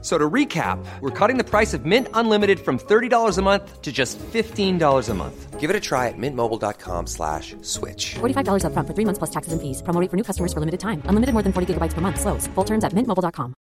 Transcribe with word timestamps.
So 0.00 0.16
to 0.16 0.30
recap, 0.30 0.78
we're 1.00 1.10
cutting 1.10 1.38
the 1.38 1.44
price 1.44 1.74
of 1.74 1.84
Mint 1.84 2.06
Unlimited 2.14 2.60
from 2.60 2.78
$30 2.78 3.36
a 3.36 3.42
month 3.42 3.82
to 3.82 3.90
just 3.90 4.16
$15 4.32 5.08
a 5.08 5.14
month. 5.14 5.58
Give 5.58 5.70
it 5.70 5.74
a 5.74 5.80
try 5.80 6.06
at 6.06 6.14
mintmobile.com 6.16 7.08
slash 7.08 7.56
switch. 7.62 8.14
$45 8.20 8.64
up 8.64 8.72
front 8.74 8.86
for 8.86 8.94
three 8.94 9.04
months 9.04 9.18
plus 9.18 9.30
taxes 9.30 9.52
and 9.52 9.60
fees. 9.60 9.82
Promo 9.82 10.00
rate 10.00 10.08
for 10.08 10.16
new 10.16 10.22
customers 10.22 10.52
for 10.52 10.60
limited 10.60 10.78
time. 10.78 11.02
Unlimited 11.06 11.32
more 11.32 11.42
than 11.42 11.52
40 11.52 11.74
gigabytes 11.74 11.94
per 11.94 12.00
month. 12.00 12.20
Slows. 12.20 12.46
Full 12.54 12.64
terms 12.64 12.84
at 12.84 12.92
mintmobile.com. 12.92 13.54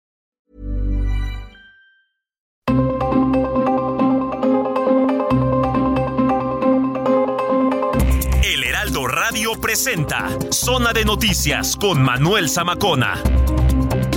El 8.43 8.63
Heraldo 8.63 9.07
Radio 9.07 9.59
presenta 9.59 10.29
Zona 10.51 10.93
de 10.93 11.05
Noticias 11.05 11.75
con 11.75 12.01
Manuel 12.01 12.49
Zamacona. 12.49 13.21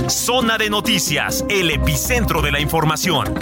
Zona 0.09 0.57
de 0.57 0.69
Noticias, 0.69 1.45
el 1.49 1.69
epicentro 1.69 2.41
de 2.41 2.51
la 2.51 2.59
información. 2.59 3.33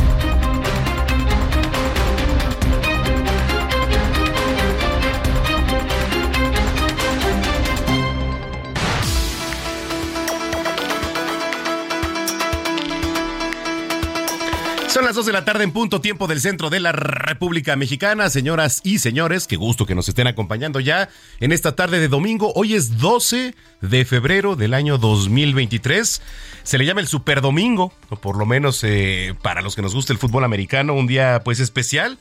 2 15.17 15.25
de 15.25 15.33
la 15.33 15.45
tarde 15.45 15.63
en 15.63 15.71
punto 15.71 15.99
tiempo 15.99 16.27
del 16.27 16.39
centro 16.39 16.69
de 16.69 16.79
la 16.79 16.91
República 16.91 17.75
Mexicana. 17.75 18.29
Señoras 18.29 18.81
y 18.83 18.99
señores, 18.99 19.47
qué 19.47 19.55
gusto 19.55 19.87
que 19.87 19.95
nos 19.95 20.07
estén 20.07 20.27
acompañando 20.27 20.79
ya 20.79 21.09
en 21.39 21.51
esta 21.51 21.75
tarde 21.75 21.99
de 21.99 22.07
domingo. 22.07 22.53
Hoy 22.53 22.75
es 22.75 22.99
12 22.99 23.55
de 23.81 24.05
febrero 24.05 24.55
del 24.55 24.75
año 24.75 24.99
2023. 24.99 26.21
Se 26.61 26.77
le 26.77 26.85
llama 26.85 27.01
el 27.01 27.07
Super 27.07 27.41
Domingo, 27.41 27.91
o 28.09 28.17
por 28.17 28.37
lo 28.37 28.45
menos 28.45 28.83
eh, 28.83 29.33
para 29.41 29.63
los 29.63 29.75
que 29.75 29.81
nos 29.81 29.95
gusta 29.95 30.13
el 30.13 30.19
fútbol 30.19 30.43
americano, 30.43 30.93
un 30.93 31.07
día 31.07 31.41
pues 31.43 31.59
especial. 31.59 32.19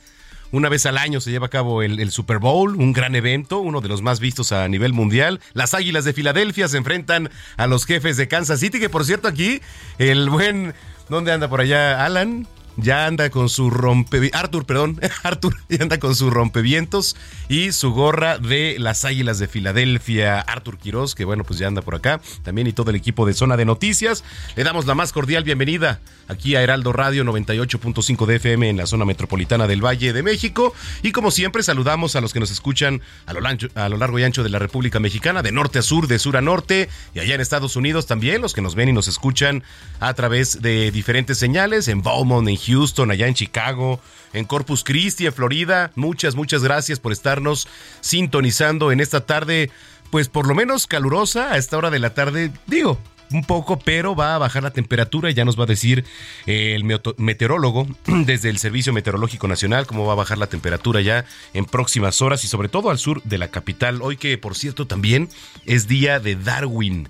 Una 0.51 0.71
vez 0.71 0.87
al 0.87 0.97
año 0.97 1.21
se 1.21 1.31
lleva 1.31 1.49
a 1.49 1.51
cabo 1.51 1.83
el, 1.83 2.01
el, 2.01 2.11
Super 2.11 2.39
Bowl, 2.39 2.77
un 2.77 2.95
gran 2.95 3.15
evento, 3.15 3.59
uno 3.59 3.83
de 3.83 3.89
los 3.89 4.01
más 4.01 4.21
vistos 4.21 4.53
a 4.53 4.67
nivel 4.69 4.95
mundial. 4.95 5.41
Las 5.53 5.75
Águilas 5.75 6.07
de 6.07 6.15
Filadelfia 6.15 6.67
se 6.67 6.79
enfrentan 6.79 7.29
a 7.59 7.67
los 7.67 7.85
jefes 7.85 8.17
de 8.17 8.27
Kansas 8.27 8.61
City, 8.61 8.81
que 8.81 8.89
por 8.89 9.05
cierto 9.05 9.29
aquí 9.29 9.61
el 9.99 10.31
buen... 10.31 10.73
¿Dónde 11.09 11.31
anda 11.31 11.49
por 11.49 11.61
allá 11.61 12.05
Alan? 12.05 12.49
Ya 12.77 13.07
anda 13.07 13.31
con 13.31 13.49
su 13.49 13.71
rompe 13.71 14.31
Arthur, 14.33 14.65
perdón, 14.65 15.01
Arthur 15.23 15.57
ya 15.69 15.83
anda 15.83 15.99
con 15.99 16.15
su 16.15 16.31
rompevientos 16.31 17.17
y 17.49 17.73
su 17.73 17.93
gorra 17.93 18.39
de 18.39 18.77
las 18.79 19.05
Águilas 19.05 19.39
de 19.39 19.49
Filadelfia, 19.49 20.41
Arthur 20.41 20.79
Quiroz, 20.79 21.15
que 21.15 21.25
bueno, 21.25 21.45
pues 21.45 21.59
ya 21.59 21.67
anda 21.67 21.83
por 21.83 21.95
acá, 21.95 22.21
también 22.43 22.67
y 22.67 22.73
todo 22.73 22.91
el 22.91 22.97
equipo 22.97 23.27
de 23.27 23.35
Zona 23.35 23.57
de 23.57 23.65
Noticias. 23.65 24.25
Le 24.57 24.65
damos 24.65 24.87
la 24.87 24.95
más 24.95 25.13
cordial 25.13 25.45
bienvenida 25.45 26.01
aquí 26.29 26.57
a 26.57 26.63
Heraldo 26.63 26.93
Radio 26.93 27.25
98.5 27.25 28.27
de 28.27 28.37
FM 28.37 28.71
en 28.71 28.77
la 28.77 28.87
zona 28.87 29.05
metropolitana 29.05 29.67
del 29.67 29.85
Valle 29.85 30.13
de 30.13 30.23
México 30.23 30.75
y 31.03 31.13
como 31.13 31.31
siempre 31.31 31.63
saludamos 31.63 32.17
a 32.17 32.21
los 32.21 32.33
que 32.33 32.41
nos 32.41 32.51
escuchan 32.51 33.01
a 33.27 33.33
lo, 33.33 33.41
a 33.75 33.89
lo 33.89 33.97
largo 33.97 34.19
y 34.19 34.25
ancho 34.25 34.43
de 34.43 34.51
la 34.51 34.59
República 34.59 35.01
Mexicana, 35.01 35.43
de 35.43 35.53
norte 35.53 35.79
a 35.79 35.83
sur, 35.83 36.09
de 36.09 36.19
sur 36.19 36.37
a 36.37 36.41
norte 36.41 36.89
y 37.15 37.21
allá 37.21 37.35
en 37.35 37.41
Estados 37.41 37.77
Unidos 37.77 38.07
también, 38.07 38.43
los 38.43 38.53
que 38.53 38.61
nos 38.61 38.75
ven 38.75 38.89
y 38.89 38.93
nos 38.93 39.09
escuchan 39.09 39.63
a 40.01 40.15
través 40.15 40.63
de 40.63 40.91
diferentes 40.91 41.39
señales 41.39 41.89
en 41.89 42.03
Beaumont, 42.03 42.49
en 42.49 42.57
Houston, 42.67 43.11
allá 43.11 43.27
en 43.27 43.35
Chicago, 43.35 44.01
en 44.33 44.45
Corpus 44.45 44.85
Christi, 44.85 45.27
en 45.27 45.33
Florida. 45.33 45.93
Muchas, 45.95 46.35
muchas 46.35 46.63
gracias 46.63 47.01
por 47.01 47.13
estarnos 47.13 47.69
sintonizando 48.01 48.93
en 48.93 49.01
esta 49.01 49.27
tarde, 49.27 49.71
pues 50.11 50.29
por 50.29 50.47
lo 50.47 50.55
menos 50.55 50.87
calurosa 50.87 51.53
a 51.53 51.57
esta 51.57 51.77
hora 51.77 51.91
de 51.91 51.99
la 51.99 52.15
tarde. 52.15 52.53
Digo, 52.67 52.99
un 53.33 53.45
poco, 53.45 53.79
pero 53.79 54.15
va 54.15 54.35
a 54.35 54.39
bajar 54.39 54.63
la 54.63 54.73
temperatura. 54.73 55.31
Ya 55.31 55.45
nos 55.45 55.59
va 55.59 55.65
a 55.65 55.67
decir 55.67 56.05
el 56.47 56.85
meteorólogo 56.85 57.87
desde 58.07 58.51
el 58.51 58.59
Servicio 58.59 58.93
Meteorológico 58.93 59.49
Nacional 59.49 59.87
cómo 59.87 60.07
va 60.07 60.13
a 60.13 60.17
bajar 60.17 60.39
la 60.39 60.47
temperatura 60.47 61.01
ya 61.01 61.25
en 61.53 61.65
próximas 61.65 62.23
horas 62.23 62.45
y 62.45 62.49
sobre 62.49 62.69
todo 62.69 62.91
al 62.91 62.99
sur 62.99 63.23
de 63.25 63.39
la 63.39 63.49
capital. 63.49 64.01
Hoy 64.03 64.17
que, 64.17 64.39
por 64.39 64.55
cierto, 64.55 64.87
también 64.87 65.29
es 65.65 65.89
día 65.89 66.21
de 66.21 66.37
Darwin 66.37 67.09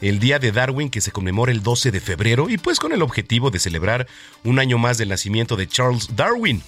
el 0.00 0.18
Día 0.18 0.38
de 0.38 0.52
Darwin 0.52 0.90
que 0.90 1.00
se 1.00 1.12
conmemora 1.12 1.52
el 1.52 1.62
12 1.62 1.90
de 1.90 2.00
febrero 2.00 2.48
y 2.48 2.58
pues 2.58 2.78
con 2.78 2.92
el 2.92 3.02
objetivo 3.02 3.50
de 3.50 3.58
celebrar 3.58 4.06
un 4.44 4.58
año 4.58 4.78
más 4.78 4.98
del 4.98 5.08
nacimiento 5.08 5.56
de 5.56 5.66
Charles 5.68 6.16
Darwin 6.16 6.62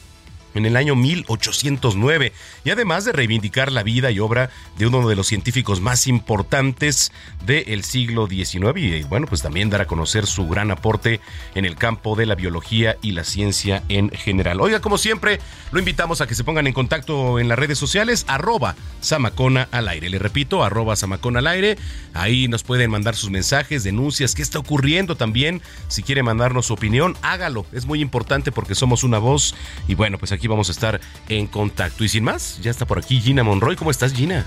en 0.59 0.67
el 0.67 0.77
año 0.77 0.95
1809 0.95 2.33
y 2.65 2.71
además 2.71 3.05
de 3.05 3.13
reivindicar 3.13 3.73
la 3.73 3.83
vida 3.83 4.11
y 4.11 4.19
obra 4.19 4.51
de 4.77 4.87
uno 4.87 5.09
de 5.09 5.17
los 5.17 5.27
científicos 5.27 5.81
más 5.81 6.07
importantes 6.07 7.13
del 7.47 7.85
siglo 7.85 8.27
XIX 8.27 8.77
y 8.77 9.03
bueno 9.05 9.27
pues 9.27 9.41
también 9.41 9.71
dar 9.71 9.81
a 9.81 9.87
conocer 9.87 10.27
su 10.27 10.47
gran 10.49 10.71
aporte 10.71 11.21
en 11.55 11.65
el 11.65 11.77
campo 11.77 12.17
de 12.17 12.27
la 12.27 12.35
biología 12.35 12.97
y 13.01 13.13
la 13.13 13.25
ciencia 13.25 13.83
en 13.89 14.11
general. 14.11 14.61
Oiga 14.61 14.81
como 14.81 14.99
siempre 14.99 15.39
lo 15.71 15.79
invitamos 15.79 16.21
a 16.21 16.27
que 16.27 16.35
se 16.35 16.45
pongan 16.45 16.67
en 16.67 16.73
contacto 16.73 17.39
en 17.39 17.49
las 17.49 17.59
redes 17.59 17.79
sociales 17.79 18.25
arroba 18.27 18.75
Samacona 19.01 19.69
al 19.71 19.89
aire. 19.89 20.11
Le 20.11 20.19
repito 20.19 20.65
arroba 20.65 20.97
Samacona 20.97 21.39
al 21.39 21.47
aire. 21.47 21.79
Ahí 22.15 22.49
nos 22.49 22.65
pueden 22.65 22.91
mandar 22.91 23.15
sus 23.15 23.31
mensajes, 23.31 23.85
denuncias, 23.85 24.35
qué 24.35 24.43
está 24.43 24.59
ocurriendo 24.59 25.17
también. 25.17 25.63
Si 25.89 26.03
quiere 26.03 26.23
mandarnos 26.23 26.67
su 26.67 26.75
opinión, 26.75 27.17
hágalo. 27.23 27.65
Es 27.73 27.87
muy 27.87 28.01
importante 28.01 28.51
porque 28.51 28.75
somos 28.75 29.05
una 29.05 29.19
voz 29.19 29.55
y 29.87 29.95
bueno 29.95 30.19
pues 30.19 30.33
aquí 30.33 30.47
vamos 30.48 30.69
a 30.69 30.72
estar 30.72 31.00
en 31.28 31.47
contacto. 31.47 32.04
Y 32.04 32.09
sin 32.09 32.25
más, 32.25 32.59
ya 32.60 32.70
está 32.70 32.86
por 32.86 32.98
aquí 32.98 33.20
Gina 33.20 33.42
Monroy. 33.44 33.76
¿Cómo 33.76 33.91
estás, 33.91 34.12
Gina? 34.12 34.44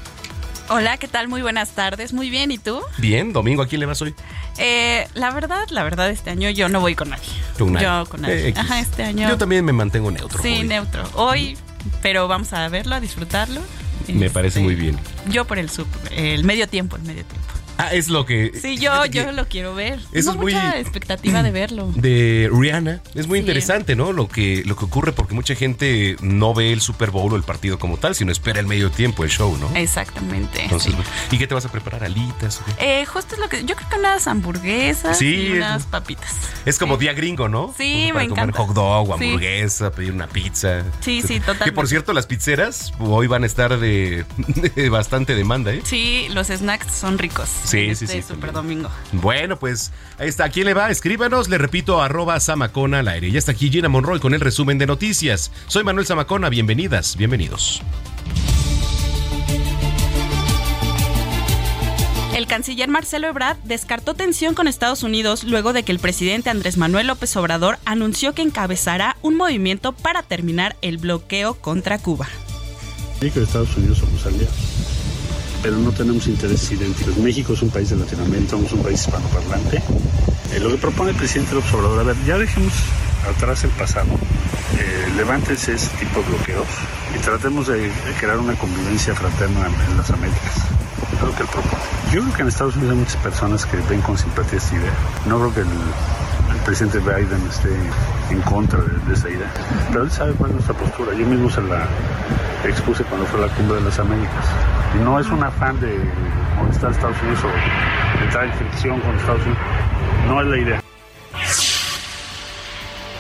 Hola, 0.69 0.97
¿qué 0.97 1.07
tal? 1.07 1.27
Muy 1.27 1.41
buenas 1.41 1.71
tardes. 1.71 2.13
Muy 2.13 2.29
bien, 2.29 2.49
¿y 2.51 2.57
tú? 2.57 2.81
Bien, 2.97 3.33
domingo, 3.33 3.61
¿a 3.61 3.67
quién 3.67 3.81
le 3.81 3.85
vas 3.85 4.01
hoy? 4.01 4.15
Eh, 4.57 5.05
la 5.15 5.31
verdad, 5.31 5.67
la 5.69 5.83
verdad, 5.83 6.09
este 6.09 6.29
año 6.29 6.49
yo 6.49 6.69
no 6.69 6.79
voy 6.79 6.95
con 6.95 7.09
nadie. 7.09 7.27
¿Con 7.57 7.73
nadie? 7.73 7.87
Yo 7.87 8.05
con 8.07 8.21
nadie. 8.21 8.49
Eh, 8.49 8.53
Ajá, 8.55 8.79
este 8.79 9.03
año. 9.03 9.27
Yo 9.27 9.37
también 9.37 9.65
me 9.65 9.73
mantengo 9.73 10.11
neutro. 10.11 10.41
Sí, 10.41 10.59
hoy. 10.59 10.63
neutro. 10.67 11.03
Hoy, 11.15 11.57
pero 12.01 12.27
vamos 12.27 12.53
a 12.53 12.67
verlo, 12.69 12.95
a 12.95 12.99
disfrutarlo. 13.01 13.61
Me 14.07 14.29
parece 14.29 14.59
Este, 14.59 14.63
muy 14.63 14.75
bien. 14.75 14.97
Yo 15.29 15.45
por 15.45 15.59
el 15.59 15.69
sub, 15.69 15.87
el 16.11 16.43
medio 16.43 16.67
tiempo, 16.67 16.95
el 16.95 17.03
medio 17.03 17.25
tiempo. 17.25 17.47
Ah, 17.83 17.93
es 17.93 18.09
lo 18.09 18.25
que. 18.25 18.51
Sí, 18.61 18.77
yo, 18.77 19.05
yo 19.05 19.25
que 19.25 19.31
lo 19.31 19.47
quiero 19.47 19.73
ver. 19.73 19.99
eso 20.11 20.11
Tengo 20.11 20.31
es 20.31 20.37
muy- 20.37 20.53
mucha 20.53 20.79
expectativa 20.79 21.41
de 21.43 21.51
verlo. 21.51 21.91
De 21.95 22.49
Rihanna. 22.53 23.01
Es 23.15 23.27
muy 23.27 23.39
Sí. 23.39 23.41
interesante, 23.41 23.95
¿no? 23.95 24.11
Lo 24.13 24.27
que, 24.27 24.63
lo 24.65 24.75
que 24.75 24.85
ocurre 24.85 25.11
porque 25.13 25.33
mucha 25.33 25.55
gente 25.55 26.15
no 26.21 26.53
ve 26.53 26.71
el 26.73 26.81
Super 26.81 27.09
Bowl 27.11 27.33
o 27.33 27.35
el 27.35 27.43
partido 27.43 27.79
como 27.79 27.97
tal, 27.97 28.13
sino 28.15 28.31
espera 28.31 28.59
el 28.59 28.67
medio 28.67 28.91
tiempo, 28.91 29.23
el 29.23 29.29
show, 29.29 29.57
¿no? 29.57 29.69
Exactamente. 29.75 30.63
Entonces, 30.63 30.93
sí. 30.93 31.35
¿y 31.35 31.37
qué 31.39 31.47
te 31.47 31.53
vas 31.55 31.65
a 31.65 31.71
preparar? 31.71 32.03
¿Alitas? 32.03 32.61
Eh, 32.79 33.05
justo 33.05 33.35
es 33.35 33.41
lo 33.41 33.49
que. 33.49 33.65
Yo 33.65 33.75
creo 33.75 33.89
que 33.89 33.95
unas 33.97 34.27
hamburguesas 34.27 35.17
Sí, 35.17 35.47
y 35.47 35.51
unas 35.53 35.85
papitas. 35.85 36.31
Es 36.65 36.77
como 36.77 36.97
día 36.97 37.13
gringo, 37.13 37.49
¿no? 37.49 37.73
Sí, 37.77 38.09
Para 38.13 38.23
me 38.25 38.29
comer 38.29 38.43
encanta. 38.49 38.59
hot 38.67 38.75
dog 38.75 39.13
hamburguesa, 39.13 39.91
pedir 39.91 40.11
una 40.11 40.27
pizza. 40.27 40.83
Sí, 40.99 41.21
sí, 41.21 41.35
Que 41.35 41.39
totalmente. 41.39 41.71
por 41.71 41.87
cierto, 41.87 42.13
las 42.13 42.27
pizzeras 42.27 42.93
hoy 42.99 43.27
van 43.27 43.43
a 43.43 43.45
estar 43.47 43.79
de, 43.79 44.25
de 44.75 44.89
bastante 44.89 45.33
demanda, 45.35 45.71
¿eh? 45.73 45.81
Sí, 45.83 46.27
los 46.31 46.47
snacks 46.47 46.93
son 46.93 47.17
ricos. 47.17 47.49
Sí, 47.71 47.85
en 47.85 47.95
sí, 47.95 48.05
este 48.05 48.21
sí, 48.21 48.27
Super 48.27 48.51
domingo. 48.51 48.89
Bueno, 49.13 49.57
pues 49.57 49.91
ahí 50.19 50.27
está. 50.27 50.45
¿A 50.45 50.49
quién 50.49 50.65
le 50.65 50.73
va? 50.73 50.89
Escríbanos. 50.89 51.47
Le 51.47 51.57
repito, 51.57 52.01
arroba 52.01 52.39
Samacona 52.39 52.99
al 52.99 53.07
aire. 53.07 53.31
Ya 53.31 53.39
está 53.39 53.53
aquí 53.53 53.69
Gina 53.69 53.87
Monroy 53.87 54.19
con 54.19 54.33
el 54.33 54.41
resumen 54.41 54.77
de 54.77 54.87
noticias. 54.87 55.51
Soy 55.67 55.83
Manuel 55.83 56.05
Zamacona. 56.05 56.49
Bienvenidas, 56.49 57.15
bienvenidos. 57.15 57.81
El 62.35 62.47
canciller 62.47 62.89
Marcelo 62.89 63.27
Ebrard 63.27 63.57
descartó 63.63 64.15
tensión 64.15 64.55
con 64.55 64.67
Estados 64.67 65.03
Unidos 65.03 65.43
luego 65.43 65.73
de 65.73 65.83
que 65.83 65.91
el 65.91 65.99
presidente 65.99 66.49
Andrés 66.49 66.77
Manuel 66.77 67.07
López 67.07 67.35
Obrador 67.35 67.77
anunció 67.85 68.33
que 68.33 68.41
encabezará 68.41 69.17
un 69.21 69.35
movimiento 69.35 69.91
para 69.91 70.23
terminar 70.23 70.75
el 70.81 70.97
bloqueo 70.97 71.55
contra 71.55 71.99
Cuba. 71.99 72.27
México 73.21 73.41
y 73.41 73.43
Estados 73.43 73.75
Unidos 73.77 73.99
somos 73.99 74.25
aliados, 74.25 74.55
pero 75.61 75.77
no 75.77 75.91
tenemos 75.91 76.27
intereses 76.27 76.71
idénticos. 76.71 77.17
México 77.17 77.53
es 77.53 77.61
un 77.61 77.69
país 77.69 77.89
de 77.89 77.97
Latinoamérica, 77.97 78.51
somos 78.51 78.71
un 78.73 78.83
país 78.83 79.01
hispanoparlante. 79.01 79.77
Eh, 80.53 80.59
lo 80.59 80.69
que 80.69 80.77
propone 80.77 81.11
el 81.11 81.15
presidente 81.15 81.55
López 81.55 81.73
Obrador, 81.73 81.99
a 81.99 82.03
ver, 82.03 82.15
ya 82.25 82.37
dejemos 82.37 82.73
atrás 83.29 83.63
el 83.63 83.69
pasado, 83.71 84.09
eh, 84.77 85.13
levántense 85.15 85.73
ese 85.73 85.89
tipo 85.97 86.21
de 86.21 86.29
bloqueos 86.29 86.67
y 87.15 87.19
tratemos 87.19 87.67
de, 87.67 87.81
de 87.81 88.13
crear 88.19 88.37
una 88.37 88.55
convivencia 88.55 89.13
fraterna 89.15 89.67
en 89.89 89.97
las 89.97 90.09
Américas. 90.11 90.57
Es 91.13 91.21
lo 91.21 91.35
que 91.35 91.43
él 91.43 91.49
propone. 91.49 91.83
Yo 92.11 92.21
creo 92.21 92.33
que 92.33 92.41
en 92.41 92.47
Estados 92.47 92.75
Unidos 92.75 92.93
hay 92.93 92.99
muchas 92.99 93.15
personas 93.17 93.65
que 93.65 93.77
ven 93.89 94.01
con 94.01 94.17
simpatía 94.17 94.57
esta 94.57 94.75
idea. 94.75 94.93
No 95.25 95.39
creo 95.39 95.53
que 95.53 95.61
el, 95.61 95.67
presidente 96.65 96.99
Biden 96.99 97.41
esté 97.49 97.69
en 98.29 98.41
contra 98.41 98.79
de, 98.79 98.99
de 99.07 99.13
esa 99.13 99.29
idea, 99.29 99.51
pero 99.89 100.03
él 100.03 100.11
sabe 100.11 100.33
cuál 100.33 100.51
es 100.51 100.55
nuestra 100.57 100.75
postura. 100.75 101.13
Yo 101.15 101.25
mismo 101.25 101.49
se 101.49 101.61
la 101.61 101.87
expuse 102.65 103.03
cuando 103.05 103.25
fue 103.25 103.39
la 103.39 103.47
cumbre 103.55 103.77
de 103.77 103.81
las 103.81 103.97
Américas. 103.97 104.45
No 105.03 105.19
es 105.19 105.27
un 105.27 105.43
afán 105.43 105.79
de 105.79 105.97
molestar 106.57 106.89
a 106.89 106.91
Estados 106.93 107.17
Unidos 107.23 107.39
o 107.45 108.23
entrar 108.23 108.45
en 108.45 108.53
fricción 108.53 108.99
con 109.01 109.15
Estados 109.15 109.41
Unidos. 109.41 109.61
No 110.27 110.41
es 110.41 110.47
la 110.47 110.57
idea. 110.57 110.81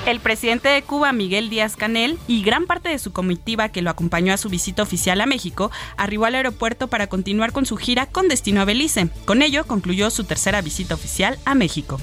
El 0.05 0.19
presidente 0.19 0.67
de 0.67 0.81
Cuba, 0.81 1.13
Miguel 1.13 1.51
Díaz 1.51 1.75
Canel, 1.75 2.17
y 2.27 2.41
gran 2.41 2.65
parte 2.65 2.89
de 2.89 2.97
su 2.97 3.13
comitiva 3.13 3.69
que 3.69 3.83
lo 3.83 3.91
acompañó 3.91 4.33
a 4.33 4.37
su 4.37 4.49
visita 4.49 4.81
oficial 4.81 5.21
a 5.21 5.27
México, 5.27 5.69
arribó 5.95 6.25
al 6.25 6.35
aeropuerto 6.35 6.87
para 6.87 7.07
continuar 7.07 7.51
con 7.51 7.67
su 7.67 7.77
gira 7.77 8.07
con 8.07 8.27
destino 8.27 8.61
a 8.61 8.65
Belice. 8.65 9.09
Con 9.25 9.43
ello 9.43 9.65
concluyó 9.67 10.09
su 10.09 10.23
tercera 10.23 10.61
visita 10.61 10.95
oficial 10.95 11.37
a 11.45 11.53
México. 11.53 11.99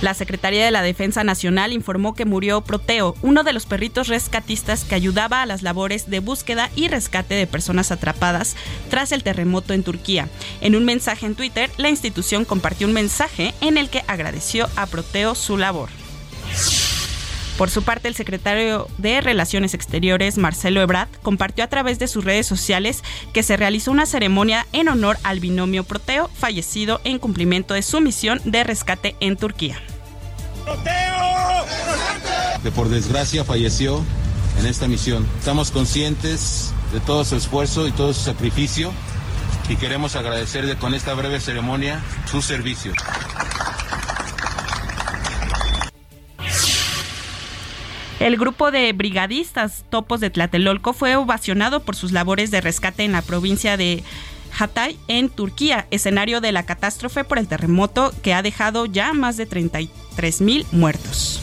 La 0.00 0.14
Secretaría 0.14 0.64
de 0.64 0.70
la 0.72 0.82
Defensa 0.82 1.22
Nacional 1.22 1.72
informó 1.72 2.14
que 2.14 2.24
murió 2.24 2.62
Proteo, 2.62 3.14
uno 3.22 3.44
de 3.44 3.52
los 3.52 3.66
perritos 3.66 4.08
rescatistas 4.08 4.84
que 4.84 4.96
ayudaba 4.96 5.42
a 5.42 5.46
las 5.46 5.62
labores 5.62 6.10
de 6.10 6.20
búsqueda 6.20 6.70
y 6.74 6.88
rescate 6.88 7.34
de 7.34 7.46
personas 7.46 7.90
atrapadas 7.92 8.56
tras 8.90 9.12
el 9.12 9.22
terremoto 9.22 9.72
en 9.72 9.84
Turquía. 9.84 10.28
En 10.60 10.74
un 10.74 10.84
mensaje 10.84 11.26
en 11.26 11.36
Twitter, 11.36 11.70
la 11.78 11.90
institución 11.90 12.44
compartió 12.44 12.88
un 12.88 12.92
mensaje 12.92 13.54
en 13.60 13.76
el 13.76 13.88
que 13.88 14.04
agradeció 14.08 14.68
a 14.76 14.86
Proteo 14.86 15.34
su 15.34 15.56
labor. 15.56 15.90
Por 17.58 17.70
su 17.70 17.82
parte, 17.82 18.06
el 18.06 18.14
secretario 18.14 18.86
de 18.98 19.20
Relaciones 19.20 19.74
Exteriores, 19.74 20.38
Marcelo 20.38 20.80
Ebrard, 20.80 21.08
compartió 21.22 21.64
a 21.64 21.66
través 21.66 21.98
de 21.98 22.06
sus 22.06 22.24
redes 22.24 22.46
sociales 22.46 23.02
que 23.32 23.42
se 23.42 23.56
realizó 23.56 23.90
una 23.90 24.06
ceremonia 24.06 24.64
en 24.72 24.88
honor 24.88 25.18
al 25.24 25.40
binomio 25.40 25.82
Proteo, 25.82 26.30
fallecido 26.32 27.00
en 27.02 27.18
cumplimiento 27.18 27.74
de 27.74 27.82
su 27.82 28.00
misión 28.00 28.40
de 28.44 28.62
rescate 28.62 29.16
en 29.18 29.36
Turquía. 29.36 29.82
Que 32.62 32.70
por 32.70 32.88
desgracia 32.88 33.44
falleció 33.44 34.04
en 34.60 34.66
esta 34.66 34.86
misión. 34.86 35.26
Estamos 35.40 35.72
conscientes 35.72 36.72
de 36.92 37.00
todo 37.00 37.24
su 37.24 37.34
esfuerzo 37.34 37.88
y 37.88 37.92
todo 37.92 38.14
su 38.14 38.20
sacrificio 38.20 38.92
y 39.68 39.74
queremos 39.74 40.14
agradecerle 40.14 40.76
con 40.76 40.94
esta 40.94 41.12
breve 41.14 41.40
ceremonia 41.40 42.02
su 42.30 42.40
servicio. 42.40 42.92
El 48.20 48.36
grupo 48.36 48.70
de 48.70 48.92
brigadistas 48.92 49.84
Topos 49.90 50.20
de 50.20 50.30
Tlatelolco 50.30 50.92
fue 50.92 51.14
ovacionado 51.16 51.80
por 51.80 51.94
sus 51.94 52.12
labores 52.12 52.50
de 52.50 52.60
rescate 52.60 53.04
en 53.04 53.12
la 53.12 53.22
provincia 53.22 53.76
de 53.76 54.02
Hatay, 54.58 54.98
en 55.06 55.28
Turquía, 55.28 55.86
escenario 55.90 56.40
de 56.40 56.50
la 56.50 56.64
catástrofe 56.64 57.22
por 57.22 57.38
el 57.38 57.46
terremoto 57.46 58.12
que 58.22 58.34
ha 58.34 58.42
dejado 58.42 58.86
ya 58.86 59.12
más 59.12 59.36
de 59.36 59.46
33 59.46 60.40
mil 60.40 60.66
muertos. 60.72 61.40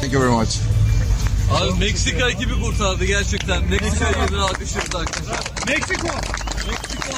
Thank 0.00 0.12
you 0.12 0.18
very 0.18 0.32
much. 0.32 0.56
Abi 1.50 1.78
Meksika 1.78 2.28
ekibi 2.28 2.54
kurtardı 2.60 3.04
gerçekten. 3.04 3.64
Meksika 3.64 4.20
yerine 4.20 4.40
alkışlıyoruz 4.40 4.94
arkadaşlar. 4.94 5.40
Meksiko! 5.66 6.08
Meksiko! 6.68 7.12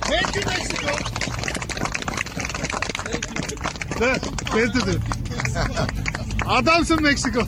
Thank 0.00 0.36
you 0.36 0.42
Mexico! 0.46 0.88
Thank 4.50 5.96
you. 5.96 6.03
Adamsın 6.46 7.02
Mexico. 7.02 7.46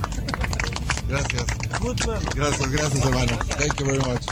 Gracias. 1.08 1.44
Gracias, 2.34 2.70
gracias 2.70 3.04
hermano. 3.04 3.38
Thank 3.58 3.78
you 3.78 3.86
very 3.86 3.98
much. 3.98 4.22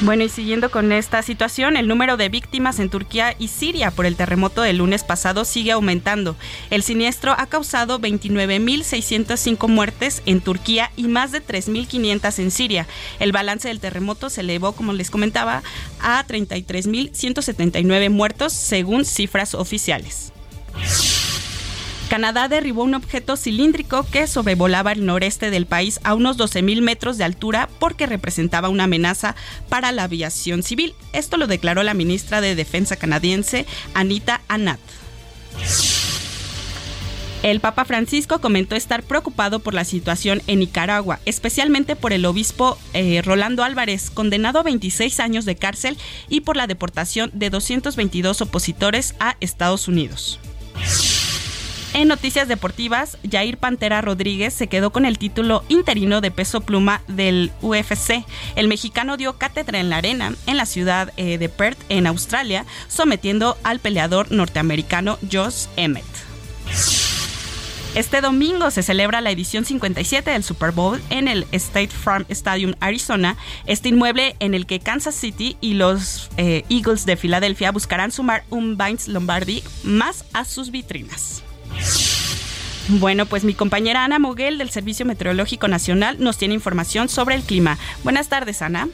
Bueno, 0.00 0.24
y 0.24 0.28
siguiendo 0.28 0.70
con 0.70 0.92
esta 0.92 1.22
situación, 1.22 1.76
el 1.76 1.88
número 1.88 2.16
de 2.16 2.28
víctimas 2.28 2.78
en 2.78 2.90
Turquía 2.90 3.34
y 3.38 3.48
Siria 3.48 3.90
por 3.90 4.06
el 4.06 4.16
terremoto 4.16 4.60
del 4.60 4.78
lunes 4.78 5.02
pasado 5.04 5.44
sigue 5.44 5.72
aumentando. 5.72 6.36
El 6.70 6.82
siniestro 6.82 7.32
ha 7.32 7.46
causado 7.46 8.00
29.605 8.00 9.68
muertes 9.68 10.22
en 10.26 10.40
Turquía 10.40 10.90
y 10.96 11.08
más 11.08 11.32
de 11.32 11.42
3.500 11.42 12.38
en 12.38 12.50
Siria. 12.50 12.86
El 13.18 13.32
balance 13.32 13.68
del 13.68 13.80
terremoto 13.80 14.28
se 14.30 14.42
elevó, 14.42 14.72
como 14.72 14.92
les 14.92 15.10
comentaba, 15.10 15.62
a 16.00 16.26
33.179 16.26 18.10
muertos 18.10 18.52
según 18.52 19.04
cifras 19.04 19.54
oficiales. 19.54 20.32
Canadá 22.08 22.48
derribó 22.48 22.84
un 22.84 22.94
objeto 22.94 23.36
cilíndrico 23.36 24.04
que 24.10 24.26
sobrevolaba 24.26 24.92
el 24.92 25.06
noreste 25.06 25.50
del 25.50 25.66
país 25.66 26.00
a 26.04 26.14
unos 26.14 26.38
12.000 26.38 26.82
metros 26.82 27.18
de 27.18 27.24
altura 27.24 27.68
porque 27.78 28.06
representaba 28.06 28.68
una 28.68 28.84
amenaza 28.84 29.34
para 29.68 29.90
la 29.90 30.04
aviación 30.04 30.62
civil. 30.62 30.94
Esto 31.12 31.36
lo 31.36 31.46
declaró 31.46 31.82
la 31.82 31.94
ministra 31.94 32.40
de 32.40 32.54
Defensa 32.54 32.96
canadiense, 32.96 33.66
Anita 33.94 34.42
Anat. 34.48 34.80
El 37.42 37.60
Papa 37.60 37.84
Francisco 37.84 38.40
comentó 38.40 38.74
estar 38.74 39.02
preocupado 39.02 39.58
por 39.58 39.74
la 39.74 39.84
situación 39.84 40.40
en 40.46 40.60
Nicaragua, 40.60 41.20
especialmente 41.26 41.94
por 41.94 42.14
el 42.14 42.24
obispo 42.24 42.78
eh, 42.94 43.20
Rolando 43.22 43.62
Álvarez, 43.64 44.10
condenado 44.10 44.58
a 44.58 44.62
26 44.62 45.20
años 45.20 45.44
de 45.44 45.56
cárcel 45.56 45.98
y 46.30 46.40
por 46.40 46.56
la 46.56 46.66
deportación 46.66 47.30
de 47.34 47.50
222 47.50 48.40
opositores 48.40 49.14
a 49.20 49.36
Estados 49.40 49.88
Unidos. 49.88 50.40
En 51.94 52.08
noticias 52.08 52.48
deportivas, 52.48 53.18
Jair 53.30 53.56
Pantera 53.56 54.00
Rodríguez 54.00 54.52
se 54.52 54.66
quedó 54.66 54.90
con 54.90 55.04
el 55.06 55.16
título 55.16 55.62
interino 55.68 56.20
de 56.20 56.32
peso 56.32 56.60
pluma 56.60 57.02
del 57.06 57.52
UFC. 57.62 58.24
El 58.56 58.66
mexicano 58.66 59.16
dio 59.16 59.38
cátedra 59.38 59.78
en 59.78 59.90
la 59.90 59.98
arena 59.98 60.34
en 60.48 60.56
la 60.56 60.66
ciudad 60.66 61.12
eh, 61.16 61.38
de 61.38 61.48
Perth, 61.48 61.78
en 61.90 62.08
Australia, 62.08 62.66
sometiendo 62.88 63.56
al 63.62 63.78
peleador 63.78 64.32
norteamericano 64.32 65.18
Josh 65.30 65.66
Emmett. 65.76 66.04
Este 67.94 68.20
domingo 68.20 68.72
se 68.72 68.82
celebra 68.82 69.20
la 69.20 69.30
edición 69.30 69.64
57 69.64 70.32
del 70.32 70.42
Super 70.42 70.72
Bowl 70.72 71.00
en 71.10 71.28
el 71.28 71.46
State 71.52 71.90
Farm 71.90 72.26
Stadium, 72.28 72.74
Arizona, 72.80 73.36
este 73.66 73.90
inmueble 73.90 74.34
en 74.40 74.54
el 74.54 74.66
que 74.66 74.80
Kansas 74.80 75.14
City 75.14 75.56
y 75.60 75.74
los 75.74 76.28
eh, 76.38 76.64
Eagles 76.68 77.06
de 77.06 77.16
Filadelfia 77.16 77.70
buscarán 77.70 78.10
sumar 78.10 78.42
un 78.50 78.76
Vince 78.76 79.12
Lombardi 79.12 79.62
más 79.84 80.24
a 80.32 80.44
sus 80.44 80.72
vitrinas. 80.72 81.44
Bueno, 82.88 83.24
pues 83.26 83.44
mi 83.44 83.54
compañera 83.54 84.04
Ana 84.04 84.18
Moguel 84.18 84.58
del 84.58 84.70
Servicio 84.70 85.06
Meteorológico 85.06 85.68
Nacional 85.68 86.16
nos 86.18 86.36
tiene 86.36 86.54
información 86.54 87.08
sobre 87.08 87.34
el 87.34 87.42
clima. 87.42 87.78
Buenas 88.02 88.28
tardes, 88.28 88.60
Ana. 88.60 88.88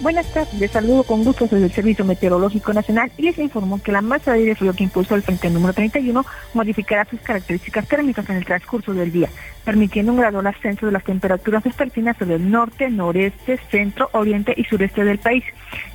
Buenas 0.00 0.30
tardes, 0.30 0.52
les 0.60 0.70
saludo 0.70 1.04
con 1.04 1.24
gusto 1.24 1.46
desde 1.46 1.64
el 1.64 1.72
Servicio 1.72 2.04
Meteorológico 2.04 2.74
Nacional 2.74 3.10
y 3.16 3.22
les 3.22 3.38
informo 3.38 3.82
que 3.82 3.92
la 3.92 4.02
masa 4.02 4.32
de 4.32 4.40
aire 4.40 4.54
frío 4.54 4.74
que 4.74 4.84
impulsó 4.84 5.14
el 5.14 5.22
frente 5.22 5.48
número 5.48 5.72
31 5.72 6.24
modificará 6.52 7.06
sus 7.06 7.18
características 7.20 7.88
térmicas 7.88 8.28
en 8.28 8.36
el 8.36 8.44
transcurso 8.44 8.92
del 8.92 9.10
día, 9.10 9.30
permitiendo 9.64 10.12
un 10.12 10.18
gradual 10.18 10.46
ascenso 10.48 10.84
de 10.84 10.92
las 10.92 11.02
temperaturas 11.02 11.64
vespertinas 11.64 12.14
sobre 12.18 12.34
el 12.34 12.50
norte, 12.50 12.90
noreste, 12.90 13.58
centro, 13.70 14.10
oriente 14.12 14.52
y 14.54 14.64
sureste 14.64 15.02
del 15.02 15.18
país. 15.18 15.44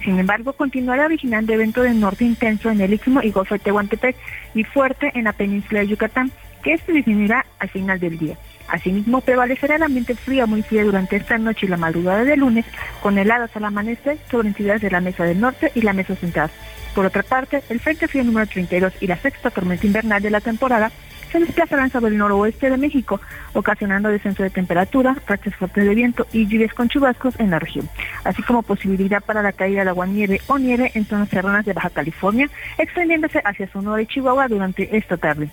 Sin 0.04 0.18
embargo, 0.18 0.54
continuará 0.54 1.08
vigilando 1.08 1.54
evento 1.54 1.84
de 1.84 1.94
norte 1.94 2.26
intenso 2.26 2.72
en 2.72 2.82
el 2.82 2.96
Istmo 2.96 3.22
y 3.22 3.30
Golfo 3.30 3.54
de 3.54 3.60
Tehuantepec 3.60 4.16
y 4.56 4.64
fuerte 4.64 5.12
en 5.14 5.26
la 5.26 5.34
península 5.34 5.82
de 5.82 5.88
Yucatán, 5.88 6.32
que 6.64 6.74
esto 6.74 6.92
disminuirá 6.92 7.46
al 7.60 7.70
final 7.70 8.00
del 8.00 8.18
día. 8.18 8.36
Asimismo, 8.72 9.20
prevalecerá 9.20 9.76
el 9.76 9.84
ambiente 9.84 10.16
frío 10.16 10.48
muy 10.48 10.62
frío 10.62 10.86
durante 10.86 11.18
esta 11.18 11.38
noche 11.38 11.66
y 11.66 11.70
la 11.70 11.76
madrugada 11.76 12.24
de 12.24 12.38
lunes, 12.38 12.66
con 13.02 13.18
heladas 13.18 13.54
al 13.58 13.66
amanecer 13.66 14.18
sobre 14.32 14.48
entidades 14.48 14.82
de 14.82 14.90
la 14.90 15.02
Mesa 15.02 15.26
del 15.26 15.42
Norte 15.42 15.74
y 15.76 15.82
la 15.82 15.92
Mesa 15.92 16.16
Central. 16.16 16.50
Por 16.96 17.06
otra 17.06 17.22
parte, 17.22 17.62
el 17.68 17.82
Frente 17.82 18.08
Frío 18.08 18.24
número 18.24 18.48
32 18.48 18.94
y 19.02 19.08
la 19.08 19.18
sexta 19.18 19.50
tormenta 19.50 19.86
invernal 19.86 20.22
de 20.22 20.30
la 20.30 20.40
temporada 20.40 20.90
se 21.34 21.40
desplazarán 21.40 21.92
sobre 21.92 22.12
el 22.12 22.18
noroeste 22.18 22.70
de 22.70 22.78
México, 22.78 23.20
ocasionando 23.54 24.08
descenso 24.08 24.42
de 24.44 24.50
temperatura, 24.50 25.18
rachas 25.28 25.56
fuertes 25.56 25.86
de 25.86 25.96
viento 25.96 26.26
y 26.32 26.48
lluvias 26.48 26.74
con 26.74 26.88
chubascos 26.88 27.40
en 27.40 27.52
la 27.52 27.60
región, 27.60 27.90
así 28.24 28.42
como 28.44 28.64
posibilidad 28.64 29.22
para 29.22 29.42
la 29.42 29.52
caída 29.52 29.84
de 29.84 29.90
agua 29.90 30.08
nieve 30.08 30.42
o 30.48 30.58
nieve 30.58 30.92
en 30.94 31.06
zonas 31.06 31.30
serranas 31.30 31.66
de 31.66 31.74
Baja 31.74 31.90
California, 31.90 32.50
extendiéndose 32.78 33.42
hacia 33.44 33.68
Sonora 33.68 34.02
y 34.02 34.08
Chihuahua 34.08 34.48
durante 34.48 34.96
esta 34.96 35.18
tarde. 35.18 35.50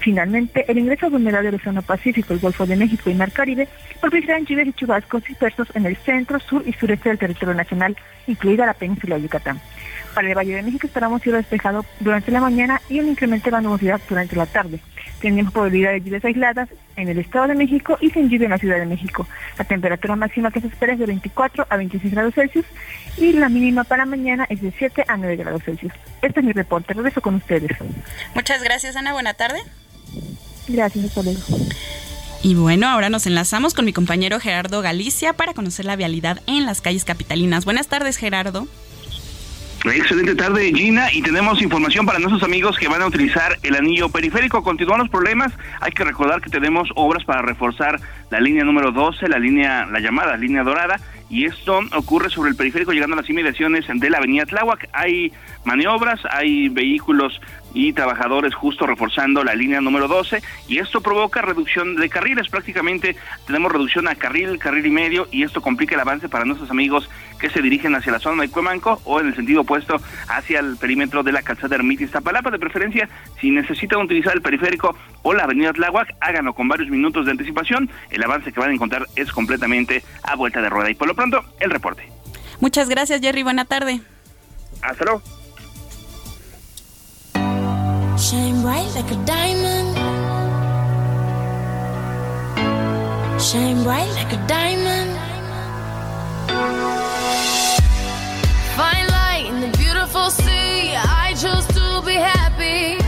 Finalmente, 0.00 0.64
el 0.66 0.78
ingreso 0.78 1.08
humedad 1.08 1.42
del 1.42 1.56
Océano 1.56 1.82
Pacífico, 1.82 2.32
el 2.32 2.40
Golfo 2.40 2.66
de 2.66 2.74
México 2.74 3.10
y 3.10 3.14
Mar 3.14 3.32
Caribe 3.32 3.68
propiciarán 4.00 4.46
lluvias 4.46 4.68
y 4.68 4.72
chubascos 4.72 5.22
dispersos 5.24 5.68
en 5.74 5.84
el 5.84 5.96
centro, 5.96 6.40
sur 6.40 6.62
y 6.66 6.72
sureste 6.72 7.10
del 7.10 7.18
territorio 7.18 7.54
nacional, 7.54 7.96
incluida 8.26 8.64
la 8.64 8.72
península 8.74 9.16
de 9.16 9.22
Yucatán. 9.22 9.60
Para 10.14 10.28
el 10.28 10.34
Valle 10.34 10.56
de 10.56 10.62
México 10.62 10.86
estará 10.86 11.10
cielo 11.18 11.38
despejado 11.38 11.84
durante 12.00 12.30
la 12.30 12.40
mañana 12.40 12.80
y 12.88 12.98
un 12.98 13.08
incremento 13.08 13.44
de 13.44 13.50
la 13.52 13.60
nubosidad 13.60 14.00
durante 14.08 14.36
la 14.36 14.46
tarde. 14.46 14.80
Tenemos 15.20 15.52
probabilidad 15.52 15.92
de 15.92 16.00
lluvias 16.00 16.24
aisladas 16.24 16.68
en 16.96 17.08
el 17.08 17.18
Estado 17.18 17.48
de 17.48 17.54
México 17.54 17.98
y 18.00 18.10
sin 18.10 18.30
lluvia 18.30 18.46
en 18.46 18.50
la 18.50 18.58
Ciudad 18.58 18.78
de 18.78 18.86
México. 18.86 19.28
La 19.58 19.64
temperatura 19.64 20.16
máxima 20.16 20.50
que 20.50 20.60
se 20.60 20.68
espera 20.68 20.94
es 20.94 20.98
de 20.98 21.06
24 21.06 21.66
a 21.68 21.76
26 21.76 22.12
grados 22.12 22.34
Celsius 22.34 22.64
y 23.18 23.34
la 23.34 23.50
mínima 23.50 23.84
para 23.84 24.06
mañana 24.06 24.46
es 24.48 24.62
de 24.62 24.72
7 24.76 25.04
a 25.06 25.16
9 25.16 25.36
grados 25.36 25.62
Celsius. 25.62 25.92
Este 26.22 26.40
es 26.40 26.46
mi 26.46 26.52
reporte. 26.52 26.94
Regreso 26.94 27.20
con 27.20 27.34
ustedes. 27.34 27.70
Muchas 28.34 28.62
gracias, 28.62 28.96
Ana. 28.96 29.12
Buena 29.12 29.34
tarde. 29.34 29.60
Gracias, 30.68 31.16
hasta 31.16 31.30
Y 32.42 32.54
bueno, 32.54 32.88
ahora 32.88 33.10
nos 33.10 33.26
enlazamos 33.26 33.74
con 33.74 33.84
mi 33.84 33.92
compañero 33.92 34.38
Gerardo 34.40 34.82
Galicia 34.82 35.32
para 35.32 35.54
conocer 35.54 35.84
la 35.84 35.96
vialidad 35.96 36.40
en 36.46 36.66
las 36.66 36.80
calles 36.80 37.04
capitalinas. 37.04 37.64
Buenas 37.64 37.88
tardes, 37.88 38.16
Gerardo. 38.16 38.68
Excelente 39.84 40.34
tarde, 40.34 40.70
Gina, 40.74 41.10
y 41.10 41.22
tenemos 41.22 41.62
información 41.62 42.04
para 42.04 42.18
nuestros 42.18 42.42
amigos 42.42 42.76
que 42.76 42.86
van 42.86 43.00
a 43.00 43.06
utilizar 43.06 43.58
el 43.62 43.74
anillo 43.74 44.10
periférico. 44.10 44.62
Continúan 44.62 45.00
los 45.00 45.08
problemas. 45.08 45.54
Hay 45.80 45.92
que 45.92 46.04
recordar 46.04 46.42
que 46.42 46.50
tenemos 46.50 46.90
obras 46.96 47.24
para 47.24 47.40
reforzar 47.40 47.98
la 48.30 48.40
línea 48.40 48.62
número 48.62 48.92
12, 48.92 49.26
la 49.28 49.38
línea, 49.38 49.86
la 49.86 50.00
llamada 50.00 50.36
línea 50.36 50.64
dorada, 50.64 51.00
y 51.30 51.46
esto 51.46 51.80
ocurre 51.96 52.28
sobre 52.28 52.50
el 52.50 52.56
periférico 52.56 52.92
llegando 52.92 53.14
a 53.14 53.20
las 53.20 53.30
inmediaciones 53.30 53.86
de 53.88 54.10
la 54.10 54.18
avenida 54.18 54.44
Tláhuac. 54.44 54.86
Hay 54.92 55.32
maniobras, 55.64 56.20
hay 56.30 56.68
vehículos 56.68 57.40
y 57.74 57.92
trabajadores 57.92 58.54
justo 58.54 58.86
reforzando 58.86 59.44
la 59.44 59.54
línea 59.54 59.80
número 59.80 60.08
12 60.08 60.42
y 60.68 60.78
esto 60.78 61.00
provoca 61.00 61.42
reducción 61.42 61.96
de 61.96 62.08
carriles, 62.08 62.48
prácticamente 62.48 63.16
tenemos 63.46 63.72
reducción 63.72 64.08
a 64.08 64.14
carril, 64.14 64.58
carril 64.58 64.86
y 64.86 64.90
medio 64.90 65.28
y 65.30 65.42
esto 65.42 65.60
complica 65.60 65.94
el 65.94 66.00
avance 66.00 66.28
para 66.28 66.44
nuestros 66.44 66.70
amigos 66.70 67.08
que 67.38 67.50
se 67.50 67.62
dirigen 67.62 67.94
hacia 67.94 68.12
la 68.12 68.18
zona 68.18 68.42
de 68.42 68.50
Cuemanco 68.50 69.00
o 69.04 69.20
en 69.20 69.28
el 69.28 69.34
sentido 69.34 69.62
opuesto 69.62 69.96
hacia 70.28 70.60
el 70.60 70.76
perímetro 70.76 71.22
de 71.22 71.32
la 71.32 71.42
calzada 71.42 71.76
Ermita 71.76 72.04
Iztapalapa. 72.04 72.50
De 72.50 72.58
preferencia, 72.58 73.08
si 73.40 73.50
necesitan 73.50 74.00
utilizar 74.00 74.34
el 74.34 74.42
periférico 74.42 74.94
o 75.22 75.32
la 75.32 75.44
avenida 75.44 75.72
Tláhuac, 75.72 76.14
háganlo 76.20 76.52
con 76.52 76.68
varios 76.68 76.90
minutos 76.90 77.24
de 77.24 77.32
anticipación. 77.32 77.90
El 78.10 78.22
avance 78.22 78.52
que 78.52 78.60
van 78.60 78.70
a 78.70 78.74
encontrar 78.74 79.06
es 79.16 79.32
completamente 79.32 80.04
a 80.22 80.36
vuelta 80.36 80.60
de 80.60 80.68
rueda. 80.68 80.90
Y 80.90 80.94
por 80.94 81.08
lo 81.08 81.14
pronto, 81.14 81.42
el 81.60 81.70
reporte. 81.70 82.08
Muchas 82.60 82.88
gracias, 82.88 83.20
Jerry. 83.20 83.42
Buena 83.42 83.64
tarde. 83.64 84.00
Hasta 84.82 85.04
luego. 85.04 85.22
Shine 88.20 88.60
bright 88.60 88.94
like 88.94 89.10
a 89.10 89.16
diamond. 89.24 89.96
Shine 93.40 93.82
bright 93.82 94.10
like 94.10 94.32
a 94.34 94.46
diamond. 94.46 95.16
Fine 98.76 99.06
light 99.08 99.46
in 99.48 99.60
the 99.62 99.74
beautiful 99.78 100.28
sea. 100.30 100.94
I 100.94 101.34
chose 101.40 101.66
to 101.68 102.02
be 102.04 102.12
happy. 102.12 103.00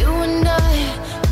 You 0.00 0.10
and 0.26 0.48
I, 0.48 0.76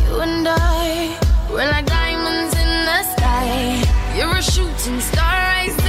you 0.04 0.20
and 0.20 0.46
I, 0.46 1.18
we're 1.50 1.70
like 1.70 1.86
diamonds 1.86 2.54
in 2.54 2.70
the 2.84 3.02
sky. 3.16 3.82
You're 4.14 4.36
a 4.36 4.42
shooting 4.42 5.00
star, 5.00 5.24
I. 5.24 5.85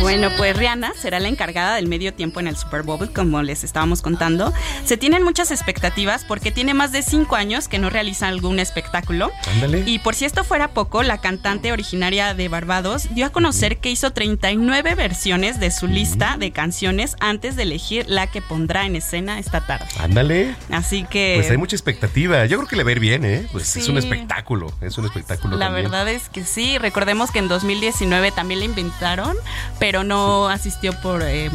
Bueno, 0.00 0.28
pues 0.36 0.56
Rihanna 0.56 0.92
será 0.94 1.20
la 1.20 1.28
encargada 1.28 1.76
del 1.76 1.88
medio 1.88 2.12
tiempo 2.14 2.40
en 2.40 2.46
el 2.46 2.56
Super 2.56 2.82
Bowl, 2.82 3.12
como 3.12 3.42
les 3.42 3.64
estábamos 3.64 4.02
contando. 4.02 4.52
Se 4.84 4.96
tienen 4.96 5.22
muchas 5.22 5.50
expectativas 5.50 6.24
porque 6.24 6.50
tiene 6.50 6.74
más 6.74 6.92
de 6.92 7.02
cinco 7.02 7.36
años 7.36 7.68
que 7.68 7.78
no 7.78 7.90
realiza 7.90 8.28
algún 8.28 8.58
espectáculo. 8.58 9.30
Ándale. 9.54 9.84
Y 9.86 9.98
por 9.98 10.14
si 10.14 10.24
esto 10.24 10.44
fuera 10.44 10.68
poco, 10.68 11.02
la 11.02 11.18
cantante 11.18 11.72
originaria 11.72 12.34
de 12.34 12.48
Barbados 12.48 13.08
dio 13.14 13.26
a 13.26 13.30
conocer 13.30 13.78
que 13.78 13.90
hizo 13.90 14.12
39 14.12 14.94
versiones 14.94 15.60
de 15.60 15.70
su 15.70 15.86
lista 15.86 16.36
de 16.38 16.50
canciones 16.50 17.16
antes 17.20 17.56
de 17.56 17.64
elegir 17.64 18.04
la 18.08 18.26
que 18.26 18.42
pondrá 18.42 18.86
en 18.86 18.96
escena 18.96 19.38
esta 19.38 19.66
tarde. 19.66 19.86
Ándale. 19.98 20.54
Así 20.70 21.04
que... 21.04 21.34
Pues 21.36 21.50
hay 21.50 21.56
mucha 21.56 21.76
expectativa. 21.76 22.44
Yo 22.46 22.58
creo 22.58 22.68
que 22.68 22.76
le 22.76 22.84
va 22.84 22.90
a 22.90 22.92
ir 22.92 23.00
bien, 23.00 23.24
¿eh? 23.24 23.46
Pues 23.52 23.76
es 23.76 23.88
un 23.88 23.98
espectáculo. 23.98 24.72
Es 24.80 24.98
un 24.98 25.06
espectáculo. 25.06 25.56
La 25.56 25.66
también. 25.66 25.84
verdad 25.84 26.08
es 26.08 26.28
que 26.28 26.44
sí, 26.44 26.78
recordemos 26.78 27.30
que 27.30 27.38
en 27.38 27.48
2019 27.48 28.32
también 28.32 28.60
la 28.60 28.66
inventaron, 28.66 29.36
pero 29.78 30.04
no 30.04 30.48
asistió 30.48 30.92
por 31.00 31.22
eh, 31.22 31.50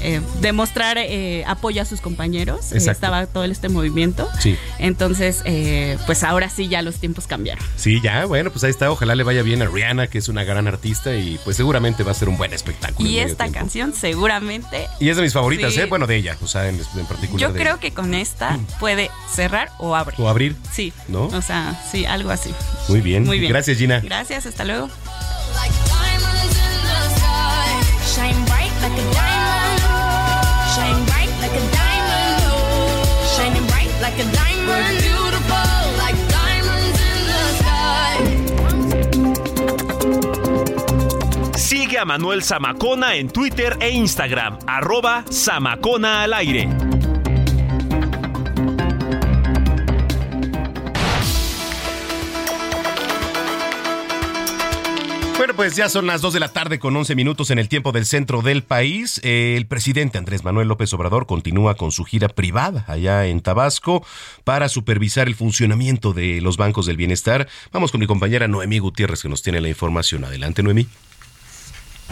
eh, 0.00 0.20
demostrar 0.40 0.98
eh, 0.98 1.44
apoyo 1.46 1.80
a 1.82 1.84
sus 1.84 2.00
compañeros. 2.00 2.72
Eh, 2.72 2.76
Exacto. 2.76 2.92
estaba 2.92 3.26
todo 3.26 3.44
este 3.44 3.68
movimiento. 3.68 4.28
Sí. 4.38 4.56
Entonces, 4.78 5.42
eh, 5.44 5.96
pues 6.06 6.22
ahora 6.24 6.48
sí 6.50 6.68
ya 6.68 6.82
los 6.82 6.96
tiempos 6.96 7.26
cambiaron. 7.26 7.64
Sí, 7.76 8.00
ya, 8.02 8.24
bueno, 8.26 8.50
pues 8.50 8.64
ahí 8.64 8.70
está. 8.70 8.90
Ojalá 8.90 9.14
le 9.14 9.22
vaya 9.22 9.42
bien 9.42 9.62
a 9.62 9.66
Rihanna, 9.66 10.06
que 10.08 10.18
es 10.18 10.28
una 10.28 10.44
gran 10.44 10.68
artista 10.68 11.14
y 11.16 11.38
pues 11.44 11.56
seguramente 11.56 12.02
va 12.02 12.10
a 12.10 12.14
ser 12.14 12.28
un 12.28 12.36
buen 12.36 12.52
espectáculo. 12.52 13.08
Y 13.08 13.18
esta 13.18 13.44
tiempo. 13.44 13.58
canción 13.60 13.94
seguramente... 13.94 14.86
Y 15.00 15.08
es 15.08 15.16
de 15.16 15.22
mis 15.22 15.32
favoritas, 15.32 15.72
Sí. 15.72 15.80
¿eh? 15.80 15.86
Bueno, 15.86 16.06
de 16.06 16.16
ella, 16.16 16.36
o 16.42 16.46
sea, 16.46 16.68
en, 16.68 16.76
en 16.96 17.06
particular. 17.06 17.40
Yo 17.40 17.52
de 17.52 17.60
creo 17.60 17.72
ella. 17.74 17.80
que 17.80 17.92
con 17.92 18.14
esta 18.14 18.58
puede 18.80 19.10
cerrar 19.32 19.70
o 19.78 19.96
abrir. 19.96 20.20
O 20.20 20.28
abrir. 20.28 20.56
Sí. 20.72 20.92
¿No? 21.08 21.24
O 21.26 21.42
sea, 21.42 21.80
sí, 21.90 22.04
algo 22.04 22.30
así. 22.30 22.52
Muy 22.88 23.00
bien. 23.00 23.24
Muy 23.24 23.38
bien. 23.38 23.50
Gracias, 23.50 23.78
Gina. 23.78 24.00
Gracias, 24.00 24.46
hasta 24.46 24.64
luego. 24.64 24.88
Sigue 41.56 41.98
a 41.98 42.04
Manuel 42.04 42.44
Zamacona 42.44 43.16
en 43.16 43.30
Twitter 43.30 43.76
e 43.80 43.90
Instagram, 43.90 44.58
arroba 44.64 45.24
Zamacona 45.28 46.22
al 46.22 46.34
aire. 46.34 47.03
Bueno, 55.44 55.56
pues 55.56 55.76
ya 55.76 55.90
son 55.90 56.06
las 56.06 56.22
2 56.22 56.32
de 56.32 56.40
la 56.40 56.48
tarde 56.48 56.78
con 56.78 56.96
11 56.96 57.14
minutos 57.14 57.50
en 57.50 57.58
el 57.58 57.68
tiempo 57.68 57.92
del 57.92 58.06
centro 58.06 58.40
del 58.40 58.62
país. 58.62 59.20
Eh, 59.22 59.56
El 59.58 59.66
presidente 59.66 60.16
Andrés 60.16 60.42
Manuel 60.42 60.68
López 60.68 60.90
Obrador 60.94 61.26
continúa 61.26 61.74
con 61.74 61.92
su 61.92 62.04
gira 62.04 62.30
privada 62.30 62.86
allá 62.88 63.26
en 63.26 63.42
Tabasco 63.42 64.06
para 64.44 64.70
supervisar 64.70 65.28
el 65.28 65.34
funcionamiento 65.34 66.14
de 66.14 66.40
los 66.40 66.56
bancos 66.56 66.86
del 66.86 66.96
bienestar. 66.96 67.46
Vamos 67.72 67.90
con 67.90 68.00
mi 68.00 68.06
compañera 68.06 68.48
Noemí 68.48 68.78
Gutiérrez 68.78 69.20
que 69.20 69.28
nos 69.28 69.42
tiene 69.42 69.60
la 69.60 69.68
información. 69.68 70.24
Adelante, 70.24 70.62
Noemí. 70.62 70.86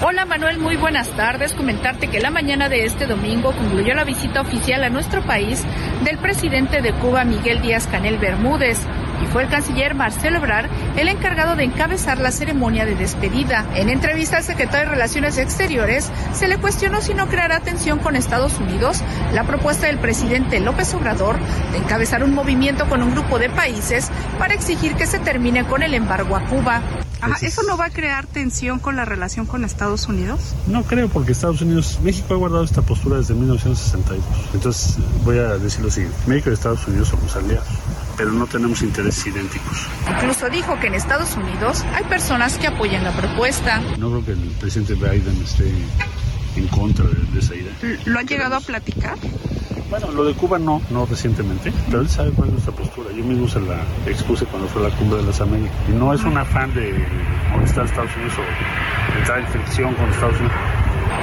Hola 0.01 0.25
Manuel, 0.25 0.59
muy 0.59 0.77
buenas 0.77 1.09
tardes. 1.11 1.53
Comentarte 1.53 2.09
que 2.09 2.21
la 2.21 2.31
mañana 2.31 2.69
de 2.69 2.87
este 2.87 3.07
domingo 3.07 3.53
concluyó 3.53 3.95
la 3.95 4.05
visita 4.05 4.41
oficial 4.41 4.83
a 4.83 4.91
nuestro 4.91 5.23
país 5.23 5.63
del 6.03 6.19
presidente 6.19 6.81
de 6.81 6.93
Cuba, 6.95 7.25
Miguel 7.25 7.61
Díaz 7.61 7.87
Canel 7.87 8.19
Bermúdez, 8.19 8.79
y 9.23 9.27
fue 9.27 9.43
el 9.43 9.49
canciller 9.49 9.95
Marcelo 9.95 10.39
Ebrard 10.39 10.69
el 10.97 11.09
encargado 11.09 11.57
de 11.57 11.65
encabezar 11.65 12.19
la 12.19 12.33
ceremonia 12.33 12.87
de 12.87 12.97
despedida. 12.97 13.67
En 13.75 13.91
entrevista 13.91 14.39
al 14.39 14.45
secretario 14.45 14.87
de 14.87 14.95
Relaciones 14.95 15.39
Exteriores, 15.39 16.11
se 16.33 16.49
le 16.49 16.57
cuestionó 16.57 17.01
si 17.01 17.15
no 17.15 17.29
creará 17.29 17.61
tensión 17.61 17.99
con 17.99 18.17
Estados 18.17 18.59
Unidos 18.59 19.03
la 19.33 19.45
propuesta 19.45 19.87
del 19.87 19.99
presidente 19.99 20.59
López 20.59 20.93
Obrador 20.95 21.39
de 21.71 21.79
encabezar 21.79 22.25
un 22.25 22.35
movimiento 22.35 22.89
con 22.89 23.03
un 23.03 23.13
grupo 23.13 23.39
de 23.39 23.51
países 23.51 24.11
para 24.39 24.55
exigir 24.55 24.95
que 24.95 25.07
se 25.07 25.19
termine 25.19 25.65
con 25.65 25.83
el 25.83 25.95
embargo 25.95 26.35
a 26.35 26.41
Cuba. 26.41 26.83
Ajá, 27.23 27.37
¿Eso 27.41 27.63
no 27.63 27.77
va 27.77 27.87
a 27.87 27.91
crear 27.91 28.27
tensión 28.27 28.81
con 28.81 28.97
la 28.97 29.05
relación 29.05 29.47
con 29.47 29.65
Estados 29.65 30.09
Unidos? 30.09 30.41
No 30.67 30.83
creo, 30.83 31.09
porque 31.09 31.31
Estados 31.31 31.61
Unidos, 31.61 32.01
México 32.03 32.35
ha 32.35 32.37
guardado 32.37 32.65
esta 32.65 32.83
postura 32.83 33.19
desde 33.19 33.35
1962. 33.35 34.25
Entonces, 34.55 34.97
voy 35.25 35.39
a 35.39 35.57
decir 35.59 35.83
lo 35.85 35.91
siguiente: 35.91 36.19
México 36.27 36.51
y 36.51 36.55
Estados 36.55 36.87
Unidos 36.89 37.09
somos 37.09 37.37
aliados, 37.37 37.69
pero 38.17 38.33
no 38.33 38.47
tenemos 38.49 38.83
intereses 38.83 39.25
idénticos. 39.25 39.87
Incluso 40.17 40.51
dijo 40.51 40.79
que 40.81 40.89
en 40.89 40.95
Estados 40.95 41.37
Unidos 41.37 41.85
hay 41.95 42.05
personas 42.05 42.59
que 42.59 42.67
apoyan 42.67 43.05
la 43.05 43.13
propuesta. 43.13 43.81
No 43.99 44.11
creo 44.11 44.25
que 44.25 44.33
el 44.33 44.51
presidente 44.59 44.95
Biden 44.95 45.41
esté 45.45 45.73
en 46.57 46.67
contra 46.69 47.05
de, 47.07 47.15
de 47.33 47.39
esa 47.39 47.55
idea. 47.55 47.73
¿Lo 48.05 48.19
han 48.19 48.27
llegado 48.27 48.57
a 48.57 48.61
platicar? 48.61 49.17
Bueno, 49.93 50.11
lo 50.11 50.25
de 50.25 50.33
Cuba 50.33 50.59
no, 50.59 50.81
no 50.89 51.05
recientemente, 51.05 51.71
pero 51.87 52.01
él 52.01 52.09
sabe 52.09 52.31
cuál 52.31 52.49
es 52.49 52.55
nuestra 52.55 52.75
postura. 52.75 53.11
Yo 53.15 53.23
mismo 53.23 53.47
se 53.47 53.61
la 53.61 53.85
expuse 54.07 54.47
cuando 54.47 54.67
fue 54.67 54.83
la 54.83 54.89
cumbre 54.97 55.19
de 55.19 55.25
las 55.25 55.39
Américas. 55.43 55.77
Y 55.87 55.93
no 55.93 56.15
es 56.15 56.23
un 56.25 56.39
afán 56.39 56.73
de 56.73 56.95
molestar 57.51 57.83
a 57.83 57.87
Estados 57.87 58.17
Unidos 58.17 58.33
o 58.39 59.19
entrar 59.19 59.41
en 59.41 59.47
fricción 59.49 59.95
con 59.95 60.09
Estados 60.09 60.39
Unidos. 60.41 60.57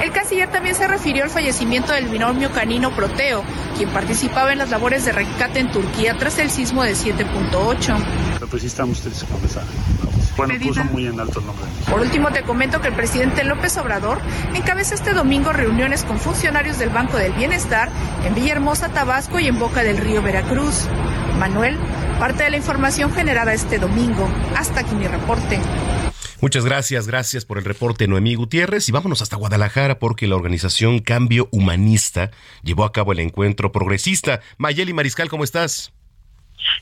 El 0.04 0.12
canciller 0.12 0.48
también 0.52 0.76
se 0.76 0.86
refirió 0.86 1.24
al 1.24 1.30
fallecimiento 1.30 1.92
del 1.92 2.06
binomio 2.06 2.52
canino 2.52 2.94
Proteo, 2.94 3.42
quien 3.76 3.90
participaba 3.90 4.52
en 4.52 4.58
las 4.58 4.70
labores 4.70 5.04
de 5.04 5.12
rescate 5.12 5.58
en 5.58 5.72
Turquía 5.72 6.16
tras 6.16 6.38
el 6.38 6.48
sismo 6.48 6.84
de 6.84 6.92
7.8. 6.92 8.04
Pero 8.34 8.46
pues 8.46 8.62
sí 8.62 8.68
estamos 8.68 9.00
tristes 9.00 9.24
con 9.24 9.44
esa. 9.44 9.62
Bueno, 10.46 10.54
puso 10.66 10.84
muy 10.84 11.06
en 11.06 11.20
alto 11.20 11.40
el 11.40 11.46
nombre. 11.46 11.66
Por 11.90 12.00
último, 12.00 12.30
te 12.30 12.42
comento 12.42 12.80
que 12.80 12.88
el 12.88 12.94
presidente 12.94 13.44
López 13.44 13.76
Obrador 13.76 14.18
encabeza 14.54 14.94
este 14.94 15.12
domingo 15.12 15.52
reuniones 15.52 16.02
con 16.02 16.18
funcionarios 16.18 16.78
del 16.78 16.88
Banco 16.88 17.18
del 17.18 17.32
Bienestar 17.34 17.90
en 18.24 18.34
Villahermosa, 18.34 18.88
Tabasco 18.88 19.38
y 19.38 19.48
en 19.48 19.58
Boca 19.58 19.82
del 19.82 19.98
Río 19.98 20.22
Veracruz. 20.22 20.86
Manuel, 21.38 21.76
parte 22.18 22.44
de 22.44 22.50
la 22.50 22.56
información 22.56 23.12
generada 23.12 23.52
este 23.52 23.78
domingo. 23.78 24.26
Hasta 24.56 24.80
aquí 24.80 24.94
mi 24.94 25.06
reporte. 25.06 25.60
Muchas 26.40 26.64
gracias, 26.64 27.06
gracias 27.06 27.44
por 27.44 27.58
el 27.58 27.64
reporte 27.66 28.08
Noemí 28.08 28.34
Gutiérrez 28.34 28.88
y 28.88 28.92
vámonos 28.92 29.20
hasta 29.20 29.36
Guadalajara 29.36 29.98
porque 29.98 30.26
la 30.26 30.36
organización 30.36 31.00
Cambio 31.00 31.48
Humanista 31.50 32.30
llevó 32.62 32.84
a 32.84 32.92
cabo 32.92 33.12
el 33.12 33.20
encuentro 33.20 33.72
progresista. 33.72 34.40
Mayeli 34.56 34.94
Mariscal, 34.94 35.28
¿cómo 35.28 35.44
estás? 35.44 35.92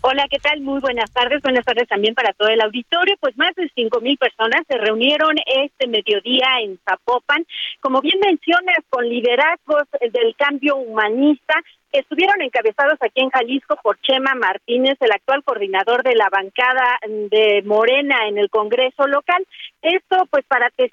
Hola, 0.02 0.26
¿qué 0.30 0.38
tal? 0.38 0.60
Muy 0.60 0.80
buenas 0.80 1.10
tardes. 1.12 1.42
Buenas 1.42 1.64
tardes 1.64 1.88
también 1.88 2.14
para 2.14 2.32
todo 2.32 2.48
el 2.48 2.60
auditorio. 2.60 3.16
Pues 3.20 3.36
más 3.36 3.54
de 3.54 3.70
cinco 3.74 4.00
mil 4.00 4.16
personas 4.16 4.62
se 4.68 4.78
reunieron 4.78 5.36
este 5.46 5.86
mediodía 5.86 6.46
en 6.60 6.78
Zapopan. 6.84 7.46
Como 7.80 8.00
bien 8.00 8.18
mencionas, 8.20 8.78
con 8.90 9.08
liderazgos 9.08 9.84
del 10.00 10.34
cambio 10.36 10.76
humanista, 10.76 11.54
estuvieron 11.92 12.42
encabezados 12.42 12.98
aquí 13.00 13.20
en 13.20 13.30
Jalisco 13.30 13.76
por 13.82 14.00
Chema 14.00 14.34
Martínez, 14.34 14.96
el 15.00 15.12
actual 15.12 15.42
coordinador 15.42 16.02
de 16.02 16.14
la 16.14 16.28
bancada 16.30 16.98
de 17.06 17.62
Morena 17.64 18.28
en 18.28 18.38
el 18.38 18.50
Congreso 18.50 19.06
local. 19.06 19.46
Esto, 19.82 20.26
pues, 20.30 20.44
para 20.46 20.70
que 20.70 20.88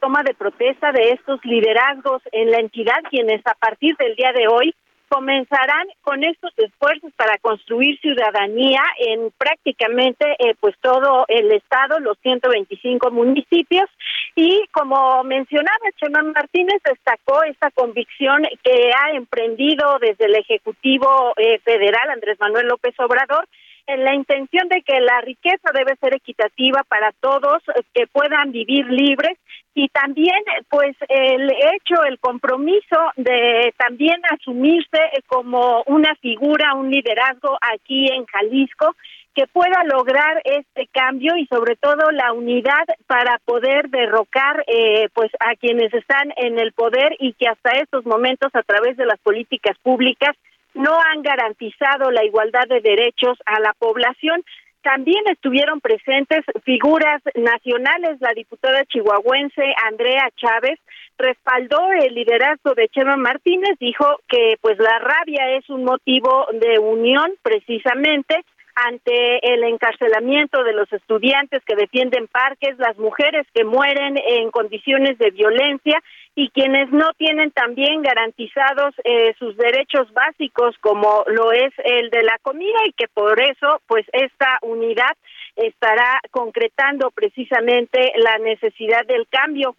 toma 0.00 0.22
de 0.22 0.34
protesta 0.34 0.92
de 0.92 1.10
estos 1.10 1.44
liderazgos 1.44 2.22
en 2.32 2.50
la 2.50 2.58
entidad, 2.58 3.02
quienes 3.10 3.40
a 3.46 3.54
partir 3.54 3.96
del 3.96 4.14
día 4.14 4.32
de 4.32 4.46
hoy 4.48 4.74
comenzarán 5.08 5.86
con 6.02 6.24
estos 6.24 6.52
esfuerzos 6.56 7.12
para 7.16 7.38
construir 7.38 7.98
ciudadanía 8.00 8.82
en 8.98 9.30
prácticamente 9.36 10.24
eh, 10.38 10.54
pues 10.60 10.74
todo 10.80 11.24
el 11.28 11.52
estado, 11.52 11.98
los 12.00 12.18
125 12.22 13.10
municipios. 13.10 13.88
Y 14.34 14.66
como 14.72 15.24
mencionaba 15.24 15.76
Chema 15.96 16.22
Martínez, 16.22 16.82
destacó 16.84 17.42
esta 17.44 17.70
convicción 17.70 18.42
que 18.62 18.90
ha 18.92 19.16
emprendido 19.16 19.98
desde 20.00 20.26
el 20.26 20.34
Ejecutivo 20.34 21.32
eh, 21.36 21.58
Federal, 21.60 22.10
Andrés 22.10 22.38
Manuel 22.40 22.66
López 22.66 22.94
Obrador, 22.98 23.46
en 23.86 24.04
la 24.04 24.14
intención 24.14 24.68
de 24.68 24.82
que 24.82 25.00
la 25.00 25.20
riqueza 25.20 25.70
debe 25.72 25.96
ser 25.96 26.14
equitativa 26.14 26.82
para 26.88 27.12
todos, 27.20 27.62
eh, 27.68 27.82
que 27.94 28.06
puedan 28.06 28.52
vivir 28.52 28.86
libres 28.86 29.38
y 29.74 29.88
también 29.88 30.42
pues 30.70 30.96
el 31.08 31.50
hecho, 31.50 32.02
el 32.04 32.18
compromiso 32.18 32.96
de 33.16 33.74
también 33.76 34.20
asumirse 34.30 34.98
como 35.26 35.82
una 35.86 36.14
figura, 36.16 36.74
un 36.74 36.90
liderazgo 36.90 37.58
aquí 37.60 38.08
en 38.08 38.24
Jalisco 38.26 38.96
que 39.34 39.46
pueda 39.46 39.84
lograr 39.84 40.40
este 40.44 40.88
cambio 40.90 41.36
y 41.36 41.46
sobre 41.46 41.76
todo 41.76 42.10
la 42.10 42.32
unidad 42.32 42.86
para 43.06 43.38
poder 43.44 43.90
derrocar 43.90 44.64
eh, 44.66 45.10
pues 45.12 45.30
a 45.40 45.54
quienes 45.56 45.92
están 45.92 46.32
en 46.36 46.58
el 46.58 46.72
poder 46.72 47.14
y 47.18 47.34
que 47.34 47.46
hasta 47.46 47.72
estos 47.72 48.06
momentos 48.06 48.50
a 48.54 48.62
través 48.62 48.96
de 48.96 49.04
las 49.04 49.18
políticas 49.20 49.76
públicas 49.82 50.34
no 50.76 50.98
han 51.00 51.22
garantizado 51.22 52.10
la 52.10 52.24
igualdad 52.24 52.66
de 52.68 52.80
derechos 52.80 53.38
a 53.44 53.60
la 53.60 53.72
población. 53.78 54.44
También 54.82 55.24
estuvieron 55.26 55.80
presentes 55.80 56.44
figuras 56.64 57.20
nacionales, 57.34 58.20
la 58.20 58.32
diputada 58.34 58.84
chihuahuense 58.84 59.74
Andrea 59.84 60.30
Chávez 60.36 60.78
respaldó 61.18 61.80
el 61.92 62.14
liderazgo 62.14 62.74
de 62.74 62.88
Chema 62.88 63.16
Martínez, 63.16 63.78
dijo 63.80 64.20
que 64.28 64.56
pues 64.60 64.78
la 64.78 64.98
rabia 64.98 65.56
es 65.56 65.68
un 65.70 65.84
motivo 65.84 66.46
de 66.52 66.78
unión 66.78 67.32
precisamente 67.42 68.44
ante 68.76 69.54
el 69.54 69.64
encarcelamiento 69.64 70.62
de 70.62 70.74
los 70.74 70.92
estudiantes 70.92 71.64
que 71.64 71.74
defienden 71.74 72.28
parques, 72.28 72.78
las 72.78 72.96
mujeres 72.98 73.46
que 73.54 73.64
mueren 73.64 74.18
en 74.18 74.50
condiciones 74.50 75.16
de 75.18 75.30
violencia 75.30 76.02
y 76.34 76.50
quienes 76.50 76.90
no 76.92 77.14
tienen 77.16 77.50
también 77.52 78.02
garantizados 78.02 78.94
eh, 79.04 79.34
sus 79.38 79.56
derechos 79.56 80.12
básicos 80.12 80.76
como 80.82 81.24
lo 81.28 81.52
es 81.52 81.72
el 81.84 82.10
de 82.10 82.22
la 82.22 82.36
comida 82.42 82.78
y 82.84 82.92
que 82.92 83.08
por 83.08 83.40
eso 83.40 83.80
pues 83.86 84.04
esta 84.12 84.58
unidad 84.60 85.16
estará 85.56 86.20
concretando 86.30 87.10
precisamente 87.10 88.12
la 88.16 88.36
necesidad 88.36 89.06
del 89.06 89.26
cambio 89.28 89.74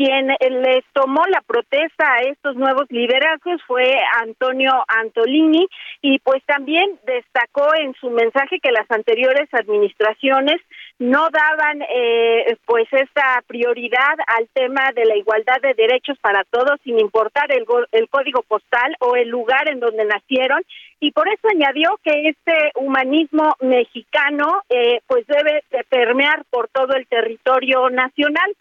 quien 0.00 0.28
les 0.62 0.82
tomó 0.94 1.22
la 1.28 1.42
protesta 1.42 2.14
a 2.14 2.22
estos 2.22 2.56
nuevos 2.56 2.86
liderazgos 2.88 3.60
fue 3.66 3.84
Antonio 4.22 4.72
Antolini 4.88 5.68
y 6.00 6.18
pues 6.20 6.42
también 6.46 6.98
destacó 7.04 7.68
en 7.74 7.92
su 8.00 8.08
mensaje 8.08 8.60
que 8.60 8.72
las 8.72 8.90
anteriores 8.90 9.52
administraciones 9.52 10.56
no 10.98 11.28
daban 11.28 11.82
eh, 11.82 12.56
pues 12.64 12.88
esta 12.92 13.42
prioridad 13.46 14.16
al 14.38 14.48
tema 14.54 14.90
de 14.94 15.04
la 15.04 15.16
igualdad 15.16 15.60
de 15.60 15.74
derechos 15.74 16.16
para 16.22 16.44
todos 16.44 16.80
sin 16.82 16.98
importar 16.98 17.52
el, 17.52 17.66
el 17.92 18.08
código 18.08 18.40
postal 18.48 18.96
o 19.00 19.16
el 19.16 19.28
lugar 19.28 19.68
en 19.68 19.80
donde 19.80 20.06
nacieron 20.06 20.62
y 20.98 21.10
por 21.12 21.28
eso 21.28 21.46
añadió 21.48 21.98
que 22.02 22.28
este 22.28 22.72
humanismo 22.76 23.54
mexicano 23.60 24.62
eh, 24.70 25.00
pues 25.06 25.26
debe 25.26 25.62
de 25.70 25.84
permear 25.84 26.44
por 26.48 26.68
todo 26.68 26.94
el 26.94 27.06
territorio 27.06 27.90
nacional 27.90 28.56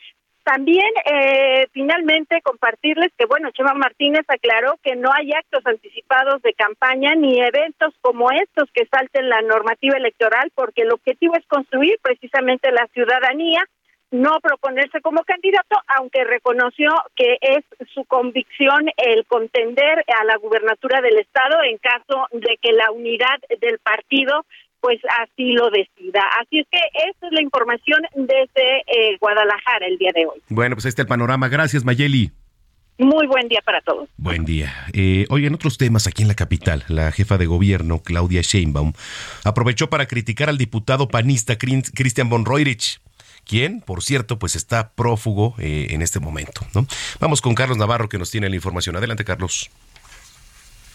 también, 0.49 0.89
eh, 1.05 1.67
finalmente, 1.73 2.41
compartirles 2.41 3.11
que, 3.15 3.27
bueno, 3.27 3.51
Chema 3.51 3.75
Martínez 3.75 4.25
aclaró 4.27 4.79
que 4.81 4.95
no 4.95 5.11
hay 5.13 5.31
actos 5.31 5.63
anticipados 5.63 6.41
de 6.41 6.55
campaña 6.55 7.13
ni 7.13 7.39
eventos 7.39 7.93
como 8.01 8.31
estos 8.31 8.67
que 8.73 8.87
salten 8.87 9.29
la 9.29 9.43
normativa 9.43 9.95
electoral, 9.95 10.51
porque 10.55 10.81
el 10.81 10.91
objetivo 10.91 11.35
es 11.37 11.45
construir 11.45 11.99
precisamente 12.01 12.71
la 12.71 12.87
ciudadanía, 12.93 13.63
no 14.09 14.39
proponerse 14.41 15.01
como 15.01 15.23
candidato, 15.23 15.77
aunque 15.95 16.23
reconoció 16.23 16.89
que 17.15 17.37
es 17.41 17.63
su 17.93 18.05
convicción 18.05 18.89
el 18.97 19.27
contender 19.27 20.03
a 20.19 20.23
la 20.23 20.37
gubernatura 20.37 20.99
del 21.01 21.19
Estado 21.19 21.61
en 21.61 21.77
caso 21.77 22.25
de 22.31 22.57
que 22.59 22.71
la 22.71 22.89
unidad 22.89 23.37
del 23.61 23.77
partido 23.77 24.47
pues 24.81 24.99
así 25.21 25.53
lo 25.53 25.69
decida. 25.69 26.21
Así 26.41 26.59
es 26.59 26.67
que 26.71 26.79
esta 27.09 27.27
es 27.27 27.33
la 27.33 27.41
información 27.41 28.01
desde 28.15 28.79
eh, 28.87 29.17
Guadalajara 29.19 29.87
el 29.87 29.97
día 29.97 30.11
de 30.13 30.25
hoy. 30.25 30.41
Bueno, 30.49 30.75
pues 30.75 30.85
ahí 30.85 30.89
está 30.89 31.01
el 31.03 31.07
panorama. 31.07 31.47
Gracias, 31.47 31.83
Mayeli. 31.83 32.31
Muy 32.97 33.27
buen 33.27 33.47
día 33.47 33.61
para 33.63 33.79
todos. 33.79 34.09
Buen 34.17 34.43
día. 34.43 34.73
Eh, 34.91 35.25
oye, 35.29 35.47
en 35.47 35.53
otros 35.53 35.77
temas, 35.77 36.05
aquí 36.05 36.21
en 36.21 36.27
la 36.27 36.35
capital, 36.35 36.83
la 36.89 37.13
jefa 37.13 37.37
de 37.37 37.45
gobierno, 37.45 38.01
Claudia 38.03 38.41
Sheinbaum, 38.41 38.91
aprovechó 39.45 39.89
para 39.89 40.05
criticar 40.05 40.49
al 40.49 40.57
diputado 40.57 41.07
panista 41.07 41.57
Christian 41.57 42.29
von 42.29 42.43
Roirich 42.43 42.99
quien, 43.49 43.81
por 43.81 44.03
cierto, 44.03 44.37
pues 44.37 44.55
está 44.55 44.91
prófugo 44.91 45.55
eh, 45.57 45.87
en 45.89 46.03
este 46.03 46.19
momento. 46.19 46.61
¿no? 46.75 46.85
Vamos 47.19 47.41
con 47.41 47.55
Carlos 47.55 47.77
Navarro 47.77 48.07
que 48.07 48.19
nos 48.19 48.29
tiene 48.29 48.47
la 48.47 48.55
información. 48.55 48.95
Adelante, 48.95 49.25
Carlos. 49.25 49.71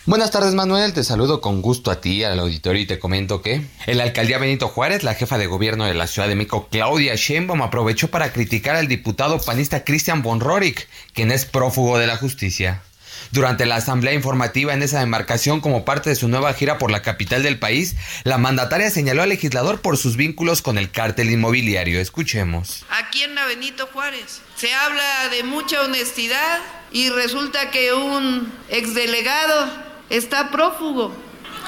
Buenas 0.07 0.31
tardes 0.31 0.53
Manuel, 0.53 0.93
te 0.93 1.03
saludo 1.03 1.40
con 1.40 1.62
gusto 1.62 1.90
a 1.90 2.03
ti, 2.03 2.25
al 2.25 2.38
auditorio 2.38 2.83
y 2.83 2.87
te 2.87 2.99
comento 2.99 3.40
que 3.40 3.62
el 3.87 4.03
alcaldía 4.03 4.37
Benito 4.37 4.69
Juárez, 4.69 5.03
la 5.03 5.14
jefa 5.14 5.38
de 5.38 5.47
gobierno 5.47 5.87
de 5.87 5.95
la 5.95 6.07
Ciudad 6.07 6.29
de 6.29 6.35
México, 6.35 6.69
Claudia 6.71 7.14
Sheinbaum, 7.14 7.62
aprovechó 7.62 8.09
para 8.09 8.31
criticar 8.31 8.77
al 8.77 8.87
diputado 8.87 9.40
panista 9.40 9.83
Christian 9.83 10.23
von 10.23 10.40
Rorik, 10.40 10.88
quien 11.14 11.33
es 11.33 11.47
prófugo 11.47 11.97
de 11.97 12.07
la 12.07 12.19
justicia. 12.19 12.83
Durante 13.31 13.64
la 13.64 13.77
asamblea 13.77 14.12
informativa 14.12 14.75
en 14.75 14.83
esa 14.83 15.01
demarcación 15.01 15.62
como 15.62 15.87
parte 15.87 16.11
de 16.11 16.17
su 16.17 16.29
nueva 16.29 16.53
gira 16.53 16.77
por 16.77 16.90
la 16.90 17.01
capital 17.01 17.43
del 17.43 17.59
país, 17.59 17.97
la 18.25 18.37
mandataria 18.37 18.90
señaló 18.90 19.23
al 19.23 19.31
legislador 19.31 19.81
por 19.81 19.97
sus 19.97 20.19
vínculos 20.19 20.61
con 20.61 20.77
el 20.77 20.90
cártel 20.90 21.31
inmobiliario. 21.31 21.99
Escuchemos. 21.99 22.85
Aquí 22.90 23.23
en 23.23 23.35
la 23.35 23.47
Benito 23.47 23.88
Juárez 23.90 24.43
se 24.55 24.75
habla 24.75 25.31
de 25.31 25.45
mucha 25.45 25.81
honestidad 25.81 26.59
y 26.93 27.09
resulta 27.09 27.71
que 27.71 27.95
un 27.95 28.53
exdelegado 28.69 29.93
está 30.11 30.51
prófugo. 30.51 31.14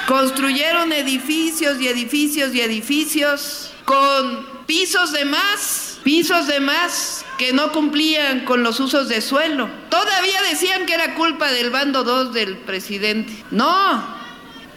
Construyeron 0.06 0.92
edificios 0.92 1.80
y 1.80 1.88
edificios 1.88 2.54
y 2.54 2.60
edificios 2.60 3.72
con 3.84 4.46
pisos 4.66 5.12
de 5.12 5.24
más, 5.24 5.98
pisos 6.02 6.46
de 6.46 6.60
más 6.60 7.24
que 7.38 7.52
no 7.52 7.72
cumplían 7.72 8.44
con 8.44 8.62
los 8.62 8.78
usos 8.80 9.08
de 9.08 9.20
suelo. 9.20 9.68
Todavía 9.88 10.42
decían 10.50 10.86
que 10.86 10.94
era 10.94 11.14
culpa 11.14 11.50
del 11.50 11.70
bando 11.70 12.04
2 12.04 12.32
del 12.34 12.56
presidente. 12.58 13.32
No, 13.50 14.04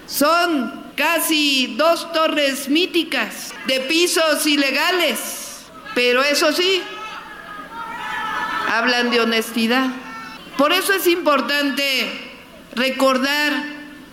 son 0.08 0.84
casi 0.96 1.76
dos 1.78 2.12
torres 2.12 2.70
míticas 2.70 3.54
de 3.68 3.80
pisos 3.82 4.46
ilegales. 4.46 5.66
Pero 5.96 6.24
eso 6.24 6.52
sí, 6.54 6.82
hablan 8.68 9.10
de 9.10 9.22
honestidad. 9.22 9.88
Por 10.58 10.74
eso 10.74 10.94
es 10.94 11.08
importante 11.08 12.29
recordar 12.76 13.52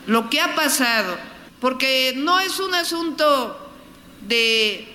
lo 0.06 0.30
que 0.30 0.40
ha 0.40 0.54
pasado, 0.54 1.16
porque 1.60 2.14
no 2.16 2.40
es 2.40 2.60
un 2.60 2.74
asunto 2.74 3.72
de 4.22 4.88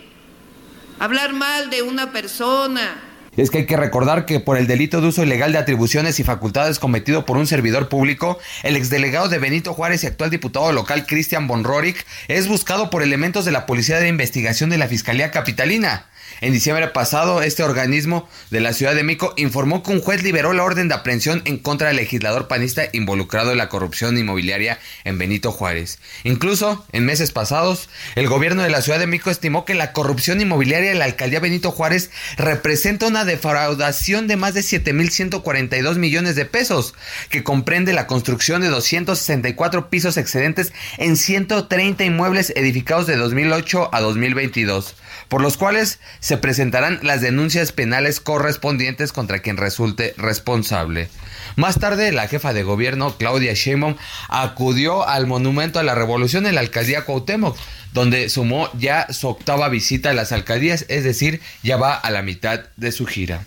hablar 1.00 1.34
mal 1.34 1.70
de 1.70 1.82
una 1.82 2.12
persona. 2.12 3.08
Es 3.38 3.50
que 3.50 3.60
hay 3.60 3.66
que 3.66 3.78
recordar 3.78 4.26
que 4.26 4.42
por 4.42 4.58
el 4.58 4.68
delito 4.68 5.00
de 5.00 5.08
uso 5.08 5.24
ilegal 5.24 5.54
de 5.54 5.58
atribuciones 5.58 6.20
y 6.20 6.24
facultades 6.24 6.80
cometido 6.80 7.26
por 7.26 7.38
un 7.38 7.48
servidor 7.48 7.88
público, 7.88 8.38
el 8.64 8.76
exdelegado 8.76 9.30
de 9.30 9.40
Benito 9.40 9.74
Juárez 9.74 10.04
y 10.04 10.08
actual 10.08 10.30
diputado 10.30 10.72
local 10.74 11.06
Cristian 11.08 11.48
Von 11.48 11.64
Rorik 11.64 12.06
es 12.28 12.50
buscado 12.50 12.90
por 12.90 13.04
elementos 13.04 13.46
de 13.46 13.52
la 13.52 13.66
Policía 13.66 14.00
de 14.00 14.10
Investigación 14.10 14.70
de 14.70 14.78
la 14.78 14.90
Fiscalía 14.90 15.32
Capitalina. 15.32 16.11
En 16.44 16.54
diciembre 16.54 16.88
pasado, 16.88 17.44
este 17.44 17.62
organismo 17.62 18.28
de 18.50 18.62
la 18.62 18.74
Ciudad 18.74 18.96
de 18.96 19.04
Mico 19.04 19.36
informó 19.38 19.84
que 19.84 19.92
un 19.92 20.02
juez 20.02 20.24
liberó 20.24 20.54
la 20.54 20.64
orden 20.64 20.88
de 20.88 20.96
aprehensión 20.96 21.44
en 21.46 21.60
contra 21.60 21.90
del 21.90 21.98
legislador 21.98 22.48
panista 22.48 22.82
involucrado 22.94 23.52
en 23.52 23.60
la 23.60 23.70
corrupción 23.70 24.18
inmobiliaria 24.18 24.80
en 25.04 25.20
Benito 25.20 25.52
Juárez. 25.52 26.00
Incluso, 26.24 26.84
en 26.94 27.06
meses 27.06 27.30
pasados, 27.30 27.90
el 28.16 28.28
gobierno 28.28 28.64
de 28.64 28.72
la 28.72 28.82
Ciudad 28.82 28.98
de 28.98 29.06
Mico 29.06 29.30
estimó 29.30 29.66
que 29.66 29.76
la 29.76 29.94
corrupción 29.94 30.42
inmobiliaria 30.42 30.90
de 30.90 30.98
la 30.98 31.06
alcaldía 31.06 31.40
Benito 31.40 31.70
Juárez 31.70 32.10
representa 32.38 33.06
una 33.06 33.24
defraudación 33.24 34.26
de 34.26 34.36
más 34.36 34.56
de 34.56 34.62
7.142 34.62 35.98
millones 35.98 36.36
de 36.36 36.46
pesos, 36.46 36.96
que 37.30 37.44
comprende 37.44 37.94
la 37.94 38.08
construcción 38.08 38.64
de 38.64 38.70
264 38.70 39.92
pisos 39.92 40.18
excedentes 40.18 40.74
en 40.98 41.18
130 41.18 42.04
inmuebles 42.04 42.52
edificados 42.56 43.06
de 43.06 43.16
2008 43.16 43.92
a 43.94 44.02
2022 44.02 44.96
por 45.32 45.42
los 45.42 45.56
cuales 45.56 46.00
se 46.20 46.31
presentarán 46.38 47.00
las 47.02 47.22
denuncias 47.22 47.72
penales 47.72 48.20
correspondientes 48.20 49.12
contra 49.14 49.40
quien 49.40 49.58
resulte 49.58 50.14
responsable. 50.18 51.10
Más 51.56 51.80
tarde, 51.80 52.12
la 52.12 52.28
jefa 52.28 52.54
de 52.54 52.64
gobierno, 52.64 53.18
Claudia 53.18 53.54
Sheinbaum, 53.54 53.96
acudió 54.30 55.08
al 55.08 55.28
Monumento 55.28 55.80
a 55.80 55.84
la 55.84 55.96
Revolución 55.96 56.46
en 56.46 56.56
la 56.56 56.62
alcaldía 56.62 57.06
Cuauhtémoc, 57.06 57.58
donde 57.94 58.30
sumó 58.30 58.70
ya 58.78 59.08
su 59.12 59.28
octava 59.28 59.70
visita 59.70 60.12
a 60.12 60.14
las 60.14 60.32
alcaldías, 60.32 60.86
es 60.88 61.04
decir, 61.04 61.42
ya 61.64 61.78
va 61.78 61.94
a 61.94 62.10
la 62.12 62.22
mitad 62.22 62.62
de 62.78 62.92
su 62.92 63.06
gira. 63.06 63.46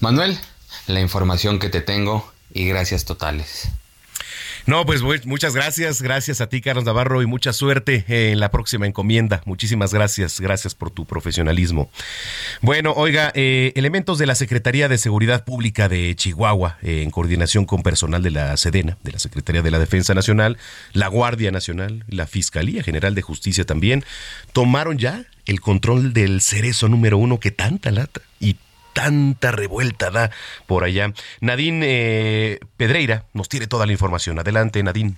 Manuel, 0.00 0.38
la 0.86 1.00
información 1.00 1.58
que 1.58 1.68
te 1.68 1.80
tengo 1.80 2.32
y 2.52 2.66
gracias 2.66 3.04
totales. 3.04 3.68
No, 4.66 4.86
pues 4.86 5.02
muchas 5.26 5.54
gracias, 5.54 6.02
gracias 6.02 6.40
a 6.40 6.48
ti 6.48 6.60
Carlos 6.60 6.84
Navarro 6.84 7.20
y 7.20 7.26
mucha 7.26 7.52
suerte 7.52 8.04
en 8.06 8.38
la 8.38 8.50
próxima 8.50 8.86
encomienda. 8.86 9.42
Muchísimas 9.44 9.92
gracias, 9.92 10.40
gracias 10.40 10.74
por 10.74 10.90
tu 10.90 11.04
profesionalismo. 11.04 11.90
Bueno, 12.60 12.92
oiga, 12.92 13.32
eh, 13.34 13.72
elementos 13.74 14.18
de 14.18 14.26
la 14.26 14.36
Secretaría 14.36 14.88
de 14.88 14.98
Seguridad 14.98 15.44
Pública 15.44 15.88
de 15.88 16.14
Chihuahua, 16.14 16.78
eh, 16.82 17.02
en 17.02 17.10
coordinación 17.10 17.64
con 17.64 17.82
personal 17.82 18.22
de 18.22 18.30
la 18.30 18.56
Sedena, 18.56 18.98
de 19.02 19.12
la 19.12 19.18
Secretaría 19.18 19.62
de 19.62 19.70
la 19.72 19.80
Defensa 19.80 20.14
Nacional, 20.14 20.58
la 20.92 21.08
Guardia 21.08 21.50
Nacional, 21.50 22.04
la 22.06 22.26
Fiscalía 22.26 22.84
General 22.84 23.14
de 23.16 23.22
Justicia 23.22 23.64
también, 23.64 24.04
tomaron 24.52 24.96
ya 24.96 25.24
el 25.46 25.60
control 25.60 26.12
del 26.12 26.40
cerezo 26.40 26.88
número 26.88 27.18
uno 27.18 27.40
que 27.40 27.50
tanta 27.50 27.90
lata 27.90 28.20
y 28.38 28.56
tanta 28.92 29.52
revuelta 29.52 30.10
da 30.10 30.30
por 30.66 30.84
allá. 30.84 31.12
Nadine 31.40 31.86
eh, 31.88 32.60
Pedreira 32.76 33.24
nos 33.32 33.48
tiene 33.48 33.66
toda 33.66 33.86
la 33.86 33.92
información. 33.92 34.38
Adelante, 34.38 34.82
Nadine. 34.82 35.14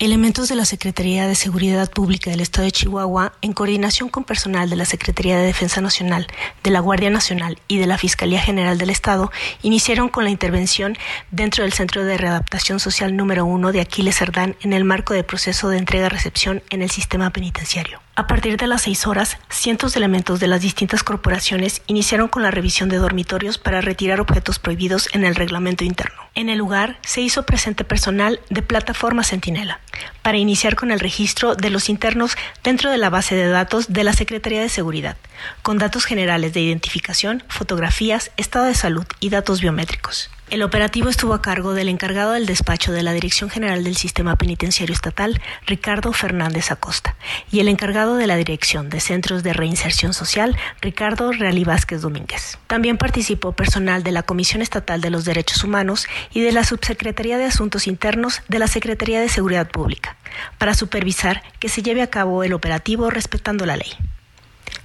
Elementos 0.00 0.48
de 0.48 0.56
la 0.56 0.64
Secretaría 0.64 1.28
de 1.28 1.36
Seguridad 1.36 1.88
Pública 1.88 2.28
del 2.28 2.40
Estado 2.40 2.64
de 2.64 2.72
Chihuahua, 2.72 3.32
en 3.42 3.52
coordinación 3.52 4.08
con 4.08 4.24
personal 4.24 4.68
de 4.68 4.74
la 4.74 4.86
Secretaría 4.86 5.38
de 5.38 5.46
Defensa 5.46 5.80
Nacional, 5.80 6.26
de 6.64 6.70
la 6.72 6.80
Guardia 6.80 7.10
Nacional 7.10 7.60
y 7.68 7.78
de 7.78 7.86
la 7.86 7.96
Fiscalía 7.96 8.40
General 8.40 8.76
del 8.76 8.90
Estado, 8.90 9.30
iniciaron 9.62 10.08
con 10.08 10.24
la 10.24 10.30
intervención 10.30 10.98
dentro 11.30 11.62
del 11.62 11.72
Centro 11.72 12.04
de 12.04 12.18
Readaptación 12.18 12.80
Social 12.80 13.14
número 13.14 13.44
uno 13.44 13.70
de 13.70 13.80
Aquiles 13.80 14.18
Cerdán 14.18 14.56
en 14.62 14.72
el 14.72 14.82
marco 14.82 15.14
del 15.14 15.24
proceso 15.24 15.68
de 15.68 15.78
entrega-recepción 15.78 16.64
en 16.70 16.82
el 16.82 16.90
sistema 16.90 17.30
penitenciario. 17.30 18.03
A 18.16 18.28
partir 18.28 18.56
de 18.58 18.68
las 18.68 18.82
seis 18.82 19.08
horas, 19.08 19.38
cientos 19.50 19.92
de 19.92 19.98
elementos 19.98 20.38
de 20.38 20.46
las 20.46 20.60
distintas 20.60 21.02
corporaciones 21.02 21.82
iniciaron 21.88 22.28
con 22.28 22.44
la 22.44 22.52
revisión 22.52 22.88
de 22.88 22.98
dormitorios 22.98 23.58
para 23.58 23.80
retirar 23.80 24.20
objetos 24.20 24.60
prohibidos 24.60 25.08
en 25.14 25.24
el 25.24 25.34
reglamento 25.34 25.82
interno. 25.82 26.22
En 26.36 26.48
el 26.48 26.58
lugar 26.58 26.96
se 27.02 27.22
hizo 27.22 27.44
presente 27.44 27.82
personal 27.82 28.38
de 28.50 28.62
plataforma 28.62 29.24
Centinela 29.24 29.80
para 30.22 30.38
iniciar 30.38 30.76
con 30.76 30.92
el 30.92 31.00
registro 31.00 31.56
de 31.56 31.70
los 31.70 31.88
internos 31.88 32.36
dentro 32.62 32.92
de 32.92 32.98
la 32.98 33.10
base 33.10 33.34
de 33.34 33.48
datos 33.48 33.92
de 33.92 34.04
la 34.04 34.12
Secretaría 34.12 34.60
de 34.60 34.68
Seguridad, 34.68 35.16
con 35.62 35.78
datos 35.78 36.04
generales 36.04 36.54
de 36.54 36.60
identificación, 36.60 37.42
fotografías, 37.48 38.30
estado 38.36 38.66
de 38.66 38.74
salud 38.74 39.06
y 39.18 39.30
datos 39.30 39.60
biométricos. 39.60 40.30
El 40.54 40.62
operativo 40.62 41.08
estuvo 41.08 41.34
a 41.34 41.42
cargo 41.42 41.74
del 41.74 41.88
encargado 41.88 42.30
del 42.30 42.46
despacho 42.46 42.92
de 42.92 43.02
la 43.02 43.12
Dirección 43.12 43.50
General 43.50 43.82
del 43.82 43.96
Sistema 43.96 44.36
Penitenciario 44.36 44.94
Estatal, 44.94 45.42
Ricardo 45.66 46.12
Fernández 46.12 46.70
Acosta, 46.70 47.16
y 47.50 47.58
el 47.58 47.66
encargado 47.66 48.14
de 48.14 48.28
la 48.28 48.36
Dirección 48.36 48.88
de 48.88 49.00
Centros 49.00 49.42
de 49.42 49.52
Reinserción 49.52 50.14
Social, 50.14 50.56
Ricardo 50.80 51.32
Reali 51.32 51.64
Vázquez 51.64 52.02
Domínguez. 52.02 52.56
También 52.68 52.98
participó 52.98 53.50
personal 53.50 54.04
de 54.04 54.12
la 54.12 54.22
Comisión 54.22 54.62
Estatal 54.62 55.00
de 55.00 55.10
los 55.10 55.24
Derechos 55.24 55.64
Humanos 55.64 56.06
y 56.32 56.42
de 56.42 56.52
la 56.52 56.62
Subsecretaría 56.62 57.36
de 57.36 57.46
Asuntos 57.46 57.88
Internos 57.88 58.40
de 58.46 58.60
la 58.60 58.68
Secretaría 58.68 59.20
de 59.20 59.28
Seguridad 59.28 59.68
Pública, 59.68 60.16
para 60.58 60.74
supervisar 60.74 61.42
que 61.58 61.68
se 61.68 61.82
lleve 61.82 62.00
a 62.00 62.10
cabo 62.10 62.44
el 62.44 62.52
operativo 62.52 63.10
respetando 63.10 63.66
la 63.66 63.76
ley. 63.76 63.90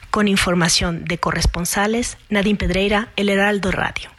Con 0.10 0.28
información 0.28 1.06
de 1.06 1.20
corresponsales, 1.20 2.18
Nadine 2.28 2.58
Pedreira, 2.58 3.10
El 3.16 3.30
Heraldo 3.30 3.72
Radio. 3.72 4.10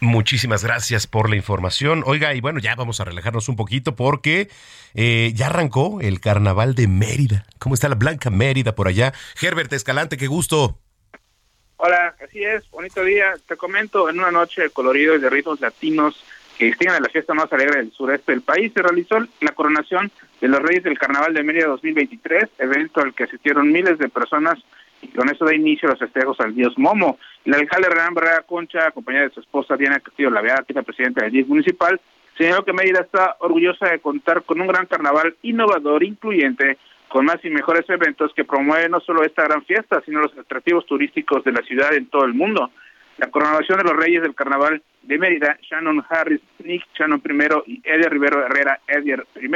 Muchísimas 0.00 0.64
gracias 0.64 1.06
por 1.06 1.28
la 1.28 1.36
información. 1.36 2.02
Oiga, 2.06 2.34
y 2.34 2.40
bueno, 2.40 2.58
ya 2.58 2.74
vamos 2.74 3.00
a 3.00 3.04
relajarnos 3.04 3.50
un 3.50 3.56
poquito 3.56 3.96
porque 3.96 4.48
eh, 4.94 5.32
ya 5.34 5.48
arrancó 5.48 6.00
el 6.00 6.20
carnaval 6.20 6.74
de 6.74 6.88
Mérida. 6.88 7.44
¿Cómo 7.58 7.74
está 7.74 7.90
la 7.90 7.96
Blanca 7.96 8.30
Mérida 8.30 8.74
por 8.74 8.88
allá? 8.88 9.12
Herbert 9.40 9.70
Escalante, 9.74 10.16
qué 10.16 10.26
gusto. 10.26 10.78
Hola, 11.76 12.14
así 12.24 12.42
es, 12.42 12.68
bonito 12.70 13.04
día. 13.04 13.34
Te 13.46 13.56
comento, 13.56 14.08
en 14.08 14.18
una 14.18 14.30
noche 14.30 14.62
de 14.62 14.70
colorido 14.70 15.16
y 15.16 15.20
de 15.20 15.28
ritmos 15.28 15.60
latinos 15.60 16.24
que 16.56 16.66
distinguen 16.66 16.96
a 16.96 17.00
la 17.00 17.08
fiesta 17.10 17.34
más 17.34 17.52
alegre 17.52 17.78
del 17.80 17.92
sureste 17.92 18.32
del 18.32 18.42
país, 18.42 18.72
se 18.74 18.82
realizó 18.82 19.18
la 19.40 19.52
coronación 19.52 20.10
de 20.40 20.48
los 20.48 20.60
Reyes 20.60 20.84
del 20.84 20.98
Carnaval 20.98 21.34
de 21.34 21.42
Mérida 21.42 21.66
2023, 21.68 22.48
evento 22.58 23.00
al 23.00 23.12
que 23.14 23.24
asistieron 23.24 23.70
miles 23.70 23.98
de 23.98 24.08
personas 24.08 24.58
y 25.02 25.08
con 25.08 25.28
eso 25.28 25.44
da 25.44 25.54
inicio 25.54 25.88
a 25.88 25.92
los 25.92 26.00
festejos 26.00 26.38
al 26.40 26.54
dios 26.54 26.78
Momo. 26.78 27.18
El 27.44 27.54
alcalde 27.54 27.88
Renan 27.88 28.14
Barrera 28.14 28.42
Concha, 28.42 28.86
acompañada 28.86 29.28
de 29.28 29.34
su 29.34 29.40
esposa 29.40 29.76
Diana 29.76 30.00
Castillo 30.00 30.30
Laveada, 30.30 30.64
que 30.66 30.78
es 30.78 30.84
presidenta 30.84 31.22
del 31.22 31.32
DIF 31.32 31.48
municipal, 31.48 32.00
señaló 32.36 32.64
que 32.64 32.72
Mérida 32.72 33.00
está 33.00 33.36
orgullosa 33.40 33.88
de 33.88 34.00
contar 34.00 34.42
con 34.42 34.60
un 34.60 34.66
gran 34.66 34.86
carnaval 34.86 35.34
innovador, 35.42 36.04
incluyente, 36.04 36.78
con 37.08 37.24
más 37.24 37.44
y 37.44 37.50
mejores 37.50 37.88
eventos 37.88 38.32
que 38.34 38.44
promueven 38.44 38.92
no 38.92 39.00
solo 39.00 39.24
esta 39.24 39.44
gran 39.44 39.64
fiesta, 39.64 40.00
sino 40.04 40.20
los 40.20 40.36
atractivos 40.38 40.86
turísticos 40.86 41.42
de 41.44 41.52
la 41.52 41.62
ciudad 41.62 41.92
en 41.94 42.06
todo 42.06 42.24
el 42.24 42.34
mundo. 42.34 42.70
La 43.18 43.30
coronación 43.30 43.78
de 43.78 43.84
los 43.84 43.96
reyes 43.96 44.22
del 44.22 44.34
carnaval 44.34 44.80
de 45.02 45.18
Mérida, 45.18 45.58
Shannon 45.60 46.04
Harris, 46.08 46.40
Nick 46.64 46.86
Shannon 46.94 47.20
I 47.22 47.72
y 47.72 47.82
Eddie 47.84 48.08
Rivero 48.08 48.46
Herrera 48.46 48.80
Edier 48.86 49.26
I, 49.36 49.50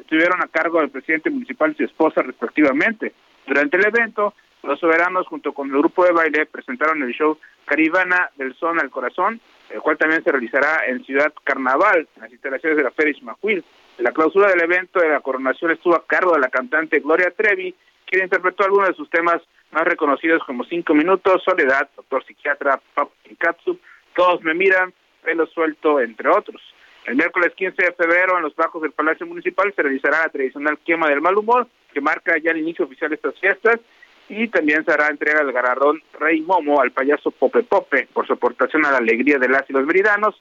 estuvieron 0.00 0.42
a 0.42 0.48
cargo 0.48 0.80
del 0.80 0.90
presidente 0.90 1.30
municipal 1.30 1.72
y 1.72 1.76
su 1.76 1.84
esposa 1.84 2.22
respectivamente. 2.22 3.12
Durante 3.46 3.76
el 3.78 3.86
evento, 3.86 4.34
los 4.62 4.80
soberanos, 4.80 5.26
junto 5.26 5.52
con 5.52 5.68
el 5.68 5.78
grupo 5.78 6.04
de 6.04 6.12
baile, 6.12 6.46
presentaron 6.46 7.02
el 7.02 7.12
show 7.12 7.38
Caribana 7.64 8.30
del 8.36 8.54
Son 8.56 8.80
al 8.80 8.90
Corazón, 8.90 9.40
el 9.70 9.80
cual 9.80 9.98
también 9.98 10.24
se 10.24 10.32
realizará 10.32 10.86
en 10.86 11.04
Ciudad 11.04 11.32
Carnaval, 11.44 12.08
en 12.16 12.22
las 12.22 12.32
instalaciones 12.32 12.76
de 12.76 12.84
la 12.84 12.90
Feria 12.90 13.12
Ismajuil. 13.12 13.64
La 13.98 14.12
clausura 14.12 14.48
del 14.48 14.60
evento 14.60 15.00
de 15.00 15.08
la 15.08 15.20
coronación 15.20 15.70
estuvo 15.70 15.94
a 15.94 16.06
cargo 16.06 16.32
de 16.32 16.40
la 16.40 16.48
cantante 16.48 17.00
Gloria 17.00 17.30
Trevi, 17.30 17.74
quien 18.06 18.24
interpretó 18.24 18.64
algunos 18.64 18.88
de 18.88 18.94
sus 18.94 19.10
temas 19.10 19.42
más 19.70 19.84
reconocidos 19.84 20.42
como 20.44 20.64
Cinco 20.64 20.94
Minutos, 20.94 21.42
Soledad, 21.44 21.88
Doctor 21.94 22.24
Psiquiatra, 22.24 22.80
Pop 22.94 23.12
Katsu, 23.38 23.78
Todos 24.14 24.42
Me 24.42 24.54
Miran, 24.54 24.92
Pelo 25.22 25.46
Suelto, 25.46 26.00
entre 26.00 26.28
otros. 26.28 26.62
El 27.04 27.16
miércoles 27.16 27.52
15 27.54 27.82
de 27.82 27.92
febrero, 27.92 28.36
en 28.36 28.42
los 28.42 28.54
bajos 28.56 28.82
del 28.82 28.92
Palacio 28.92 29.26
Municipal, 29.26 29.72
se 29.74 29.82
realizará 29.82 30.22
la 30.22 30.28
tradicional 30.28 30.78
quema 30.84 31.08
del 31.08 31.20
mal 31.20 31.36
humor, 31.36 31.66
que 31.92 32.00
marca 32.00 32.36
ya 32.38 32.50
el 32.50 32.58
inicio 32.58 32.84
oficial 32.84 33.10
de 33.10 33.16
estas 33.16 33.38
fiestas, 33.38 33.80
y 34.28 34.48
también 34.48 34.84
se 34.84 34.92
hará 34.92 35.08
entrega 35.08 35.42
del 35.42 35.52
galardón 35.52 36.02
Rey 36.18 36.40
Momo 36.42 36.80
al 36.80 36.92
payaso 36.92 37.30
Pope 37.30 37.62
Pope 37.62 38.08
por 38.12 38.26
su 38.26 38.34
aportación 38.34 38.84
a 38.84 38.90
la 38.92 38.98
alegría 38.98 39.38
de 39.38 39.48
las 39.48 39.68
y 39.68 39.72
los 39.72 39.86
meridanos 39.86 40.34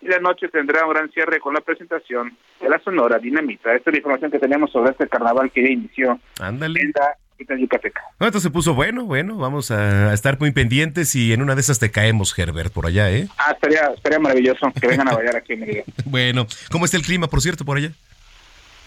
y 0.00 0.08
la 0.08 0.18
noche 0.18 0.48
tendrá 0.48 0.84
un 0.86 0.92
gran 0.92 1.10
cierre 1.10 1.40
con 1.40 1.54
la 1.54 1.60
presentación 1.60 2.36
de 2.60 2.68
la 2.68 2.78
Sonora 2.80 3.18
Dinamita. 3.18 3.74
Esta 3.74 3.90
es 3.90 3.94
la 3.94 3.98
información 3.98 4.30
que 4.30 4.38
tenemos 4.38 4.70
sobre 4.70 4.90
este 4.90 5.08
carnaval 5.08 5.50
que 5.50 5.62
ya 5.62 5.68
inició 5.68 6.20
Ándale. 6.40 6.80
en 6.80 6.92
la 6.96 7.58
Yucateca. 7.58 8.02
No, 8.20 8.26
entonces 8.26 8.42
se 8.42 8.50
puso 8.50 8.74
bueno, 8.74 9.04
bueno, 9.04 9.36
vamos 9.36 9.70
a 9.70 10.12
estar 10.14 10.38
muy 10.38 10.52
pendientes 10.52 11.14
y 11.14 11.32
en 11.32 11.42
una 11.42 11.54
de 11.54 11.60
esas 11.60 11.78
te 11.78 11.90
caemos, 11.90 12.38
Herbert, 12.38 12.72
por 12.72 12.86
allá, 12.86 13.10
¿eh? 13.10 13.28
Ah, 13.38 13.52
estaría, 13.52 13.92
estaría 13.94 14.18
maravilloso 14.18 14.72
que 14.80 14.86
vengan 14.86 15.08
a 15.08 15.14
bailar 15.14 15.36
aquí 15.36 15.54
en 15.54 15.60
Mérida. 15.60 15.82
bueno, 16.04 16.46
¿cómo 16.70 16.84
está 16.84 16.96
el 16.96 17.02
clima, 17.02 17.28
por 17.28 17.40
cierto, 17.40 17.64
por 17.64 17.78
allá? 17.78 17.90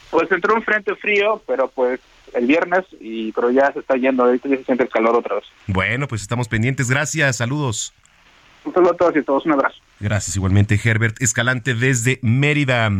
Pues 0.09 0.31
entró 0.31 0.55
un 0.55 0.63
frente 0.63 0.95
frío, 0.95 1.41
pero 1.45 1.67
pues 1.67 1.99
el 2.33 2.45
viernes, 2.45 2.85
y 2.99 3.31
pero 3.31 3.51
ya 3.51 3.71
se 3.73 3.79
está 3.79 3.95
yendo, 3.95 4.23
ahorita 4.23 4.49
ya 4.49 4.57
se 4.57 4.63
siente 4.63 4.83
el 4.83 4.89
calor 4.89 5.15
otra 5.15 5.35
vez. 5.35 5.45
Bueno, 5.67 6.07
pues 6.07 6.21
estamos 6.21 6.47
pendientes. 6.47 6.89
Gracias, 6.89 7.37
saludos. 7.37 7.93
Un 8.63 8.73
saludo 8.73 8.91
a 8.91 8.97
todos 8.97 9.15
y 9.15 9.19
a 9.19 9.23
todos, 9.23 9.45
un 9.45 9.53
abrazo. 9.53 9.77
Gracias 9.99 10.35
igualmente, 10.35 10.79
Herbert 10.83 11.21
Escalante 11.21 11.73
desde 11.73 12.19
Mérida. 12.21 12.91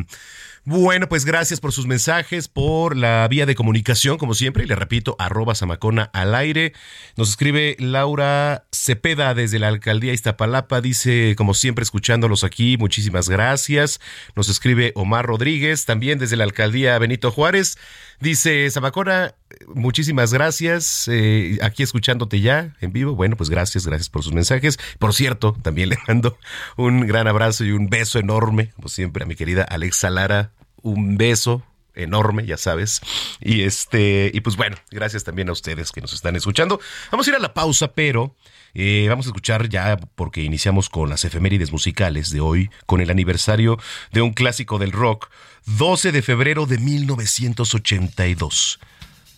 Bueno, 0.70 1.08
pues 1.08 1.24
gracias 1.24 1.62
por 1.62 1.72
sus 1.72 1.88
mensajes, 1.88 2.50
por 2.50 2.98
la 2.98 3.26
vía 3.30 3.46
de 3.46 3.56
comunicación, 3.56 4.18
como 4.18 4.34
siempre, 4.34 4.66
y 4.66 4.68
le 4.68 4.76
repito, 4.76 5.16
arroba 5.18 5.56
Samacona 5.56 6.10
al 6.12 6.36
aire. 6.36 6.74
Nos 7.16 7.30
escribe 7.30 7.78
Laura 7.80 8.66
Cepeda 8.74 9.34
desde 9.34 9.60
la 9.60 9.70
alcaldía 9.70 10.12
Iztapalapa, 10.12 10.82
dice, 10.82 11.36
como 11.38 11.54
siempre, 11.54 11.84
escuchándolos 11.84 12.44
aquí, 12.44 12.76
muchísimas 12.76 13.30
gracias. 13.30 14.02
Nos 14.36 14.50
escribe 14.50 14.92
Omar 14.96 15.26
Rodríguez, 15.26 15.86
también 15.86 16.20
desde 16.20 16.36
la 16.36 16.44
alcaldía 16.44 17.00
Benito 17.00 17.32
Juárez, 17.32 17.78
dice, 18.20 18.70
Samacona, 18.70 19.36
muchísimas 19.74 20.34
gracias, 20.34 21.08
eh, 21.10 21.60
aquí 21.62 21.82
escuchándote 21.82 22.42
ya 22.42 22.76
en 22.82 22.92
vivo. 22.92 23.16
Bueno, 23.16 23.38
pues 23.38 23.50
gracias, 23.50 23.88
gracias 23.88 24.10
por 24.10 24.22
sus 24.22 24.34
mensajes. 24.34 24.78
Por 25.00 25.14
cierto, 25.14 25.56
también 25.62 25.88
le 25.92 25.98
mando 26.10 26.38
un 26.76 27.08
gran 27.08 27.26
abrazo 27.26 27.64
y 27.64 27.72
un 27.72 27.90
beso 27.90 28.20
enorme, 28.20 28.74
como 28.76 28.90
siempre, 28.90 29.24
a 29.24 29.28
mi 29.28 29.38
querida 29.38 29.64
Alexa 29.64 30.10
Lara 30.10 30.57
un 30.82 31.18
beso 31.18 31.64
enorme, 31.98 32.46
ya 32.46 32.58
sabes. 32.58 33.02
Y 33.42 33.64
este, 33.64 34.32
y 34.34 34.42
pues 34.42 34.56
bueno, 34.56 34.78
gracias 34.92 35.24
también 35.24 35.50
a 35.50 35.52
ustedes 35.52 35.92
que 35.92 36.02
nos 36.02 36.14
están 36.14 36.36
escuchando. 36.36 36.80
Vamos 37.12 37.28
a 37.28 37.32
ir 37.32 37.36
a 37.36 37.40
la 37.40 37.54
pausa, 37.54 37.94
pero 37.94 38.36
eh, 38.74 39.08
vamos 39.10 39.26
a 39.26 39.30
escuchar 39.30 39.70
ya, 39.70 39.98
porque 40.16 40.44
iniciamos 40.44 40.90
con 40.90 41.10
las 41.10 41.26
efemérides 41.26 41.72
musicales 41.72 42.30
de 42.30 42.40
hoy, 42.40 42.70
con 42.86 43.02
el 43.02 43.10
aniversario 43.10 43.78
de 44.12 44.22
un 44.22 44.34
clásico 44.34 44.78
del 44.78 44.92
rock, 44.92 45.30
12 45.66 46.12
de 46.12 46.22
febrero 46.22 46.66
de 46.66 46.78
1982. 46.78 48.80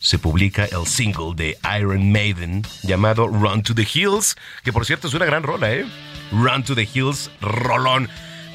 Se 0.02 0.18
publica 0.18 0.66
el 0.66 0.88
single 0.88 1.34
de 1.36 1.58
Iron 1.78 2.12
Maiden 2.12 2.62
llamado 2.84 3.28
Run 3.28 3.64
to 3.64 3.76
the 3.76 3.88
Hills, 3.94 4.38
que 4.64 4.72
por 4.72 4.86
cierto 4.86 5.10
es 5.10 5.14
una 5.14 5.26
gran 5.26 5.44
rola, 5.44 5.74
¿eh? 5.74 5.86
Run 6.32 6.64
to 6.64 6.76
the 6.76 6.88
Hills, 6.94 7.30
rolón. 7.42 8.10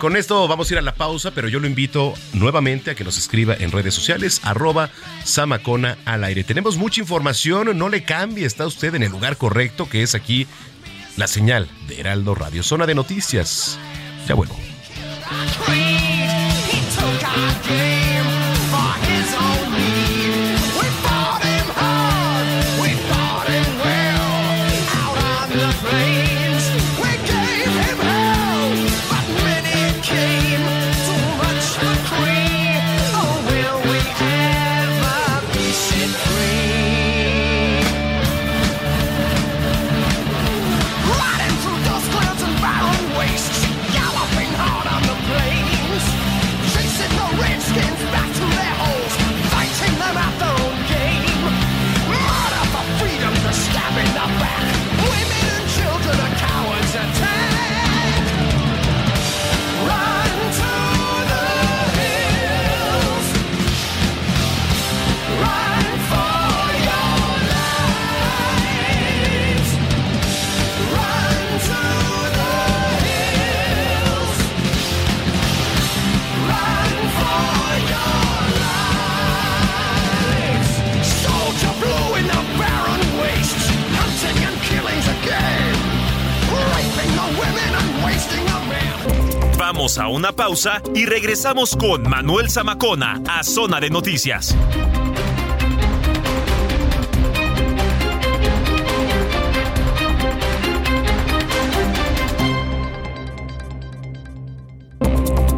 Con 0.04 0.18
esto 0.18 0.46
vamos 0.46 0.68
a 0.68 0.74
ir 0.74 0.78
a 0.78 0.82
la 0.82 0.94
pausa, 0.94 1.30
pero 1.30 1.48
yo 1.48 1.60
lo 1.60 1.66
invito 1.66 2.12
nuevamente 2.34 2.90
a 2.90 2.94
que 2.94 3.04
nos 3.04 3.16
escriba 3.16 3.56
en 3.58 3.72
redes 3.72 3.94
sociales, 3.94 4.42
arroba 4.44 4.90
Samacona 5.24 5.96
al 6.04 6.24
aire. 6.24 6.44
Tenemos 6.44 6.76
mucha 6.76 7.00
información, 7.00 7.78
no 7.78 7.88
le 7.88 8.04
cambie, 8.04 8.44
está 8.44 8.66
usted 8.66 8.94
en 8.94 9.02
el 9.02 9.10
lugar 9.10 9.38
correcto, 9.38 9.88
que 9.88 10.02
es 10.02 10.14
aquí 10.14 10.46
la 11.16 11.26
señal 11.26 11.70
de 11.88 12.00
Heraldo 12.00 12.34
Radio, 12.34 12.62
zona 12.62 12.84
de 12.84 12.94
noticias. 12.94 13.78
Ya 14.28 14.34
vuelvo. 14.34 14.58
A 89.98 90.08
una 90.08 90.32
pausa 90.32 90.82
y 90.94 91.06
regresamos 91.06 91.76
con 91.76 92.08
Manuel 92.08 92.50
Zamacona 92.50 93.22
a 93.28 93.44
Zona 93.44 93.78
de 93.80 93.90
Noticias. 93.90 94.56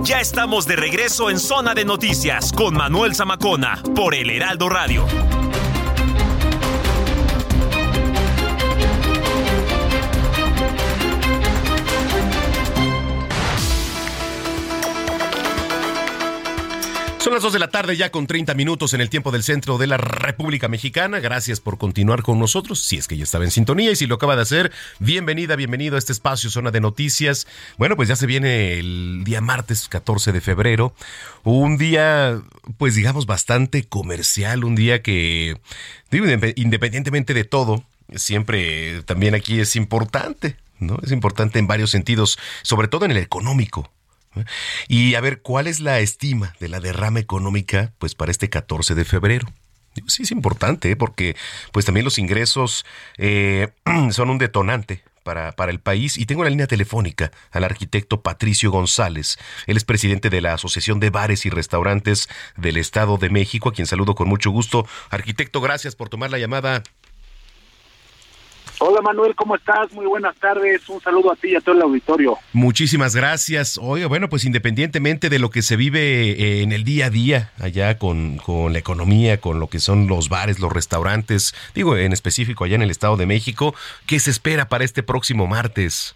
Ya 0.03 0.21
estamos 0.21 0.67
de 0.67 0.77
regreso 0.77 1.31
en 1.31 1.39
Zona 1.39 1.75
de 1.75 1.85
Noticias 1.85 2.53
con 2.53 2.75
Manuel 2.75 3.15
Zamacona 3.15 3.83
por 3.95 4.15
el 4.15 4.31
Heraldo 4.31 4.69
Radio. 4.69 5.07
Son 17.27 17.35
las 17.35 17.43
2 17.43 17.55
de 17.55 17.59
la 17.59 17.71
tarde 17.71 17.97
ya 17.97 18.13
con 18.13 18.29
30 18.29 18.55
minutos 18.55 18.95
en 18.95 19.01
el 19.01 19.11
tiempo 19.11 19.33
del 19.33 19.43
centro 19.43 19.79
de 19.79 19.89
la 19.89 19.97
República 19.97 20.69
Mexicana. 20.69 21.19
Gracias 21.19 21.59
por 21.59 21.77
continuar 21.77 22.23
con 22.23 22.39
nosotros, 22.39 22.79
si 22.79 22.99
es 22.99 23.09
que 23.09 23.17
ya 23.17 23.25
estaba 23.25 23.43
en 23.43 23.51
sintonía 23.51 23.91
y 23.91 23.97
si 23.97 24.07
lo 24.07 24.15
acaba 24.15 24.37
de 24.37 24.43
hacer, 24.43 24.71
bienvenida, 25.01 25.57
bienvenido 25.57 25.97
a 25.97 25.99
este 25.99 26.13
espacio 26.13 26.51
Zona 26.51 26.71
de 26.71 26.81
Noticias. 26.81 27.49
Bueno, 27.79 27.97
pues 27.97 28.09
ya 28.09 28.15
se 28.15 28.29
viene 28.29 28.75
el 28.75 29.23
día 29.25 29.41
martes 29.41 29.89
14 29.89 30.31
de 30.31 30.41
febrero, 30.41 30.95
un 31.43 31.79
día 31.79 32.41
pues 32.79 32.95
digamos 32.95 33.27
bastante 33.27 33.83
comercial, 33.83 34.63
un 34.63 34.77
día 34.77 35.03
que 35.03 35.61
independientemente 36.13 37.35
de 37.35 37.43
todo, 37.43 37.83
siempre 38.15 39.03
también 39.03 39.35
aquí 39.35 39.59
es 39.59 39.75
importante, 39.75 40.59
¿no? 40.79 41.01
Es 41.03 41.11
importante 41.11 41.59
en 41.59 41.67
varios 41.67 41.91
sentidos, 41.91 42.39
sobre 42.63 42.87
todo 42.87 43.05
en 43.05 43.11
el 43.11 43.17
económico. 43.17 43.91
Y 44.89 45.15
a 45.15 45.21
ver, 45.21 45.43
¿cuál 45.43 45.67
es 45.67 45.81
la 45.81 46.01
estima 46.01 46.55
de 46.61 46.69
la 46.69 46.81
derrama 46.81 47.21
económica 47.21 47.93
pues 47.99 48.15
para 48.15 48.31
este 48.31 48.49
14 48.49 48.95
de 48.95 49.05
febrero? 49.05 49.49
Sí, 50.07 50.25
es 50.25 50.31
importante, 50.31 50.91
¿eh? 50.91 50.97
porque 50.97 51.37
pues 51.73 51.87
también 51.87 52.05
los 52.05 52.19
ingresos 52.19 52.85
eh, 53.17 53.69
son 54.11 54.31
un 54.31 54.39
detonante 54.39 55.03
para, 55.23 55.53
para, 55.53 55.73
el 55.73 55.81
país. 55.81 56.19
Y 56.19 56.27
tengo 56.27 56.45
la 56.45 56.51
línea 56.51 56.67
telefónica 56.67 57.33
al 57.51 57.65
arquitecto 57.65 58.21
Patricio 58.21 58.71
González. 58.71 59.39
Él 59.67 59.77
es 59.77 59.85
presidente 59.85 60.31
de 60.31 60.41
la 60.41 60.55
Asociación 60.55 61.01
de 61.01 61.11
Bares 61.11 61.47
y 61.47 61.51
Restaurantes 61.51 62.29
del 62.57 62.77
Estado 62.77 63.17
de 63.19 63.31
México, 63.31 63.71
a 63.71 63.73
quien 63.73 63.87
saludo 63.87 64.15
con 64.15 64.29
mucho 64.29 64.51
gusto. 64.51 64.87
Arquitecto, 65.11 65.61
gracias 65.61 65.97
por 65.97 66.09
tomar 66.09 66.31
la 66.31 66.39
llamada. 66.39 66.83
Hola 68.79 69.01
Manuel, 69.01 69.35
¿cómo 69.35 69.57
estás? 69.57 69.91
Muy 69.93 70.05
buenas 70.05 70.37
tardes. 70.37 70.87
Un 70.91 71.01
saludo 71.01 71.33
a 71.33 71.37
ti 71.37 71.49
y 71.49 71.57
a 71.57 71.61
todo 71.63 71.75
el 71.75 71.83
auditorio. 71.83 72.37
Muchísimas 72.53 73.17
gracias. 73.17 73.79
Oiga, 73.81 74.07
bueno, 74.07 74.29
pues 74.29 74.45
independientemente 74.45 75.31
de 75.31 75.39
lo 75.39 75.49
que 75.49 75.63
se 75.63 75.77
vive 75.77 76.33
eh, 76.33 76.63
en 76.63 76.73
el 76.73 76.85
día 76.85 77.07
a 77.07 77.11
día 77.11 77.53
allá 77.59 77.97
con, 77.97 78.37
con 78.37 78.75
la 78.75 78.79
economía, 78.79 79.41
con 79.41 79.61
lo 79.61 79.69
que 79.69 79.79
son 79.79 80.09
los 80.09 80.29
bares, 80.29 80.61
los 80.61 80.71
restaurantes, 80.71 81.55
digo 81.75 81.97
en 81.97 82.13
específico 82.13 82.65
allá 82.65 82.75
en 82.75 82.83
el 82.83 82.91
Estado 82.91 83.17
de 83.17 83.25
México, 83.25 83.75
¿qué 84.07 84.21
se 84.21 84.31
espera 84.31 84.69
para 84.69 84.85
este 84.85 85.03
próximo 85.03 85.47
martes? 85.47 86.15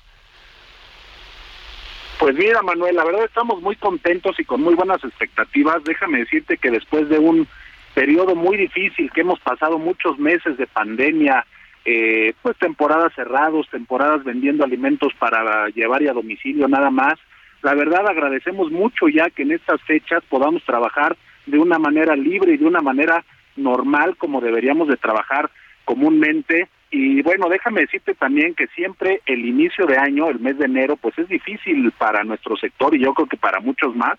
Pues 2.18 2.34
mira, 2.34 2.60
Manuel, 2.60 2.94
la 2.94 3.04
verdad 3.04 3.24
estamos 3.24 3.62
muy 3.62 3.76
contentos 3.76 4.38
y 4.38 4.44
con 4.44 4.60
muy 4.60 4.74
buenas 4.74 5.02
expectativas. 5.02 5.82
Déjame 5.84 6.18
decirte 6.18 6.58
que 6.58 6.70
después 6.70 7.08
de 7.08 7.18
un 7.18 7.48
periodo 7.94 8.34
muy 8.34 8.58
difícil 8.58 9.10
que 9.12 9.22
hemos 9.22 9.40
pasado 9.40 9.78
muchos 9.78 10.18
meses 10.18 10.58
de 10.58 10.66
pandemia, 10.66 11.46
eh, 11.84 12.34
pues 12.42 12.56
temporadas 12.58 13.12
cerrados, 13.14 13.68
temporadas 13.70 14.22
vendiendo 14.24 14.64
alimentos 14.64 15.12
para 15.18 15.68
llevar 15.68 16.02
y 16.02 16.08
a 16.08 16.12
domicilio 16.12 16.68
nada 16.68 16.90
más. 16.90 17.14
La 17.62 17.74
verdad 17.74 18.06
agradecemos 18.08 18.70
mucho 18.70 19.08
ya 19.08 19.30
que 19.30 19.42
en 19.42 19.52
estas 19.52 19.80
fechas 19.82 20.22
podamos 20.28 20.64
trabajar 20.64 21.16
de 21.46 21.58
una 21.58 21.78
manera 21.78 22.16
libre 22.16 22.54
y 22.54 22.56
de 22.58 22.66
una 22.66 22.80
manera 22.80 23.24
normal 23.56 24.16
como 24.16 24.40
deberíamos 24.40 24.88
de 24.88 24.96
trabajar 24.96 25.50
comúnmente. 25.84 26.68
Y 26.90 27.22
bueno, 27.22 27.48
déjame 27.48 27.82
decirte 27.82 28.14
también 28.14 28.54
que 28.54 28.66
siempre 28.68 29.20
el 29.26 29.44
inicio 29.44 29.86
de 29.86 29.96
año, 29.96 30.28
el 30.28 30.40
mes 30.40 30.58
de 30.58 30.66
enero, 30.66 30.96
pues 30.96 31.18
es 31.18 31.28
difícil 31.28 31.92
para 31.92 32.24
nuestro 32.24 32.56
sector 32.56 32.94
y 32.94 33.00
yo 33.00 33.14
creo 33.14 33.28
que 33.28 33.36
para 33.36 33.60
muchos 33.60 33.94
más, 33.94 34.18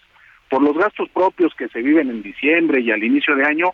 por 0.49 0.61
los 0.61 0.77
gastos 0.77 1.09
propios 1.09 1.53
que 1.55 1.67
se 1.69 1.81
viven 1.81 2.09
en 2.09 2.21
diciembre 2.21 2.81
y 2.81 2.91
al 2.91 3.03
inicio 3.03 3.35
de 3.35 3.45
año, 3.45 3.71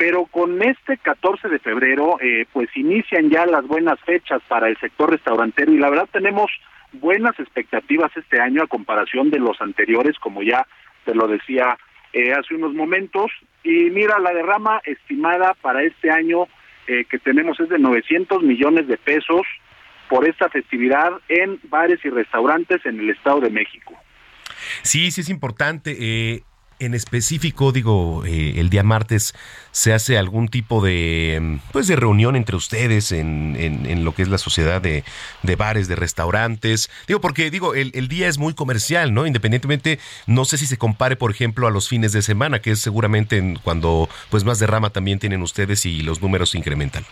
pero 0.00 0.24
con 0.24 0.62
este 0.62 0.96
14 0.96 1.50
de 1.50 1.58
febrero, 1.58 2.16
eh, 2.22 2.46
pues 2.54 2.74
inician 2.74 3.28
ya 3.28 3.44
las 3.44 3.66
buenas 3.66 4.00
fechas 4.00 4.40
para 4.48 4.66
el 4.66 4.78
sector 4.78 5.10
restaurantero 5.10 5.74
y 5.74 5.78
la 5.78 5.90
verdad 5.90 6.08
tenemos 6.10 6.50
buenas 6.94 7.38
expectativas 7.38 8.10
este 8.16 8.40
año 8.40 8.62
a 8.62 8.66
comparación 8.66 9.30
de 9.30 9.38
los 9.38 9.60
anteriores, 9.60 10.18
como 10.18 10.42
ya 10.42 10.66
te 11.04 11.14
lo 11.14 11.28
decía 11.28 11.76
eh, 12.14 12.32
hace 12.32 12.54
unos 12.54 12.72
momentos. 12.72 13.30
Y 13.62 13.90
mira, 13.90 14.18
la 14.18 14.32
derrama 14.32 14.80
estimada 14.86 15.52
para 15.60 15.82
este 15.82 16.10
año 16.10 16.46
eh, 16.86 17.04
que 17.04 17.18
tenemos 17.18 17.60
es 17.60 17.68
de 17.68 17.78
900 17.78 18.42
millones 18.42 18.88
de 18.88 18.96
pesos 18.96 19.42
por 20.08 20.26
esta 20.26 20.48
festividad 20.48 21.12
en 21.28 21.60
bares 21.64 22.02
y 22.06 22.08
restaurantes 22.08 22.86
en 22.86 23.00
el 23.00 23.10
Estado 23.10 23.40
de 23.40 23.50
México. 23.50 23.92
Sí, 24.80 25.10
sí 25.10 25.20
es 25.20 25.28
importante. 25.28 25.94
Eh, 26.00 26.40
en 26.80 26.94
específico, 26.94 27.72
digo, 27.72 28.24
eh, 28.26 28.54
el 28.56 28.70
día 28.70 28.82
martes 28.82 29.34
se 29.70 29.92
hace 29.92 30.18
algún 30.18 30.48
tipo 30.48 30.82
de, 30.82 31.60
pues, 31.72 31.86
de 31.86 31.96
reunión 31.96 32.36
entre 32.36 32.56
ustedes 32.56 33.12
en, 33.12 34.04
lo 34.04 34.14
que 34.14 34.22
es 34.22 34.28
la 34.28 34.38
sociedad 34.38 34.80
de, 34.80 35.04
de, 35.42 35.56
bares, 35.56 35.86
de 35.86 35.96
restaurantes. 35.96 36.90
Digo, 37.06 37.20
porque, 37.20 37.50
digo, 37.50 37.74
el, 37.74 37.92
el, 37.94 38.08
día 38.08 38.28
es 38.28 38.38
muy 38.38 38.54
comercial, 38.54 39.14
¿no? 39.14 39.26
Independientemente, 39.26 39.98
no 40.26 40.44
sé 40.44 40.58
si 40.58 40.66
se 40.66 40.78
compare, 40.78 41.16
por 41.16 41.30
ejemplo, 41.30 41.66
a 41.66 41.70
los 41.70 41.88
fines 41.88 42.12
de 42.12 42.22
semana, 42.22 42.60
que 42.60 42.72
es 42.72 42.80
seguramente 42.80 43.54
cuando, 43.62 44.08
pues, 44.30 44.44
más 44.44 44.58
derrama 44.58 44.90
también 44.90 45.18
tienen 45.18 45.42
ustedes 45.42 45.86
y 45.86 46.02
los 46.02 46.22
números 46.22 46.50
se 46.50 46.58
incrementan. 46.58 47.04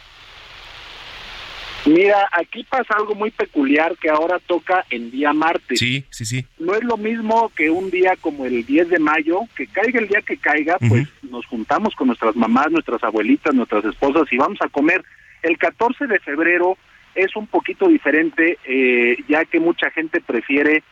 Mira, 1.88 2.28
aquí 2.32 2.64
pasa 2.64 2.94
algo 2.98 3.14
muy 3.14 3.30
peculiar 3.30 3.96
que 3.96 4.10
ahora 4.10 4.38
toca 4.40 4.84
en 4.90 5.10
día 5.10 5.32
martes. 5.32 5.78
Sí, 5.78 6.04
sí, 6.10 6.26
sí. 6.26 6.44
No 6.58 6.74
es 6.74 6.84
lo 6.84 6.98
mismo 6.98 7.50
que 7.56 7.70
un 7.70 7.90
día 7.90 8.14
como 8.20 8.44
el 8.44 8.66
10 8.66 8.90
de 8.90 8.98
mayo, 8.98 9.40
que 9.56 9.66
caiga 9.66 9.98
el 9.98 10.08
día 10.08 10.20
que 10.20 10.36
caiga, 10.36 10.76
pues 10.86 11.08
nos 11.22 11.46
juntamos 11.46 11.94
con 11.94 12.08
nuestras 12.08 12.36
mamás, 12.36 12.70
nuestras 12.70 13.02
abuelitas, 13.02 13.54
nuestras 13.54 13.86
esposas 13.86 14.30
y 14.30 14.36
vamos 14.36 14.58
a 14.60 14.68
comer. 14.68 15.02
El 15.42 15.56
14 15.56 16.06
de 16.06 16.18
febrero 16.18 16.76
es 17.14 17.34
un 17.36 17.46
poquito 17.46 17.88
diferente, 17.88 18.58
eh, 18.66 19.16
ya 19.26 19.46
que 19.46 19.58
mucha 19.58 19.90
gente 19.90 20.20
prefiere 20.20 20.82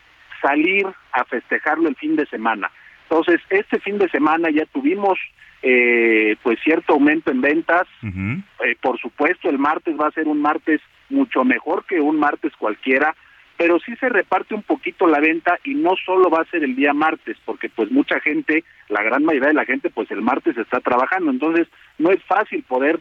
salir 0.41 0.87
a 1.11 1.25
festejarlo 1.25 1.89
el 1.89 1.95
fin 1.95 2.15
de 2.15 2.25
semana. 2.25 2.71
Entonces, 3.09 3.39
este 3.49 3.79
fin 3.79 3.97
de 3.97 4.09
semana 4.09 4.49
ya 4.49 4.65
tuvimos 4.65 5.17
eh, 5.63 6.35
pues 6.43 6.59
cierto 6.63 6.93
aumento 6.93 7.31
en 7.31 7.41
ventas. 7.41 7.87
eh, 8.03 8.75
por 8.81 8.99
supuesto, 8.99 9.49
el 9.49 9.57
martes 9.57 9.95
va 9.99 10.07
a 10.07 10.11
ser 10.11 10.27
un 10.27 10.41
martes 10.41 10.81
mucho 11.09 11.43
mejor 11.45 11.85
que 11.85 11.99
un 12.01 12.19
martes 12.19 12.51
cualquiera, 12.57 13.15
pero 13.55 13.79
sí 13.79 13.95
se 13.95 14.09
reparte 14.09 14.53
un 14.53 14.61
poquito 14.61 15.07
la 15.07 15.19
venta 15.19 15.57
y 15.63 15.73
no 15.73 15.95
solo 16.05 16.29
va 16.29 16.41
a 16.41 16.51
ser 16.51 16.63
el 16.63 16.75
día 16.75 16.93
martes, 16.93 17.37
porque 17.45 17.69
pues 17.69 17.89
mucha 17.91 18.19
gente, 18.19 18.63
la 18.89 19.01
gran 19.01 19.23
mayoría 19.23 19.47
de 19.47 19.55
la 19.55 19.65
gente, 19.65 19.89
pues 19.89 20.11
el 20.11 20.21
martes 20.21 20.57
está 20.57 20.79
trabajando, 20.81 21.31
entonces 21.31 21.67
no 21.97 22.11
es 22.11 22.21
fácil 22.25 22.63
poder 22.63 22.99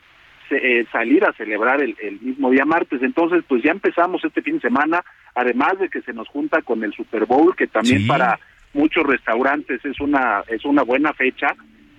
eh, 0.51 0.87
salir 0.93 1.25
a 1.25 1.33
celebrar 1.33 1.83
el, 1.83 1.97
el, 2.01 2.21
mismo 2.21 2.51
día 2.53 2.65
martes. 2.65 3.03
Entonces, 3.03 3.43
pues 3.49 3.63
ya 3.65 3.73
empezamos 3.73 4.25
este 4.25 4.41
fin 4.43 4.55
de 4.55 4.61
semana, 4.61 5.05
además 5.35 5.79
de 5.81 5.89
que 5.89 6.01
se 6.03 6.13
nos 6.13 6.29
junta 6.29 6.63
con 6.63 6.85
el 6.85 6.93
Super 6.95 7.27
Bowl, 7.27 7.55
que 7.57 7.67
también 7.67 8.03
Sí. 8.03 8.07
para 8.09 8.39
muchos 8.77 9.05
restaurantes 9.05 9.85
es 9.85 9.99
una 10.01 10.45
es 10.49 10.65
una 10.65 10.83
buena 10.83 11.13
fecha. 11.15 11.49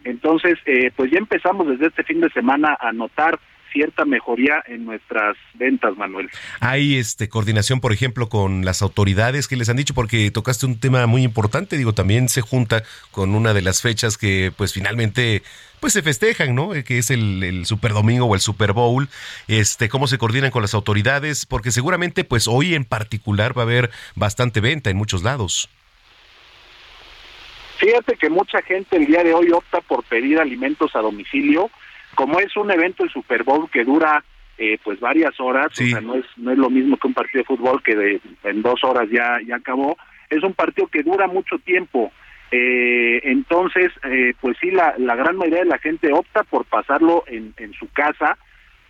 Entonces, 0.03 0.57
eh, 0.65 0.91
pues 0.95 1.11
ya 1.11 1.17
empezamos 1.17 1.67
desde 1.67 1.87
este 1.87 2.03
fin 2.03 2.21
de 2.21 2.29
semana 2.29 2.77
a 2.79 2.93
notar 2.93 3.37
cierta 3.73 4.05
mejoría 4.05 4.63
en 4.67 4.85
nuestras 4.85 5.35
ventas, 5.55 5.97
Manuel. 5.97 6.29
Hay 6.61 6.95
este 6.95 7.27
coordinación, 7.29 7.81
por 7.81 7.91
ejemplo, 7.91 8.29
con 8.29 8.63
las 8.63 8.81
autoridades 8.81 9.47
que 9.47 9.57
les 9.57 9.69
han 9.69 9.75
dicho, 9.75 9.93
porque 9.93 10.31
tocaste 10.31 10.65
un 10.65 10.79
tema 10.79 11.05
muy 11.07 11.23
importante, 11.23 11.77
digo, 11.77 11.93
también 11.93 12.29
se 12.29 12.41
junta 12.41 12.83
con 13.11 13.35
una 13.35 13.53
de 13.53 13.61
las 13.61 13.81
fechas 13.81 14.17
que 14.17 14.51
pues 14.55 14.73
finalmente 14.73 15.43
pues 15.79 15.93
se 15.93 16.01
festejan, 16.01 16.55
¿no? 16.55 16.73
Eh, 16.73 16.83
Que 16.83 16.97
es 16.97 17.11
el, 17.11 17.43
el 17.43 17.65
Super 17.65 17.93
Domingo 17.93 18.25
o 18.25 18.33
el 18.33 18.41
Super 18.41 18.73
Bowl. 18.73 19.09
Este, 19.47 19.89
cómo 19.89 20.07
se 20.07 20.17
coordinan 20.17 20.51
con 20.51 20.61
las 20.61 20.73
autoridades, 20.73 21.45
porque 21.45 21.71
seguramente 21.71 22.23
pues 22.23 22.47
hoy 22.47 22.73
en 22.73 22.85
particular 22.85 23.55
va 23.55 23.63
a 23.63 23.65
haber 23.65 23.91
bastante 24.15 24.61
venta 24.61 24.89
en 24.89 24.97
muchos 24.97 25.23
lados. 25.23 25.69
Fíjate 27.77 28.15
que 28.15 28.29
mucha 28.29 28.61
gente 28.61 28.97
el 28.97 29.05
día 29.05 29.23
de 29.23 29.33
hoy 29.33 29.51
opta 29.51 29.81
por 29.81 30.03
pedir 30.03 30.39
alimentos 30.39 30.95
a 30.95 30.99
domicilio, 30.99 31.69
como 32.15 32.39
es 32.39 32.55
un 32.57 32.71
evento 32.71 33.03
el 33.03 33.11
Super 33.11 33.43
Bowl 33.43 33.69
que 33.69 33.83
dura 33.83 34.23
eh, 34.57 34.79
pues 34.83 34.99
varias 34.99 35.39
horas, 35.39 35.67
o 35.67 35.85
sea, 35.85 36.01
no 36.01 36.15
es 36.15 36.25
no 36.37 36.51
es 36.51 36.57
lo 36.57 36.69
mismo 36.71 36.97
que 36.97 37.07
un 37.07 37.13
partido 37.13 37.43
de 37.43 37.45
fútbol 37.45 37.83
que 37.83 37.95
de, 37.95 38.21
en 38.43 38.63
dos 38.63 38.83
horas 38.83 39.07
ya 39.11 39.37
ya 39.45 39.57
acabó, 39.57 39.95
es 40.29 40.41
un 40.43 40.53
partido 40.53 40.87
que 40.87 41.03
dura 41.03 41.27
mucho 41.27 41.59
tiempo. 41.59 42.11
Eh, 42.49 43.19
entonces, 43.23 43.91
eh, 44.03 44.33
pues 44.41 44.57
sí, 44.59 44.71
la, 44.71 44.95
la 44.97 45.15
gran 45.15 45.35
mayoría 45.35 45.59
de 45.59 45.69
la 45.69 45.77
gente 45.79 46.11
opta 46.11 46.43
por 46.43 46.65
pasarlo 46.65 47.23
en, 47.27 47.53
en 47.57 47.73
su 47.73 47.87
casa, 47.91 48.37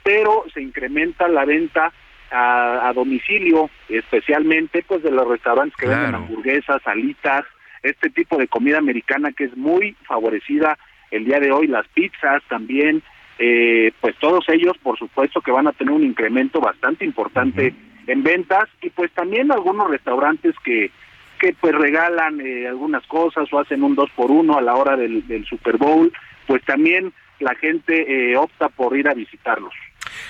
pero 0.04 0.46
se 0.54 0.62
incrementa 0.62 1.28
la 1.28 1.44
venta 1.44 1.92
a, 2.32 2.88
a 2.88 2.94
domicilio, 2.94 3.70
especialmente 3.90 4.86
pues 4.88 5.04
de 5.04 5.12
los 5.12 5.28
restaurantes 5.28 5.76
que 5.76 5.88
venden 5.88 6.16
hamburguesas, 6.16 6.82
alitas, 6.86 7.44
este 7.84 8.10
tipo 8.10 8.38
de 8.38 8.48
comida 8.48 8.78
americana 8.78 9.32
que 9.32 9.46
es 9.46 9.58
muy 9.58 9.96
favorecida 10.08 10.78
el 11.12 11.26
día 11.26 11.40
de 11.40 11.52
hoy, 11.52 11.68
las 11.68 11.88
pizzas 11.90 12.44
también, 12.50 13.02
eh, 13.40 13.92
pues 14.02 14.16
todos 14.18 14.48
ellos 14.50 14.78
por 14.82 14.98
supuesto 14.98 15.42
que 15.42 15.52
van 15.52 15.68
a 15.68 15.74
tener 15.74 15.94
un 15.94 16.04
incremento 16.04 16.60
bastante 16.60 17.06
importante 17.06 17.74
en 18.08 18.24
ventas 18.24 18.68
y 18.82 18.90
pues 18.90 19.12
también 19.12 19.52
algunos 19.52 19.90
restaurantes 19.90 20.56
que 20.64 20.92
que 21.38 21.54
pues 21.54 21.74
regalan 21.76 22.42
eh, 22.42 22.68
algunas 22.68 23.06
cosas 23.08 23.52
o 23.52 23.60
hacen 23.60 23.84
un 23.84 23.96
dos 23.96 24.10
por 24.16 24.32
uno 24.32 24.58
a 24.58 24.62
la 24.62 24.76
hora 24.76 24.98
del, 24.98 25.28
del 25.28 25.46
Super 25.46 25.78
Bowl, 25.78 26.12
pues 26.46 26.64
también 26.66 27.14
la 27.40 27.56
gente 27.56 28.32
eh, 28.32 28.38
opta 28.38 28.70
por 28.70 28.98
ir 28.98 29.08
a 29.08 29.14
visitarlos. 29.14 29.74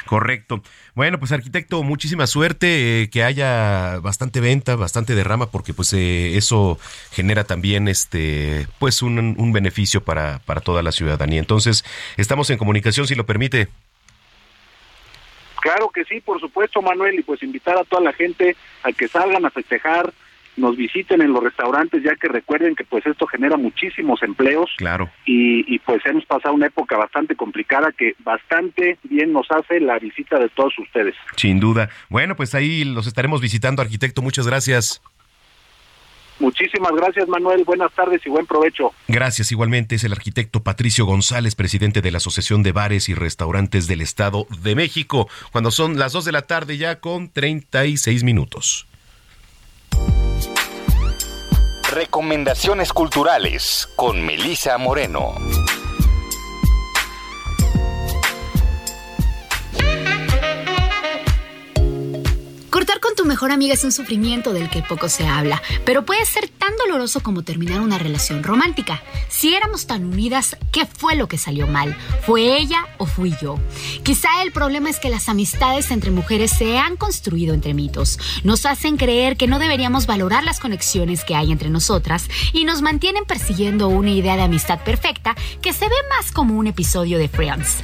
Correcto. 0.05 0.61
Bueno, 0.95 1.19
pues 1.19 1.31
arquitecto, 1.31 1.83
muchísima 1.83 2.27
suerte, 2.27 3.03
eh, 3.03 3.09
que 3.09 3.23
haya 3.23 3.99
bastante 3.99 4.39
venta, 4.39 4.75
bastante 4.75 5.15
derrama, 5.15 5.51
porque 5.51 5.73
pues 5.73 5.93
eh, 5.93 6.37
eso 6.37 6.79
genera 7.11 7.43
también 7.43 7.87
este, 7.87 8.67
pues 8.79 9.01
un, 9.01 9.51
beneficio 9.53 10.03
para, 10.03 10.39
para 10.45 10.61
toda 10.61 10.81
la 10.81 10.91
ciudadanía. 10.91 11.39
Entonces, 11.39 11.85
estamos 12.17 12.49
en 12.49 12.57
comunicación, 12.57 13.07
si 13.07 13.15
lo 13.15 13.25
permite. 13.25 13.67
Claro 15.61 15.89
que 15.89 16.05
sí, 16.05 16.21
por 16.21 16.39
supuesto, 16.39 16.81
Manuel, 16.81 17.19
y 17.19 17.23
pues 17.23 17.43
invitar 17.43 17.77
a 17.77 17.83
toda 17.83 18.01
la 18.01 18.13
gente 18.13 18.55
a 18.83 18.91
que 18.91 19.07
salgan 19.07 19.45
a 19.45 19.49
festejar, 19.49 20.13
nos 20.57 20.75
visiten 20.75 21.21
en 21.21 21.31
los 21.31 21.43
restaurantes, 21.43 22.03
ya 22.03 22.15
que 22.15 22.27
recuerden 22.27 22.75
que 22.75 22.83
pues 22.83 23.05
esto 23.05 23.27
genera 23.27 23.57
muchísimos 23.57 24.21
empleos. 24.23 24.69
Claro. 24.77 25.09
Y, 25.25 25.73
y 25.73 25.79
pues 25.79 26.05
hemos 26.05 26.25
pasado 26.25 26.55
una 26.55 26.67
época 26.67 26.97
bastante 26.97 27.35
complicada 27.35 27.91
que 27.91 28.15
bastante 28.19 28.97
bien 29.03 29.31
nos 29.31 29.49
hace 29.51 29.79
la 29.79 29.99
visita 29.99 30.39
de 30.39 30.49
todos 30.49 30.77
ustedes. 30.79 31.15
Sin 31.35 31.59
duda. 31.59 31.89
Bueno, 32.09 32.35
pues 32.35 32.55
ahí 32.55 32.83
los 32.83 33.07
estaremos 33.07 33.41
visitando, 33.41 33.81
arquitecto. 33.81 34.21
Muchas 34.21 34.47
gracias. 34.47 35.01
Muchísimas 36.39 36.91
gracias, 36.93 37.27
Manuel. 37.27 37.63
Buenas 37.63 37.91
tardes 37.93 38.21
y 38.25 38.29
buen 38.29 38.45
provecho. 38.45 38.91
Gracias. 39.07 39.51
Igualmente 39.51 39.95
es 39.95 40.03
el 40.03 40.11
arquitecto 40.11 40.61
Patricio 40.61 41.05
González, 41.05 41.55
presidente 41.55 42.01
de 42.01 42.11
la 42.11 42.17
Asociación 42.17 42.61
de 42.61 42.71
Bares 42.71 43.09
y 43.09 43.15
Restaurantes 43.15 43.87
del 43.87 44.01
Estado 44.01 44.45
de 44.61 44.75
México, 44.75 45.27
cuando 45.51 45.71
son 45.71 45.97
las 45.97 46.13
2 46.13 46.25
de 46.25 46.31
la 46.31 46.43
tarde 46.43 46.77
ya 46.77 46.99
con 46.99 47.29
36 47.29 48.23
minutos. 48.23 48.87
Recomendaciones 51.89 52.91
culturales 52.91 53.87
con 53.95 54.21
Melisa 54.21 54.77
Moreno. 54.77 55.35
Mejor 63.27 63.51
amiga 63.51 63.73
es 63.73 63.83
un 63.83 63.91
sufrimiento 63.91 64.53
del 64.53 64.69
que 64.69 64.81
poco 64.81 65.09
se 65.09 65.27
habla, 65.27 65.61
pero 65.85 66.05
puede 66.05 66.25
ser 66.25 66.49
tan 66.49 66.75
doloroso 66.77 67.21
como 67.21 67.43
terminar 67.43 67.81
una 67.81 67.97
relación 67.97 68.43
romántica. 68.43 69.03
Si 69.29 69.53
éramos 69.53 69.85
tan 69.85 70.05
unidas, 70.05 70.57
¿qué 70.71 70.85
fue 70.85 71.15
lo 71.15 71.27
que 71.27 71.37
salió 71.37 71.67
mal? 71.67 71.95
¿Fue 72.25 72.57
ella 72.57 72.87
o 72.97 73.05
fui 73.05 73.35
yo? 73.41 73.59
Quizá 74.03 74.41
el 74.41 74.51
problema 74.51 74.89
es 74.89 74.99
que 74.99 75.09
las 75.09 75.29
amistades 75.29 75.91
entre 75.91 76.11
mujeres 76.11 76.51
se 76.51 76.77
han 76.77 76.97
construido 76.97 77.53
entre 77.53 77.73
mitos. 77.73 78.17
Nos 78.43 78.65
hacen 78.65 78.97
creer 78.97 79.37
que 79.37 79.47
no 79.47 79.59
deberíamos 79.59 80.07
valorar 80.07 80.43
las 80.43 80.59
conexiones 80.59 81.23
que 81.23 81.35
hay 81.35 81.51
entre 81.51 81.69
nosotras 81.69 82.29
y 82.53 82.65
nos 82.65 82.81
mantienen 82.81 83.25
persiguiendo 83.25 83.89
una 83.89 84.11
idea 84.11 84.35
de 84.37 84.43
amistad 84.43 84.79
perfecta 84.83 85.35
que 85.61 85.73
se 85.73 85.85
ve 85.85 85.95
más 86.09 86.31
como 86.31 86.57
un 86.57 86.67
episodio 86.67 87.19
de 87.19 87.27
Friends. 87.27 87.77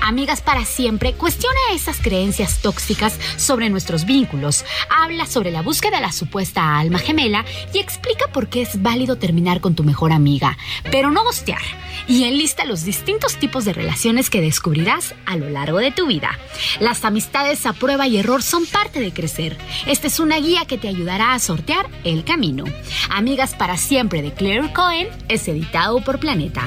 Amigas 0.00 0.40
para 0.40 0.64
siempre 0.64 1.12
cuestiona 1.14 1.58
esas 1.72 1.98
creencias 1.98 2.60
tóxicas 2.62 3.18
sobre 3.36 3.70
nuestros 3.70 4.04
vínculos 4.04 4.64
habla 4.90 5.26
sobre 5.26 5.50
la 5.50 5.62
búsqueda 5.62 5.96
de 5.96 6.02
la 6.02 6.12
supuesta 6.12 6.78
alma 6.78 6.98
gemela 6.98 7.44
y 7.72 7.78
explica 7.78 8.26
por 8.32 8.48
qué 8.48 8.62
es 8.62 8.82
válido 8.82 9.16
terminar 9.16 9.60
con 9.60 9.74
tu 9.74 9.84
mejor 9.84 10.12
amiga, 10.12 10.56
pero 10.90 11.10
no 11.10 11.24
gostear. 11.24 11.60
Y 12.06 12.24
enlista 12.24 12.64
los 12.64 12.84
distintos 12.84 13.36
tipos 13.36 13.64
de 13.64 13.72
relaciones 13.72 14.30
que 14.30 14.40
descubrirás 14.40 15.14
a 15.26 15.36
lo 15.36 15.50
largo 15.50 15.78
de 15.78 15.90
tu 15.90 16.06
vida. 16.06 16.38
Las 16.80 17.04
amistades 17.04 17.66
a 17.66 17.72
prueba 17.72 18.06
y 18.06 18.16
error 18.16 18.42
son 18.42 18.66
parte 18.66 19.00
de 19.00 19.12
crecer. 19.12 19.58
Esta 19.86 20.06
es 20.06 20.20
una 20.20 20.38
guía 20.38 20.64
que 20.66 20.78
te 20.78 20.88
ayudará 20.88 21.34
a 21.34 21.38
sortear 21.38 21.88
el 22.04 22.24
camino. 22.24 22.64
Amigas 23.10 23.54
para 23.54 23.76
siempre 23.76 24.22
de 24.22 24.32
Claire 24.32 24.72
Cohen 24.72 25.08
es 25.28 25.48
editado 25.48 26.00
por 26.02 26.18
Planeta. 26.18 26.66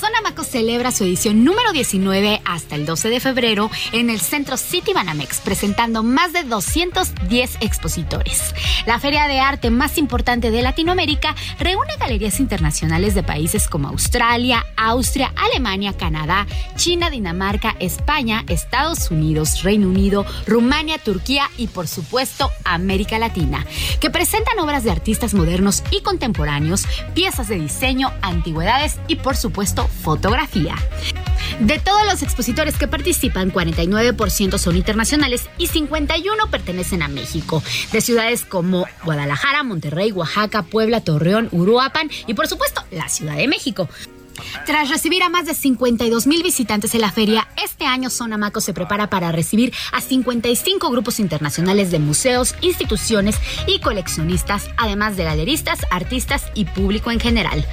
Sonamaco 0.00 0.44
celebra 0.44 0.92
su 0.92 1.04
edición 1.04 1.44
número 1.44 1.72
19 1.72 2.40
hasta 2.46 2.74
el 2.74 2.86
12 2.86 3.10
de 3.10 3.20
febrero 3.20 3.70
en 3.92 4.08
el 4.08 4.18
Centro 4.18 4.56
City 4.56 4.94
Banamex, 4.94 5.40
presentando 5.40 6.02
más 6.02 6.32
de 6.32 6.42
210 6.44 7.58
expositores. 7.60 8.54
La 8.86 8.98
feria 8.98 9.26
de 9.26 9.40
arte 9.40 9.68
más 9.68 9.98
importante 9.98 10.50
de 10.50 10.62
Latinoamérica 10.62 11.34
reúne 11.58 11.98
galerías 11.98 12.40
internacionales 12.40 13.14
de 13.14 13.22
países 13.22 13.68
como 13.68 13.88
Australia, 13.88 14.64
Austria, 14.74 15.34
Alemania, 15.36 15.92
Canadá, 15.92 16.46
China, 16.76 17.10
Dinamarca, 17.10 17.76
España, 17.78 18.44
Estados 18.48 19.10
Unidos, 19.10 19.62
Reino 19.64 19.86
Unido, 19.86 20.24
Rumania, 20.46 20.96
Turquía 20.96 21.50
y 21.58 21.66
por 21.66 21.86
supuesto 21.86 22.50
América 22.64 23.18
Latina, 23.18 23.66
que 24.00 24.08
presentan 24.08 24.58
obras 24.60 24.82
de 24.82 24.92
artistas 24.92 25.34
modernos 25.34 25.82
y 25.90 26.00
contemporáneos, 26.00 26.86
piezas 27.14 27.48
de 27.48 27.58
diseño, 27.58 28.10
antigüedades 28.22 28.98
y 29.06 29.16
por 29.16 29.36
supuesto 29.36 29.89
fotografía. 29.90 30.76
De 31.60 31.78
todos 31.78 32.04
los 32.06 32.22
expositores 32.22 32.76
que 32.78 32.88
participan, 32.88 33.52
49% 33.52 34.56
son 34.56 34.76
internacionales 34.76 35.50
y 35.58 35.66
51 35.66 36.50
pertenecen 36.50 37.02
a 37.02 37.08
México, 37.08 37.62
de 37.92 38.00
ciudades 38.00 38.44
como 38.44 38.86
Guadalajara, 39.04 39.62
Monterrey, 39.62 40.12
Oaxaca, 40.12 40.62
Puebla, 40.62 41.02
Torreón, 41.02 41.48
Uruapan 41.52 42.10
y 42.26 42.34
por 42.34 42.48
supuesto 42.48 42.82
la 42.90 43.08
Ciudad 43.08 43.36
de 43.36 43.48
México. 43.48 43.88
Tras 44.66 44.88
recibir 44.88 45.22
a 45.22 45.28
más 45.28 45.46
de 45.46 45.54
52 45.54 46.26
mil 46.26 46.42
visitantes 46.42 46.94
en 46.94 47.02
la 47.02 47.12
feria, 47.12 47.48
este 47.62 47.84
año 47.84 48.10
Sonamaco 48.10 48.60
se 48.60 48.72
prepara 48.72 49.10
para 49.10 49.32
recibir 49.32 49.72
a 49.92 50.00
55 50.00 50.90
grupos 50.90 51.20
internacionales 51.20 51.90
de 51.90 51.98
museos, 51.98 52.54
instituciones 52.62 53.36
y 53.66 53.80
coleccionistas, 53.80 54.70
además 54.76 55.16
de 55.16 55.24
galeristas, 55.24 55.80
artistas 55.90 56.44
y 56.54 56.64
público 56.64 57.10
en 57.10 57.20
general. 57.20 57.66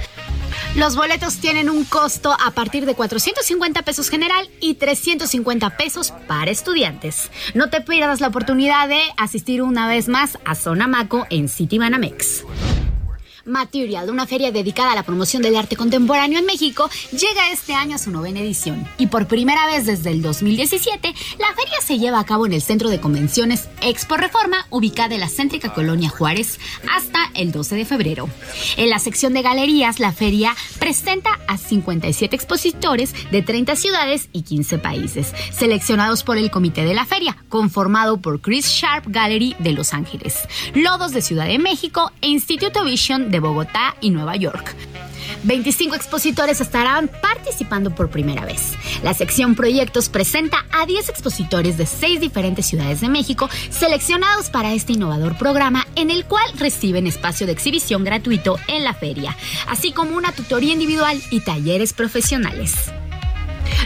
Los 0.76 0.96
boletos 0.96 1.36
tienen 1.36 1.70
un 1.70 1.84
costo 1.84 2.32
a 2.32 2.50
partir 2.52 2.86
de 2.86 2.94
450 2.94 3.82
pesos 3.82 4.08
general 4.08 4.48
y 4.60 4.74
350 4.74 5.76
pesos 5.76 6.12
para 6.26 6.50
estudiantes. 6.50 7.30
No 7.54 7.70
te 7.70 7.80
pierdas 7.80 8.20
la 8.20 8.28
oportunidad 8.28 8.88
de 8.88 9.00
asistir 9.16 9.62
una 9.62 9.88
vez 9.88 10.08
más 10.08 10.38
a 10.44 10.54
Sonamaco 10.54 11.26
en 11.30 11.48
City 11.48 11.78
Banamex. 11.78 12.44
Material, 13.48 14.10
una 14.10 14.26
feria 14.26 14.52
dedicada 14.52 14.92
a 14.92 14.94
la 14.94 15.02
promoción 15.02 15.42
del 15.42 15.56
arte 15.56 15.76
contemporáneo 15.76 16.38
en 16.38 16.46
México, 16.46 16.88
llega 17.10 17.50
este 17.50 17.74
año 17.74 17.96
a 17.96 17.98
su 17.98 18.10
novena 18.10 18.40
edición. 18.40 18.86
Y 18.98 19.08
por 19.08 19.26
primera 19.26 19.66
vez 19.66 19.86
desde 19.86 20.10
el 20.10 20.22
2017, 20.22 21.14
la 21.38 21.54
feria 21.54 21.80
se 21.84 21.98
lleva 21.98 22.20
a 22.20 22.24
cabo 22.24 22.46
en 22.46 22.52
el 22.52 22.62
Centro 22.62 22.90
de 22.90 23.00
Convenciones 23.00 23.68
Expo 23.80 24.16
Reforma, 24.16 24.66
ubicada 24.70 25.14
en 25.14 25.20
la 25.20 25.28
céntrica 25.28 25.72
colonia 25.72 26.10
Juárez, 26.10 26.60
hasta 26.94 27.30
el 27.34 27.52
12 27.52 27.76
de 27.76 27.84
febrero. 27.84 28.28
En 28.76 28.90
la 28.90 28.98
sección 28.98 29.32
de 29.32 29.42
galerías, 29.42 29.98
la 29.98 30.12
feria 30.12 30.54
presenta 30.78 31.30
a 31.48 31.56
57 31.56 32.36
expositores 32.36 33.14
de 33.30 33.42
30 33.42 33.76
ciudades 33.76 34.28
y 34.32 34.42
15 34.42 34.78
países, 34.78 35.32
seleccionados 35.52 36.22
por 36.22 36.36
el 36.36 36.50
comité 36.50 36.84
de 36.84 36.94
la 36.94 37.06
feria, 37.06 37.36
conformado 37.48 38.18
por 38.20 38.40
Chris 38.40 38.66
Sharp 38.66 39.06
Gallery 39.08 39.56
de 39.58 39.72
Los 39.72 39.94
Ángeles, 39.94 40.48
Lodos 40.74 41.12
de 41.12 41.22
Ciudad 41.22 41.46
de 41.46 41.58
México 41.58 42.12
e 42.20 42.28
Instituto 42.28 42.84
Vision 42.84 43.30
de 43.30 43.37
Bogotá 43.40 43.94
y 44.00 44.10
Nueva 44.10 44.36
York. 44.36 44.74
25 45.44 45.94
expositores 45.94 46.60
estarán 46.60 47.08
participando 47.08 47.94
por 47.94 48.10
primera 48.10 48.44
vez. 48.44 48.72
La 49.02 49.14
sección 49.14 49.54
Proyectos 49.54 50.08
presenta 50.08 50.64
a 50.72 50.86
10 50.86 51.08
expositores 51.08 51.76
de 51.76 51.86
6 51.86 52.20
diferentes 52.20 52.66
ciudades 52.66 53.00
de 53.00 53.08
México 53.08 53.48
seleccionados 53.70 54.50
para 54.50 54.74
este 54.74 54.92
innovador 54.92 55.36
programa 55.36 55.86
en 55.96 56.10
el 56.10 56.24
cual 56.24 56.46
reciben 56.58 57.06
espacio 57.06 57.46
de 57.46 57.52
exhibición 57.52 58.04
gratuito 58.04 58.58
en 58.66 58.84
la 58.84 58.94
feria, 58.94 59.36
así 59.68 59.92
como 59.92 60.16
una 60.16 60.32
tutoría 60.32 60.72
individual 60.72 61.20
y 61.30 61.40
talleres 61.40 61.92
profesionales. 61.92 62.90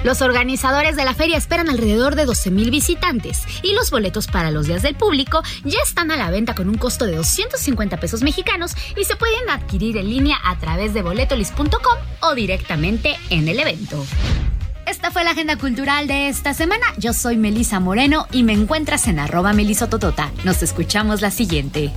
Los 0.05 0.22
organizadores 0.22 0.97
de 0.97 1.05
la 1.05 1.14
feria 1.14 1.37
esperan 1.37 1.68
alrededor 1.68 2.14
de 2.16 2.24
12 2.24 2.51
mil 2.51 2.70
visitantes 2.70 3.43
y 3.62 3.74
los 3.74 3.91
boletos 3.91 4.26
para 4.26 4.51
los 4.51 4.66
días 4.66 4.83
del 4.83 4.95
público 4.95 5.43
ya 5.64 5.78
están 5.85 6.11
a 6.11 6.16
la 6.16 6.30
venta 6.30 6.55
con 6.55 6.68
un 6.68 6.76
costo 6.76 7.05
de 7.05 7.16
250 7.16 7.99
pesos 7.99 8.22
mexicanos 8.22 8.72
y 8.97 9.05
se 9.05 9.16
pueden 9.16 9.49
adquirir 9.51 9.97
en 9.97 10.09
línea 10.11 10.39
a 10.45 10.59
través 10.59 10.95
de 10.95 11.03
boletolis.com 11.03 11.99
o 12.20 12.35
directamente 12.35 13.16
en 13.30 13.49
el 13.49 13.59
evento. 13.59 14.05
Esta 14.87 15.11
fue 15.11 15.24
la 15.24 15.30
agenda 15.30 15.57
cultural 15.57 16.07
de 16.07 16.28
esta 16.28 16.55
semana. 16.55 16.85
Yo 16.99 17.12
soy 17.12 17.37
Melisa 17.37 17.80
Moreno 17.80 18.26
y 18.33 18.43
me 18.43 18.53
encuentras 18.53 19.07
en 19.07 19.20
arroba 19.20 19.53
melisototota. 19.53 20.30
Nos 20.45 20.62
escuchamos 20.62 21.20
la 21.22 21.30
siguiente. 21.30 21.93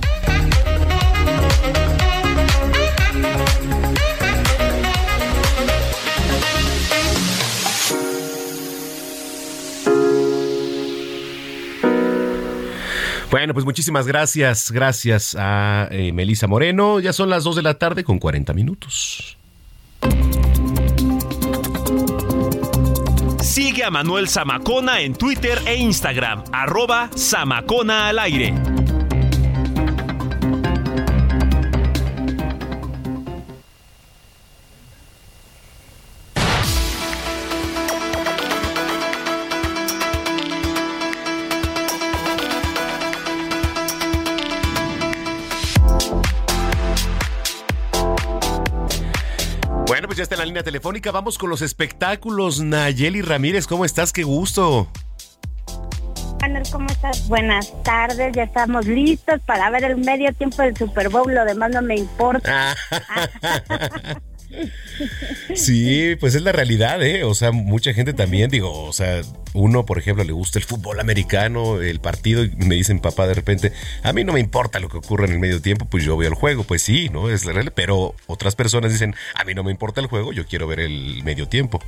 Bueno, 13.36 13.52
pues 13.52 13.66
muchísimas 13.66 14.06
gracias. 14.06 14.70
Gracias 14.70 15.36
a 15.38 15.88
eh, 15.90 16.10
Melisa 16.10 16.46
Moreno. 16.46 17.00
Ya 17.00 17.12
son 17.12 17.28
las 17.28 17.44
2 17.44 17.56
de 17.56 17.62
la 17.62 17.74
tarde 17.74 18.02
con 18.02 18.18
40 18.18 18.54
minutos. 18.54 19.36
Sigue 23.42 23.84
a 23.84 23.90
Manuel 23.90 24.30
Zamacona 24.30 25.00
en 25.02 25.14
Twitter 25.14 25.60
e 25.66 25.76
Instagram, 25.76 26.44
arroba 26.50 27.10
Zamacona 27.14 28.08
al 28.08 28.20
aire. 28.20 28.54
Línea 50.56 50.64
telefónica. 50.64 51.10
Vamos 51.10 51.36
con 51.36 51.50
los 51.50 51.60
espectáculos. 51.60 52.60
Nayeli 52.60 53.20
Ramírez, 53.20 53.66
¿cómo 53.66 53.84
estás? 53.84 54.10
Qué 54.10 54.22
gusto. 54.22 54.88
¿cómo 56.72 56.86
estás? 56.88 57.28
Buenas 57.28 57.72
tardes, 57.82 58.32
ya 58.34 58.44
estamos 58.44 58.86
listos 58.86 59.40
para 59.44 59.68
ver 59.68 59.84
el 59.84 59.96
medio 59.96 60.32
tiempo 60.32 60.62
del 60.62 60.76
Super 60.76 61.08
Bowl, 61.08 61.34
lo 61.34 61.44
demás 61.44 61.70
no 61.72 61.82
me 61.82 61.96
importa. 61.96 62.74
Sí, 65.54 66.16
pues 66.20 66.34
es 66.34 66.42
la 66.42 66.52
realidad, 66.52 67.02
¿eh? 67.02 67.24
O 67.24 67.34
sea, 67.34 67.52
mucha 67.52 67.92
gente 67.92 68.12
también, 68.12 68.50
digo, 68.50 68.84
o 68.84 68.92
sea, 68.92 69.22
uno, 69.52 69.86
por 69.86 69.98
ejemplo, 69.98 70.24
le 70.24 70.32
gusta 70.32 70.58
el 70.58 70.64
fútbol 70.64 71.00
americano, 71.00 71.80
el 71.80 72.00
partido, 72.00 72.44
y 72.44 72.50
me 72.56 72.74
dicen, 72.74 73.00
papá, 73.00 73.26
de 73.26 73.34
repente, 73.34 73.72
a 74.02 74.12
mí 74.12 74.24
no 74.24 74.32
me 74.32 74.40
importa 74.40 74.80
lo 74.80 74.88
que 74.88 74.98
ocurra 74.98 75.26
en 75.26 75.32
el 75.32 75.38
medio 75.38 75.60
tiempo, 75.60 75.86
pues 75.86 76.04
yo 76.04 76.16
veo 76.16 76.28
el 76.28 76.34
juego, 76.34 76.64
pues 76.64 76.82
sí, 76.82 77.08
¿no? 77.10 77.30
Es 77.30 77.44
la 77.44 77.52
realidad, 77.52 77.72
pero 77.74 78.14
otras 78.26 78.54
personas 78.54 78.92
dicen, 78.92 79.14
a 79.34 79.44
mí 79.44 79.54
no 79.54 79.64
me 79.64 79.70
importa 79.70 80.00
el 80.00 80.06
juego, 80.06 80.32
yo 80.32 80.46
quiero 80.46 80.66
ver 80.66 80.80
el 80.80 81.22
medio 81.24 81.48
tiempo. 81.48 81.80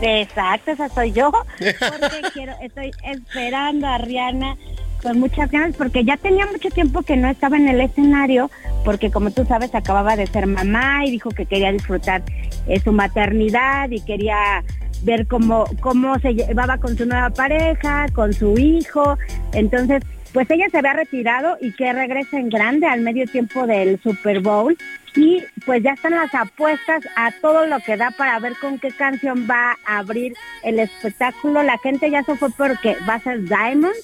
Exacto, 0.00 0.72
esa 0.72 0.88
soy 0.88 1.12
yo, 1.12 1.30
porque 1.58 2.22
quiero, 2.32 2.54
estoy 2.62 2.90
esperando 3.04 3.86
a 3.86 3.98
Rihanna 3.98 4.56
con 5.02 5.18
muchas 5.18 5.50
ganas, 5.50 5.76
porque 5.76 6.04
ya 6.04 6.16
tenía 6.16 6.46
mucho 6.46 6.70
tiempo 6.70 7.02
que 7.02 7.16
no 7.16 7.28
estaba 7.28 7.56
en 7.56 7.68
el 7.68 7.80
escenario, 7.80 8.50
porque 8.84 9.10
como 9.10 9.30
tú 9.30 9.44
sabes, 9.44 9.74
acababa 9.74 10.16
de 10.16 10.26
ser 10.26 10.46
mamá 10.46 11.04
y 11.04 11.10
dijo 11.10 11.30
que 11.30 11.46
quería 11.46 11.72
disfrutar 11.72 12.22
eh, 12.66 12.80
su 12.80 12.92
maternidad 12.92 13.90
y 13.90 14.00
quería 14.00 14.62
ver 15.02 15.26
cómo, 15.26 15.64
cómo 15.80 16.18
se 16.20 16.34
llevaba 16.34 16.78
con 16.78 16.96
su 16.96 17.06
nueva 17.06 17.30
pareja, 17.30 18.06
con 18.14 18.32
su 18.32 18.54
hijo. 18.58 19.18
Entonces, 19.52 20.02
pues 20.32 20.50
ella 20.50 20.66
se 20.70 20.78
había 20.78 20.94
retirado 20.94 21.56
y 21.60 21.72
que 21.72 21.92
regresa 21.92 22.38
en 22.38 22.48
grande 22.48 22.86
al 22.86 23.00
medio 23.00 23.26
tiempo 23.26 23.66
del 23.66 24.00
Super 24.00 24.40
Bowl. 24.40 24.76
Y 25.14 25.44
pues 25.66 25.82
ya 25.82 25.92
están 25.92 26.12
las 26.12 26.34
apuestas 26.34 27.04
a 27.16 27.30
todo 27.32 27.66
lo 27.66 27.78
que 27.80 27.96
da 27.96 28.10
para 28.12 28.38
ver 28.38 28.54
con 28.60 28.78
qué 28.78 28.90
canción 28.90 29.46
va 29.50 29.76
a 29.84 29.98
abrir 29.98 30.32
el 30.62 30.78
espectáculo. 30.78 31.62
La 31.62 31.76
gente 31.78 32.10
ya 32.10 32.22
se 32.22 32.34
fue 32.36 32.48
porque 32.56 32.96
va 33.08 33.14
a 33.14 33.20
ser 33.20 33.42
Diamond. 33.44 33.94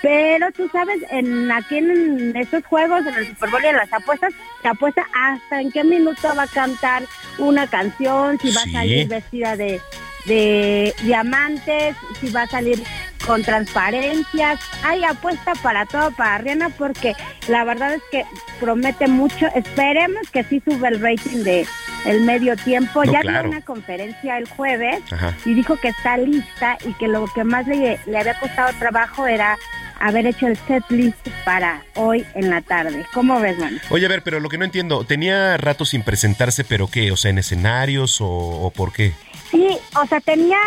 Pero 0.00 0.52
tú 0.52 0.68
sabes, 0.70 0.98
en 1.10 1.50
aquí 1.50 1.78
en 1.78 2.36
estos 2.36 2.64
juegos, 2.66 3.04
en 3.04 3.14
el 3.14 3.26
Super 3.28 3.50
Bowl 3.50 3.64
y 3.64 3.66
en 3.66 3.76
las 3.76 3.92
apuestas, 3.92 4.32
se 4.62 4.68
apuesta 4.68 5.04
hasta 5.12 5.60
en 5.60 5.72
qué 5.72 5.82
minuto 5.82 6.28
va 6.36 6.44
a 6.44 6.46
cantar 6.46 7.02
una 7.38 7.66
canción, 7.66 8.38
si 8.38 8.52
va 8.52 8.60
Sí. 8.62 8.70
a 8.76 8.78
salir 8.80 9.08
vestida 9.08 9.56
de, 9.56 9.80
de 10.26 10.94
diamantes, 11.02 11.96
si 12.20 12.30
va 12.30 12.42
a 12.42 12.46
salir 12.46 12.80
con 13.28 13.42
transparencias. 13.42 14.58
Hay 14.82 15.04
apuesta 15.04 15.52
para 15.62 15.84
todo 15.84 16.10
para 16.12 16.38
Rihanna 16.38 16.70
porque 16.70 17.14
la 17.46 17.62
verdad 17.62 17.92
es 17.92 18.02
que 18.10 18.24
promete 18.58 19.06
mucho. 19.06 19.46
Esperemos 19.54 20.28
que 20.32 20.42
sí 20.44 20.62
sube 20.64 20.88
el 20.88 21.00
rating 21.00 21.44
de 21.44 21.66
el 22.06 22.22
medio 22.22 22.56
tiempo. 22.56 23.04
No, 23.04 23.12
ya 23.12 23.20
claro. 23.20 23.42
dio 23.42 23.50
una 23.50 23.60
conferencia 23.60 24.38
el 24.38 24.48
jueves 24.48 25.00
Ajá. 25.12 25.34
y 25.44 25.52
dijo 25.52 25.76
que 25.76 25.88
está 25.88 26.16
lista 26.16 26.78
y 26.86 26.94
que 26.94 27.06
lo 27.06 27.26
que 27.26 27.44
más 27.44 27.66
le, 27.66 28.00
le 28.06 28.18
había 28.18 28.40
costado 28.40 28.72
trabajo 28.78 29.26
era 29.26 29.58
haber 30.00 30.26
hecho 30.26 30.46
el 30.46 30.56
set 30.56 30.84
list 30.88 31.28
para 31.44 31.82
hoy 31.96 32.24
en 32.34 32.48
la 32.48 32.62
tarde. 32.62 33.04
¿Cómo 33.12 33.40
ves, 33.40 33.58
man? 33.58 33.78
Oye, 33.90 34.06
a 34.06 34.08
ver, 34.08 34.22
pero 34.22 34.40
lo 34.40 34.48
que 34.48 34.56
no 34.56 34.64
entiendo, 34.64 35.04
¿tenía 35.04 35.56
rato 35.58 35.84
sin 35.84 36.02
presentarse, 36.02 36.64
pero 36.64 36.88
qué? 36.88 37.12
O 37.12 37.16
sea, 37.16 37.30
¿en 37.30 37.38
escenarios 37.38 38.20
o, 38.22 38.26
o 38.28 38.70
por 38.70 38.92
qué? 38.92 39.12
Sí, 39.50 39.66
o 40.00 40.06
sea, 40.06 40.20
tenía, 40.20 40.58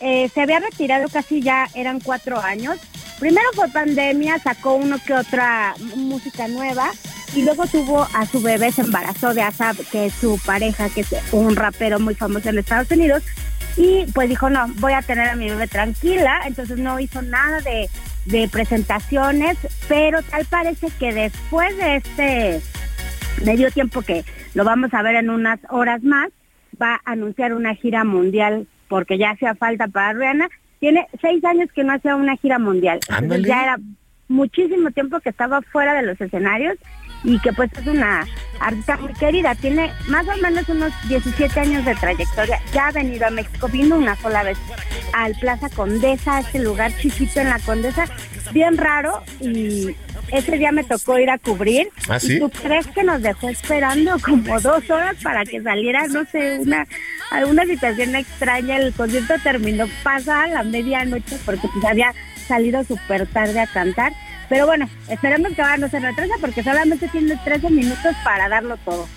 eh, 0.00 0.30
se 0.32 0.40
había 0.40 0.60
retirado 0.60 1.08
casi 1.08 1.42
ya, 1.42 1.68
eran 1.74 2.00
cuatro 2.00 2.40
años. 2.40 2.78
Primero 3.18 3.46
fue 3.54 3.68
pandemia, 3.68 4.38
sacó 4.38 4.74
uno 4.74 4.96
que 5.04 5.12
otra 5.12 5.74
música 5.94 6.48
nueva 6.48 6.90
y 7.34 7.42
luego 7.42 7.66
tuvo 7.66 8.08
a 8.14 8.24
su 8.24 8.40
bebé, 8.40 8.72
se 8.72 8.80
embarazó 8.80 9.34
de 9.34 9.42
Asap, 9.42 9.76
que 9.92 10.06
es 10.06 10.14
su 10.14 10.40
pareja, 10.44 10.88
que 10.88 11.02
es 11.02 11.08
un 11.32 11.54
rapero 11.54 12.00
muy 12.00 12.14
famoso 12.14 12.48
en 12.48 12.58
Estados 12.58 12.90
Unidos. 12.90 13.22
Y 13.76 14.06
pues 14.14 14.28
dijo, 14.28 14.48
no, 14.50 14.66
voy 14.78 14.94
a 14.94 15.02
tener 15.02 15.28
a 15.28 15.36
mi 15.36 15.48
bebé 15.48 15.68
tranquila, 15.68 16.40
entonces 16.46 16.78
no 16.78 16.98
hizo 16.98 17.22
nada 17.22 17.60
de, 17.60 17.88
de 18.24 18.48
presentaciones, 18.48 19.58
pero 19.86 20.22
tal 20.22 20.44
parece 20.46 20.88
que 20.98 21.12
después 21.12 21.76
de 21.76 21.96
este 21.96 22.60
medio 23.44 23.70
tiempo 23.70 24.02
que 24.02 24.24
lo 24.54 24.64
vamos 24.64 24.92
a 24.92 25.02
ver 25.02 25.14
en 25.16 25.30
unas 25.30 25.60
horas 25.68 26.02
más, 26.02 26.30
va 26.80 27.00
a 27.04 27.12
anunciar 27.12 27.54
una 27.54 27.74
gira 27.74 28.04
mundial 28.04 28.66
porque 28.88 29.18
ya 29.18 29.30
hacía 29.30 29.54
falta 29.54 29.88
para 29.88 30.12
Rihanna. 30.12 30.48
Tiene 30.78 31.06
seis 31.20 31.44
años 31.44 31.68
que 31.74 31.84
no 31.84 31.92
hacía 31.92 32.16
una 32.16 32.36
gira 32.36 32.58
mundial. 32.58 33.00
Entonces 33.08 33.46
ya 33.46 33.62
era 33.62 33.78
muchísimo 34.28 34.90
tiempo 34.90 35.20
que 35.20 35.28
estaba 35.28 35.60
fuera 35.60 35.94
de 35.94 36.02
los 36.02 36.20
escenarios 36.20 36.78
y 37.24 37.38
que 37.40 37.52
pues 37.52 37.70
es 37.78 37.86
una 37.86 38.26
artista 38.60 38.96
muy 38.96 39.12
querida. 39.14 39.54
Tiene 39.54 39.90
más 40.08 40.26
o 40.28 40.36
menos 40.38 40.68
unos 40.68 40.92
17 41.08 41.60
años 41.60 41.84
de 41.84 41.94
trayectoria. 41.94 42.60
Ya 42.72 42.88
ha 42.88 42.92
venido 42.92 43.26
a 43.26 43.30
México, 43.30 43.68
vino 43.68 43.96
una 43.96 44.16
sola 44.16 44.42
vez 44.42 44.58
al 45.12 45.34
Plaza 45.34 45.68
Condesa, 45.70 46.40
este 46.40 46.60
lugar 46.60 46.92
chiquito 46.98 47.40
en 47.40 47.48
la 47.48 47.58
Condesa, 47.58 48.04
bien 48.52 48.76
raro 48.76 49.22
y 49.40 49.96
ese 50.32 50.58
día 50.58 50.72
me 50.72 50.84
tocó 50.84 51.18
ir 51.18 51.30
a 51.30 51.38
cubrir. 51.38 51.88
¿Ah, 52.08 52.20
sí? 52.20 52.36
¿Y 52.36 52.38
tú 52.38 52.50
crees 52.50 52.86
que 52.88 53.02
nos 53.02 53.22
dejó 53.22 53.48
esperando 53.48 54.16
como 54.20 54.60
dos 54.60 54.88
horas 54.90 55.16
para 55.22 55.44
que 55.44 55.62
saliera, 55.62 56.06
no 56.06 56.24
sé, 56.26 56.58
una 56.60 56.86
alguna 57.30 57.64
situación 57.64 58.14
extraña? 58.14 58.76
El 58.78 58.92
concierto 58.92 59.34
terminó 59.42 59.86
pasada 60.02 60.46
la 60.48 60.62
medianoche 60.62 61.36
porque 61.44 61.68
pues 61.72 61.84
había 61.84 62.14
salido 62.46 62.84
súper 62.84 63.26
tarde 63.26 63.60
a 63.60 63.66
cantar. 63.66 64.12
Pero 64.50 64.66
bueno, 64.66 64.90
esperemos 65.08 65.52
que 65.54 65.62
ahora 65.62 65.78
no 65.78 65.88
se 65.88 65.98
retrasa 66.00 66.34
porque 66.40 66.62
solamente 66.62 67.08
tiene 67.08 67.36
13 67.44 67.70
minutos 67.70 68.14
para 68.24 68.48
darlo 68.50 68.76
todo. 68.78 69.08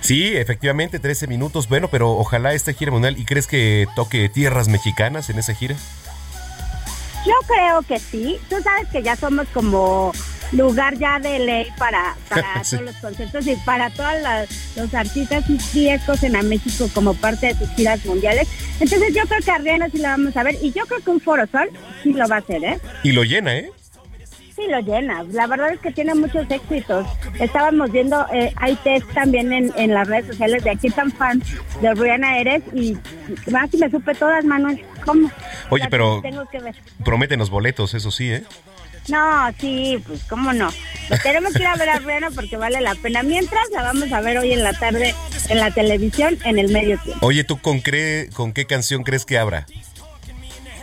Sí, 0.00 0.36
efectivamente, 0.36 0.98
13 0.98 1.28
minutos. 1.28 1.68
Bueno, 1.68 1.88
pero 1.88 2.10
ojalá 2.10 2.52
esta 2.52 2.72
gira 2.74 2.90
mundial. 2.90 3.16
¿Y 3.16 3.24
crees 3.24 3.46
que 3.46 3.86
toque 3.96 4.28
tierras 4.28 4.68
mexicanas 4.68 5.30
en 5.30 5.38
esa 5.38 5.54
gira? 5.54 5.76
Yo 7.24 7.34
creo 7.46 7.82
que 7.82 7.98
sí. 8.00 8.38
Tú 8.50 8.56
sabes 8.62 8.88
que 8.88 9.02
ya 9.02 9.14
somos 9.14 9.46
como 9.54 10.12
lugar 10.50 10.98
ya 10.98 11.18
de 11.18 11.38
ley 11.38 11.68
para, 11.78 12.16
para 12.28 12.62
Sí. 12.64 12.76
todos 12.76 12.92
los 12.92 12.96
conciertos 12.96 13.46
y 13.46 13.56
para 13.64 13.88
todos 13.90 14.12
los 14.76 14.92
artistas 14.94 15.44
y 15.48 15.88
en 15.88 16.48
México 16.48 16.88
como 16.92 17.14
parte 17.14 17.46
de 17.46 17.54
sus 17.54 17.70
giras 17.76 18.04
mundiales. 18.04 18.48
Entonces 18.80 19.14
yo 19.14 19.22
creo 19.28 19.40
que 19.42 19.50
a 19.52 19.58
Rihanna 19.58 19.88
sí 19.90 19.98
la 19.98 20.10
vamos 20.10 20.36
a 20.36 20.42
ver 20.42 20.56
y 20.60 20.72
yo 20.72 20.84
creo 20.86 21.00
que 21.00 21.10
un 21.10 21.20
Foro 21.20 21.46
Sol 21.46 21.70
sí 22.02 22.12
lo 22.12 22.26
va 22.28 22.36
a 22.36 22.38
hacer, 22.40 22.62
¿eh? 22.64 22.80
Y 23.04 23.12
lo 23.12 23.22
llena, 23.22 23.56
¿eh? 23.56 23.70
Sí 24.64 24.70
lo 24.70 24.80
llena. 24.80 25.24
La 25.32 25.46
verdad 25.46 25.72
es 25.72 25.80
que 25.80 25.90
tiene 25.92 26.14
muchos 26.14 26.48
éxitos. 26.50 27.06
Estábamos 27.40 27.90
viendo, 27.90 28.24
eh, 28.32 28.52
hay 28.56 28.76
test 28.76 29.06
también 29.12 29.52
en, 29.52 29.72
en 29.76 29.92
las 29.94 30.06
redes 30.06 30.26
sociales 30.26 30.62
de 30.64 30.70
aquí 30.70 30.88
tan 30.90 31.10
fan 31.12 31.42
de 31.80 31.94
Rihanna 31.94 32.38
eres 32.38 32.62
y 32.74 32.96
más 33.50 33.70
si 33.70 33.78
me 33.78 33.90
supe 33.90 34.14
todas, 34.14 34.44
Manuel. 34.44 34.84
¿Cómo? 35.04 35.30
Oye, 35.70 35.86
pero- 35.90 36.20
Tengo 36.22 36.44
que 36.50 36.60
ver. 36.60 36.74
Prometen 37.04 37.38
los 37.38 37.50
boletos, 37.50 37.94
eso 37.94 38.10
sí, 38.10 38.30
¿eh? 38.32 38.44
No, 39.08 39.50
sí, 39.58 40.00
pues 40.06 40.22
cómo 40.24 40.52
no. 40.52 40.68
Pues 41.08 41.20
tenemos 41.24 41.52
que 41.54 41.58
ir 41.60 41.66
a 41.66 41.74
ver 41.74 41.88
a 41.88 41.98
Rihanna 41.98 42.30
porque 42.30 42.56
vale 42.56 42.80
la 42.80 42.94
pena. 42.94 43.24
Mientras 43.24 43.68
la 43.72 43.82
vamos 43.82 44.12
a 44.12 44.20
ver 44.20 44.38
hoy 44.38 44.52
en 44.52 44.62
la 44.62 44.72
tarde 44.74 45.12
en 45.48 45.58
la 45.58 45.72
televisión 45.72 46.38
en 46.44 46.58
el 46.60 46.70
medio 46.72 46.98
tiempo. 47.00 47.26
Oye, 47.26 47.42
¿tú 47.42 47.58
con, 47.58 47.82
cre- 47.82 48.32
con 48.32 48.52
qué 48.52 48.64
canción 48.66 49.02
crees 49.02 49.24
que 49.24 49.38
abra? 49.38 49.66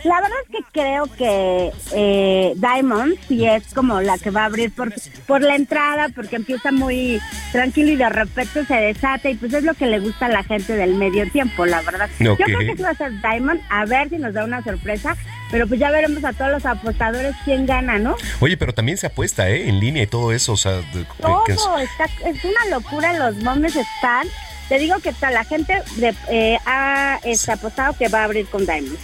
La 0.04 0.14
verdad 0.20 0.38
es 0.44 0.50
que 0.56 0.64
creo 0.72 1.04
que 1.16 1.70
eh, 1.92 2.52
Diamond 2.56 3.14
sí 3.28 3.46
es 3.46 3.74
como 3.74 4.00
la 4.00 4.16
que 4.18 4.30
va 4.30 4.42
a 4.42 4.44
abrir 4.46 4.72
por, 4.72 4.92
por 5.26 5.42
la 5.42 5.56
entrada, 5.56 6.08
porque 6.14 6.36
empieza 6.36 6.70
muy 6.72 7.20
tranquilo 7.52 7.90
y 7.92 7.96
de 7.96 8.08
repente 8.08 8.64
se 8.64 8.74
desata 8.74 9.28
y 9.28 9.34
pues 9.34 9.52
es 9.52 9.62
lo 9.64 9.74
que 9.74 9.86
le 9.86 9.98
gusta 9.98 10.26
a 10.26 10.28
la 10.30 10.42
gente 10.42 10.74
del 10.74 10.94
medio 10.94 11.30
tiempo, 11.30 11.66
la 11.66 11.82
verdad. 11.82 12.08
Yo 12.38 12.44
creo 12.46 12.58
que 12.60 12.76
sí 12.76 12.82
va 12.82 12.90
a 12.90 12.94
ser 12.94 13.12
Diamond, 13.20 13.60
a 13.68 13.84
ver 13.84 14.08
si 14.08 14.16
nos 14.16 14.32
da 14.32 14.44
una 14.44 14.62
sorpresa, 14.64 15.16
pero 15.50 15.66
pues 15.66 15.78
ya 15.80 15.90
veremos 15.90 16.24
a 16.24 16.32
todos 16.32 16.50
los 16.50 16.64
apostadores 16.64 17.34
quién 17.44 17.66
gana, 17.66 17.98
¿no? 17.98 18.16
Oye, 18.40 18.56
pero 18.56 18.72
también 18.72 18.96
se 18.98 19.06
apuesta, 19.08 19.50
¿eh? 19.50 19.68
En 19.68 19.80
línea 19.80 20.02
y 20.04 20.06
todo 20.06 20.32
eso, 20.32 20.52
o 20.52 20.56
sea... 20.56 20.72
de- 20.76 21.04
que- 21.46 21.54
Todo, 21.54 21.78
está, 21.78 22.04
es 22.26 22.42
una 22.44 22.76
locura, 22.76 23.12
los 23.18 23.36
momes 23.42 23.76
están. 23.76 24.26
Te 24.68 24.78
digo 24.78 24.98
que 25.00 25.08
está, 25.08 25.30
la 25.32 25.44
gente 25.44 25.82
de, 25.96 26.14
eh, 26.30 26.56
ha 26.64 27.18
este, 27.24 27.50
apostado 27.52 27.94
que 27.98 28.08
va 28.08 28.20
a 28.20 28.24
abrir 28.24 28.46
con 28.46 28.64
Diamond. 28.64 28.96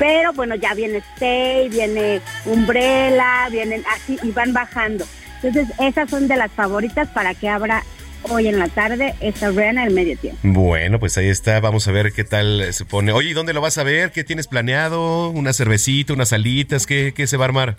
Pero 0.00 0.32
bueno, 0.32 0.54
ya 0.54 0.72
viene 0.72 1.02
Stay, 1.14 1.68
viene 1.68 2.22
Umbrella, 2.46 3.48
vienen 3.50 3.84
así 3.94 4.18
y 4.22 4.30
van 4.30 4.54
bajando. 4.54 5.04
Entonces, 5.42 5.68
esas 5.78 6.08
son 6.08 6.26
de 6.26 6.36
las 6.36 6.50
favoritas 6.50 7.06
para 7.08 7.34
que 7.34 7.50
abra 7.50 7.84
hoy 8.22 8.48
en 8.48 8.58
la 8.58 8.68
tarde 8.68 9.14
esta 9.20 9.50
Rihanna 9.50 9.84
el 9.84 9.92
medio 9.92 10.16
tiempo. 10.16 10.40
Bueno, 10.42 10.98
pues 10.98 11.18
ahí 11.18 11.28
está, 11.28 11.60
vamos 11.60 11.86
a 11.86 11.92
ver 11.92 12.12
qué 12.14 12.24
tal 12.24 12.72
se 12.72 12.86
pone. 12.86 13.12
Oye, 13.12 13.28
¿y 13.28 13.32
dónde 13.34 13.52
lo 13.52 13.60
vas 13.60 13.76
a 13.76 13.82
ver? 13.82 14.10
¿Qué 14.10 14.24
tienes 14.24 14.46
planeado? 14.46 15.28
¿Una 15.28 15.52
cervecita, 15.52 16.14
unas 16.14 16.32
alitas? 16.32 16.86
¿Qué, 16.86 17.12
qué 17.14 17.26
se 17.26 17.36
va 17.36 17.44
a 17.44 17.48
armar? 17.48 17.76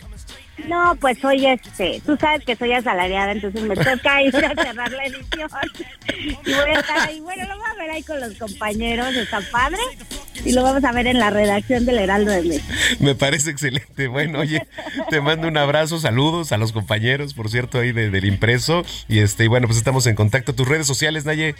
No, 0.68 0.95
pues 0.99 1.18
soy 1.20 1.45
este, 1.45 2.01
tú 2.05 2.18
sabes 2.20 2.43
que 2.45 2.55
soy 2.55 2.74
asalariada, 2.74 3.32
entonces 3.32 3.62
me 3.64 3.76
toca 3.76 4.22
ir 4.24 4.36
a 4.36 4.53
cerrar 4.55 4.91
la 4.91 5.05
edición. 5.05 5.49
Y 6.18 6.53
voy 6.53 6.70
a 6.76 6.80
estar 6.80 6.99
ahí, 7.09 7.20
bueno, 7.20 7.47
lo 7.47 7.57
voy 7.57 7.66
a 7.70 7.76
ver 7.82 7.91
ahí 7.91 8.03
con 8.03 8.20
los 8.20 8.34
compañeros, 8.38 9.14
está 9.16 9.39
padre. 9.51 9.78
Y 10.43 10.53
lo 10.53 10.64
vamos 10.64 10.84
a 10.84 10.91
ver 10.91 11.05
en 11.07 11.20
la 11.20 11.30
redacción 11.30 11.86
del 11.86 11.99
Heraldo 11.99 12.32
de 12.32 12.41
México. 12.41 12.66
Me 12.99 13.14
parece 13.16 13.51
excelente. 13.51 14.07
Bueno, 14.07 14.39
oye, 14.39 14.66
te 15.09 15.22
mando 15.22 15.47
un 15.47 15.57
abrazo, 15.57 15.99
saludos 15.99 16.51
a 16.51 16.57
los 16.57 16.72
compañeros, 16.72 17.34
por 17.36 17.49
cierto, 17.49 17.80
ahí 17.80 17.91
de- 17.91 18.09
del 18.09 18.26
impreso. 18.26 18.84
Y 19.07 19.20
este, 19.20 19.43
y 19.45 19.47
bueno, 19.47 19.68
pues 19.68 19.78
estamos 19.78 20.07
en 20.07 20.16
contacto. 20.16 20.53
Tus 20.55 20.68
redes 20.68 20.88
sociales, 20.88 21.26
Naye. 21.26 21.53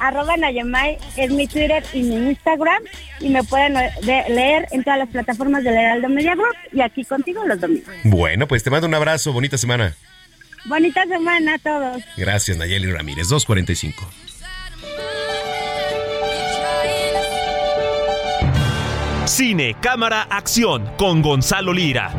Arroba 0.00 0.36
Nayemay 0.36 0.98
es 1.16 1.30
mi 1.30 1.46
Twitter 1.46 1.82
y 1.92 2.02
mi 2.02 2.16
Instagram. 2.30 2.82
Y 3.20 3.28
me 3.30 3.42
pueden 3.44 3.74
de- 3.74 4.24
leer 4.28 4.66
en 4.72 4.84
todas 4.84 4.98
las 4.98 5.08
plataformas 5.08 5.64
del 5.64 5.74
Heraldo 5.74 6.08
Media 6.08 6.34
Group 6.34 6.54
y 6.72 6.80
aquí 6.80 7.04
contigo 7.04 7.44
los 7.46 7.60
domingos. 7.60 7.92
Bueno, 8.04 8.46
pues 8.46 8.62
te 8.62 8.70
mando 8.70 8.86
un 8.86 8.94
abrazo, 8.94 9.32
bonita 9.32 9.56
semana. 9.58 9.94
Bonita 10.66 11.04
semana 11.06 11.54
a 11.54 11.58
todos. 11.58 12.02
Gracias, 12.16 12.56
Nayeli 12.56 12.90
Ramírez, 12.90 13.28
245. 13.28 14.08
Cine, 19.26 19.74
cámara, 19.80 20.22
acción 20.30 20.88
con 20.96 21.20
Gonzalo 21.20 21.72
Lira. 21.72 22.12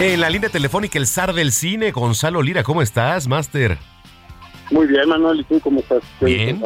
En 0.00 0.18
la 0.18 0.30
línea 0.30 0.48
telefónica, 0.48 0.98
el 0.98 1.06
zar 1.06 1.34
del 1.34 1.52
cine, 1.52 1.90
Gonzalo 1.90 2.40
Lira. 2.40 2.62
¿Cómo 2.62 2.80
estás, 2.80 3.28
Master? 3.28 3.76
Muy 4.70 4.86
bien, 4.86 5.06
Manuel, 5.06 5.40
¿y 5.40 5.44
tú 5.44 5.60
cómo 5.60 5.80
estás? 5.80 6.02
Bien. 6.22 6.62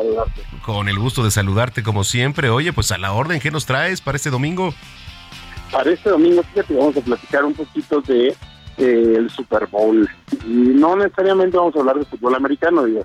Con 0.64 0.88
el 0.88 0.96
gusto 1.00 1.24
de 1.24 1.32
saludarte 1.32 1.82
como 1.82 2.04
siempre. 2.04 2.48
Oye, 2.48 2.72
pues 2.72 2.92
a 2.92 2.98
la 2.98 3.12
orden, 3.12 3.40
¿qué 3.40 3.50
nos 3.50 3.66
traes 3.66 4.00
para 4.00 4.14
este 4.14 4.30
domingo? 4.30 4.72
Para 5.72 5.90
este 5.90 6.10
domingo, 6.10 6.44
fíjate, 6.44 6.76
vamos 6.76 6.96
a 6.96 7.00
platicar 7.00 7.44
un 7.44 7.54
poquito 7.54 8.00
de 8.02 8.28
eh, 8.28 9.14
el 9.16 9.28
Super 9.30 9.66
Bowl. 9.66 10.08
Y 10.46 10.52
no 10.52 10.94
necesariamente 10.94 11.56
vamos 11.56 11.74
a 11.74 11.80
hablar 11.80 11.98
de 11.98 12.04
fútbol 12.04 12.36
americano, 12.36 12.84
digo. 12.84 13.04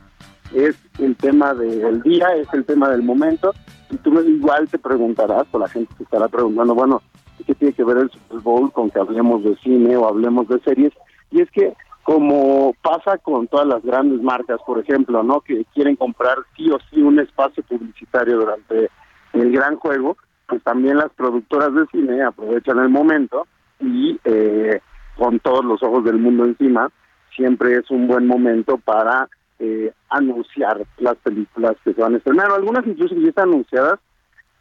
Es 0.54 0.76
el 1.00 1.16
tema 1.16 1.56
del 1.56 2.04
día, 2.04 2.28
es 2.36 2.48
el 2.54 2.66
tema 2.66 2.88
del 2.90 3.02
momento. 3.02 3.52
Y 3.90 3.98
tú 3.98 4.14
igual 4.22 4.70
te 4.70 4.78
preguntarás, 4.78 5.48
o 5.52 5.58
la 5.58 5.70
gente 5.70 5.92
te 5.98 6.04
estará 6.04 6.28
preguntando, 6.28 6.76
bueno, 6.76 7.02
¿qué 7.46 7.56
tiene 7.56 7.74
que 7.74 7.84
ver 7.84 7.98
el 7.98 8.12
Super 8.12 8.40
Bowl 8.40 8.72
con 8.72 8.90
que 8.90 9.00
hablemos 9.00 9.44
de 9.44 9.56
cine 9.58 9.96
o 9.98 10.08
hablemos 10.08 10.48
de 10.48 10.60
series? 10.62 10.94
Y 11.32 11.42
es 11.42 11.52
que 11.52 11.74
como 12.04 12.74
pasa 12.82 13.18
con 13.20 13.48
todas 13.48 13.68
las 13.68 13.84
grandes 13.84 14.22
marcas, 14.22 14.60
por 14.66 14.80
ejemplo, 14.80 15.22
¿no? 15.22 15.42
Que 15.42 15.66
quieren 15.74 15.96
comprar 15.96 16.38
sí 16.56 16.72
o 16.72 16.80
sí 16.90 17.02
un 17.02 17.20
espacio 17.20 17.62
publicitario 17.64 18.38
durante 18.38 18.90
el 19.34 19.52
gran 19.52 19.76
juego, 19.76 20.18
pues 20.48 20.64
también 20.64 20.98
las 20.98 21.12
productoras 21.14 21.74
de 21.74 21.86
cine 21.92 22.24
aprovechan 22.24 22.80
el 22.80 22.90
momento 22.90 23.46
y 23.80 24.20
eh, 24.24 24.82
con 25.18 25.40
todos 25.40 25.64
los 25.64 25.84
ojos 25.84 26.04
del 26.04 26.18
mundo 26.18 26.46
encima, 26.46 26.90
siempre 27.36 27.76
es 27.76 27.92
un 27.92 28.08
buen 28.08 28.26
momento 28.26 28.78
para 28.78 29.30
eh, 29.60 29.92
anunciar 30.10 30.82
las 30.98 31.16
películas 31.18 31.76
que 31.84 31.94
se 31.94 32.02
van 32.02 32.16
a 32.16 32.18
estrenar. 32.18 32.52
Algunas 32.52 32.88
incluso 32.88 33.16
ya 33.16 33.30
están 33.30 33.50
anunciadas, 33.50 34.00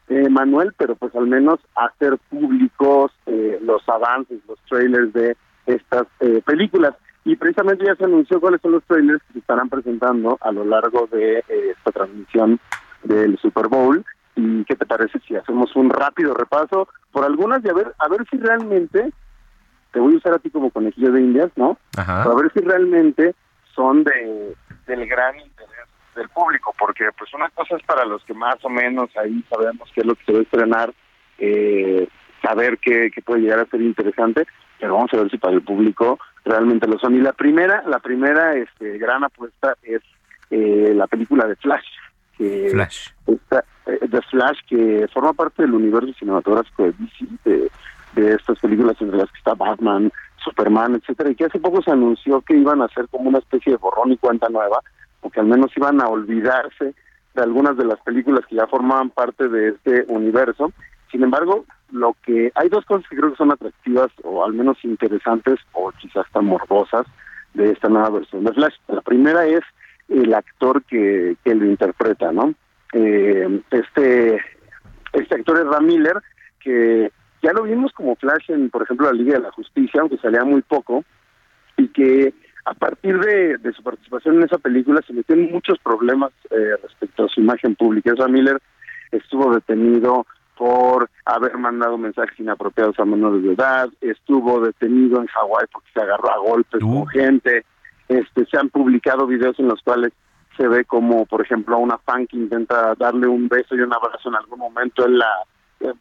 eh, 0.08 0.28
Manuel, 0.28 0.72
pero 0.76 0.96
pues 0.96 1.14
al 1.14 1.26
menos 1.26 1.60
hacer 1.74 2.18
públicos 2.30 3.12
eh, 3.26 3.58
los 3.62 3.86
avances, 3.88 4.40
los 4.48 4.58
trailers 4.68 5.12
de 5.12 5.36
estas 5.66 6.06
eh, 6.20 6.42
películas. 6.44 6.94
Y 7.24 7.36
precisamente 7.36 7.84
ya 7.84 7.94
se 7.94 8.04
anunció 8.04 8.40
cuáles 8.40 8.60
son 8.62 8.72
los 8.72 8.84
trailers 8.84 9.22
que 9.24 9.34
se 9.34 9.38
estarán 9.40 9.68
presentando 9.68 10.38
a 10.40 10.50
lo 10.50 10.64
largo 10.64 11.06
de 11.12 11.40
eh, 11.40 11.74
esta 11.76 11.92
transmisión 11.92 12.58
del 13.04 13.38
Super 13.38 13.68
Bowl. 13.68 14.04
¿Y 14.34 14.64
qué 14.64 14.76
te 14.76 14.86
parece 14.86 15.18
si 15.26 15.36
hacemos 15.36 15.74
un 15.76 15.90
rápido 15.90 16.32
repaso 16.32 16.88
por 17.12 17.24
algunas 17.24 17.62
y 17.64 17.68
a 17.68 17.74
ver, 17.74 17.94
a 17.98 18.08
ver 18.08 18.24
si 18.30 18.38
realmente, 18.38 19.12
te 19.92 20.00
voy 20.00 20.14
a 20.14 20.16
usar 20.16 20.34
a 20.34 20.38
ti 20.38 20.48
como 20.48 20.70
conejillo 20.70 21.12
de 21.12 21.20
indias, 21.20 21.50
¿no? 21.56 21.76
Ajá. 21.96 22.22
Pero 22.22 22.38
a 22.38 22.42
ver 22.42 22.52
si 22.52 22.60
realmente 22.60 23.34
son 23.74 24.04
de 24.04 24.54
del 24.86 25.06
gran 25.06 25.38
interés 25.38 25.77
del 26.18 26.28
público, 26.28 26.74
porque 26.78 27.06
pues 27.16 27.32
una 27.34 27.48
cosa 27.50 27.76
es 27.76 27.82
para 27.84 28.04
los 28.04 28.22
que 28.24 28.34
más 28.34 28.56
o 28.62 28.68
menos 28.68 29.10
ahí 29.16 29.44
sabemos 29.48 29.90
qué 29.94 30.00
es 30.00 30.06
lo 30.06 30.14
que 30.14 30.24
se 30.24 30.32
va 30.32 30.38
a 30.38 30.42
estrenar, 30.42 30.94
eh, 31.38 32.08
saber 32.42 32.78
qué, 32.78 33.10
qué 33.14 33.22
puede 33.22 33.42
llegar 33.42 33.60
a 33.60 33.66
ser 33.66 33.80
interesante, 33.80 34.46
pero 34.78 34.94
vamos 34.94 35.12
a 35.12 35.16
ver 35.16 35.30
si 35.30 35.38
para 35.38 35.54
el 35.54 35.62
público 35.62 36.18
realmente 36.44 36.86
lo 36.86 36.98
son. 36.98 37.14
Y 37.14 37.20
la 37.20 37.32
primera, 37.32 37.82
la 37.86 37.98
primera 37.98 38.54
este, 38.54 38.98
gran 38.98 39.24
apuesta 39.24 39.74
es 39.82 40.02
eh, 40.50 40.92
la 40.94 41.06
película 41.06 41.46
de 41.46 41.56
Flash, 41.56 41.86
que 42.36 42.68
Flash. 42.70 43.08
esta, 43.26 43.64
eh, 43.86 44.08
The 44.10 44.22
Flash, 44.30 44.58
que 44.68 45.08
forma 45.12 45.32
parte 45.32 45.62
del 45.62 45.74
universo 45.74 46.12
cinematográfico 46.18 46.84
de 46.84 46.92
DC, 46.92 47.26
de, 47.44 47.70
de 48.14 48.34
estas 48.34 48.58
películas 48.60 48.96
entre 49.00 49.18
las 49.18 49.30
que 49.30 49.38
está 49.38 49.54
Batman, 49.54 50.10
Superman, 50.44 50.94
etcétera, 50.94 51.30
y 51.30 51.34
que 51.34 51.44
hace 51.44 51.58
poco 51.58 51.82
se 51.82 51.90
anunció 51.90 52.40
que 52.42 52.56
iban 52.56 52.80
a 52.80 52.86
hacer 52.86 53.08
como 53.08 53.28
una 53.28 53.38
especie 53.38 53.72
de 53.72 53.78
borrón 53.78 54.12
y 54.12 54.16
cuenta 54.16 54.48
nueva, 54.48 54.80
o 55.20 55.30
que 55.30 55.40
al 55.40 55.46
menos 55.46 55.70
iban 55.76 56.00
a 56.00 56.08
olvidarse 56.08 56.94
de 57.34 57.42
algunas 57.42 57.76
de 57.76 57.84
las 57.84 58.00
películas 58.00 58.44
que 58.46 58.56
ya 58.56 58.66
formaban 58.66 59.10
parte 59.10 59.48
de 59.48 59.70
este 59.70 60.04
universo. 60.08 60.72
Sin 61.10 61.22
embargo, 61.22 61.64
lo 61.90 62.16
que 62.24 62.52
hay 62.54 62.68
dos 62.68 62.84
cosas 62.84 63.08
que 63.08 63.16
creo 63.16 63.30
que 63.30 63.36
son 63.36 63.52
atractivas 63.52 64.08
o 64.24 64.44
al 64.44 64.52
menos 64.52 64.76
interesantes 64.84 65.58
o 65.72 65.90
quizás 65.92 66.26
hasta 66.26 66.40
morbosas 66.40 67.06
de 67.54 67.72
esta 67.72 67.88
nueva 67.88 68.10
versión 68.10 68.44
de 68.44 68.52
Flash. 68.52 68.74
La 68.88 69.00
primera 69.00 69.46
es 69.46 69.62
el 70.08 70.32
actor 70.34 70.82
que, 70.84 71.36
que 71.44 71.54
lo 71.54 71.66
interpreta, 71.66 72.32
¿no? 72.32 72.54
Eh, 72.92 73.60
este 73.70 74.40
este 75.12 75.34
actor 75.34 75.58
es 75.58 75.66
Ram 75.66 75.86
Miller, 75.86 76.16
que 76.60 77.10
ya 77.42 77.52
lo 77.52 77.62
vimos 77.62 77.92
como 77.92 78.16
Flash 78.16 78.50
en, 78.50 78.70
por 78.70 78.82
ejemplo, 78.82 79.06
la 79.06 79.12
Liga 79.12 79.34
de 79.34 79.40
la 79.40 79.52
Justicia, 79.52 80.00
aunque 80.00 80.18
salía 80.18 80.44
muy 80.44 80.62
poco, 80.62 81.04
y 81.76 81.88
que 81.88 82.34
a 82.64 82.74
partir 82.74 83.18
de, 83.18 83.58
de 83.58 83.72
su 83.72 83.82
participación 83.82 84.36
en 84.36 84.44
esa 84.44 84.58
película 84.58 85.00
se 85.06 85.12
metió 85.12 85.34
en 85.34 85.50
muchos 85.50 85.78
problemas 85.78 86.32
eh, 86.50 86.76
respecto 86.82 87.24
a 87.24 87.28
su 87.28 87.40
imagen 87.40 87.74
pública. 87.74 88.12
Ram 88.16 88.32
Miller 88.32 88.58
estuvo 89.10 89.54
detenido 89.54 90.26
por 90.56 91.08
haber 91.24 91.56
mandado 91.56 91.96
mensajes 91.96 92.38
inapropiados 92.40 92.98
a 92.98 93.04
menores 93.04 93.42
de 93.42 93.52
edad, 93.52 93.88
estuvo 94.00 94.60
detenido 94.60 95.20
en 95.20 95.28
Hawái 95.28 95.66
porque 95.72 95.88
se 95.94 96.00
agarró 96.00 96.30
a 96.30 96.38
golpes 96.38 96.80
con 96.80 97.06
gente, 97.08 97.64
este, 98.08 98.44
se 98.46 98.58
han 98.58 98.68
publicado 98.68 99.26
videos 99.26 99.58
en 99.60 99.68
los 99.68 99.80
cuales 99.82 100.12
se 100.56 100.66
ve 100.66 100.84
como, 100.84 101.26
por 101.26 101.40
ejemplo, 101.40 101.76
a 101.76 101.78
una 101.78 101.98
fan 101.98 102.26
que 102.26 102.36
intenta 102.36 102.94
darle 102.96 103.28
un 103.28 103.48
beso 103.48 103.76
y 103.76 103.80
un 103.80 103.94
abrazo 103.94 104.28
en 104.28 104.34
algún 104.34 104.58
momento, 104.58 105.06
él 105.06 105.18
la, 105.18 105.30
eh, 105.80 105.92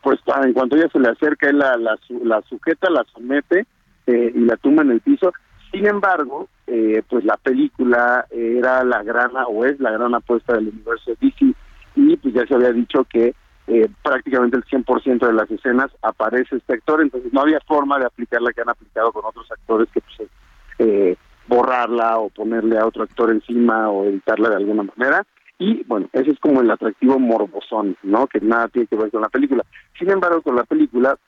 pues 0.00 0.20
en 0.44 0.52
cuanto 0.52 0.76
ella 0.76 0.88
se 0.92 1.00
le 1.00 1.08
acerca, 1.08 1.48
él 1.48 1.58
la, 1.58 1.76
la, 1.76 1.98
la 2.22 2.40
sujeta, 2.42 2.88
la 2.90 3.04
somete 3.12 3.66
eh, 4.06 4.32
y 4.32 4.38
la 4.40 4.56
tumba 4.56 4.82
en 4.82 4.92
el 4.92 5.00
piso. 5.00 5.32
Sin 5.70 5.86
embargo, 5.86 6.48
eh, 6.66 7.02
pues 7.08 7.24
la 7.24 7.36
película 7.36 8.26
era 8.30 8.84
la 8.84 9.02
gran, 9.02 9.32
o 9.48 9.64
es 9.64 9.78
la 9.80 9.90
gran 9.90 10.14
apuesta 10.14 10.54
del 10.54 10.68
universo 10.68 11.10
de 11.10 11.16
DC, 11.20 11.54
y 11.96 12.16
pues 12.16 12.34
ya 12.34 12.46
se 12.46 12.54
había 12.54 12.72
dicho 12.72 13.04
que 13.04 13.34
eh, 13.66 13.86
prácticamente 14.02 14.56
el 14.56 14.64
100% 14.64 15.26
de 15.26 15.32
las 15.34 15.50
escenas 15.50 15.90
aparece 16.00 16.56
este 16.56 16.72
actor, 16.72 17.02
entonces 17.02 17.32
no 17.34 17.42
había 17.42 17.60
forma 17.60 17.98
de 17.98 18.06
aplicar 18.06 18.40
la 18.40 18.52
que 18.52 18.62
han 18.62 18.70
aplicado 18.70 19.12
con 19.12 19.26
otros 19.26 19.50
actores 19.52 19.88
que 19.92 20.00
pues, 20.00 20.30
eh, 20.78 21.16
borrarla 21.48 22.18
o 22.18 22.30
ponerle 22.30 22.78
a 22.78 22.86
otro 22.86 23.02
actor 23.02 23.30
encima 23.30 23.90
o 23.90 24.04
editarla 24.04 24.48
de 24.48 24.56
alguna 24.56 24.84
manera. 24.96 25.26
Y 25.58 25.82
bueno, 25.84 26.08
ese 26.14 26.30
es 26.30 26.38
como 26.38 26.62
el 26.62 26.70
atractivo 26.70 27.18
morbosón, 27.18 27.96
¿no? 28.02 28.26
Que 28.26 28.40
nada 28.40 28.68
tiene 28.68 28.86
que 28.86 28.96
ver 28.96 29.10
con 29.10 29.20
la 29.20 29.28
película. 29.28 29.64
Sin 29.98 30.08
embargo, 30.08 30.40
con 30.40 30.56
la 30.56 30.64
película, 30.64 31.18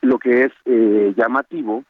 lo 0.00 0.18
que 0.18 0.44
es 0.44 0.52
eh, 0.64 1.12
llamativo 1.16 1.84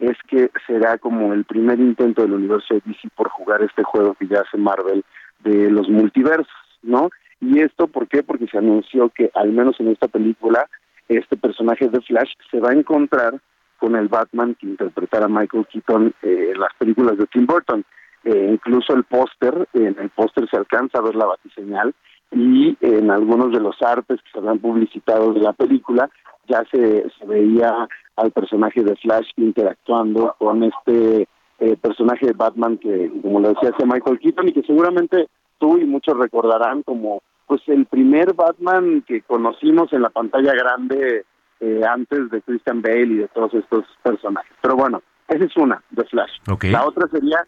es 0.00 0.16
que 0.28 0.50
será 0.66 0.98
como 0.98 1.32
el 1.32 1.44
primer 1.44 1.78
intento 1.78 2.22
del 2.22 2.32
universo 2.32 2.74
de 2.74 2.82
DC 2.86 3.08
por 3.14 3.28
jugar 3.28 3.62
este 3.62 3.82
juego 3.82 4.14
que 4.14 4.26
ya 4.26 4.40
hace 4.40 4.56
Marvel 4.56 5.04
de 5.40 5.70
los 5.70 5.88
multiversos, 5.88 6.48
¿no? 6.82 7.10
Y 7.40 7.60
esto, 7.60 7.86
¿por 7.86 8.08
qué? 8.08 8.22
Porque 8.22 8.46
se 8.46 8.58
anunció 8.58 9.10
que 9.10 9.30
al 9.34 9.52
menos 9.52 9.78
en 9.78 9.88
esta 9.88 10.08
película, 10.08 10.66
este 11.08 11.36
personaje 11.36 11.88
de 11.88 12.00
Flash 12.00 12.32
se 12.50 12.60
va 12.60 12.70
a 12.70 12.74
encontrar 12.74 13.40
con 13.78 13.96
el 13.96 14.08
Batman 14.08 14.54
que 14.54 14.66
interpretara 14.66 15.28
Michael 15.28 15.66
Keaton 15.66 16.14
eh, 16.22 16.50
en 16.54 16.60
las 16.60 16.72
películas 16.78 17.16
de 17.16 17.26
Tim 17.26 17.46
Burton. 17.46 17.84
Eh, 18.24 18.50
incluso 18.52 18.94
el 18.94 19.04
póster, 19.04 19.66
en 19.72 19.96
el 19.98 20.10
póster 20.10 20.48
se 20.50 20.56
alcanza 20.56 20.98
a 20.98 21.02
ver 21.02 21.14
la 21.14 21.26
batiseñal 21.26 21.94
y 22.32 22.76
en 22.80 23.10
algunos 23.10 23.52
de 23.52 23.60
los 23.60 23.80
artes 23.82 24.20
que 24.22 24.30
se 24.32 24.38
habían 24.38 24.58
publicitado 24.58 25.32
de 25.32 25.40
la 25.40 25.52
película 25.52 26.08
ya 26.48 26.64
se, 26.70 27.08
se 27.18 27.26
veía 27.26 27.88
al 28.16 28.30
personaje 28.32 28.82
de 28.82 28.96
Flash 28.96 29.28
interactuando 29.36 30.34
con 30.38 30.62
este 30.62 31.28
eh, 31.58 31.76
personaje 31.76 32.26
de 32.26 32.32
Batman 32.32 32.78
que, 32.78 33.10
como 33.22 33.40
lo 33.40 33.50
decía, 33.50 33.70
hace 33.70 33.86
Michael 33.86 34.18
Keaton 34.18 34.48
y 34.48 34.52
que 34.52 34.62
seguramente 34.62 35.28
tú 35.58 35.78
y 35.78 35.84
muchos 35.84 36.16
recordarán 36.16 36.82
como 36.82 37.22
pues 37.46 37.62
el 37.66 37.86
primer 37.86 38.34
Batman 38.34 39.02
que 39.06 39.22
conocimos 39.22 39.92
en 39.92 40.02
la 40.02 40.10
pantalla 40.10 40.54
grande 40.54 41.24
eh, 41.60 41.80
antes 41.86 42.30
de 42.30 42.40
Christian 42.42 42.80
Bale 42.80 43.02
y 43.02 43.16
de 43.16 43.28
todos 43.28 43.52
estos 43.54 43.84
personajes. 44.02 44.52
Pero 44.62 44.76
bueno, 44.76 45.02
esa 45.28 45.44
es 45.44 45.56
una, 45.56 45.82
de 45.90 46.04
Flash. 46.04 46.30
La 46.70 46.86
otra 46.86 47.08
sería 47.08 47.44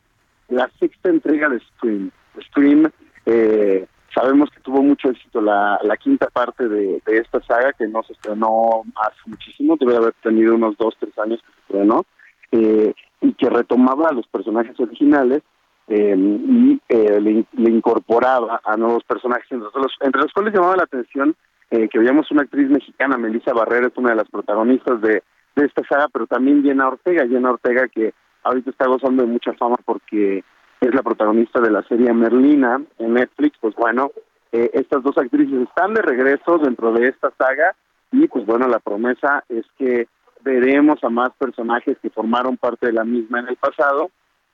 la 0.48 0.68
sexta 0.78 1.08
entrega 1.08 1.48
de 1.48 1.60
Scream. 1.60 2.10
Scream, 2.48 2.90
eh, 3.26 3.86
sabemos 4.14 4.50
que 4.50 4.60
tuvo 4.60 4.82
mucho 4.82 5.10
éxito 5.10 5.40
la, 5.40 5.78
la 5.82 5.96
quinta 5.96 6.28
parte 6.28 6.68
de, 6.68 7.02
de, 7.04 7.18
esta 7.18 7.40
saga, 7.42 7.72
que 7.72 7.86
no 7.86 8.02
se 8.02 8.12
estrenó 8.12 8.82
hace 8.96 9.18
muchísimo, 9.26 9.76
debe 9.78 9.96
haber 9.96 10.14
tenido 10.22 10.54
unos 10.54 10.76
dos, 10.76 10.94
tres 10.98 11.16
años 11.18 11.40
que 11.40 11.52
se 11.52 11.60
estrenó, 11.60 12.04
eh, 12.52 12.94
y 13.20 13.32
que 13.34 13.48
retomaba 13.48 14.08
a 14.08 14.12
los 14.12 14.26
personajes 14.26 14.78
originales 14.80 15.42
eh, 15.88 16.14
y 16.16 16.80
eh, 16.88 17.20
le, 17.20 17.44
le, 17.52 17.70
incorporaba 17.70 18.60
a 18.64 18.76
nuevos 18.76 19.04
personajes, 19.04 19.46
entre 19.50 19.68
los, 19.74 19.92
entre 20.00 20.22
los 20.22 20.32
cuales 20.32 20.54
llamaba 20.54 20.76
la 20.76 20.84
atención 20.84 21.34
eh, 21.70 21.88
que 21.88 21.98
veíamos 21.98 22.30
una 22.30 22.42
actriz 22.42 22.68
mexicana, 22.68 23.16
Melissa 23.16 23.52
Barrera, 23.52 23.86
es 23.86 23.96
una 23.96 24.10
de 24.10 24.16
las 24.16 24.28
protagonistas 24.28 25.00
de, 25.00 25.22
de 25.56 25.64
esta 25.64 25.82
saga, 25.88 26.08
pero 26.12 26.26
también 26.26 26.62
Jenna 26.62 26.88
Ortega, 26.88 27.26
Jenna 27.26 27.50
Ortega 27.50 27.88
que 27.88 28.12
ahorita 28.44 28.70
está 28.70 28.86
gozando 28.86 29.22
de 29.22 29.28
mucha 29.28 29.52
fama 29.54 29.76
porque 29.84 30.44
es 30.82 30.94
la 30.94 31.02
protagonista 31.02 31.60
de 31.60 31.70
la 31.70 31.82
serie 31.84 32.12
Merlina 32.12 32.82
en 32.98 33.14
Netflix, 33.14 33.56
pues 33.60 33.74
bueno, 33.76 34.10
eh, 34.50 34.70
estas 34.74 35.02
dos 35.02 35.16
actrices 35.16 35.62
están 35.62 35.94
de 35.94 36.02
regreso 36.02 36.58
dentro 36.58 36.92
de 36.92 37.08
esta 37.08 37.32
saga 37.38 37.74
y 38.10 38.26
pues 38.26 38.44
bueno, 38.44 38.66
la 38.66 38.80
promesa 38.80 39.44
es 39.48 39.64
que 39.78 40.08
veremos 40.42 41.02
a 41.04 41.08
más 41.08 41.30
personajes 41.38 41.96
que 42.02 42.10
formaron 42.10 42.56
parte 42.56 42.86
de 42.86 42.92
la 42.92 43.04
misma 43.04 43.38
en 43.40 43.48
el 43.48 43.56
pasado 43.56 44.10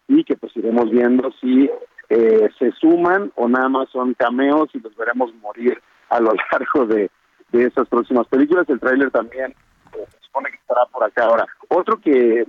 y 0.06 0.22
que 0.22 0.36
pues 0.36 0.54
iremos 0.54 0.90
viendo 0.90 1.32
si 1.40 1.70
eh, 2.10 2.50
se 2.58 2.72
suman 2.72 3.32
o 3.36 3.48
nada 3.48 3.70
más 3.70 3.88
son 3.88 4.12
cameos 4.12 4.68
y 4.74 4.80
los 4.80 4.94
veremos 4.96 5.34
morir 5.36 5.80
a 6.10 6.20
lo 6.20 6.32
largo 6.52 6.86
de, 6.86 7.10
de 7.52 7.64
esas 7.64 7.88
próximas 7.88 8.26
películas. 8.28 8.68
El 8.68 8.80
tráiler 8.80 9.10
también 9.10 9.54
eh, 9.94 10.04
se 10.10 10.26
supone 10.26 10.50
que 10.50 10.56
estará 10.56 10.84
por 10.92 11.04
acá 11.04 11.24
ahora. 11.24 11.46
Otro 11.68 11.98
que 11.98 12.46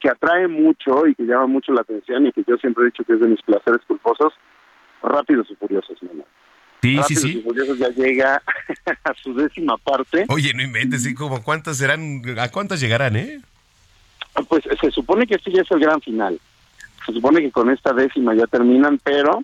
que 0.00 0.08
atrae 0.08 0.48
mucho 0.48 1.06
y 1.06 1.14
que 1.14 1.24
llama 1.24 1.46
mucho 1.46 1.72
la 1.72 1.82
atención 1.82 2.26
y 2.26 2.32
que 2.32 2.42
yo 2.46 2.56
siempre 2.56 2.82
he 2.82 2.86
dicho 2.86 3.04
que 3.04 3.12
es 3.12 3.20
de 3.20 3.28
mis 3.28 3.42
placeres 3.42 3.80
culposos, 3.86 4.32
Rápidos 5.02 5.46
y 5.50 5.54
Furiosos, 5.54 6.02
mi 6.02 6.08
Sí, 6.82 6.96
Rápidos 6.96 7.06
sí, 7.06 7.16
sí. 7.16 7.38
y 7.38 7.42
Furiosos 7.42 7.78
ya 7.78 7.88
llega 7.90 8.42
a 9.04 9.14
su 9.14 9.34
décima 9.34 9.76
parte. 9.76 10.24
Oye, 10.28 10.52
no 10.54 10.62
inventes, 10.62 11.02
¿sí? 11.02 11.14
como 11.14 11.42
cuántas 11.42 11.76
serán, 11.76 12.22
a 12.38 12.48
cuántas 12.50 12.80
llegarán, 12.80 13.16
eh? 13.16 13.40
Pues 14.48 14.64
se 14.80 14.90
supone 14.90 15.26
que 15.26 15.34
este 15.34 15.52
ya 15.52 15.62
es 15.62 15.70
el 15.70 15.80
gran 15.80 16.00
final. 16.00 16.40
Se 17.04 17.12
supone 17.12 17.40
que 17.40 17.50
con 17.50 17.70
esta 17.70 17.92
décima 17.92 18.34
ya 18.34 18.46
terminan, 18.46 18.98
pero 19.02 19.42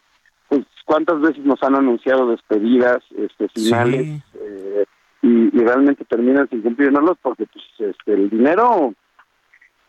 pues 0.49 0.65
cuántas 0.85 1.21
veces 1.21 1.45
nos 1.45 1.63
han 1.63 1.75
anunciado 1.75 2.31
despedidas, 2.31 2.99
este 3.19 3.49
finales, 3.49 4.07
sí. 4.07 4.23
eh, 4.41 4.85
y, 5.23 5.29
y, 5.29 5.65
realmente 5.65 6.05
terminan 6.05 6.49
sin 6.49 6.63
cumplirnos 6.63 7.19
porque 7.21 7.47
pues 7.47 7.65
este 7.91 8.13
el 8.13 8.31
dinero 8.31 8.95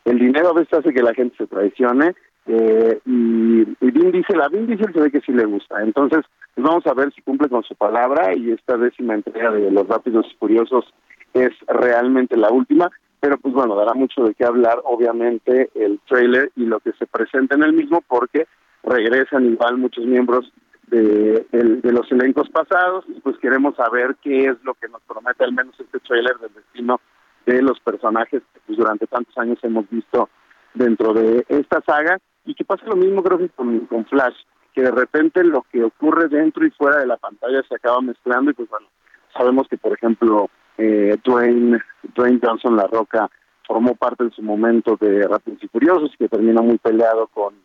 el 0.08 0.20
dinero 0.20 0.50
a 0.50 0.54
veces 0.54 0.74
hace 0.74 0.94
que 0.94 1.04
la 1.04 1.14
gente 1.14 1.36
se 1.38 1.48
traicione 1.48 2.16
eh, 2.48 3.00
y, 3.06 3.62
y 3.62 3.92
Vin 3.92 4.12
Diesel, 4.12 4.42
a 4.42 4.48
Vin 4.48 4.68
Diesel 4.68 4.94
se 4.94 5.02
ve 5.02 5.12
que 5.12 5.20
sí 5.22 5.34
le 5.34 5.46
gusta. 5.46 5.82
Entonces, 5.82 6.22
pues 6.56 6.66
vamos 6.66 6.88
a 6.88 6.94
ver 6.94 7.12
si 7.14 7.22
cumple 7.22 7.50
con 7.50 7.64
su 7.64 7.76
palabra 7.76 8.34
y 8.36 8.52
esta 8.52 8.78
décima 8.78 9.16
entrega 9.16 9.52
de 9.52 9.70
Los 9.70 9.88
Rápidos 9.88 10.26
y 10.32 10.36
Furiosos 10.38 10.86
es 11.34 11.52
realmente 11.68 12.38
la 12.38 12.50
última. 12.50 12.90
Pero 13.20 13.38
pues 13.38 13.54
bueno, 13.54 13.76
dará 13.76 13.94
mucho 13.96 14.24
de 14.24 14.34
qué 14.36 14.46
hablar, 14.46 14.80
obviamente, 14.86 15.70
el 15.76 16.00
trailer 16.08 16.52
y 16.56 16.66
lo 16.66 16.80
que 16.80 16.94
se 16.94 17.08
presenta 17.08 17.56
en 17.56 17.64
el 17.64 17.74
mismo, 17.74 18.02
porque 18.08 18.48
regresan 18.84 19.46
igual 19.46 19.78
muchos 19.78 20.06
miembros 20.06 20.52
de, 20.88 21.46
de 21.52 21.92
los 21.92 22.10
elencos 22.12 22.48
pasados 22.50 23.04
y 23.10 23.20
pues 23.20 23.38
queremos 23.40 23.76
saber 23.76 24.16
qué 24.22 24.46
es 24.46 24.64
lo 24.64 24.74
que 24.76 24.88
nos 24.88 25.02
promete 25.02 25.44
al 25.44 25.52
menos 25.52 25.78
este 25.78 26.00
trailer 26.00 26.38
del 26.38 26.54
destino 26.54 27.02
de 27.48 27.62
los 27.62 27.80
personajes 27.80 28.44
que 28.54 28.60
pues, 28.66 28.78
durante 28.78 29.08
tantos 29.08 29.36
años 29.38 29.58
hemos 29.64 29.90
visto 29.90 30.30
dentro 30.74 31.14
de 31.14 31.46
esta 31.48 31.82
saga. 31.82 32.20
Y 32.46 32.54
que 32.54 32.64
pasa 32.64 32.86
lo 32.86 32.96
mismo 32.96 33.24
creo 33.24 33.38
que 33.40 33.50
con, 33.50 34.06
Flash, 34.06 34.36
que 34.74 34.82
de 34.82 34.92
repente 34.92 35.44
lo 35.44 35.66
que 35.72 35.84
ocurre 35.84 36.28
dentro 36.28 36.66
y 36.66 36.72
fuera 36.72 37.00
de 37.00 37.08
la 37.08 37.18
pantalla 37.18 37.62
se 37.68 37.76
acaba 37.76 38.00
mezclando 38.02 38.52
y 38.52 38.54
pues 38.54 38.70
bueno, 38.70 38.88
sabemos 39.36 39.68
que 39.68 39.78
por 39.78 39.92
ejemplo 39.94 40.50
eh, 40.78 41.18
Dwayne, 41.26 41.80
Dwayne 42.16 42.40
Johnson 42.42 42.78
La 42.78 42.88
Roca 42.88 43.30
formó 43.66 43.96
parte 43.96 44.24
en 44.24 44.32
su 44.32 44.42
momento 44.42 44.96
de 44.96 45.28
Rápidos 45.28 45.62
y 45.62 45.68
Furiosos 45.68 46.12
que 46.18 46.30
termina 46.30 46.62
muy 46.62 46.78
peleado 46.78 47.28
con, 47.28 47.56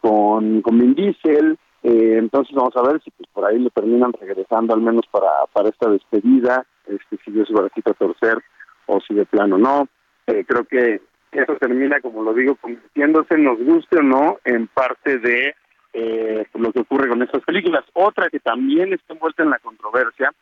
con, 0.00 0.62
con 0.62 0.78
Vin 0.78 0.94
Diesel, 0.94 1.58
eh, 1.82 2.16
entonces 2.18 2.54
vamos 2.54 2.76
a 2.76 2.82
ver 2.82 3.02
si 3.02 3.10
pues, 3.10 3.28
por 3.32 3.46
ahí 3.46 3.58
lo 3.58 3.70
terminan 3.70 4.12
regresando 4.12 4.74
al 4.74 4.80
menos 4.80 5.06
para, 5.10 5.30
para 5.52 5.70
esta 5.70 5.90
despedida, 5.90 6.64
este, 6.86 7.18
si 7.24 7.32
Dios 7.32 7.48
va 7.52 7.66
a 7.66 7.94
torcer 7.94 8.40
o 8.90 9.00
si 9.00 9.14
de 9.14 9.26
plano 9.26 9.58
no. 9.58 9.88
Eh, 10.26 10.44
creo 10.46 10.64
que 10.64 11.00
eso 11.32 11.56
termina, 11.56 12.00
como 12.00 12.22
lo 12.22 12.34
digo, 12.34 12.56
convirtiéndose, 12.56 13.38
nos 13.38 13.58
guste 13.58 13.98
o 13.98 14.02
no, 14.02 14.38
en 14.44 14.66
parte 14.66 15.18
de 15.18 15.54
eh, 15.92 16.44
lo 16.54 16.72
que 16.72 16.80
ocurre 16.80 17.08
con 17.08 17.22
estas 17.22 17.42
películas. 17.42 17.84
Otra 17.94 18.28
que 18.28 18.40
también 18.40 18.92
está 18.92 19.14
envuelta 19.14 19.42
en 19.42 19.50
la 19.50 19.58
controversia 19.58 20.32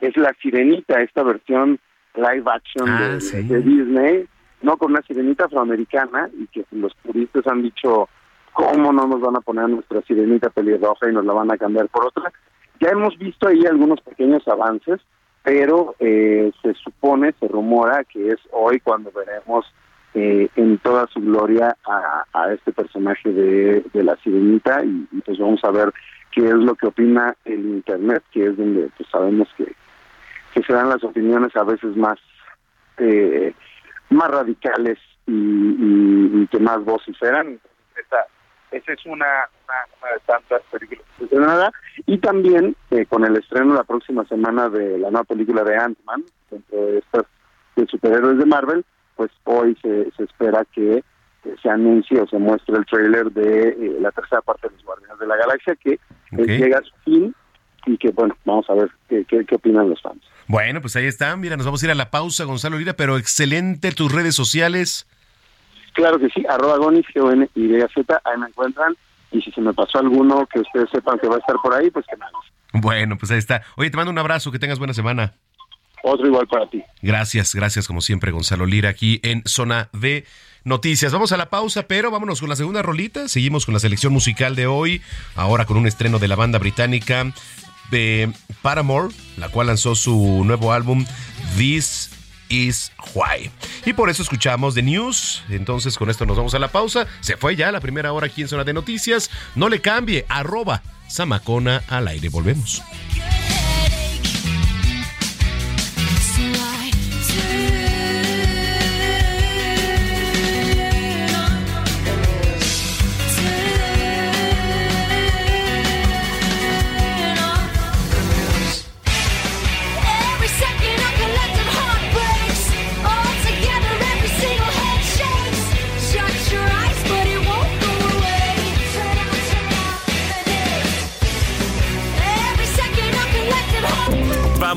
es 0.00 0.16
La 0.16 0.32
Sirenita, 0.40 1.00
esta 1.00 1.22
versión 1.22 1.78
live 2.14 2.44
action 2.46 2.88
ah, 2.88 3.08
de, 3.08 3.20
sí. 3.20 3.42
de, 3.42 3.60
Disney, 3.60 4.26
no 4.62 4.76
con 4.76 4.92
una 4.92 5.02
sirenita 5.02 5.44
afroamericana, 5.44 6.30
y 6.38 6.46
que 6.46 6.64
los 6.70 6.94
turistas 6.96 7.46
han 7.46 7.62
dicho, 7.62 8.08
¿cómo 8.52 8.92
no 8.92 9.06
nos 9.06 9.20
van 9.20 9.36
a 9.36 9.40
poner 9.40 9.68
nuestra 9.68 10.00
sirenita 10.02 10.48
pelirroja 10.50 11.10
y 11.10 11.12
nos 11.12 11.24
la 11.24 11.34
van 11.34 11.52
a 11.52 11.58
cambiar 11.58 11.88
por 11.88 12.06
otra? 12.06 12.32
Ya 12.80 12.90
hemos 12.90 13.16
visto 13.18 13.48
ahí 13.48 13.64
algunos 13.66 14.00
pequeños 14.00 14.46
avances, 14.48 15.00
pero 15.46 15.94
eh, 16.00 16.50
se 16.60 16.74
supone, 16.74 17.32
se 17.38 17.46
rumora 17.46 18.02
que 18.02 18.30
es 18.30 18.40
hoy 18.50 18.80
cuando 18.80 19.12
veremos 19.12 19.64
eh, 20.12 20.48
en 20.56 20.76
toda 20.78 21.06
su 21.06 21.20
gloria 21.20 21.76
a, 21.86 22.24
a 22.32 22.52
este 22.52 22.72
personaje 22.72 23.32
de, 23.32 23.84
la 24.02 24.16
sirenita 24.16 24.82
y, 24.84 25.06
pues 25.24 25.38
vamos 25.38 25.60
a 25.62 25.70
ver 25.70 25.92
qué 26.32 26.48
es 26.48 26.54
lo 26.54 26.74
que 26.74 26.88
opina 26.88 27.36
el 27.44 27.60
internet, 27.60 28.24
que 28.32 28.46
es 28.46 28.56
donde 28.56 28.90
pues 28.96 29.08
sabemos 29.08 29.46
que, 29.56 29.72
que 30.52 30.64
se 30.64 30.72
dan 30.72 30.88
las 30.88 31.04
opiniones 31.04 31.54
a 31.54 31.62
veces 31.62 31.96
más 31.96 32.18
eh, 32.98 33.54
más 34.10 34.28
radicales 34.28 34.98
y, 35.28 35.32
y, 35.32 36.42
y, 36.42 36.46
que 36.48 36.58
más 36.58 36.84
vociferan. 36.84 37.60
Esta, 37.96 38.26
esa 38.70 38.92
es 38.92 39.06
una, 39.06 39.26
una, 39.64 39.74
una 40.00 40.12
de 40.12 40.20
tantas 40.26 40.62
películas 40.70 41.04
estrenadas. 41.20 41.72
Y 42.06 42.18
también 42.18 42.76
eh, 42.90 43.06
con 43.06 43.24
el 43.24 43.36
estreno 43.36 43.74
la 43.74 43.84
próxima 43.84 44.24
semana 44.26 44.68
de 44.68 44.98
la 44.98 45.10
nueva 45.10 45.24
película 45.24 45.64
de 45.64 45.76
Ant-Man, 45.76 46.24
dentro 46.50 46.86
de 46.86 46.98
estas 46.98 47.24
de 47.76 47.86
superhéroes 47.86 48.38
de 48.38 48.46
Marvel, 48.46 48.84
pues 49.16 49.30
hoy 49.44 49.76
se, 49.82 50.10
se 50.16 50.24
espera 50.24 50.64
que 50.72 50.98
eh, 50.98 51.56
se 51.62 51.68
anuncie 51.68 52.20
o 52.20 52.26
se 52.26 52.38
muestre 52.38 52.76
el 52.76 52.86
trailer 52.86 53.30
de 53.30 53.68
eh, 53.68 53.96
la 54.00 54.10
tercera 54.12 54.40
parte 54.40 54.68
de 54.68 54.74
los 54.74 54.84
Guardianes 54.84 55.18
de 55.18 55.26
la 55.26 55.36
Galaxia, 55.36 55.76
que 55.76 55.98
okay. 56.32 56.58
llega 56.58 56.78
a 56.78 56.82
su 56.82 56.94
fin 57.04 57.34
y 57.84 57.98
que, 57.98 58.10
bueno, 58.10 58.36
vamos 58.44 58.68
a 58.68 58.74
ver 58.74 58.90
qué, 59.08 59.24
qué, 59.26 59.44
qué, 59.44 59.54
opinan 59.54 59.90
los 59.90 60.00
fans. 60.02 60.22
Bueno, 60.48 60.80
pues 60.80 60.96
ahí 60.96 61.06
está. 61.06 61.36
Mira, 61.36 61.56
nos 61.56 61.66
vamos 61.66 61.82
a 61.82 61.86
ir 61.86 61.92
a 61.92 61.94
la 61.94 62.10
pausa, 62.10 62.44
Gonzalo 62.44 62.78
Lira, 62.78 62.94
pero 62.94 63.16
excelente 63.16 63.92
tus 63.92 64.12
redes 64.12 64.34
sociales. 64.34 65.06
Claro 65.96 66.18
que 66.18 66.28
sí, 66.28 66.44
arroba 66.46 66.76
gonis, 66.76 67.06
g 67.06 67.20
o 67.22 67.32
n 67.32 67.48
y 67.54 67.68
z 67.68 68.20
ahí 68.24 68.38
me 68.38 68.48
encuentran. 68.48 68.94
Y 69.32 69.40
si 69.40 69.50
se 69.50 69.62
me 69.62 69.72
pasó 69.72 69.98
alguno 69.98 70.46
que 70.46 70.60
ustedes 70.60 70.90
sepan 70.90 71.18
que 71.18 71.26
va 71.26 71.36
a 71.36 71.38
estar 71.38 71.56
por 71.62 71.72
ahí, 71.74 71.90
pues 71.90 72.04
que 72.08 72.16
nada. 72.18 72.32
Bueno, 72.74 73.16
pues 73.16 73.32
ahí 73.32 73.38
está. 73.38 73.62
Oye, 73.76 73.90
te 73.90 73.96
mando 73.96 74.12
un 74.12 74.18
abrazo, 74.18 74.52
que 74.52 74.58
tengas 74.58 74.78
buena 74.78 74.92
semana. 74.92 75.32
Otro 76.02 76.26
igual 76.26 76.46
para 76.46 76.68
ti. 76.68 76.84
Gracias, 77.00 77.54
gracias 77.54 77.86
como 77.86 78.02
siempre, 78.02 78.30
Gonzalo 78.30 78.66
Lira, 78.66 78.90
aquí 78.90 79.20
en 79.22 79.42
Zona 79.46 79.88
de 79.94 80.26
Noticias. 80.64 81.12
Vamos 81.12 81.32
a 81.32 81.38
la 81.38 81.48
pausa, 81.48 81.84
pero 81.84 82.10
vámonos 82.10 82.40
con 82.40 82.50
la 82.50 82.56
segunda 82.56 82.82
rolita. 82.82 83.26
Seguimos 83.26 83.64
con 83.64 83.72
la 83.72 83.80
selección 83.80 84.12
musical 84.12 84.54
de 84.54 84.66
hoy, 84.66 85.00
ahora 85.34 85.64
con 85.64 85.78
un 85.78 85.86
estreno 85.86 86.18
de 86.18 86.28
la 86.28 86.36
banda 86.36 86.58
británica 86.58 87.32
de 87.90 88.30
Paramore, 88.60 89.14
la 89.38 89.48
cual 89.48 89.68
lanzó 89.68 89.94
su 89.94 90.42
nuevo 90.44 90.72
álbum 90.72 91.06
This 91.56 92.15
is 92.48 92.92
Why. 93.14 93.50
Y 93.84 93.92
por 93.92 94.10
eso 94.10 94.22
escuchamos 94.22 94.74
The 94.74 94.82
News. 94.82 95.42
Entonces 95.48 95.96
con 95.96 96.10
esto 96.10 96.26
nos 96.26 96.36
vamos 96.36 96.54
a 96.54 96.58
la 96.58 96.68
pausa. 96.68 97.06
Se 97.20 97.36
fue 97.36 97.56
ya 97.56 97.72
la 97.72 97.80
primera 97.80 98.12
hora 98.12 98.26
aquí 98.26 98.42
en 98.42 98.48
Zona 98.48 98.64
de 98.64 98.72
Noticias. 98.72 99.30
No 99.54 99.68
le 99.68 99.80
cambie, 99.80 100.24
arroba 100.28 100.82
Samacona 101.08 101.82
al 101.88 102.08
aire. 102.08 102.28
Volvemos. 102.28 102.82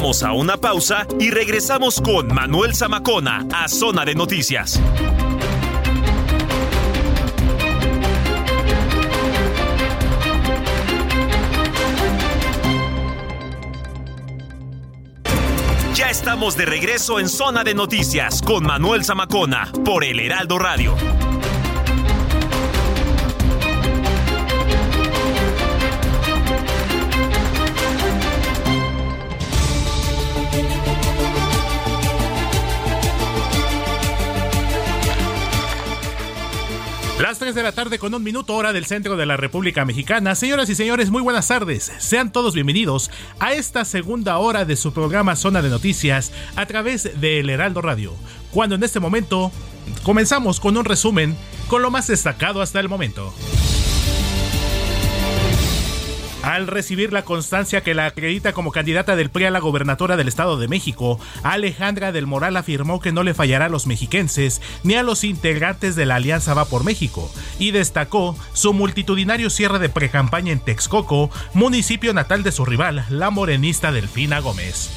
A 0.09 0.33
una 0.33 0.57
pausa 0.57 1.05
y 1.19 1.29
regresamos 1.29 2.01
con 2.01 2.33
Manuel 2.33 2.75
Zamacona 2.75 3.45
a 3.53 3.67
Zona 3.67 4.05
de 4.05 4.15
Noticias. 4.15 4.81
Ya 15.93 16.09
estamos 16.09 16.57
de 16.57 16.65
regreso 16.65 17.19
en 17.19 17.29
Zona 17.29 17.63
de 17.63 17.75
Noticias 17.75 18.41
con 18.41 18.63
Manuel 18.63 19.05
Zamacona 19.05 19.71
por 19.85 20.03
el 20.03 20.19
Heraldo 20.19 20.57
Radio. 20.57 20.95
La 37.69 37.75
tarde 37.75 37.99
con 37.99 38.15
un 38.15 38.23
minuto 38.23 38.55
hora 38.55 38.73
del 38.73 38.87
centro 38.87 39.15
de 39.15 39.27
la 39.27 39.37
República 39.37 39.85
Mexicana. 39.85 40.33
Señoras 40.33 40.71
y 40.71 40.73
señores, 40.73 41.11
muy 41.11 41.21
buenas 41.21 41.49
tardes. 41.49 41.91
Sean 41.99 42.31
todos 42.31 42.55
bienvenidos 42.55 43.11
a 43.39 43.53
esta 43.53 43.85
segunda 43.85 44.39
hora 44.39 44.65
de 44.65 44.75
su 44.75 44.91
programa 44.91 45.35
Zona 45.35 45.61
de 45.61 45.69
Noticias 45.69 46.31
a 46.55 46.65
través 46.65 47.21
de 47.21 47.39
El 47.39 47.47
Heraldo 47.51 47.83
Radio. 47.83 48.15
Cuando 48.49 48.73
en 48.73 48.83
este 48.83 48.99
momento 48.99 49.51
comenzamos 50.01 50.59
con 50.59 50.77
un 50.77 50.85
resumen 50.85 51.37
con 51.67 51.83
lo 51.83 51.91
más 51.91 52.07
destacado 52.07 52.63
hasta 52.63 52.79
el 52.79 52.89
momento. 52.89 53.31
Al 56.43 56.67
recibir 56.67 57.11
la 57.11 57.23
constancia 57.23 57.81
que 57.81 57.93
la 57.93 58.05
acredita 58.05 58.53
como 58.53 58.71
candidata 58.71 59.15
del 59.15 59.29
PRI 59.29 59.45
a 59.45 59.51
la 59.51 59.59
gobernatura 59.59 60.15
del 60.15 60.29
Estado 60.29 60.57
de 60.57 60.69
México, 60.69 61.19
Alejandra 61.43 62.11
del 62.11 62.27
Moral 62.27 62.55
afirmó 62.55 63.01
que 63.01 63.11
no 63.11 63.23
le 63.23 63.33
fallará 63.33 63.65
a 63.65 63.69
los 63.69 63.87
mexiquenses 63.87 64.61
ni 64.83 64.95
a 64.95 65.03
los 65.03 65.23
integrantes 65.23 65.95
de 65.95 66.05
la 66.05 66.15
Alianza 66.15 66.53
Va 66.53 66.65
por 66.65 66.85
México 66.85 67.29
y 67.59 67.71
destacó 67.71 68.37
su 68.53 68.73
multitudinario 68.73 69.49
cierre 69.49 69.79
de 69.79 69.89
precampaña 69.89 70.53
en 70.53 70.59
Texcoco, 70.59 71.29
municipio 71.53 72.13
natal 72.13 72.43
de 72.43 72.53
su 72.53 72.65
rival, 72.65 73.05
la 73.09 73.29
morenista 73.29 73.91
Delfina 73.91 74.39
Gómez. 74.39 74.89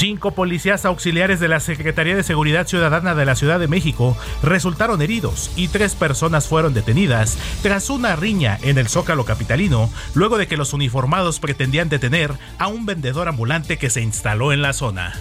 Cinco 0.00 0.30
policías 0.30 0.86
auxiliares 0.86 1.40
de 1.40 1.48
la 1.48 1.60
Secretaría 1.60 2.16
de 2.16 2.22
Seguridad 2.22 2.66
Ciudadana 2.66 3.14
de 3.14 3.26
la 3.26 3.36
Ciudad 3.36 3.60
de 3.60 3.68
México 3.68 4.16
resultaron 4.42 5.02
heridos 5.02 5.50
y 5.56 5.68
tres 5.68 5.94
personas 5.94 6.48
fueron 6.48 6.72
detenidas 6.72 7.36
tras 7.62 7.90
una 7.90 8.16
riña 8.16 8.58
en 8.62 8.78
el 8.78 8.88
Zócalo 8.88 9.26
Capitalino, 9.26 9.90
luego 10.14 10.38
de 10.38 10.46
que 10.46 10.56
los 10.56 10.72
uniformados 10.72 11.38
pretendían 11.38 11.90
detener 11.90 12.32
a 12.58 12.68
un 12.68 12.86
vendedor 12.86 13.28
ambulante 13.28 13.76
que 13.76 13.90
se 13.90 14.00
instaló 14.00 14.54
en 14.54 14.62
la 14.62 14.72
zona. 14.72 15.12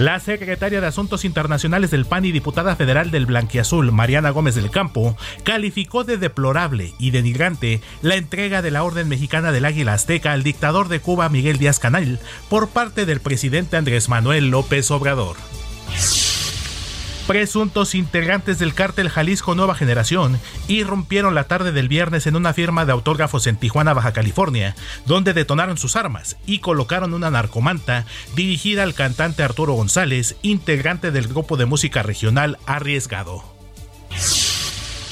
La 0.00 0.18
secretaria 0.18 0.80
de 0.80 0.86
Asuntos 0.86 1.26
Internacionales 1.26 1.90
del 1.90 2.06
PAN 2.06 2.24
y 2.24 2.32
diputada 2.32 2.74
federal 2.74 3.10
del 3.10 3.26
Blanquiazul, 3.26 3.92
Mariana 3.92 4.30
Gómez 4.30 4.54
del 4.54 4.70
Campo, 4.70 5.14
calificó 5.44 6.04
de 6.04 6.16
deplorable 6.16 6.94
y 6.98 7.10
denigrante 7.10 7.82
la 8.00 8.14
entrega 8.14 8.62
de 8.62 8.70
la 8.70 8.82
Orden 8.82 9.10
Mexicana 9.10 9.52
del 9.52 9.66
Águila 9.66 9.92
Azteca 9.92 10.32
al 10.32 10.42
dictador 10.42 10.88
de 10.88 11.00
Cuba 11.00 11.28
Miguel 11.28 11.58
Díaz 11.58 11.78
Canal 11.78 12.18
por 12.48 12.70
parte 12.70 13.04
del 13.04 13.20
presidente 13.20 13.76
Andrés 13.76 14.08
Manuel 14.08 14.48
López 14.48 14.90
Obrador. 14.90 15.36
Presuntos 17.30 17.94
integrantes 17.94 18.58
del 18.58 18.74
cártel 18.74 19.08
Jalisco 19.08 19.54
Nueva 19.54 19.76
Generación 19.76 20.40
irrumpieron 20.66 21.32
la 21.32 21.44
tarde 21.44 21.70
del 21.70 21.86
viernes 21.86 22.26
en 22.26 22.34
una 22.34 22.52
firma 22.52 22.84
de 22.86 22.90
autógrafos 22.90 23.46
en 23.46 23.54
Tijuana, 23.54 23.94
Baja 23.94 24.12
California, 24.12 24.74
donde 25.06 25.32
detonaron 25.32 25.78
sus 25.78 25.94
armas 25.94 26.38
y 26.44 26.58
colocaron 26.58 27.14
una 27.14 27.30
narcomanta 27.30 28.04
dirigida 28.34 28.82
al 28.82 28.94
cantante 28.94 29.44
Arturo 29.44 29.74
González, 29.74 30.34
integrante 30.42 31.12
del 31.12 31.28
grupo 31.28 31.56
de 31.56 31.66
música 31.66 32.02
regional 32.02 32.58
Arriesgado. 32.66 33.44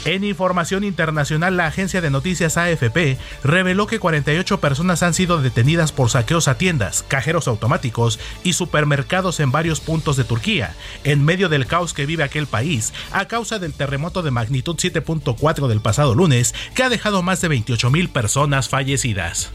En 0.08 0.24
información 0.24 0.84
internacional, 0.84 1.58
la 1.58 1.66
agencia 1.66 2.00
de 2.00 2.08
noticias 2.08 2.56
AFP 2.56 3.18
reveló 3.44 3.86
que 3.86 3.98
48 3.98 4.58
personas 4.58 5.02
han 5.02 5.12
sido 5.12 5.42
detenidas 5.42 5.92
por 5.92 6.08
saqueos 6.08 6.48
a 6.48 6.56
tiendas, 6.56 7.04
cajeros 7.06 7.46
automáticos 7.46 8.18
y 8.42 8.54
supermercados 8.54 9.38
en 9.38 9.52
varios 9.52 9.80
puntos 9.80 10.16
de 10.16 10.24
Turquía, 10.24 10.74
en 11.04 11.26
medio 11.26 11.50
del 11.50 11.66
caos 11.66 11.92
que 11.92 12.06
vive 12.06 12.24
aquel 12.24 12.46
país 12.46 12.94
a 13.12 13.28
causa 13.28 13.58
del 13.58 13.74
terremoto 13.74 14.22
de 14.22 14.30
magnitud 14.30 14.76
7.4 14.76 15.66
del 15.68 15.82
pasado 15.82 16.14
lunes, 16.14 16.54
que 16.74 16.84
ha 16.84 16.88
dejado 16.88 17.22
más 17.22 17.42
de 17.42 17.48
28 17.48 17.90
mil 17.90 18.08
personas 18.08 18.70
fallecidas. 18.70 19.50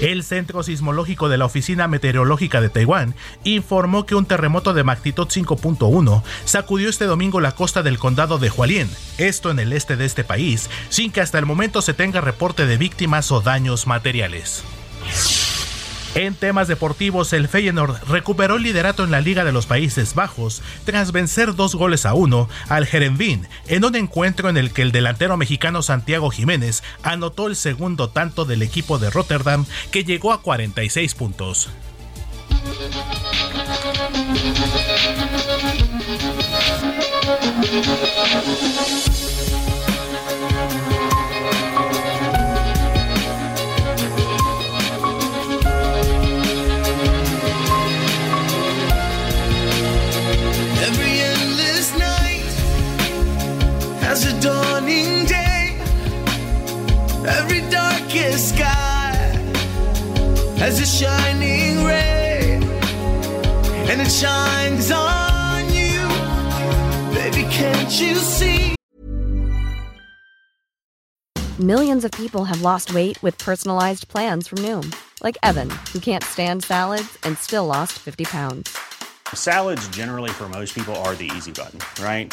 El 0.00 0.22
Centro 0.22 0.62
Sismológico 0.62 1.28
de 1.28 1.38
la 1.38 1.46
Oficina 1.46 1.88
Meteorológica 1.88 2.60
de 2.60 2.68
Taiwán 2.68 3.14
informó 3.42 4.06
que 4.06 4.14
un 4.14 4.26
terremoto 4.26 4.72
de 4.72 4.84
magnitud 4.84 5.26
5.1 5.26 6.22
sacudió 6.44 6.88
este 6.88 7.06
domingo 7.06 7.40
la 7.40 7.52
costa 7.52 7.82
del 7.82 7.98
condado 7.98 8.38
de 8.38 8.50
Hualien, 8.50 8.88
esto 9.18 9.50
en 9.50 9.58
el 9.58 9.72
este 9.72 9.96
de 9.96 10.04
este 10.04 10.22
país, 10.22 10.70
sin 10.88 11.10
que 11.10 11.20
hasta 11.20 11.38
el 11.38 11.46
momento 11.46 11.82
se 11.82 11.94
tenga 11.94 12.20
reporte 12.20 12.66
de 12.66 12.76
víctimas 12.76 13.32
o 13.32 13.40
daños 13.40 13.86
materiales. 13.88 14.62
En 16.14 16.34
temas 16.34 16.68
deportivos, 16.68 17.32
el 17.32 17.48
Feyenoord 17.48 18.08
recuperó 18.08 18.56
el 18.56 18.62
liderato 18.62 19.04
en 19.04 19.10
la 19.10 19.20
Liga 19.20 19.44
de 19.44 19.52
los 19.52 19.66
Países 19.66 20.14
Bajos 20.14 20.62
tras 20.84 21.12
vencer 21.12 21.54
dos 21.54 21.74
goles 21.74 22.06
a 22.06 22.14
uno 22.14 22.48
al 22.68 22.86
Jerenvin 22.86 23.46
en 23.66 23.84
un 23.84 23.94
encuentro 23.94 24.48
en 24.48 24.56
el 24.56 24.72
que 24.72 24.82
el 24.82 24.92
delantero 24.92 25.36
mexicano 25.36 25.82
Santiago 25.82 26.30
Jiménez 26.30 26.82
anotó 27.02 27.46
el 27.46 27.56
segundo 27.56 28.08
tanto 28.08 28.44
del 28.44 28.62
equipo 28.62 28.98
de 28.98 29.10
Rotterdam 29.10 29.66
que 29.90 30.04
llegó 30.04 30.32
a 30.32 30.42
46 30.42 31.14
puntos. 31.14 31.68
Darkest 58.38 58.54
sky 58.54 59.14
has 60.58 60.80
a 60.80 60.86
shining 60.86 61.84
ray, 61.84 62.60
and 63.90 64.00
it 64.00 64.10
shines 64.10 64.90
on 64.90 65.64
you, 65.72 66.08
baby. 67.14 67.42
Can't 67.50 68.00
you 68.00 68.14
see? 68.16 68.74
Millions 71.58 72.04
of 72.04 72.12
people 72.12 72.44
have 72.44 72.62
lost 72.62 72.94
weight 72.94 73.20
with 73.22 73.36
personalized 73.38 74.06
plans 74.08 74.46
from 74.46 74.58
Noom, 74.58 74.94
like 75.22 75.36
Evan, 75.42 75.70
who 75.92 75.98
can't 75.98 76.22
stand 76.22 76.62
salads 76.62 77.18
and 77.24 77.36
still 77.36 77.66
lost 77.66 77.98
50 77.98 78.24
pounds. 78.24 78.78
Salads, 79.34 79.86
generally, 79.88 80.30
for 80.30 80.48
most 80.48 80.74
people, 80.74 80.94
are 80.96 81.14
the 81.16 81.30
easy 81.36 81.52
button, 81.52 81.80
right? 82.02 82.32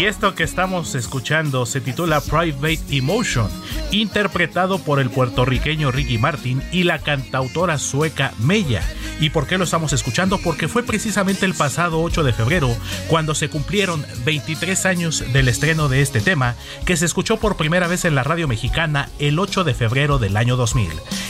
Y 0.00 0.06
esto 0.06 0.34
que 0.34 0.44
estamos 0.44 0.94
escuchando 0.94 1.66
se 1.66 1.82
titula 1.82 2.22
Private 2.22 2.80
Emotion, 2.88 3.50
interpretado 3.90 4.78
por 4.78 4.98
el 4.98 5.10
puertorriqueño 5.10 5.90
Ricky 5.90 6.16
Martin 6.16 6.62
y 6.72 6.84
la 6.84 7.00
cantautora 7.00 7.76
sueca 7.76 8.32
Mella. 8.38 8.82
¿Y 9.20 9.28
por 9.28 9.46
qué 9.46 9.58
lo 9.58 9.64
estamos 9.64 9.92
escuchando? 9.92 10.38
Porque 10.38 10.68
fue 10.68 10.84
precisamente 10.84 11.44
el 11.44 11.52
pasado 11.52 12.00
8 12.00 12.22
de 12.22 12.32
febrero 12.32 12.74
cuando 13.08 13.34
se 13.34 13.50
cumplieron 13.50 14.02
23 14.24 14.86
años 14.86 15.22
del 15.34 15.48
estreno 15.48 15.90
de 15.90 16.00
este 16.00 16.22
tema, 16.22 16.54
que 16.86 16.96
se 16.96 17.04
escuchó 17.04 17.36
por 17.36 17.58
primera 17.58 17.86
vez 17.86 18.06
en 18.06 18.14
la 18.14 18.22
radio 18.22 18.48
mexicana 18.48 19.10
el 19.18 19.38
8 19.38 19.64
de 19.64 19.74
febrero 19.74 20.18
del 20.18 20.38
año 20.38 20.56
2000. 20.56 20.88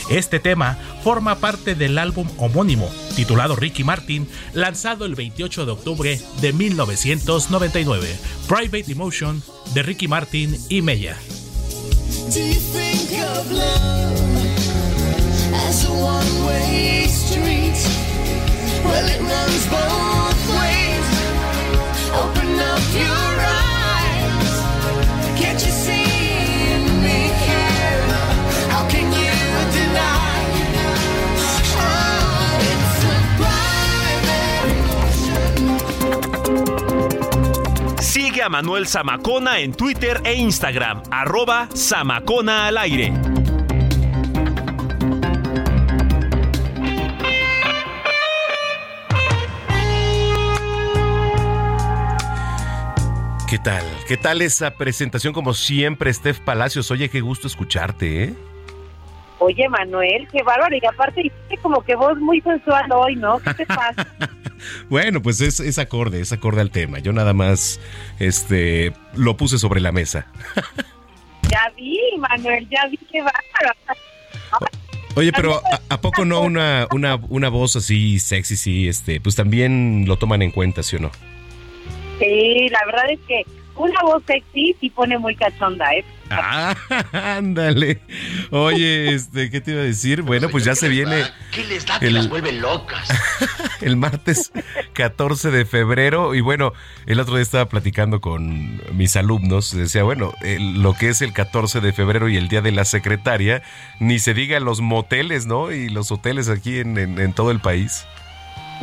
Este 0.09 0.39
tema 0.39 0.77
forma 1.03 1.35
parte 1.35 1.75
del 1.75 1.97
álbum 1.97 2.29
homónimo, 2.37 2.89
titulado 3.11 3.55
Ricky 3.55 3.83
Martin, 3.83 4.27
lanzado 4.53 5.05
el 5.05 5.15
28 5.15 5.65
de 5.65 5.71
octubre 5.71 6.21
de 6.41 6.53
1999. 6.53 8.07
Private 8.47 8.91
Emotion 8.91 9.43
de 9.73 9.83
Ricky 9.83 10.07
Martin 10.07 10.57
y 10.69 10.81
Mella. 10.81 11.17
Open 22.13 22.59
up 22.59 22.81
your 22.93 23.39
eyes. 23.39 24.59
Can't 25.39 25.65
you 25.65 25.71
Sigue 38.11 38.43
a 38.43 38.49
Manuel 38.49 38.87
Zamacona 38.89 39.61
en 39.61 39.71
Twitter 39.71 40.19
e 40.25 40.33
Instagram, 40.33 41.01
arroba 41.11 41.69
Zamacona 41.73 42.67
al 42.67 42.77
aire. 42.77 43.13
¿Qué 53.47 53.57
tal? 53.59 53.85
¿Qué 54.09 54.17
tal 54.17 54.41
esa 54.41 54.71
presentación 54.71 55.31
como 55.31 55.53
siempre, 55.53 56.11
Steph 56.11 56.39
Palacios? 56.41 56.91
Oye, 56.91 57.09
qué 57.09 57.21
gusto 57.21 57.47
escucharte, 57.47 58.25
¿eh? 58.25 58.33
Oye, 59.43 59.67
Manuel, 59.69 60.27
qué 60.31 60.43
bárbaro. 60.43 60.75
Y 60.75 60.85
aparte, 60.85 61.21
hiciste 61.21 61.57
como 61.63 61.81
que 61.83 61.95
voz 61.95 62.15
muy 62.19 62.41
sensual 62.41 62.91
hoy, 62.91 63.15
¿no? 63.15 63.39
¿Qué 63.39 63.53
te 63.55 63.65
pasa? 63.65 64.07
Bueno, 64.89 65.23
pues 65.23 65.41
es, 65.41 65.59
es 65.59 65.79
acorde, 65.79 66.21
es 66.21 66.31
acorde 66.31 66.61
al 66.61 66.69
tema. 66.69 66.99
Yo 66.99 67.13
nada 67.13 67.33
más 67.33 67.79
este 68.19 68.93
lo 69.15 69.35
puse 69.35 69.57
sobre 69.57 69.81
la 69.81 69.91
mesa. 69.91 70.27
ya 71.49 71.71
vi, 71.75 71.99
Manuel, 72.19 72.69
ya 72.69 72.85
vi 72.85 72.97
qué 73.11 73.23
bárbaro. 73.23 73.75
Oye, 75.15 75.31
pero 75.33 75.55
¿a, 75.55 75.95
a 75.95 75.99
poco 75.99 76.25
no 76.25 76.41
una, 76.41 76.85
una, 76.91 77.15
una 77.29 77.49
voz 77.49 77.75
así 77.75 78.19
sexy, 78.19 78.55
sí, 78.55 78.87
este, 78.87 79.19
pues 79.19 79.35
también 79.35 80.05
lo 80.07 80.17
toman 80.17 80.43
en 80.43 80.51
cuenta, 80.51 80.83
¿sí 80.83 80.97
o 80.97 80.99
no? 80.99 81.09
Sí, 82.19 82.69
la 82.69 82.85
verdad 82.85 83.09
es 83.09 83.19
que 83.27 83.43
una 83.75 83.99
voz 84.03 84.21
sexy 84.27 84.75
sí 84.79 84.91
pone 84.91 85.17
muy 85.17 85.35
cachonda, 85.35 85.91
¿eh? 85.95 86.05
Ah, 86.31 86.75
ándale. 87.37 88.01
Oye, 88.51 89.13
este, 89.13 89.49
¿qué 89.49 89.61
te 89.61 89.71
iba 89.71 89.81
a 89.81 89.85
decir? 89.85 90.21
Bueno, 90.21 90.49
pues 90.49 90.63
ya 90.63 90.75
se 90.75 90.87
viene 90.89 91.23
¿Qué 91.51 91.65
les 91.65 91.85
da 91.85 91.99
que 91.99 92.07
El- 92.07 92.13
las 92.15 92.29
vuelve 92.29 92.53
locas? 92.53 93.09
el 93.81 93.97
martes 93.97 94.51
14 94.93 95.51
de 95.51 95.65
febrero. 95.65 96.33
Y 96.35 96.41
bueno, 96.41 96.73
el 97.05 97.19
otro 97.19 97.35
día 97.35 97.43
estaba 97.43 97.65
platicando 97.67 98.21
con 98.21 98.81
mis 98.95 99.15
alumnos. 99.15 99.75
Decía, 99.75 100.03
bueno, 100.03 100.33
el- 100.41 100.81
lo 100.81 100.93
que 100.93 101.09
es 101.09 101.21
el 101.21 101.33
14 101.33 101.81
de 101.81 101.93
febrero 101.93 102.29
y 102.29 102.37
el 102.37 102.47
día 102.47 102.61
de 102.61 102.71
la 102.71 102.85
secretaria, 102.85 103.61
ni 103.99 104.19
se 104.19 104.33
diga 104.33 104.59
los 104.59 104.81
moteles, 104.81 105.45
¿no? 105.47 105.71
Y 105.71 105.89
los 105.89 106.11
hoteles 106.11 106.49
aquí 106.49 106.79
en, 106.79 106.97
en- 106.97 107.19
en 107.19 107.33
todo 107.33 107.51
el 107.51 107.59
país. 107.59 108.05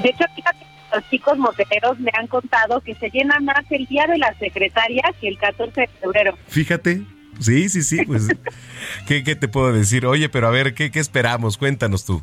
De 0.03 0.11
hecho, 0.11 0.25
fíjate, 0.37 0.59
los 0.95 1.09
chicos 1.11 1.37
moteleros 1.39 1.99
me 1.99 2.11
han 2.19 2.27
contado 2.29 2.81
que 2.81 2.95
se 2.95 3.11
llena 3.11 3.39
más 3.41 3.65
el 3.71 3.85
día 3.87 4.07
de 4.07 4.17
la 4.19 4.33
secretaria 4.39 5.03
que 5.21 5.29
el 5.29 5.39
14 5.39 5.81
de 5.83 5.89
febrero. 6.01 6.39
Fíjate. 6.49 7.03
Sí, 7.41 7.69
sí, 7.69 7.83
sí, 7.83 8.05
pues, 8.05 8.29
¿qué, 9.07 9.23
qué 9.23 9.37
te 9.37 9.49
puedo 9.49 9.73
decir? 9.73 10.07
Oye, 10.07 10.29
pero 10.29 10.49
a 10.49 10.51
ver, 10.51 10.75
¿qué, 10.75 10.91
qué 10.91 11.01
esperamos? 11.01 11.57
Cuéntanos 11.57 12.05
tú. 12.05 12.23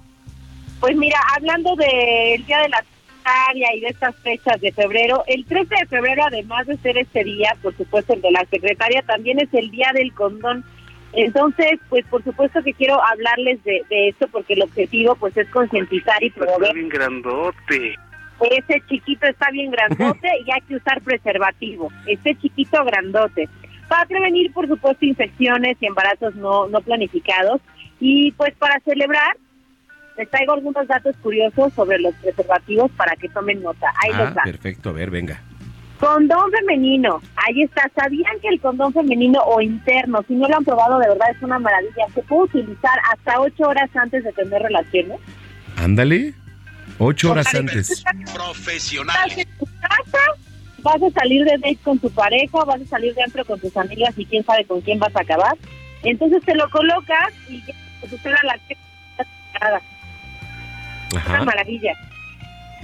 Pues 0.79 0.95
mira, 0.95 1.19
hablando 1.35 1.75
del 1.75 2.45
día 2.45 2.59
de 2.59 2.69
la 2.69 2.77
secretaria 2.77 3.75
y 3.75 3.79
de 3.79 3.87
estas 3.87 4.15
fechas 4.17 4.61
de 4.61 4.71
febrero, 4.71 5.23
el 5.27 5.45
13 5.45 5.67
de 5.81 5.85
febrero, 5.87 6.23
además 6.25 6.67
de 6.67 6.77
ser 6.77 6.97
este 6.97 7.23
día, 7.23 7.55
por 7.61 7.75
supuesto, 7.77 8.13
el 8.13 8.21
de 8.21 8.31
la 8.31 8.45
secretaria, 8.49 9.01
también 9.03 9.39
es 9.39 9.53
el 9.53 9.71
día 9.71 9.91
del 9.93 10.13
condón. 10.13 10.63
Entonces, 11.13 11.79
pues 11.89 12.05
por 12.07 12.23
supuesto 12.25 12.61
que 12.61 12.73
quiero 12.73 13.01
hablarles 13.01 13.63
de, 13.63 13.83
de 13.89 14.09
esto 14.09 14.27
porque 14.27 14.53
el 14.53 14.63
objetivo 14.63 15.15
pues 15.15 15.35
es 15.37 15.47
concientizar 15.49 16.21
y 16.21 16.29
promover 16.29 16.73
bien 16.73 16.89
grandote. 16.89 17.95
Ese 18.51 18.83
chiquito 18.89 19.25
está 19.25 19.49
bien 19.51 19.71
grandote 19.71 20.27
y 20.45 20.51
hay 20.51 20.61
que 20.67 20.75
usar 20.75 21.01
preservativo. 21.01 21.89
Este 22.05 22.35
chiquito 22.35 22.83
grandote. 22.83 23.47
Para 23.87 24.05
prevenir, 24.05 24.51
por 24.53 24.67
supuesto, 24.67 25.05
infecciones 25.05 25.77
y 25.79 25.85
embarazos 25.85 26.35
no, 26.35 26.67
no 26.67 26.81
planificados. 26.81 27.61
Y 27.99 28.31
pues 28.33 28.53
para 28.55 28.79
celebrar, 28.81 29.37
les 30.17 30.29
traigo 30.29 30.53
algunos 30.53 30.87
datos 30.87 31.15
curiosos 31.17 31.73
sobre 31.73 31.99
los 31.99 32.13
preservativos 32.15 32.89
para 32.91 33.15
que 33.15 33.29
tomen 33.29 33.61
nota. 33.61 33.87
Ahí 34.03 34.11
Ah, 34.13 34.17
los 34.25 34.37
va. 34.37 34.43
perfecto, 34.43 34.89
a 34.89 34.93
ver, 34.93 35.09
venga. 35.11 35.41
Condón 35.99 36.51
femenino. 36.51 37.21
Ahí 37.37 37.61
está. 37.63 37.89
¿Sabían 37.95 38.37
que 38.41 38.49
el 38.49 38.59
condón 38.59 38.91
femenino 38.91 39.39
o 39.45 39.61
interno, 39.61 40.23
si 40.27 40.33
no 40.35 40.47
lo 40.47 40.57
han 40.57 40.65
probado, 40.65 40.99
de 40.99 41.07
verdad 41.07 41.27
es 41.33 41.41
una 41.41 41.57
maravilla? 41.57 42.05
Se 42.13 42.21
puede 42.23 42.43
utilizar 42.43 42.99
hasta 43.13 43.39
ocho 43.39 43.63
horas 43.63 43.89
antes 43.95 44.23
de 44.23 44.33
tener 44.33 44.61
relaciones. 44.61 45.19
Ándale. 45.77 46.33
Ocho 46.99 47.31
horas 47.31 47.53
antes. 47.55 47.89
Estás 47.89 48.13
en 48.13 49.47
tu 49.57 49.65
casa, 49.81 50.19
vas 50.85 51.01
a 51.01 51.09
salir 51.19 51.43
de 51.43 51.57
date 51.57 51.77
con 51.83 51.97
tu 51.97 52.11
pareja, 52.11 52.63
vas 52.63 52.79
a 52.79 52.85
salir 52.85 53.13
de 53.15 53.23
antro 53.23 53.43
con 53.43 53.59
tus 53.59 53.75
amigas 53.75 54.13
y 54.17 54.25
quién 54.25 54.45
sabe 54.45 54.65
con 54.65 54.81
quién 54.81 54.99
vas 54.99 55.13
a 55.15 55.21
acabar. 55.21 55.57
Entonces 56.03 56.43
te 56.45 56.53
lo 56.53 56.69
colocas 56.69 57.33
y 57.49 57.59
ya, 57.65 57.73
pues, 57.99 58.13
espera 58.13 58.37
la 58.43 58.57
que 58.67 58.77
nada. 59.59 59.81
Una 61.27 61.43
maravilla. 61.43 61.93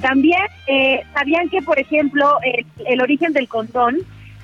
También, 0.01 0.41
eh, 0.65 1.03
¿sabían 1.13 1.47
que, 1.49 1.61
por 1.61 1.77
ejemplo, 1.77 2.39
el, 2.43 2.65
el 2.87 3.01
origen 3.01 3.33
del 3.33 3.47
condón 3.47 3.97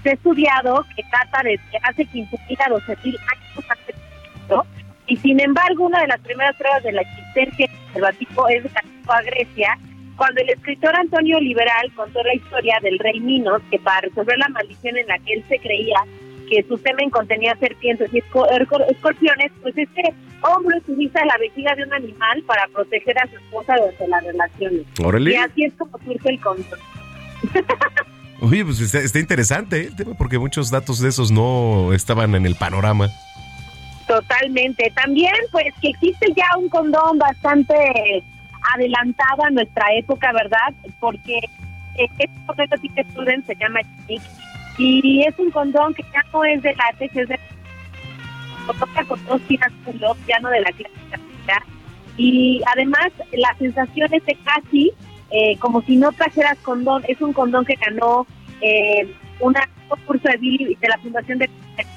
se 0.03 0.11
ha 0.11 0.13
estudiado 0.13 0.85
que 0.95 1.01
data 1.11 1.41
desde 1.43 1.79
hace 1.81 2.05
15.000 2.05 2.59
a 2.59 2.69
12.000 2.69 3.05
años 3.05 3.65
antes 3.69 3.95
Cristo? 4.33 4.65
Y 5.07 5.17
sin 5.17 5.39
embargo, 5.39 5.85
una 5.85 6.01
de 6.01 6.07
las 6.07 6.19
primeras 6.19 6.55
pruebas 6.57 6.83
de 6.83 6.91
la 6.91 7.01
existencia 7.01 7.65
del 7.65 7.77
preservativo 7.85 8.47
es 8.49 8.63
de 8.63 8.69
la 8.69 8.79
antigua 8.81 9.21
Grecia, 9.23 9.79
cuando 10.17 10.41
el 10.41 10.49
escritor 10.49 10.95
Antonio 10.95 11.39
Liberal 11.39 11.91
contó 11.95 12.21
la 12.23 12.33
historia 12.35 12.79
del 12.81 12.99
rey 12.99 13.19
Minos, 13.19 13.61
que 13.71 13.79
para 13.79 14.01
resolver 14.01 14.37
la 14.37 14.49
maldición 14.49 14.97
en 14.97 15.07
la 15.07 15.17
que 15.19 15.33
él 15.33 15.45
se 15.47 15.59
creía 15.59 15.97
que 16.49 16.63
su 16.67 16.77
semen 16.77 17.09
contenía 17.09 17.55
serpientes 17.59 18.09
y 18.13 18.19
erco- 18.21 18.85
escorpiones, 18.89 19.51
pues 19.61 19.77
este 19.77 20.13
hombre 20.41 20.77
utiliza 20.77 21.23
la 21.25 21.37
vejiga 21.37 21.75
de 21.75 21.83
un 21.83 21.93
animal 21.93 22.41
para 22.47 22.67
proteger 22.69 23.17
a 23.19 23.27
su 23.29 23.35
esposa 23.35 23.75
durante 23.75 24.07
las 24.07 24.23
relaciones. 24.23 24.81
Órale. 25.03 25.31
Y 25.31 25.35
así 25.35 25.63
es 25.65 25.73
como 25.77 25.97
surge 26.05 26.29
el 26.29 26.39
condón. 26.39 26.79
Oye, 28.41 28.63
pues 28.63 28.79
está, 28.79 28.99
está 28.99 29.19
interesante 29.19 29.81
¿eh? 29.81 29.85
el 29.87 29.95
tema 29.95 30.13
porque 30.17 30.37
muchos 30.39 30.69
datos 30.71 30.99
de 30.99 31.09
esos 31.09 31.31
no 31.31 31.91
estaban 31.93 32.33
en 32.35 32.45
el 32.45 32.55
panorama. 32.55 33.09
Totalmente. 34.07 34.91
También, 34.95 35.33
pues, 35.51 35.65
que 35.81 35.89
existe 35.89 36.27
ya 36.35 36.45
un 36.57 36.69
condón 36.69 37.17
bastante 37.17 37.73
adelantado 38.73 39.43
a 39.45 39.49
nuestra 39.49 39.85
época, 39.95 40.31
¿verdad? 40.33 40.73
Porque 40.99 41.37
eh, 41.97 42.07
este 42.19 42.75
así 42.75 42.89
que 42.89 43.03
Student 43.05 43.45
se 43.45 43.55
llama 43.55 43.79
Chic 44.07 44.21
y 44.77 45.23
es 45.23 45.37
un 45.39 45.49
condón 45.51 45.93
que 45.93 46.03
ya 46.13 46.21
no 46.31 46.43
es 46.43 46.61
de 46.61 46.75
látex, 46.75 47.15
es 47.15 47.29
de 47.29 47.39
toca 48.79 49.03
con 49.05 49.23
dos 49.25 49.41
tiras 49.43 49.71
ya 50.27 50.39
no 50.39 50.49
de 50.49 50.59
la 50.61 50.71
clásica. 50.71 51.63
Y 52.17 52.61
además, 52.73 53.07
la 53.31 53.55
sensación 53.57 54.13
es 54.13 54.25
de 54.25 54.35
casi 54.43 54.91
eh, 55.29 55.57
como 55.59 55.81
si 55.83 55.95
no 55.97 56.11
trajeras 56.11 56.57
condón. 56.59 57.03
Es 57.07 57.21
un 57.21 57.33
condón 57.33 57.63
que 57.65 57.75
ganó 57.75 58.25
eh, 58.61 59.13
una- 59.39 59.67
un 59.83 59.89
concurso 59.89 60.27
de 60.29 60.37
Billy 60.37 60.75
de 60.75 60.87
la 60.89 60.97
Fundación 60.97 61.37
de 61.39 61.49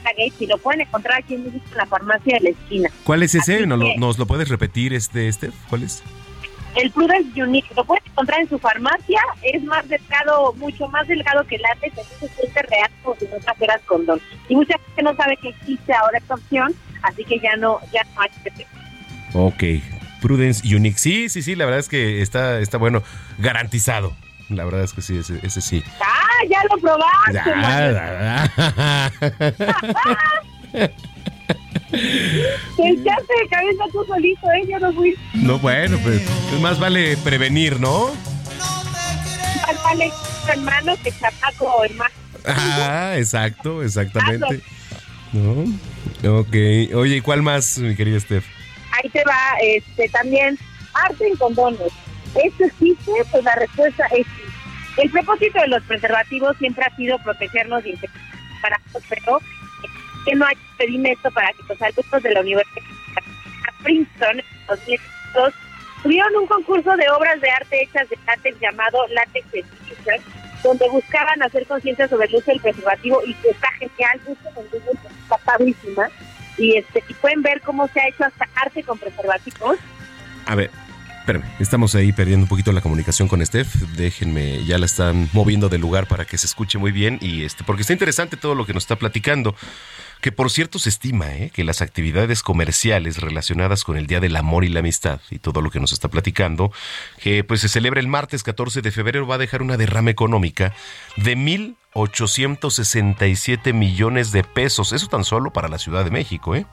Gates 0.04 0.40
y 0.40 0.46
lo 0.46 0.58
pueden 0.58 0.82
encontrar 0.82 1.18
aquí 1.20 1.34
en 1.34 1.44
México 1.46 1.64
en 1.72 1.76
la 1.78 1.86
farmacia 1.86 2.36
de 2.38 2.40
la 2.44 2.50
esquina. 2.50 2.90
¿Cuál 3.04 3.22
es 3.22 3.34
ese? 3.34 3.66
¿Nos, 3.66 3.78
lo- 3.78 3.84
que- 3.86 3.96
nos 3.98 4.18
lo 4.18 4.26
puedes 4.26 4.48
repetir, 4.48 4.92
este, 4.94 5.30
Steph? 5.32 5.54
¿Cuál 5.68 5.84
es? 5.84 6.02
El 6.76 6.90
Prudence 6.92 7.42
Unique 7.42 7.68
lo 7.74 7.84
pueden 7.84 8.04
encontrar 8.06 8.40
en 8.40 8.48
su 8.48 8.58
farmacia, 8.58 9.20
es 9.42 9.62
más 9.64 9.88
delgado, 9.88 10.52
mucho 10.54 10.88
más 10.88 11.06
delgado 11.08 11.44
que 11.46 11.56
el 11.56 11.62
látex, 11.62 11.98
entonces 11.98 12.18
se 12.18 12.28
siente 12.28 12.62
real 12.62 12.90
como 13.02 13.16
si 13.16 13.26
no 13.26 13.38
trajeras 13.38 13.80
condón. 13.86 14.20
Y 14.48 14.56
mucha 14.56 14.78
gente 14.78 15.02
no 15.02 15.16
sabe 15.16 15.36
que 15.36 15.48
existe 15.48 15.92
ahora 15.92 16.18
esta 16.18 16.34
opción, 16.34 16.74
así 17.02 17.24
que 17.24 17.38
ya 17.40 17.56
no, 17.56 17.80
ya 17.92 18.02
no 18.14 18.22
hay 18.22 18.30
que 18.44 18.66
Ok. 19.34 19.64
Prudence 20.20 20.62
Unique. 20.74 20.98
Sí, 20.98 21.28
sí, 21.28 21.42
sí, 21.42 21.54
la 21.56 21.64
verdad 21.64 21.80
es 21.80 21.88
que 21.88 22.20
está, 22.20 22.58
está 22.58 22.78
bueno. 22.78 23.02
Garantizado. 23.38 24.14
La 24.50 24.64
verdad 24.64 24.82
es 24.82 24.92
que 24.92 25.00
sí, 25.00 25.16
ese, 25.16 25.38
ese 25.42 25.60
sí. 25.60 25.82
¡Ah, 26.00 26.44
ya 26.48 26.58
lo 26.68 26.76
probaste! 26.78 27.32
Ya, 27.32 28.50
Te 31.90 32.88
echaste 32.88 33.34
de 33.42 33.48
cabeza 33.48 33.84
tú 33.92 34.04
solito, 34.06 34.46
¿eh? 34.52 34.66
Yo 34.68 34.78
no 34.78 34.92
fui. 34.92 35.14
No, 35.34 35.58
bueno, 35.58 35.98
pues 36.02 36.22
más 36.60 36.78
vale 36.78 37.16
prevenir, 37.18 37.80
¿no? 37.80 38.10
Más 39.66 39.82
vale 39.82 40.10
hermano 40.48 40.94
que 41.02 41.12
chamaco, 41.12 41.84
hermano. 41.84 42.14
Ah, 42.46 43.14
exacto, 43.16 43.82
exactamente. 43.82 44.60
¿No? 45.32 46.38
Ok. 46.38 46.54
Oye, 46.94 47.16
¿y 47.16 47.20
cuál 47.20 47.42
más, 47.42 47.78
mi 47.78 47.94
querida 47.94 48.18
Steph? 48.20 48.44
Ahí 48.92 49.08
te 49.10 49.22
va, 49.24 49.58
este, 49.62 50.08
también, 50.08 50.58
arte 50.94 51.28
en 51.28 51.36
condones. 51.36 51.92
¿Esto 52.42 52.64
existe? 52.64 53.12
Pues 53.30 53.44
la 53.44 53.54
respuesta 53.56 54.06
es 54.16 54.26
sí. 54.26 54.42
El 54.96 55.10
propósito 55.10 55.60
de 55.60 55.68
los 55.68 55.82
preservativos 55.84 56.56
siempre 56.58 56.84
ha 56.84 56.96
sido 56.96 57.18
protegernos 57.18 57.82
de 57.84 57.90
infecciones 57.90 58.30
para 58.60 58.80
pero 59.08 59.40
que 60.24 60.34
no 60.34 60.46
hay 60.46 60.56
impedimento 60.72 61.30
para 61.30 61.52
que 61.52 61.62
los 61.68 61.82
alumnos 61.82 62.22
de 62.22 62.30
la 62.32 62.40
Universidad 62.40 62.82
de 62.84 63.82
Princeton 63.82 64.38
en 64.38 64.66
2002 64.68 65.54
tuvieron 66.02 66.36
un 66.36 66.46
concurso 66.46 66.96
de 66.96 67.08
obras 67.10 67.40
de 67.40 67.50
arte 67.50 67.82
hechas 67.82 68.08
de 68.08 68.18
látex 68.26 68.58
llamado 68.60 69.06
Látex 69.08 69.46
Education, 69.52 70.24
donde 70.62 70.88
buscaban 70.88 71.42
hacer 71.42 71.66
conciencia 71.66 72.08
sobre 72.08 72.26
el 72.26 72.36
uso 72.36 72.50
del 72.50 72.60
preservativo 72.60 73.20
y 73.26 73.34
que 73.34 73.50
está 73.50 73.68
genial, 73.72 74.20
está 74.26 75.38
padrísima. 75.38 76.08
Y, 76.58 76.76
este, 76.76 77.02
y 77.08 77.14
pueden 77.14 77.42
ver 77.42 77.60
cómo 77.62 77.88
se 77.88 78.00
ha 78.00 78.08
hecho 78.08 78.24
hasta 78.24 78.46
arte 78.54 78.82
con 78.82 78.98
preservativos. 78.98 79.78
A 80.44 80.54
ver, 80.54 80.70
espérame, 81.20 81.44
estamos 81.58 81.94
ahí 81.94 82.12
perdiendo 82.12 82.44
un 82.44 82.48
poquito 82.48 82.72
la 82.72 82.80
comunicación 82.82 83.28
con 83.28 83.44
Steph. 83.44 83.74
Déjenme, 83.96 84.64
ya 84.64 84.76
la 84.76 84.86
están 84.86 85.28
moviendo 85.32 85.68
del 85.68 85.80
lugar 85.80 86.06
para 86.06 86.24
que 86.24 86.36
se 86.36 86.46
escuche 86.46 86.76
muy 86.76 86.92
bien 86.92 87.18
y 87.20 87.44
este, 87.44 87.64
porque 87.64 87.82
está 87.82 87.92
interesante 87.92 88.36
todo 88.36 88.54
lo 88.54 88.66
que 88.66 88.74
nos 88.74 88.82
está 88.82 88.96
platicando. 88.96 89.54
Que 90.20 90.32
por 90.32 90.50
cierto 90.50 90.78
se 90.78 90.90
estima 90.90 91.34
¿eh? 91.34 91.50
que 91.52 91.64
las 91.64 91.80
actividades 91.80 92.42
comerciales 92.42 93.16
relacionadas 93.18 93.84
con 93.84 93.96
el 93.96 94.06
Día 94.06 94.20
del 94.20 94.36
Amor 94.36 94.64
y 94.64 94.68
la 94.68 94.80
Amistad 94.80 95.18
y 95.30 95.38
todo 95.38 95.62
lo 95.62 95.70
que 95.70 95.80
nos 95.80 95.92
está 95.92 96.08
platicando, 96.08 96.72
que 97.22 97.42
pues 97.42 97.62
se 97.62 97.70
celebra 97.70 98.00
el 98.00 98.08
martes 98.08 98.42
14 98.42 98.82
de 98.82 98.90
febrero, 98.90 99.26
va 99.26 99.36
a 99.36 99.38
dejar 99.38 99.62
una 99.62 99.78
derrama 99.78 100.10
económica 100.10 100.74
de 101.16 101.38
1.867 101.38 103.72
millones 103.72 104.32
de 104.32 104.44
pesos. 104.44 104.92
Eso 104.92 105.06
tan 105.06 105.24
solo 105.24 105.50
para 105.52 105.68
la 105.68 105.78
Ciudad 105.78 106.04
de 106.04 106.10
México, 106.10 106.54
¿eh? 106.54 106.66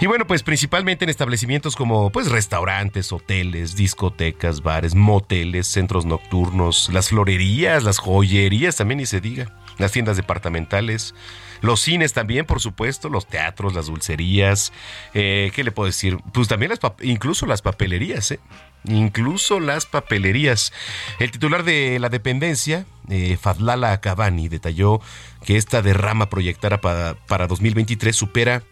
Y 0.00 0.06
bueno, 0.06 0.26
pues 0.26 0.44
principalmente 0.44 1.04
en 1.04 1.10
establecimientos 1.10 1.74
como 1.74 2.10
pues 2.10 2.30
restaurantes, 2.30 3.12
hoteles, 3.12 3.74
discotecas, 3.74 4.62
bares, 4.62 4.94
moteles, 4.94 5.66
centros 5.66 6.06
nocturnos, 6.06 6.88
las 6.92 7.08
florerías, 7.08 7.82
las 7.82 7.98
joyerías, 7.98 8.76
también 8.76 8.98
ni 8.98 9.06
se 9.06 9.20
diga, 9.20 9.56
las 9.76 9.90
tiendas 9.90 10.16
departamentales, 10.16 11.16
los 11.60 11.80
cines 11.80 12.12
también, 12.12 12.46
por 12.46 12.60
supuesto, 12.60 13.08
los 13.08 13.26
teatros, 13.26 13.74
las 13.74 13.86
dulcerías, 13.86 14.72
eh, 15.14 15.50
¿qué 15.54 15.64
le 15.64 15.72
puedo 15.72 15.86
decir? 15.86 16.18
Pues 16.32 16.48
también 16.48 16.70
las 16.70 16.80
incluso 17.02 17.46
las 17.46 17.62
papelerías, 17.62 18.30
¿eh? 18.32 18.40
Incluso 18.84 19.60
las 19.60 19.86
papelerías. 19.86 20.72
El 21.18 21.30
titular 21.30 21.64
de 21.64 21.98
la 21.98 22.08
dependencia, 22.08 22.86
eh, 23.08 23.36
Fadlala 23.40 24.00
Cavani, 24.00 24.48
detalló 24.48 25.00
que 25.44 25.56
esta 25.56 25.82
derrama 25.82 26.30
proyectada 26.30 26.80
para, 26.80 27.14
para 27.26 27.46
2023 27.46 28.14
supera 28.14 28.62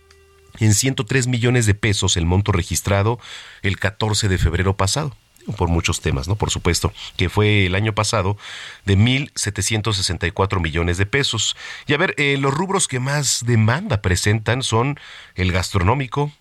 en 0.58 0.74
103 0.74 1.26
millones 1.26 1.66
de 1.66 1.74
pesos 1.74 2.16
el 2.16 2.24
monto 2.24 2.52
registrado 2.52 3.18
el 3.62 3.78
14 3.78 4.28
de 4.28 4.38
febrero 4.38 4.76
pasado 4.76 5.14
por 5.56 5.68
muchos 5.68 6.00
temas, 6.00 6.28
¿no? 6.28 6.36
Por 6.36 6.50
supuesto, 6.50 6.92
que 7.16 7.28
fue 7.28 7.66
el 7.66 7.74
año 7.74 7.94
pasado 7.94 8.36
de 8.84 8.96
1.764 8.96 10.60
millones 10.60 10.98
de 10.98 11.06
pesos. 11.06 11.56
Y 11.86 11.94
a 11.94 11.98
ver, 11.98 12.14
eh, 12.18 12.36
los 12.38 12.52
rubros 12.52 12.88
que 12.88 13.00
más 13.00 13.44
demanda 13.46 14.02
presentan 14.02 14.62
son 14.62 14.98
el 15.34 15.52
gastronómico, 15.52 16.32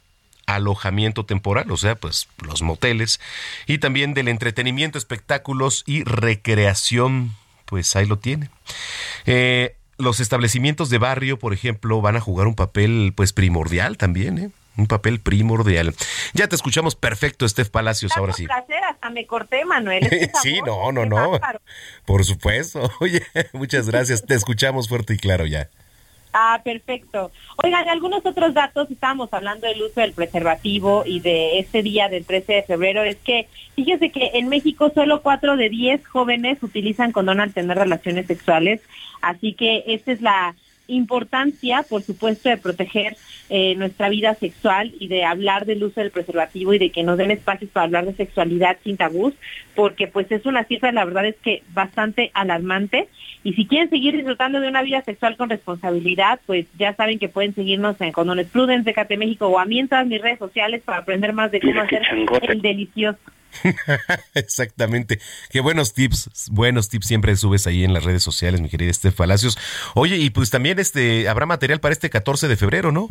alojamiento 0.45 1.25
temporal, 1.25 1.71
o 1.71 1.77
sea, 1.77 1.95
pues 1.95 2.27
los 2.43 2.61
moteles, 2.61 3.19
y 3.67 3.79
también 3.79 4.13
del 4.13 4.27
entretenimiento, 4.27 4.97
espectáculos 4.97 5.83
y 5.85 6.03
recreación, 6.03 7.35
pues 7.65 7.95
ahí 7.95 8.05
lo 8.05 8.19
tiene. 8.19 8.49
Eh, 9.25 9.75
los 9.97 10.19
establecimientos 10.19 10.89
de 10.89 10.97
barrio, 10.97 11.39
por 11.39 11.53
ejemplo, 11.53 12.01
van 12.01 12.15
a 12.15 12.21
jugar 12.21 12.47
un 12.47 12.55
papel 12.55 13.13
pues 13.15 13.33
primordial 13.33 13.97
también, 13.97 14.37
¿eh? 14.37 14.49
Un 14.77 14.87
papel 14.87 15.21
primordial. 15.21 15.95
Ya 16.33 16.47
te 16.47 16.55
escuchamos 16.55 16.95
perfecto, 16.95 17.47
Steph 17.47 17.69
Palacios, 17.69 18.11
ahora 18.17 18.33
sí. 18.33 18.45
placer, 18.45 18.74
hasta 18.95 19.09
me 19.09 19.25
corté, 19.25 19.65
Manuel. 19.65 20.09
Sí, 20.41 20.59
no, 20.65 20.91
no, 20.91 21.05
no. 21.05 21.39
Por 22.05 22.23
supuesto. 22.23 22.89
Oye, 22.99 23.21
muchas 23.53 23.89
gracias. 23.89 24.25
Te 24.25 24.35
escuchamos 24.35 24.89
fuerte 24.89 25.13
y 25.13 25.17
claro 25.17 25.45
ya. 25.45 25.69
Ah, 26.33 26.59
perfecto. 26.63 27.31
Oigan, 27.63 27.87
algunos 27.87 28.25
otros 28.25 28.53
datos, 28.53 28.91
estábamos 28.91 29.29
hablando 29.31 29.67
del 29.67 29.81
uso 29.81 30.01
del 30.01 30.11
preservativo 30.11 31.03
y 31.05 31.21
de 31.21 31.59
este 31.59 31.81
día 31.81 32.09
del 32.09 32.25
13 32.25 32.53
de 32.53 32.63
febrero, 32.63 33.03
es 33.03 33.15
que 33.17 33.47
fíjense 33.73 34.11
que 34.11 34.31
en 34.33 34.49
México 34.49 34.91
solo 34.93 35.21
4 35.21 35.55
de 35.55 35.69
10 35.69 36.05
jóvenes 36.05 36.61
utilizan 36.61 37.13
condón 37.13 37.39
al 37.39 37.53
tener 37.53 37.77
relaciones 37.77 38.27
sexuales, 38.27 38.81
así 39.21 39.53
que 39.53 39.85
esta 39.87 40.11
es 40.11 40.21
la 40.21 40.55
importancia, 40.87 41.83
por 41.83 42.03
supuesto, 42.03 42.49
de 42.49 42.57
proteger 42.57 43.15
eh, 43.49 43.75
nuestra 43.75 44.09
vida 44.09 44.33
sexual 44.35 44.93
y 44.99 45.07
de 45.07 45.23
hablar 45.23 45.65
del 45.65 45.83
uso 45.83 46.01
del 46.01 46.11
preservativo 46.11 46.73
y 46.73 46.79
de 46.79 46.89
que 46.89 47.03
nos 47.03 47.17
den 47.17 47.31
espacios 47.31 47.69
para 47.71 47.85
hablar 47.85 48.05
de 48.05 48.13
sexualidad 48.13 48.77
sin 48.83 48.97
tabús, 48.97 49.33
porque 49.75 50.07
pues 50.07 50.31
es 50.31 50.45
una 50.45 50.63
cifra, 50.63 50.91
la 50.91 51.05
verdad 51.05 51.25
es 51.25 51.35
que 51.37 51.63
bastante 51.73 52.31
alarmante. 52.33 53.07
Y 53.43 53.53
si 53.53 53.67
quieren 53.67 53.89
seguir 53.89 54.15
disfrutando 54.15 54.59
de 54.59 54.67
una 54.67 54.81
vida 54.81 55.03
sexual 55.03 55.37
con 55.37 55.49
responsabilidad, 55.49 56.39
pues 56.47 56.65
ya 56.79 56.95
saben 56.95 57.19
que 57.19 57.29
pueden 57.29 57.53
seguirnos 57.53 57.99
en 58.01 58.11
Condones 58.11 58.47
Prudence 58.47 58.85
de 58.85 58.93
Cate 58.93 59.17
México 59.17 59.47
o 59.47 59.59
a 59.59 59.65
mí 59.65 59.79
en 59.79 59.87
todas 59.87 60.07
mis 60.07 60.21
redes 60.21 60.39
sociales 60.39 60.81
para 60.83 60.99
aprender 60.99 61.33
más 61.33 61.51
de 61.51 61.61
cómo 61.61 61.81
hacer 61.81 62.01
changote. 62.01 62.51
el 62.51 62.61
delicioso. 62.61 63.19
Exactamente. 64.33 65.19
Qué 65.49 65.61
buenos 65.61 65.93
tips, 65.93 66.49
buenos 66.51 66.89
tips 66.89 67.07
siempre 67.07 67.35
subes 67.35 67.67
ahí 67.67 67.83
en 67.83 67.93
las 67.93 68.03
redes 68.03 68.23
sociales, 68.23 68.61
mi 68.61 68.69
querida 68.69 68.91
Steph 68.93 69.15
Palacios. 69.15 69.57
Oye, 69.93 70.17
y 70.17 70.29
pues 70.29 70.49
también 70.49 70.79
este 70.79 71.27
habrá 71.29 71.45
material 71.45 71.79
para 71.79 71.93
este 71.93 72.09
14 72.09 72.47
de 72.47 72.57
febrero, 72.57 72.91
¿no? 72.91 73.09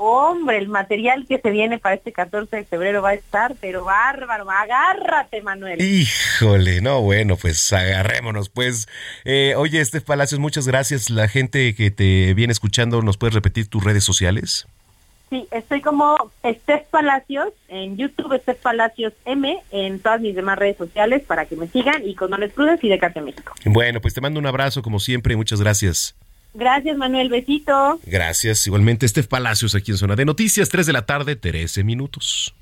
Hombre, 0.00 0.58
el 0.58 0.68
material 0.68 1.26
que 1.26 1.40
se 1.40 1.50
viene 1.50 1.78
para 1.78 1.96
este 1.96 2.12
14 2.12 2.54
de 2.54 2.64
febrero 2.64 3.02
va 3.02 3.10
a 3.10 3.14
estar, 3.14 3.56
pero 3.60 3.84
bárbaro. 3.84 4.48
Agárrate, 4.48 5.42
Manuel. 5.42 5.82
Híjole, 5.82 6.80
no, 6.80 7.02
bueno, 7.02 7.36
pues 7.36 7.72
agarrémonos, 7.72 8.48
pues. 8.48 8.86
Eh, 9.24 9.54
oye, 9.56 9.84
Steph 9.84 10.04
Palacios, 10.04 10.38
muchas 10.38 10.68
gracias. 10.68 11.10
La 11.10 11.26
gente 11.26 11.74
que 11.74 11.90
te 11.90 12.32
viene 12.34 12.52
escuchando, 12.52 13.02
¿nos 13.02 13.16
puedes 13.16 13.34
repetir 13.34 13.66
tus 13.66 13.82
redes 13.82 14.04
sociales? 14.04 14.68
Sí, 15.30 15.48
estoy 15.50 15.80
como 15.80 16.16
Steph 16.46 16.86
Palacios 16.90 17.48
en 17.66 17.96
YouTube, 17.96 18.38
Steph 18.40 18.60
Palacios 18.60 19.12
M, 19.24 19.58
en 19.72 19.98
todas 19.98 20.20
mis 20.20 20.36
demás 20.36 20.58
redes 20.58 20.76
sociales 20.76 21.22
para 21.26 21.44
que 21.46 21.56
me 21.56 21.66
sigan 21.66 22.06
y 22.06 22.14
Condones 22.14 22.52
Prudence 22.52 22.86
y 22.86 22.90
de 22.90 22.98
Cate 22.98 23.20
México. 23.20 23.52
Bueno, 23.64 24.00
pues 24.00 24.14
te 24.14 24.20
mando 24.20 24.38
un 24.38 24.46
abrazo 24.46 24.80
como 24.80 25.00
siempre 25.00 25.34
y 25.34 25.36
muchas 25.36 25.60
gracias. 25.60 26.14
Gracias, 26.54 26.96
Manuel. 26.96 27.28
Besito. 27.28 28.00
Gracias. 28.04 28.66
Igualmente, 28.66 29.06
Steph 29.06 29.26
Palacios 29.26 29.74
aquí 29.74 29.92
en 29.92 29.98
Zona 29.98 30.16
de 30.16 30.24
Noticias, 30.24 30.68
3 30.68 30.86
de 30.86 30.92
la 30.92 31.06
tarde, 31.06 31.36
13 31.36 31.84
minutos. 31.84 32.54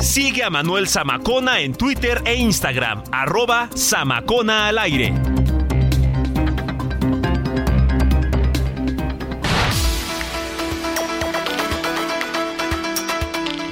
Sigue 0.00 0.44
a 0.44 0.50
Manuel 0.50 0.88
Zamacona 0.88 1.60
en 1.60 1.74
Twitter 1.74 2.22
e 2.24 2.36
Instagram, 2.36 3.04
arroba 3.12 3.68
Zamacona 3.76 4.68
al 4.68 4.78
aire. 4.78 5.12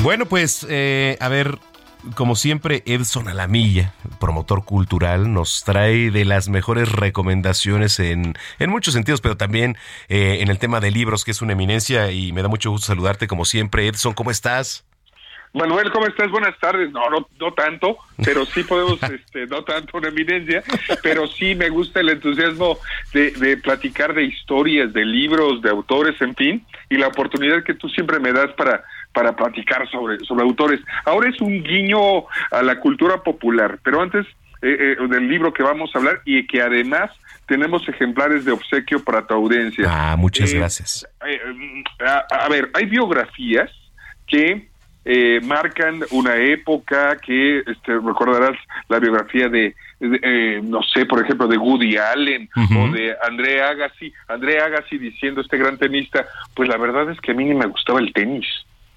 Bueno, 0.02 0.26
pues, 0.26 0.66
eh, 0.68 1.16
a 1.18 1.28
ver, 1.30 1.58
como 2.14 2.36
siempre, 2.36 2.82
Edson 2.86 3.28
Alamilla, 3.28 3.92
promotor 4.20 4.64
cultural, 4.64 5.32
nos 5.32 5.64
trae 5.64 6.11
de 6.11 6.24
las 6.24 6.48
mejores 6.48 6.92
recomendaciones 6.92 7.98
en, 8.00 8.34
en 8.59 8.70
muchos 8.70 8.94
sentidos, 8.94 9.20
pero 9.20 9.36
también 9.36 9.76
eh, 10.09 10.38
en 10.40 10.48
el 10.48 10.59
tema 10.59 10.80
de 10.80 10.90
libros, 10.90 11.24
que 11.24 11.30
es 11.30 11.42
una 11.42 11.52
eminencia, 11.52 12.11
y 12.11 12.32
me 12.32 12.42
da 12.42 12.48
mucho 12.48 12.70
gusto 12.70 12.86
saludarte 12.86 13.26
como 13.26 13.44
siempre. 13.44 13.88
Edson, 13.88 14.14
¿cómo 14.14 14.30
estás? 14.30 14.86
Manuel, 15.55 15.92
¿cómo 15.92 16.07
estás? 16.07 16.30
Buenas 16.32 16.59
tardes. 16.59 16.90
No, 16.90 17.09
no, 17.09 17.28
no 17.38 17.52
tanto, 17.55 17.96
pero 18.24 18.44
sí 18.44 18.64
podemos, 18.64 19.00
este, 19.02 19.46
no 19.46 19.62
tanto 19.62 19.98
una 19.98 20.09
eminencia, 20.09 20.64
pero 21.02 21.28
sí 21.28 21.55
me 21.55 21.68
gusta 21.68 22.00
el 22.00 22.11
entusiasmo 22.11 22.78
de, 23.12 23.30
de 23.30 23.57
platicar 23.57 24.14
de 24.14 24.24
historias, 24.24 24.92
de 24.92 25.05
libros, 25.05 25.62
de 25.62 25.70
autores, 25.70 26.20
en 26.20 26.34
fin, 26.34 26.66
y 26.90 26.96
la 26.96 27.07
oportunidad 27.09 27.62
que 27.62 27.74
tú 27.74 27.88
siempre 27.88 28.18
me 28.18 28.32
das 28.32 28.52
para 28.55 28.82
para 29.14 29.34
platicar 29.34 29.88
sobre 29.90 30.18
sobre 30.26 30.42
autores. 30.42 30.80
Ahora 31.06 31.30
es 31.30 31.40
un 31.40 31.62
guiño 31.62 31.98
a 32.50 32.62
la 32.62 32.78
cultura 32.80 33.22
popular, 33.22 33.78
pero 33.82 34.02
antes 34.02 34.26
eh, 34.60 34.96
eh, 35.00 35.08
del 35.08 35.28
libro 35.28 35.52
que 35.52 35.62
vamos 35.62 35.90
a 35.94 35.98
hablar 35.98 36.20
y 36.26 36.46
que 36.46 36.60
además 36.60 37.10
tenemos 37.46 37.88
ejemplares 37.88 38.44
de 38.44 38.52
obsequio 38.52 39.02
para 39.04 39.26
tu 39.26 39.34
audiencia. 39.34 39.86
Ah, 39.88 40.16
muchas 40.16 40.52
Eh, 40.52 40.58
gracias. 40.58 41.06
eh, 41.26 41.40
a, 42.04 42.44
a 42.44 42.48
ver, 42.48 42.70
hay 42.74 42.86
biografías 42.86 43.70
que 44.26 44.68
eh, 45.06 45.40
marcan 45.44 46.00
una 46.12 46.36
época 46.36 47.16
que 47.18 47.58
este, 47.58 47.92
recordarás 47.98 48.56
la 48.88 48.98
biografía 48.98 49.50
de, 49.50 49.74
de, 50.00 50.18
eh, 50.22 50.60
no 50.64 50.82
sé, 50.82 51.04
por 51.04 51.22
ejemplo, 51.22 51.46
de 51.46 51.58
Woody 51.58 51.98
Allen 51.98 52.48
o 52.56 52.88
de 52.90 53.14
André 53.28 53.60
Agassi. 53.62 54.10
André 54.28 54.60
Agassi 54.62 54.96
diciendo, 54.96 55.42
este 55.42 55.58
gran 55.58 55.76
tenista, 55.76 56.24
pues 56.54 56.70
la 56.70 56.78
verdad 56.78 57.10
es 57.10 57.20
que 57.20 57.32
a 57.32 57.34
mí 57.34 57.44
ni 57.44 57.52
me 57.54 57.66
gustaba 57.66 58.00
el 58.00 58.14
tenis. 58.14 58.46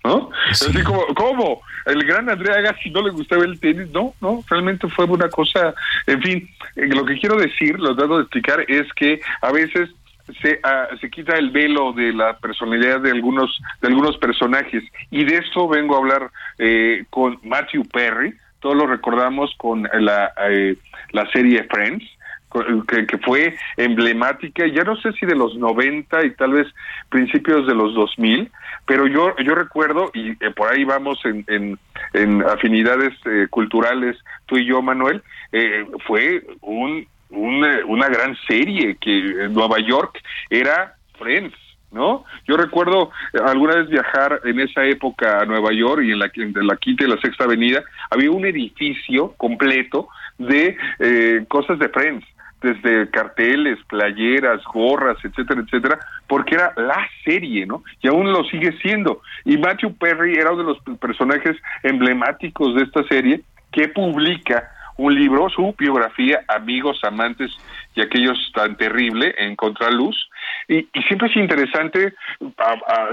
¿No? 0.07 0.29
Así 0.49 0.83
como, 0.83 1.05
¿cómo? 1.15 1.61
El 1.85 2.03
gran 2.05 2.29
André 2.29 2.53
Agassi 2.53 2.89
no 2.89 3.01
le 3.01 3.11
gustaba 3.11 3.43
el 3.43 3.59
tenis. 3.59 3.89
No, 3.91 4.13
no, 4.21 4.43
realmente 4.49 4.87
fue 4.87 5.05
una 5.05 5.29
cosa. 5.29 5.73
En 6.05 6.21
fin, 6.21 6.49
eh, 6.75 6.87
lo 6.87 7.05
que 7.05 7.19
quiero 7.19 7.35
decir, 7.35 7.77
lo 7.79 7.95
trato 7.95 8.17
de 8.17 8.23
explicar, 8.23 8.63
es 8.67 8.91
que 8.93 9.19
a 9.41 9.51
veces 9.51 9.89
se, 10.41 10.59
ah, 10.63 10.87
se 10.99 11.09
quita 11.09 11.37
el 11.37 11.51
velo 11.51 11.93
de 11.93 12.13
la 12.13 12.37
personalidad 12.37 13.01
de 13.01 13.11
algunos 13.11 13.59
de 13.81 13.87
algunos 13.87 14.17
personajes 14.17 14.83
y 15.09 15.23
de 15.23 15.37
eso 15.37 15.67
vengo 15.67 15.95
a 15.95 15.99
hablar 15.99 16.31
eh, 16.57 17.05
con 17.09 17.39
Matthew 17.43 17.85
Perry 17.85 18.33
todos 18.59 18.75
lo 18.75 18.87
recordamos 18.87 19.53
con 19.57 19.87
la 19.93 20.33
eh, 20.49 20.75
la 21.11 21.29
serie 21.31 21.63
Friends 21.71 22.03
que, 22.51 23.17
fue 23.19 23.55
emblemática, 23.75 24.65
ya 24.67 24.83
no 24.83 24.95
sé 24.97 25.11
si 25.13 25.25
de 25.25 25.35
los 25.35 25.55
90 25.55 26.25
y 26.25 26.31
tal 26.31 26.53
vez 26.53 26.67
principios 27.09 27.67
de 27.67 27.75
los 27.75 27.93
2000, 27.93 28.49
pero 28.85 29.07
yo 29.07 29.35
yo 29.43 29.53
recuerdo, 29.53 30.11
y 30.13 30.31
eh, 30.31 30.51
por 30.55 30.71
ahí 30.71 30.83
vamos 30.83 31.19
en, 31.25 31.77
en, 32.13 32.43
afinidades 32.43 33.13
eh, 33.25 33.47
culturales, 33.49 34.17
tú 34.45 34.57
y 34.57 34.65
yo, 34.65 34.81
Manuel, 34.81 35.21
eh, 35.51 35.85
fue 36.05 36.45
un, 36.61 37.05
una, 37.29 37.85
una 37.85 38.07
gran 38.07 38.35
serie 38.47 38.97
que 38.99 39.17
en 39.17 39.53
Nueva 39.53 39.79
York 39.79 40.19
era 40.49 40.95
Friends. 41.17 41.55
¿no? 41.91 42.25
Yo 42.47 42.57
recuerdo 42.57 43.11
alguna 43.45 43.75
vez 43.75 43.89
viajar 43.89 44.41
en 44.43 44.59
esa 44.59 44.83
época 44.85 45.41
a 45.41 45.45
Nueva 45.45 45.71
York 45.71 46.03
y 46.03 46.11
en 46.11 46.19
la, 46.19 46.29
en 46.35 46.67
la 46.67 46.75
quinta 46.75 47.05
y 47.05 47.07
la 47.07 47.19
sexta 47.21 47.45
avenida 47.45 47.83
había 48.09 48.29
un 48.29 48.45
edificio 48.45 49.33
completo 49.37 50.09
de 50.37 50.77
eh, 50.99 51.45
cosas 51.47 51.79
de 51.79 51.89
Friends 51.89 52.25
desde 52.61 53.09
carteles, 53.11 53.77
playeras, 53.87 54.63
gorras, 54.65 55.17
etcétera, 55.23 55.61
etcétera, 55.61 55.99
porque 56.27 56.55
era 56.55 56.73
la 56.75 57.07
serie, 57.23 57.65
¿no? 57.65 57.83
Y 58.01 58.07
aún 58.07 58.31
lo 58.31 58.43
sigue 58.45 58.71
siendo. 58.81 59.21
Y 59.45 59.57
Matthew 59.57 59.95
Perry 59.97 60.35
era 60.35 60.51
uno 60.51 60.63
de 60.63 60.73
los 60.73 60.99
personajes 60.99 61.55
emblemáticos 61.83 62.75
de 62.75 62.83
esta 62.83 63.03
serie 63.03 63.41
que 63.71 63.87
publica 63.89 64.71
un 64.97 65.13
libro, 65.13 65.49
su 65.49 65.75
biografía, 65.77 66.43
Amigos, 66.47 66.99
Amantes 67.03 67.51
y 67.93 68.01
aquellos 68.01 68.51
tan 68.53 68.75
terrible 68.77 69.33
en 69.37 69.55
Contraluz. 69.55 70.29
Y, 70.67 70.87
y 70.91 71.01
siempre 71.03 71.29
es 71.29 71.35
interesante 71.35 72.13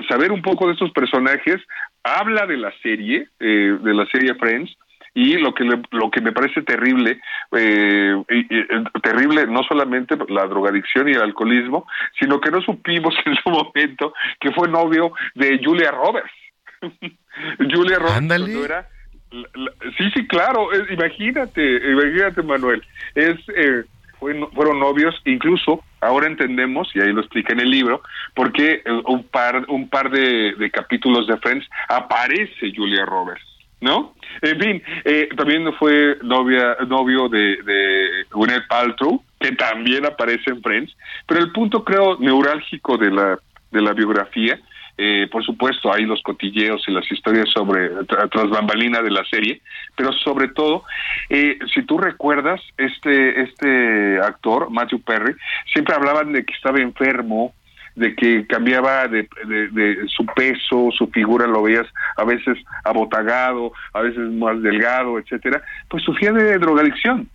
saber 0.09 0.33
un 0.33 0.41
poco 0.43 0.67
de 0.67 0.73
estos 0.73 0.91
personajes. 0.93 1.61
Habla 2.03 2.47
de 2.47 2.57
la 2.57 2.73
serie, 2.83 3.29
eh, 3.39 3.79
de 3.81 3.95
la 3.95 4.07
serie 4.07 4.35
Friends, 4.35 4.75
y 5.15 5.39
lo 5.39 5.55
que 5.55 5.65
le, 5.65 5.81
lo 5.93 6.11
que 6.11 6.21
me 6.21 6.33
parece 6.33 6.63
terrible 6.63 7.21
eh, 7.53 8.23
y, 8.29 8.39
y, 8.41 8.67
terrible 9.01 9.47
no 9.47 9.63
solamente 9.63 10.17
la 10.29 10.47
drogadicción 10.47 11.09
y 11.09 11.13
el 11.13 11.23
alcoholismo 11.23 11.87
sino 12.19 12.41
que 12.41 12.51
no 12.51 12.61
supimos 12.61 13.15
en 13.25 13.37
su 13.37 13.49
momento 13.49 14.13
que 14.41 14.51
fue 14.53 14.69
novio 14.69 15.13
de 15.35 15.61
Julia 15.65 15.93
Roberts. 15.93 16.33
Julia 17.59 17.99
Roberts 17.99 18.49
era 18.65 18.89
la, 19.31 19.49
la, 19.55 19.71
sí 19.97 20.11
sí 20.15 20.27
claro 20.27 20.73
es, 20.73 20.91
imagínate 20.91 21.91
imagínate 21.91 22.43
Manuel. 22.43 22.83
Es 23.15 23.37
eh, 23.57 23.85
fue, 24.19 24.35
fueron 24.53 24.81
novios 24.81 25.15
incluso 25.25 25.85
ahora 26.01 26.27
entendemos 26.27 26.89
y 26.95 27.01
ahí 27.01 27.13
lo 27.13 27.21
explica 27.21 27.53
en 27.53 27.61
el 27.61 27.71
libro 27.71 28.03
porque 28.35 28.83
eh, 28.85 29.03
un 29.07 29.23
par 29.25 29.65
un 29.69 29.89
par 29.89 30.11
de, 30.11 30.55
de 30.55 30.71
capítulos 30.71 31.29
de 31.29 31.37
Friends 31.39 31.69
aparece 31.89 32.73
Julia 32.75 33.05
Roberts 33.05 33.54
¿no? 33.81 34.15
En 34.43 34.59
fin, 34.59 34.83
eh, 35.05 35.29
también 35.37 35.73
fue 35.75 36.19
novia, 36.23 36.77
novio 36.87 37.29
de, 37.29 37.63
de 37.63 38.25
Gwyneth 38.31 38.67
Paltrow, 38.69 39.23
que 39.39 39.53
también 39.53 40.07
aparece 40.07 40.51
en 40.51 40.63
Friends, 40.63 40.97
pero 41.27 41.41
el 41.41 41.53
punto 41.53 41.85
creo 41.85 42.17
neurálgico 42.19 42.97
de 42.97 43.11
la, 43.11 43.39
de 43.71 43.81
la 43.83 43.93
biografía, 43.93 44.59
eh, 44.97 45.27
por 45.31 45.45
supuesto 45.45 45.93
hay 45.93 46.05
los 46.05 46.23
cotilleos 46.23 46.85
y 46.87 46.93
las 46.93 47.11
historias 47.11 47.49
sobre 47.51 47.91
tras 48.07 48.49
bambalina 48.49 49.03
de 49.03 49.11
la 49.11 49.25
serie, 49.25 49.61
pero 49.97 50.13
sobre 50.13 50.49
todo, 50.49 50.85
eh, 51.29 51.59
si 51.73 51.83
tú 51.83 51.99
recuerdas, 51.99 52.61
este, 52.77 53.43
este 53.43 54.19
actor, 54.21 54.71
Matthew 54.71 55.03
Perry, 55.03 55.35
siempre 55.73 55.97
hablaban 55.97 56.33
de 56.33 56.45
que 56.45 56.55
estaba 56.55 56.79
enfermo, 56.79 57.55
de 57.95 58.15
que 58.15 58.47
cambiaba 58.47 59.07
de, 59.09 59.29
de, 59.47 59.69
de, 59.69 60.09
su 60.09 60.27
peso, 60.27 60.91
su 60.97 61.07
figura 61.09 61.47
lo 61.47 61.63
veías 61.63 61.87
a 62.17 62.25
veces 62.25 62.59
abotagado, 62.85 63.73
a 63.93 64.01
veces 64.01 64.31
más 64.33 64.61
delgado, 64.63 65.19
etcétera, 65.19 65.63
pues 65.89 66.03
sufría 66.03 66.33
de 66.33 66.59
drogadicción. 66.59 67.29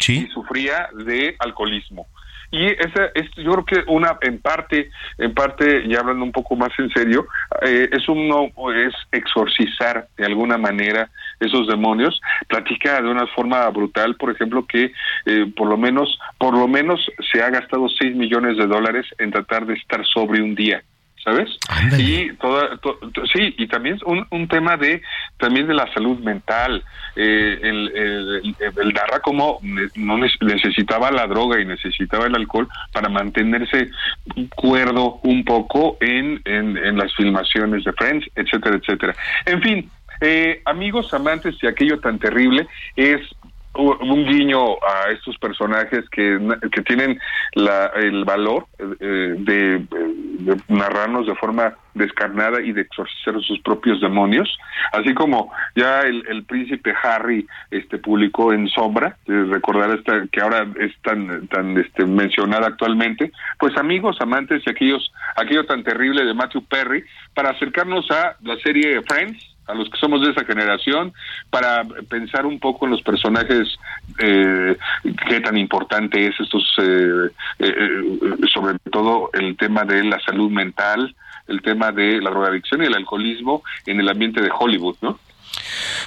Sí. 0.00 0.26
Y 0.28 0.32
sufría 0.32 0.88
de 1.04 1.36
alcoholismo. 1.38 2.06
Y 2.50 2.66
esa 2.66 3.10
es, 3.14 3.30
yo 3.36 3.52
creo 3.52 3.64
que 3.64 3.90
una, 3.90 4.18
en 4.22 4.40
parte, 4.40 4.90
en 5.18 5.34
parte, 5.34 5.86
ya 5.88 6.00
hablando 6.00 6.24
un 6.24 6.32
poco 6.32 6.56
más 6.56 6.70
en 6.78 6.90
serio, 6.90 7.26
eh, 7.62 7.88
es 7.92 8.08
uno, 8.08 8.50
es 8.74 8.94
exorcizar 9.12 10.08
de 10.16 10.26
alguna 10.26 10.58
manera 10.58 11.10
esos 11.40 11.66
demonios. 11.66 12.20
Platica 12.48 13.00
de 13.02 13.08
una 13.08 13.26
forma 13.28 13.68
brutal, 13.70 14.16
por 14.16 14.30
ejemplo, 14.30 14.66
que 14.66 14.92
eh, 15.26 15.52
por 15.56 15.68
lo 15.68 15.76
menos, 15.76 16.18
por 16.38 16.56
lo 16.56 16.68
menos 16.68 17.00
se 17.32 17.42
ha 17.42 17.50
gastado 17.50 17.88
6 17.88 18.14
millones 18.14 18.56
de 18.56 18.66
dólares 18.66 19.06
en 19.18 19.30
tratar 19.30 19.66
de 19.66 19.74
estar 19.74 20.04
sobre 20.06 20.42
un 20.42 20.54
día. 20.54 20.82
¿Sabes? 21.26 21.50
Ándale. 21.68 22.02
Y 22.04 22.32
toda, 22.36 22.76
to, 22.76 22.98
to, 23.12 23.26
sí, 23.26 23.52
y 23.58 23.66
también 23.66 23.98
un, 24.06 24.24
un 24.30 24.46
tema 24.46 24.76
de 24.76 25.02
también 25.38 25.66
de 25.66 25.74
la 25.74 25.92
salud 25.92 26.20
mental. 26.20 26.84
Eh, 27.16 27.58
el, 27.62 27.96
el, 27.96 28.56
el, 28.60 28.92
Darra 28.92 29.20
como 29.20 29.58
no 29.96 30.18
necesitaba 30.18 31.10
la 31.10 31.26
droga 31.26 31.60
y 31.60 31.64
necesitaba 31.64 32.26
el 32.26 32.34
alcohol 32.36 32.68
para 32.92 33.08
mantenerse 33.08 33.90
cuerdo 34.54 35.18
un 35.24 35.44
poco 35.44 35.96
en, 36.00 36.40
en, 36.44 36.76
en 36.76 36.96
las 36.96 37.12
filmaciones 37.16 37.84
de 37.84 37.92
Friends, 37.94 38.26
etcétera, 38.36 38.76
etcétera. 38.76 39.14
En 39.46 39.62
fin, 39.62 39.90
eh, 40.20 40.62
amigos 40.64 41.12
amantes 41.12 41.56
y 41.60 41.66
aquello 41.66 41.98
tan 41.98 42.18
terrible 42.18 42.68
es 42.94 43.20
un 43.76 44.24
guiño 44.26 44.74
a 44.82 45.10
estos 45.10 45.36
personajes 45.38 46.08
que, 46.10 46.38
que 46.72 46.82
tienen 46.82 47.18
la, 47.54 47.86
el 47.96 48.24
valor 48.24 48.66
eh, 48.78 49.34
de, 49.38 49.86
narrarnos 50.68 51.26
de 51.26 51.34
forma 51.34 51.74
descarnada 51.94 52.60
y 52.60 52.72
de 52.72 52.82
exorcizar 52.82 53.40
sus 53.42 53.60
propios 53.60 54.00
demonios, 54.00 54.58
así 54.92 55.14
como 55.14 55.52
ya 55.74 56.00
el, 56.00 56.24
el 56.28 56.44
príncipe 56.44 56.94
Harry 57.02 57.46
este 57.70 57.98
publicó 57.98 58.52
en 58.52 58.68
Sombra, 58.68 59.16
eh, 59.26 59.44
recordar 59.50 59.90
esta 59.90 60.26
que 60.30 60.40
ahora 60.40 60.66
es 60.78 60.92
tan 61.02 61.48
tan 61.48 61.76
este 61.78 62.04
mencionada 62.04 62.66
actualmente, 62.68 63.32
pues 63.58 63.76
amigos, 63.76 64.18
amantes 64.20 64.62
y 64.66 64.70
aquellos 64.70 65.12
aquello 65.36 65.64
tan 65.64 65.82
terrible 65.82 66.24
de 66.24 66.34
Matthew 66.34 66.64
Perry 66.66 67.04
para 67.34 67.50
acercarnos 67.50 68.10
a 68.10 68.36
la 68.42 68.56
serie 68.58 69.02
Friends 69.02 69.55
a 69.66 69.74
los 69.74 69.90
que 69.90 69.98
somos 69.98 70.22
de 70.22 70.30
esa 70.30 70.44
generación, 70.44 71.12
para 71.50 71.82
pensar 72.08 72.46
un 72.46 72.58
poco 72.58 72.86
en 72.86 72.92
los 72.92 73.02
personajes, 73.02 73.76
eh, 74.18 74.76
qué 75.28 75.40
tan 75.40 75.56
importante 75.56 76.26
es 76.26 76.38
estos, 76.38 76.64
eh, 76.78 77.30
eh, 77.58 78.02
sobre 78.52 78.78
todo 78.90 79.30
el 79.32 79.56
tema 79.56 79.84
de 79.84 80.04
la 80.04 80.20
salud 80.20 80.50
mental, 80.50 81.14
el 81.48 81.62
tema 81.62 81.92
de 81.92 82.20
la 82.20 82.30
drogadicción 82.30 82.82
y 82.82 82.86
el 82.86 82.94
alcoholismo 82.94 83.62
en 83.86 84.00
el 84.00 84.08
ambiente 84.08 84.40
de 84.40 84.50
Hollywood, 84.56 84.96
¿no? 85.00 85.18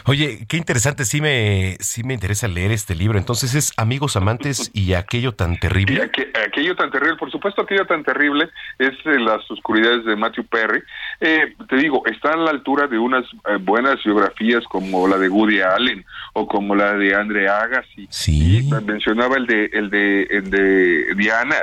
Oye, 0.06 0.46
qué 0.48 0.58
interesante, 0.58 1.06
sí 1.06 1.22
me, 1.22 1.78
sí 1.80 2.04
me 2.04 2.14
interesa 2.14 2.48
leer 2.48 2.72
este 2.72 2.96
libro. 2.96 3.18
Entonces 3.18 3.56
es 3.56 3.74
Amigos 3.78 4.16
Amantes 4.16 4.72
y 4.74 4.94
aquello 4.94 5.34
tan 5.34 5.60
terrible. 5.60 5.96
Y 5.96 6.00
aqu 6.00 6.30
aquello 6.46 6.76
tan 6.76 6.92
terrible, 6.92 7.16
por 7.18 7.32
supuesto, 7.32 7.62
aquello 7.62 7.86
tan 7.86 8.04
terrible 8.04 8.50
es 8.78 8.94
eh, 9.06 9.20
las 9.20 9.50
oscuridades 9.50 10.06
de 10.06 10.16
Matthew 10.16 10.46
Perry. 10.46 10.82
Eh, 11.20 11.54
te 11.68 11.76
digo, 11.78 12.04
está 12.06 12.34
a 12.34 12.38
la 12.38 12.52
altura 12.52 12.88
de 12.88 12.98
unas 12.98 13.26
eh, 13.26 13.58
buenas 13.60 14.04
biografías 14.04 14.64
como 14.66 15.08
la 15.08 15.18
de 15.18 15.30
Woody 15.30 15.62
Allen 15.62 16.06
o 16.34 16.48
como 16.48 16.76
la 16.76 16.94
de 16.94 17.16
Andre 17.16 17.48
Agassi. 17.48 18.08
Sí. 18.10 18.60
Y 18.60 18.84
mencionaba 18.84 19.38
el 19.38 19.46
de, 19.46 19.66
el 19.74 19.90
de, 19.90 20.24
el 20.24 20.50
de 20.50 21.16
Diana, 21.16 21.56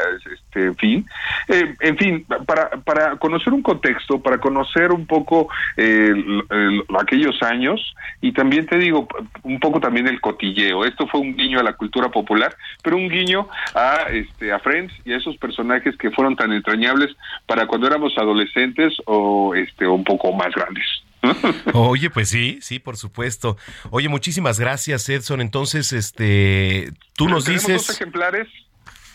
este, 0.56 0.64
en 0.64 0.76
fin. 0.76 1.06
Eh, 1.48 1.74
en 1.80 1.96
fin, 1.96 2.26
para, 2.46 2.70
para 2.82 3.16
conocer 3.16 3.52
un 3.52 3.62
contexto, 3.62 4.20
para 4.20 4.38
conocer 4.38 4.92
un 4.92 5.06
poco 5.06 5.48
el, 5.76 6.42
el, 6.50 6.82
aquellos 6.98 7.40
años, 7.42 7.94
y 8.20 8.32
también 8.32 8.66
te 8.66 8.78
digo 8.78 9.06
un 9.42 9.60
poco 9.60 9.80
también 9.80 10.08
el 10.08 10.20
cotilleo. 10.20 10.84
Esto 10.84 11.06
fue 11.06 11.20
un 11.20 11.36
guiño 11.36 11.60
a 11.60 11.62
la 11.62 11.74
cultura 11.74 12.08
popular, 12.08 12.56
pero 12.82 12.96
un 12.96 13.08
guiño 13.08 13.48
a 13.74 14.06
este 14.10 14.52
a 14.52 14.58
Friends 14.58 14.92
y 15.04 15.12
a 15.12 15.18
esos 15.18 15.36
personajes 15.36 15.96
que 15.96 16.10
fueron 16.10 16.36
tan 16.36 16.52
entrañables 16.52 17.14
para 17.46 17.66
cuando 17.66 17.86
éramos 17.86 18.16
adolescentes 18.16 18.94
o 19.06 19.54
este 19.54 19.86
un 19.86 20.04
poco 20.04 20.32
más 20.32 20.52
grandes. 20.54 20.84
Oye, 21.72 22.10
pues 22.10 22.28
sí, 22.28 22.58
sí, 22.62 22.78
por 22.78 22.96
supuesto. 22.96 23.56
Oye, 23.90 24.08
muchísimas 24.08 24.60
gracias, 24.60 25.08
Edson. 25.08 25.40
Entonces, 25.40 25.92
este, 25.92 26.92
tú 27.14 27.28
nos 27.28 27.46
dices. 27.46 27.86
Dos 27.86 27.90
ejemplares, 27.90 28.48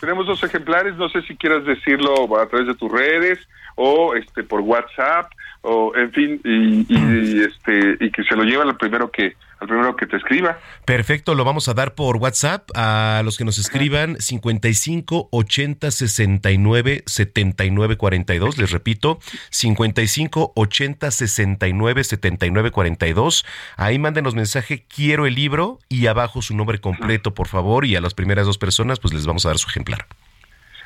tenemos 0.02 0.26
dos 0.26 0.42
ejemplares. 0.42 0.96
No 0.96 1.08
sé 1.08 1.22
si 1.22 1.36
quieras 1.36 1.64
decirlo 1.64 2.36
a 2.36 2.46
través 2.46 2.66
de 2.66 2.74
tus 2.74 2.90
redes 2.90 3.38
o 3.76 4.16
este 4.16 4.42
por 4.42 4.60
WhatsApp 4.60 5.30
o 5.62 5.94
en 5.94 6.10
fin 6.10 6.40
y, 6.42 6.84
y, 6.88 7.40
este 7.40 7.96
y 8.04 8.10
que 8.10 8.24
se 8.24 8.34
lo 8.34 8.42
lleva 8.42 8.64
al 8.64 8.76
primero 8.76 9.12
que 9.12 9.36
al 9.62 9.68
primero 9.68 9.96
que 9.96 10.06
te 10.06 10.16
escriba. 10.16 10.58
Perfecto, 10.84 11.34
lo 11.34 11.44
vamos 11.44 11.68
a 11.68 11.74
dar 11.74 11.94
por 11.94 12.16
WhatsApp 12.16 12.68
a 12.74 13.22
los 13.24 13.38
que 13.38 13.44
nos 13.44 13.58
escriban 13.58 14.16
55 14.20 15.28
80 15.30 15.90
69 15.90 17.04
79 17.06 17.96
42, 17.96 18.58
les 18.58 18.70
repito, 18.72 19.20
55 19.50 20.52
80 20.56 21.10
69 21.10 22.04
79 22.04 22.70
42. 22.72 23.46
Ahí 23.76 23.98
mándenos 23.98 24.34
mensaje 24.34 24.84
quiero 24.94 25.26
el 25.26 25.34
libro 25.34 25.78
y 25.88 26.08
abajo 26.08 26.42
su 26.42 26.56
nombre 26.56 26.80
completo, 26.80 27.34
por 27.34 27.46
favor, 27.46 27.84
y 27.84 27.94
a 27.94 28.00
las 28.00 28.14
primeras 28.14 28.46
dos 28.46 28.58
personas 28.58 28.98
pues 28.98 29.14
les 29.14 29.26
vamos 29.26 29.46
a 29.46 29.50
dar 29.50 29.58
su 29.58 29.68
ejemplar. 29.68 30.06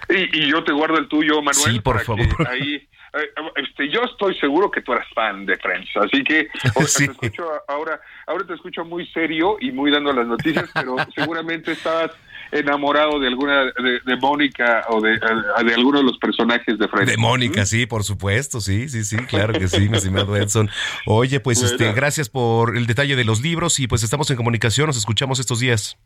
Y, 0.09 0.39
y 0.45 0.51
yo 0.51 0.63
te 0.65 0.73
guardo 0.73 0.99
el 0.99 1.09
tuyo, 1.09 1.43
Manuel. 1.43 1.73
Sí, 1.75 1.81
por 1.81 2.01
favor. 2.05 2.27
Ahí, 2.49 2.75
eh, 2.75 3.31
este, 3.57 3.89
yo 3.91 4.03
estoy 4.05 4.35
seguro 4.39 4.71
que 4.71 4.83
tú 4.83 4.93
eres 4.93 5.07
fan 5.15 5.47
de 5.47 5.57
Friends, 5.57 5.89
así 5.97 6.23
que 6.23 6.49
Sí. 6.87 7.07
te 7.07 7.13
escucho 7.13 7.45
ahora, 7.69 8.01
ahora 8.27 8.47
te 8.47 8.55
escucho 8.55 8.85
muy 8.85 9.07
serio 9.09 9.57
y 9.61 9.73
muy 9.73 9.91
dando 9.91 10.13
las 10.13 10.27
noticias, 10.27 10.69
pero 10.75 10.97
seguramente 11.15 11.73
estabas 11.73 12.11
enamorado 12.53 13.19
de 13.19 13.27
alguna 13.27 13.65
de, 13.65 14.01
de 14.05 14.17
Mónica 14.17 14.85
o 14.89 15.01
de, 15.01 15.15
eh, 15.15 15.65
de 15.65 15.75
alguno 15.75 15.99
de 15.99 16.05
los 16.05 16.17
personajes 16.19 16.79
de 16.79 16.87
Friends. 16.87 17.11
De 17.11 17.17
Mónica, 17.17 17.67
sí, 17.67 17.87
por 17.87 18.05
supuesto, 18.05 18.61
sí, 18.61 18.89
sí, 18.89 19.05
sí, 19.05 19.17
claro 19.27 19.53
que 19.55 19.67
sí, 19.67 19.89
mi 19.89 19.97
estimado 19.97 20.37
Edson. 20.37 20.71
Oye, 21.07 21.41
pues 21.41 21.59
Bueno. 21.61 21.73
este, 21.73 21.93
gracias 21.93 22.29
por 22.29 22.77
el 22.77 22.87
detalle 22.87 23.17
de 23.17 23.25
los 23.25 23.41
libros 23.41 23.81
y 23.81 23.89
pues 23.89 24.05
estamos 24.05 24.31
en 24.31 24.37
comunicación, 24.37 24.87
nos 24.87 24.97
escuchamos 24.97 25.41
estos 25.41 25.59
días. 25.59 25.99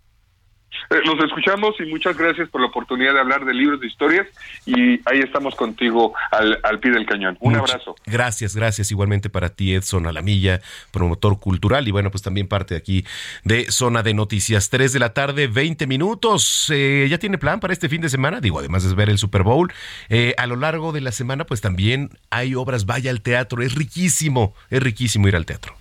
Eh, 0.91 0.97
Nos 1.07 1.25
escuchamos 1.25 1.77
y 1.79 1.85
muchas 1.85 2.17
gracias 2.17 2.49
por 2.49 2.61
la 2.61 2.67
oportunidad 2.67 3.15
de 3.15 3.21
hablar 3.21 3.45
de 3.45 3.55
libros 3.55 3.81
de 3.81 3.87
historias 3.87 4.27
y 4.67 4.95
ahí 5.09 5.21
estamos 5.21 5.55
contigo 5.55 6.15
al, 6.33 6.59
al 6.65 6.81
pie 6.81 6.91
del 6.91 7.07
cañón. 7.07 7.37
Un 7.41 7.55
abrazo. 7.55 7.95
Gracias, 8.07 8.57
gracias 8.57 8.91
igualmente 8.91 9.31
para 9.31 9.51
ti, 9.51 9.73
Edson 9.73 10.07
Alamilla, 10.07 10.61
promotor 10.91 11.39
cultural 11.39 11.87
y 11.87 11.93
bueno, 11.93 12.11
pues 12.11 12.23
también 12.23 12.49
parte 12.49 12.75
aquí 12.75 13.05
de 13.45 13.71
Zona 13.71 14.03
de 14.03 14.15
Noticias. 14.15 14.69
3 14.69 14.93
de 14.93 14.99
la 14.99 15.15
tarde, 15.15 15.47
20 15.47 15.87
minutos. 15.87 16.71
Eh, 16.75 17.07
¿Ya 17.09 17.19
tiene 17.19 17.39
plan 17.39 17.61
para 17.61 17.73
este 17.73 17.89
fin 17.89 18.01
de 18.01 18.09
semana? 18.09 18.41
Digo, 18.41 18.59
además 18.59 18.89
de 18.89 18.95
ver 18.95 19.11
el 19.11 19.19
Super 19.19 19.45
Bowl. 19.45 19.73
Eh, 20.09 20.35
a 20.39 20.47
lo 20.47 20.57
largo 20.57 20.91
de 20.91 21.01
la 21.01 21.13
semana, 21.13 21.45
pues 21.45 21.61
también 21.61 22.11
hay 22.31 22.57
obras. 22.57 22.85
Vaya 22.87 23.13
al 23.13 23.21
teatro, 23.23 23.63
es 23.63 23.77
riquísimo, 23.77 24.55
es 24.71 24.83
riquísimo 24.83 25.29
ir 25.29 25.37
al 25.37 25.47
teatro. 25.47 25.80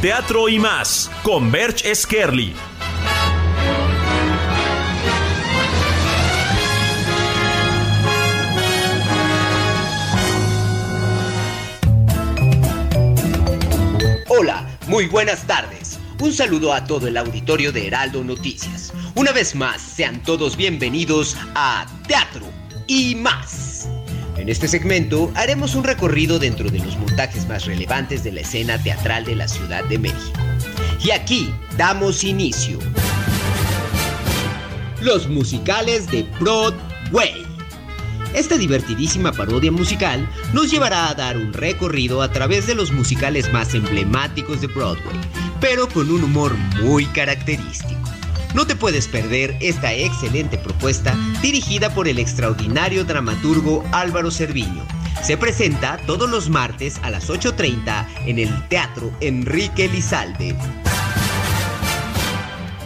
Teatro 0.00 0.48
y 0.48 0.58
más 0.58 1.10
con 1.22 1.52
Berch 1.52 1.84
Skerli. 1.94 2.54
Hola, 14.28 14.66
muy 14.86 15.06
buenas 15.06 15.46
tardes. 15.46 15.98
Un 16.18 16.32
saludo 16.32 16.72
a 16.72 16.82
todo 16.84 17.06
el 17.06 17.18
auditorio 17.18 17.70
de 17.70 17.88
Heraldo 17.88 18.24
Noticias. 18.24 18.94
Una 19.14 19.32
vez 19.32 19.54
más, 19.54 19.82
sean 19.82 20.22
todos 20.22 20.56
bienvenidos 20.56 21.36
a 21.54 21.84
Teatro 22.08 22.46
y 22.86 23.16
más. 23.16 23.69
En 24.40 24.48
este 24.48 24.68
segmento 24.68 25.30
haremos 25.34 25.74
un 25.74 25.84
recorrido 25.84 26.38
dentro 26.38 26.70
de 26.70 26.78
los 26.78 26.96
montajes 26.96 27.46
más 27.46 27.66
relevantes 27.66 28.24
de 28.24 28.32
la 28.32 28.40
escena 28.40 28.82
teatral 28.82 29.26
de 29.26 29.36
la 29.36 29.46
Ciudad 29.46 29.84
de 29.84 29.98
México. 29.98 30.40
Y 31.04 31.10
aquí 31.10 31.52
damos 31.76 32.24
inicio. 32.24 32.78
Los 35.02 35.28
musicales 35.28 36.10
de 36.10 36.22
Broadway. 36.40 37.44
Esta 38.32 38.56
divertidísima 38.56 39.30
parodia 39.30 39.72
musical 39.72 40.26
nos 40.54 40.70
llevará 40.70 41.10
a 41.10 41.14
dar 41.14 41.36
un 41.36 41.52
recorrido 41.52 42.22
a 42.22 42.32
través 42.32 42.66
de 42.66 42.74
los 42.74 42.92
musicales 42.92 43.52
más 43.52 43.74
emblemáticos 43.74 44.62
de 44.62 44.68
Broadway, 44.68 45.20
pero 45.60 45.86
con 45.86 46.10
un 46.10 46.24
humor 46.24 46.56
muy 46.82 47.04
característico. 47.04 48.09
No 48.54 48.66
te 48.66 48.74
puedes 48.74 49.06
perder 49.06 49.56
esta 49.60 49.92
excelente 49.94 50.58
propuesta 50.58 51.16
dirigida 51.40 51.94
por 51.94 52.08
el 52.08 52.18
extraordinario 52.18 53.04
dramaturgo 53.04 53.84
Álvaro 53.92 54.30
Cerviño. 54.32 54.84
Se 55.22 55.36
presenta 55.36 55.98
todos 56.06 56.28
los 56.28 56.48
martes 56.48 56.98
a 57.02 57.10
las 57.10 57.30
8.30 57.30 58.06
en 58.26 58.40
el 58.40 58.68
Teatro 58.68 59.12
Enrique 59.20 59.88
Lizalde. 59.88 60.56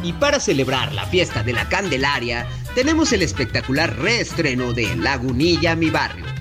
Y 0.02 0.12
para 0.12 0.38
celebrar 0.38 0.92
la 0.92 1.06
fiesta 1.06 1.42
de 1.42 1.54
la 1.54 1.66
Candelaria, 1.68 2.46
tenemos 2.74 3.12
el 3.12 3.22
espectacular 3.22 3.96
reestreno 3.98 4.74
de 4.74 4.94
Lagunilla, 4.96 5.74
mi 5.76 5.88
barrio. 5.88 6.33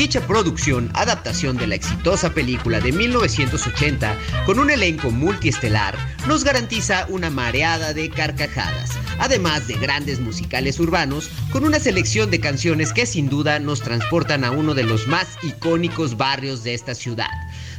Dicha 0.00 0.26
producción, 0.26 0.90
adaptación 0.94 1.58
de 1.58 1.66
la 1.66 1.74
exitosa 1.74 2.32
película 2.32 2.80
de 2.80 2.90
1980, 2.90 4.16
con 4.46 4.58
un 4.58 4.70
elenco 4.70 5.10
multiestelar, 5.10 5.94
nos 6.26 6.42
garantiza 6.42 7.04
una 7.10 7.28
mareada 7.28 7.92
de 7.92 8.08
carcajadas, 8.08 8.92
además 9.18 9.68
de 9.68 9.74
grandes 9.74 10.18
musicales 10.18 10.80
urbanos, 10.80 11.28
con 11.52 11.66
una 11.66 11.78
selección 11.78 12.30
de 12.30 12.40
canciones 12.40 12.94
que 12.94 13.04
sin 13.04 13.28
duda 13.28 13.58
nos 13.58 13.82
transportan 13.82 14.42
a 14.42 14.52
uno 14.52 14.72
de 14.72 14.84
los 14.84 15.06
más 15.06 15.36
icónicos 15.42 16.16
barrios 16.16 16.64
de 16.64 16.72
esta 16.72 16.94
ciudad 16.94 17.28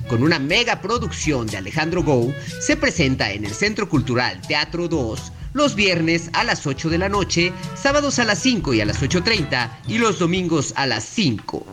con 0.08 0.24
una 0.24 0.40
mega 0.40 0.82
producción 0.82 1.48
de 1.48 1.58
Alejandro 1.58 2.04
Gou, 2.04 2.34
se 2.60 2.76
presenta 2.76 3.32
en 3.32 3.46
el 3.46 3.54
Centro 3.54 3.88
Cultural 3.88 4.42
Teatro 4.42 4.88
2 4.88 5.32
los 5.54 5.76
viernes 5.76 6.30
a 6.34 6.44
las 6.44 6.66
8 6.66 6.90
de 6.90 6.98
la 6.98 7.10
noche, 7.10 7.52
sábados 7.76 8.20
a 8.20 8.26
las 8.26 8.40
5 8.40 8.74
y 8.74 8.82
a 8.82 8.86
las 8.86 9.02
8.30 9.02 9.70
y 9.88 9.98
los 9.98 10.20
domingos 10.20 10.74
a 10.76 10.86
las 10.86 11.04
5. 11.04 11.66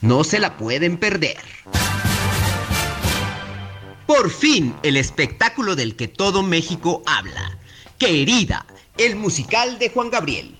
No 0.00 0.24
se 0.24 0.38
la 0.38 0.56
pueden 0.56 0.96
perder. 0.98 1.38
Por 4.06 4.30
fin, 4.30 4.74
el 4.82 4.96
espectáculo 4.96 5.76
del 5.76 5.96
que 5.96 6.08
todo 6.08 6.42
México 6.42 7.02
habla. 7.06 7.56
Querida, 7.98 8.66
el 8.98 9.16
musical 9.16 9.78
de 9.78 9.88
Juan 9.88 10.10
Gabriel. 10.10 10.54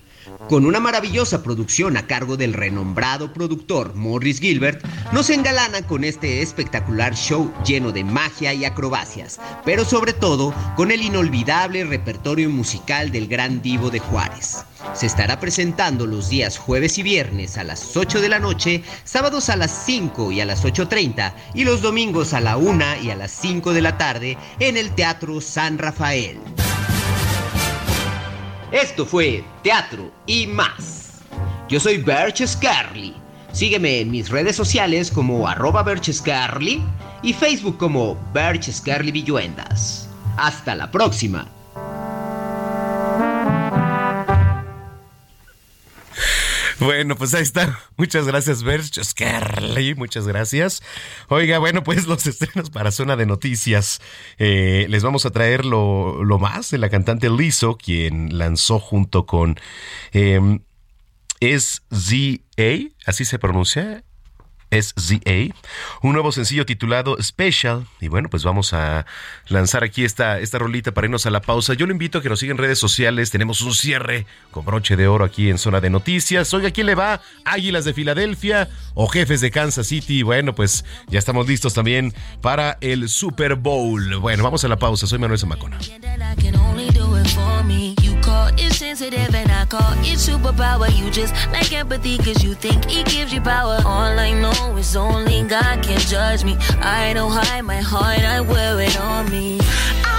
Con 0.49 0.65
una 0.65 0.79
maravillosa 0.79 1.43
producción 1.43 1.97
a 1.97 2.07
cargo 2.07 2.37
del 2.37 2.53
renombrado 2.53 3.33
productor 3.33 3.95
Morris 3.95 4.39
Gilbert, 4.39 4.85
nos 5.11 5.29
engalana 5.29 5.85
con 5.85 6.03
este 6.03 6.41
espectacular 6.41 7.15
show 7.15 7.51
lleno 7.65 7.91
de 7.91 8.03
magia 8.03 8.53
y 8.53 8.65
acrobacias, 8.65 9.39
pero 9.63 9.85
sobre 9.85 10.13
todo 10.13 10.53
con 10.75 10.91
el 10.91 11.01
inolvidable 11.01 11.83
repertorio 11.83 12.49
musical 12.49 13.11
del 13.11 13.27
gran 13.27 13.61
divo 13.61 13.89
de 13.89 13.99
Juárez. 13.99 14.65
Se 14.93 15.05
estará 15.05 15.39
presentando 15.39 16.05
los 16.05 16.29
días 16.29 16.57
jueves 16.57 16.97
y 16.97 17.03
viernes 17.03 17.57
a 17.57 17.63
las 17.63 17.95
8 17.95 18.21
de 18.21 18.29
la 18.29 18.39
noche, 18.39 18.83
sábados 19.03 19.49
a 19.49 19.55
las 19.55 19.85
5 19.85 20.31
y 20.31 20.41
a 20.41 20.45
las 20.45 20.63
8.30 20.63 21.33
y 21.53 21.63
los 21.63 21.81
domingos 21.81 22.33
a 22.33 22.41
la 22.41 22.57
1 22.57 23.01
y 23.03 23.09
a 23.09 23.15
las 23.15 23.31
5 23.31 23.73
de 23.73 23.81
la 23.81 23.97
tarde 23.97 24.37
en 24.59 24.77
el 24.77 24.91
Teatro 24.91 25.41
San 25.41 25.77
Rafael. 25.77 26.39
Esto 28.71 29.05
fue 29.05 29.43
Teatro 29.63 30.11
y 30.25 30.47
más. 30.47 31.21
Yo 31.69 31.79
soy 31.79 31.97
Berch 31.97 32.45
Scarly. 32.45 33.13
Sígueme 33.51 34.01
en 34.01 34.11
mis 34.11 34.29
redes 34.29 34.55
sociales 34.55 35.11
como 35.11 35.47
arroba 35.47 35.83
Berch 35.83 36.11
Scarly 36.11 36.81
y 37.21 37.33
Facebook 37.33 37.77
como 37.77 38.17
Berch 38.33 38.71
Scarly 38.71 39.11
Villuendas. 39.11 40.09
Hasta 40.37 40.75
la 40.75 40.89
próxima. 40.89 41.47
Bueno, 46.79 47.15
pues 47.15 47.33
ahí 47.33 47.43
está. 47.43 47.79
Muchas 47.97 48.27
gracias, 48.27 48.63
Berch. 48.63 48.97
Muchas 49.95 50.27
gracias. 50.27 50.83
Oiga, 51.29 51.57
bueno, 51.59 51.83
pues 51.83 52.07
los 52.07 52.25
estrenos 52.27 52.69
para 52.69 52.91
Zona 52.91 53.15
de 53.15 53.25
Noticias. 53.25 54.01
Eh, 54.37 54.85
les 54.89 55.03
vamos 55.03 55.25
a 55.25 55.31
traer 55.31 55.65
lo, 55.65 56.23
lo 56.23 56.39
más 56.39 56.71
de 56.71 56.77
la 56.77 56.89
cantante 56.89 57.29
Lizzo, 57.29 57.77
quien 57.77 58.37
lanzó 58.37 58.79
junto 58.79 59.25
con 59.25 59.57
eh, 60.11 60.59
SZA, 61.41 62.91
así 63.05 63.25
se 63.25 63.39
pronuncia. 63.39 64.03
SZA, 64.71 65.53
un 66.01 66.13
nuevo 66.13 66.31
sencillo 66.31 66.65
titulado 66.65 67.21
Special. 67.21 67.85
Y 68.01 68.07
bueno, 68.07 68.29
pues 68.29 68.43
vamos 68.43 68.73
a 68.73 69.05
lanzar 69.47 69.83
aquí 69.83 70.03
esta, 70.03 70.39
esta 70.39 70.57
rolita 70.59 70.93
para 70.93 71.05
irnos 71.05 71.25
a 71.25 71.29
la 71.29 71.41
pausa. 71.41 71.73
Yo 71.73 71.85
lo 71.85 71.91
invito 71.91 72.19
a 72.19 72.21
que 72.21 72.29
nos 72.29 72.39
sigan 72.39 72.57
en 72.57 72.63
redes 72.63 72.79
sociales. 72.79 73.31
Tenemos 73.31 73.61
un 73.61 73.73
cierre 73.73 74.25
con 74.51 74.65
broche 74.65 74.95
de 74.95 75.07
oro 75.07 75.25
aquí 75.25 75.49
en 75.49 75.57
Zona 75.57 75.81
de 75.81 75.89
Noticias. 75.89 76.53
Oiga, 76.53 76.71
¿quién 76.71 76.87
le 76.87 76.95
va? 76.95 77.21
Águilas 77.43 77.85
de 77.85 77.93
Filadelfia 77.93 78.69
o 78.93 79.07
Jefes 79.07 79.41
de 79.41 79.51
Kansas 79.51 79.87
City. 79.87 80.23
Bueno, 80.23 80.55
pues 80.55 80.85
ya 81.07 81.19
estamos 81.19 81.47
listos 81.47 81.73
también 81.73 82.13
para 82.41 82.77
el 82.81 83.09
Super 83.09 83.55
Bowl. 83.55 84.17
Bueno, 84.17 84.43
vamos 84.43 84.63
a 84.63 84.67
la 84.67 84.77
pausa. 84.77 85.07
Soy 85.07 85.19
Manuel 85.19 85.39
Zamacona. 85.39 85.77
know 94.55 94.77
it's 94.77 94.95
only 94.95 95.43
God 95.43 95.83
can 95.83 95.99
judge 95.99 96.43
me. 96.43 96.57
I 96.81 97.13
don't 97.13 97.31
hide 97.31 97.61
my 97.61 97.81
heart, 97.81 98.19
I 98.19 98.41
wear 98.41 98.79
it 98.79 98.99
on 98.99 99.29
me. 99.29 99.59
I 99.61 100.14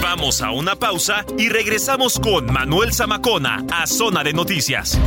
Vamos 0.00 0.42
a 0.42 0.50
una 0.52 0.76
pausa 0.76 1.24
y 1.36 1.48
regresamos 1.48 2.18
con 2.20 2.46
Manuel 2.52 2.92
Zamacona 2.92 3.64
a 3.72 3.86
Zona 3.86 4.22
de 4.22 4.32
Noticias. 4.32 4.98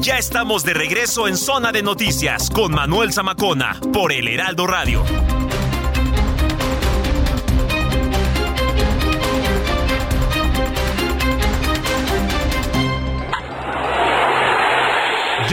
Ya 0.00 0.18
estamos 0.18 0.62
de 0.62 0.74
regreso 0.74 1.26
en 1.26 1.36
Zona 1.36 1.72
de 1.72 1.82
Noticias 1.82 2.48
con 2.50 2.72
Manuel 2.72 3.12
Zamacona 3.12 3.80
por 3.92 4.12
El 4.12 4.28
Heraldo 4.28 4.68
Radio. 4.68 5.02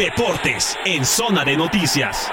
Deportes 0.03 0.77
en 0.83 1.05
Zona 1.05 1.45
de 1.45 1.55
Noticias. 1.55 2.29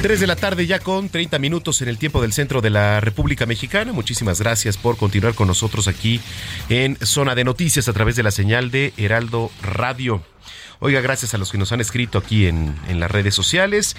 Tres 0.00 0.20
de 0.20 0.26
la 0.26 0.36
tarde 0.36 0.66
ya 0.66 0.78
con 0.78 1.10
30 1.10 1.38
minutos 1.38 1.82
en 1.82 1.88
el 1.88 1.98
tiempo 1.98 2.22
del 2.22 2.32
centro 2.32 2.62
de 2.62 2.70
la 2.70 3.00
República 3.00 3.44
Mexicana. 3.44 3.92
Muchísimas 3.92 4.40
gracias 4.40 4.78
por 4.78 4.96
continuar 4.96 5.34
con 5.34 5.48
nosotros 5.48 5.86
aquí 5.86 6.18
en 6.70 6.96
Zona 7.04 7.34
de 7.34 7.44
Noticias 7.44 7.88
a 7.88 7.92
través 7.92 8.16
de 8.16 8.22
la 8.22 8.30
señal 8.30 8.70
de 8.70 8.94
Heraldo 8.96 9.50
Radio. 9.60 10.22
Oiga, 10.78 11.00
gracias 11.00 11.32
a 11.32 11.38
los 11.38 11.50
que 11.50 11.58
nos 11.58 11.72
han 11.72 11.80
escrito 11.80 12.18
aquí 12.18 12.46
en, 12.46 12.74
en 12.88 13.00
las 13.00 13.10
redes 13.10 13.34
sociales. 13.34 13.96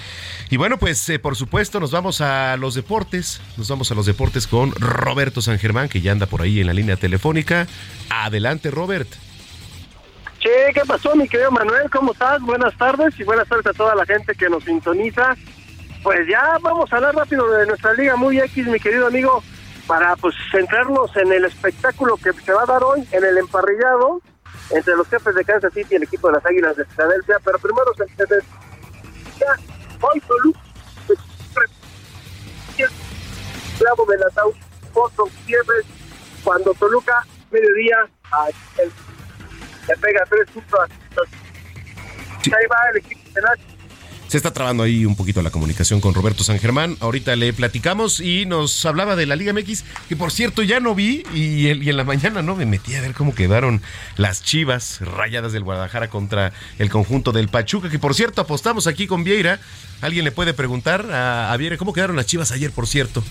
Y 0.50 0.58
bueno, 0.58 0.78
pues 0.78 1.10
eh, 1.10 1.18
por 1.18 1.36
supuesto 1.36 1.80
nos 1.80 1.92
vamos 1.92 2.22
a 2.22 2.56
los 2.58 2.76
deportes. 2.76 3.42
Nos 3.58 3.68
vamos 3.70 3.92
a 3.92 3.96
los 3.96 4.06
deportes 4.06 4.46
con 4.46 4.72
Roberto 4.74 5.42
San 5.42 5.58
Germán, 5.58 5.90
que 5.90 6.02
ya 6.02 6.12
anda 6.12 6.28
por 6.28 6.42
ahí 6.42 6.60
en 6.60 6.68
la 6.68 6.74
línea 6.74 6.96
telefónica. 6.96 7.68
Adelante, 8.10 8.70
Robert. 8.70 9.08
Che, 10.40 10.72
¿qué 10.74 10.82
pasó, 10.86 11.16
mi 11.16 11.28
querido 11.28 11.52
Manuel? 11.52 11.90
¿Cómo 11.90 12.12
estás? 12.12 12.42
Buenas 12.42 12.78
tardes 12.78 13.20
y 13.20 13.24
buenas 13.24 13.48
tardes 13.48 13.66
a 13.66 13.74
toda 13.74 13.96
la 13.96 14.06
gente 14.06 14.36
que 14.36 14.50
nos 14.50 14.64
sintoniza. 14.64 15.36
Pues 16.04 16.28
ya 16.30 16.58
vamos 16.62 16.94
a 16.94 16.98
hablar 16.98 17.16
rápido 17.16 17.50
de 17.52 17.66
nuestra 17.66 17.94
liga 17.94 18.16
muy 18.16 18.40
X, 18.40 18.68
mi 18.68 18.80
querido 18.80 19.08
amigo, 19.08 19.44
para 19.88 20.16
pues 20.16 20.36
centrarnos 20.52 21.16
en 21.18 21.34
el 21.34 21.46
espectáculo 21.46 22.18
que 22.18 22.34
se 22.34 22.54
va 22.54 22.64
a 22.64 22.66
dar 22.68 22.84
hoy 22.84 23.04
en 23.12 23.26
el 23.26 23.40
emparrillado 23.40 24.22
entre 24.70 24.96
los 24.96 25.08
jefes 25.08 25.36
de 25.36 25.46
Kansas 25.46 25.74
City 25.74 25.88
y 25.92 25.96
el 25.96 26.04
equipo 26.04 26.28
de 26.28 26.34
las 26.34 26.46
Águilas 26.46 26.76
de 26.76 26.86
Filadelfia. 26.86 27.38
Pero 27.44 27.60
primero 27.60 27.94
se, 27.96 28.06
ya, 29.40 29.56
hoy 30.02 30.20
Toluca 30.22 30.60
clavo 33.78 34.06
del 34.06 34.24
ataúd 34.24 34.56
cuando 36.44 36.74
Toluca 36.74 37.26
mediodía 37.52 38.08
le 39.88 39.98
pega 39.98 40.24
tres 40.30 40.50
puntos 40.52 40.90
el 42.92 42.98
equipo 42.98 43.30
de 43.34 43.42
las 43.42 43.77
Se 44.28 44.36
está 44.36 44.52
trabando 44.52 44.84
ahí 44.84 45.06
un 45.06 45.16
poquito 45.16 45.42
la 45.42 45.52
comunicación 45.52 46.02
con 46.02 46.14
Roberto 46.14 46.44
San 46.44 46.60
Germán. 46.60 46.98
Ahorita 47.00 47.34
le 47.38 47.54
platicamos 47.54 48.20
y 48.20 48.46
nos 48.46 48.86
hablaba 48.86 49.16
de 49.16 49.26
la 49.26 49.38
Liga 49.38 49.54
MX, 49.54 49.86
que 50.10 50.18
por 50.18 50.32
cierto 50.34 50.64
ya 50.64 50.82
no 50.82 50.94
vi 50.96 51.24
y, 51.34 51.68
el- 51.68 51.82
y 51.82 51.90
en 51.90 51.96
la 51.96 52.04
mañana 52.04 52.42
no 52.42 52.54
me 52.56 52.66
metí 52.66 52.94
a 52.96 53.02
ver 53.02 53.14
cómo 53.14 53.34
quedaron 53.34 53.82
las 54.18 54.44
chivas 54.44 55.00
rayadas 55.00 55.54
del 55.54 55.64
Guadalajara 55.64 56.10
contra 56.10 56.52
el 56.78 56.90
conjunto 56.90 57.32
del 57.32 57.48
Pachuca, 57.48 57.90
que 57.90 58.00
por 58.00 58.16
cierto 58.16 58.42
apostamos 58.42 58.86
aquí 58.86 59.08
con 59.08 59.24
Vieira. 59.24 59.62
Alguien 60.02 60.26
le 60.26 60.32
puede 60.34 60.54
preguntar 60.54 61.10
a, 61.10 61.54
a 61.54 61.58
Vieira 61.58 61.78
cómo 61.78 61.94
quedaron 61.94 62.18
las 62.18 62.26
chivas 62.26 62.52
ayer, 62.52 62.72
por 62.72 62.86
cierto. 62.86 63.24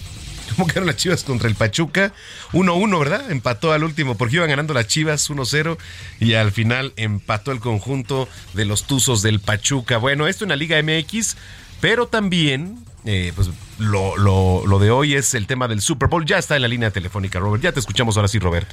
¿Cómo 0.57 0.67
quedaron 0.67 0.87
las 0.87 0.97
Chivas 0.97 1.25
contra 1.25 1.49
el 1.49 1.55
Pachuca? 1.55 2.13
1-1, 2.53 2.99
¿verdad? 2.99 3.31
Empató 3.31 3.73
al 3.73 3.85
último 3.85 4.17
porque 4.17 4.37
iban 4.37 4.49
ganando 4.49 4.75
las 4.75 4.87
Chivas 4.87 5.29
1-0 5.31 5.77
y 6.21 6.35
al 6.35 6.53
final 6.53 6.93
empató 6.97 7.53
el 7.53 7.61
conjunto 7.61 8.29
de 8.55 8.65
los 8.65 8.85
Tuzos 8.85 9.23
del 9.23 9.41
Pachuca. 9.41 9.99
Bueno, 9.99 10.27
esto 10.27 10.45
en 10.45 10.51
la 10.51 10.57
Liga 10.57 10.81
MX, 10.83 11.37
pero 11.81 12.07
también, 12.07 12.79
eh, 13.05 13.33
pues 13.35 13.51
lo, 13.79 14.17
lo- 14.17 14.67
lo 14.67 14.79
de 14.79 14.91
hoy 14.91 15.15
es 15.15 15.35
el 15.35 15.47
tema 15.47 15.69
del 15.69 15.81
Super 15.81 16.09
Bowl. 16.09 16.25
Ya 16.25 16.39
está 16.39 16.57
en 16.57 16.63
la 16.63 16.69
línea 16.69 16.91
telefónica, 16.91 17.39
Robert. 17.39 17.63
Ya 17.63 17.73
te 17.73 17.81
escuchamos 17.81 18.17
ahora 18.17 18.29
sí, 18.29 18.39
Robert. 18.39 18.69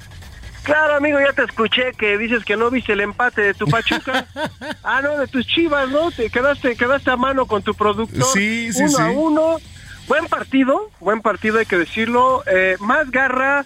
Claro, 0.64 0.96
amigo, 0.96 1.20
ya 1.20 1.34
te 1.34 1.44
escuché 1.44 1.92
que 2.00 2.18
dices 2.18 2.46
que 2.46 2.56
no 2.56 2.72
viste 2.72 2.94
el 2.94 3.02
empate 3.02 3.42
de 3.42 3.54
tu 3.54 3.68
Pachuca. 3.68 4.26
ah, 4.84 5.02
no, 5.02 5.18
de 5.20 5.28
tus 5.28 5.46
chivas, 5.46 5.90
¿no? 5.90 6.10
Te 6.12 6.30
quedaste, 6.30 6.78
quedaste 6.78 7.12
a 7.12 7.18
mano 7.18 7.46
con 7.48 7.62
tu 7.64 7.74
productor. 7.74 8.24
Sí, 8.34 8.72
sí, 8.72 8.82
uno 8.84 8.98
a 8.98 9.10
sí. 9.10 9.14
uno. 9.14 9.58
Buen 10.08 10.26
partido, 10.26 10.90
buen 11.00 11.22
partido, 11.22 11.60
hay 11.60 11.66
que 11.66 11.78
decirlo. 11.78 12.44
Eh, 12.46 12.76
más 12.80 13.10
garra 13.10 13.66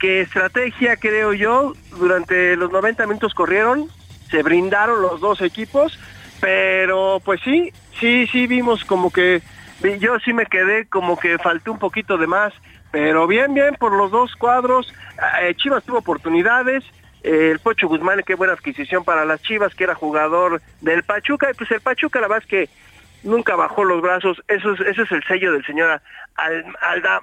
que 0.00 0.22
estrategia, 0.22 0.96
creo 0.96 1.32
yo. 1.34 1.74
Durante 1.98 2.56
los 2.56 2.72
90 2.72 3.06
minutos 3.06 3.34
corrieron, 3.34 3.88
se 4.30 4.42
brindaron 4.42 5.02
los 5.02 5.20
dos 5.20 5.40
equipos, 5.42 5.98
pero 6.40 7.20
pues 7.24 7.40
sí, 7.44 7.72
sí, 8.00 8.26
sí 8.32 8.46
vimos 8.46 8.84
como 8.84 9.10
que 9.10 9.42
yo 10.00 10.18
sí 10.20 10.32
me 10.32 10.46
quedé 10.46 10.86
como 10.86 11.18
que 11.18 11.38
faltó 11.38 11.72
un 11.72 11.78
poquito 11.78 12.16
de 12.16 12.26
más, 12.26 12.54
pero 12.90 13.26
bien, 13.26 13.52
bien 13.54 13.74
por 13.74 13.92
los 13.92 14.10
dos 14.10 14.34
cuadros. 14.36 14.92
Eh, 15.42 15.54
Chivas 15.56 15.84
tuvo 15.84 15.98
oportunidades. 15.98 16.84
Eh, 17.22 17.50
el 17.52 17.58
Pocho 17.58 17.88
Guzmán, 17.88 18.22
qué 18.26 18.34
buena 18.34 18.52
adquisición 18.54 19.04
para 19.04 19.24
las 19.24 19.42
Chivas, 19.42 19.74
que 19.74 19.84
era 19.84 19.94
jugador 19.94 20.62
del 20.80 21.02
Pachuca. 21.02 21.50
Y 21.50 21.54
pues 21.54 21.70
el 21.70 21.80
Pachuca, 21.80 22.20
la 22.20 22.28
verdad 22.28 22.44
es 22.44 22.48
que 22.48 22.68
nunca 23.24 23.56
bajó 23.56 23.84
los 23.84 24.00
brazos. 24.00 24.42
Eso 24.48 24.72
es, 24.72 24.80
ese 24.80 25.02
es 25.02 25.12
el 25.12 25.24
sello 25.24 25.52
del 25.52 25.64
señor 25.64 26.00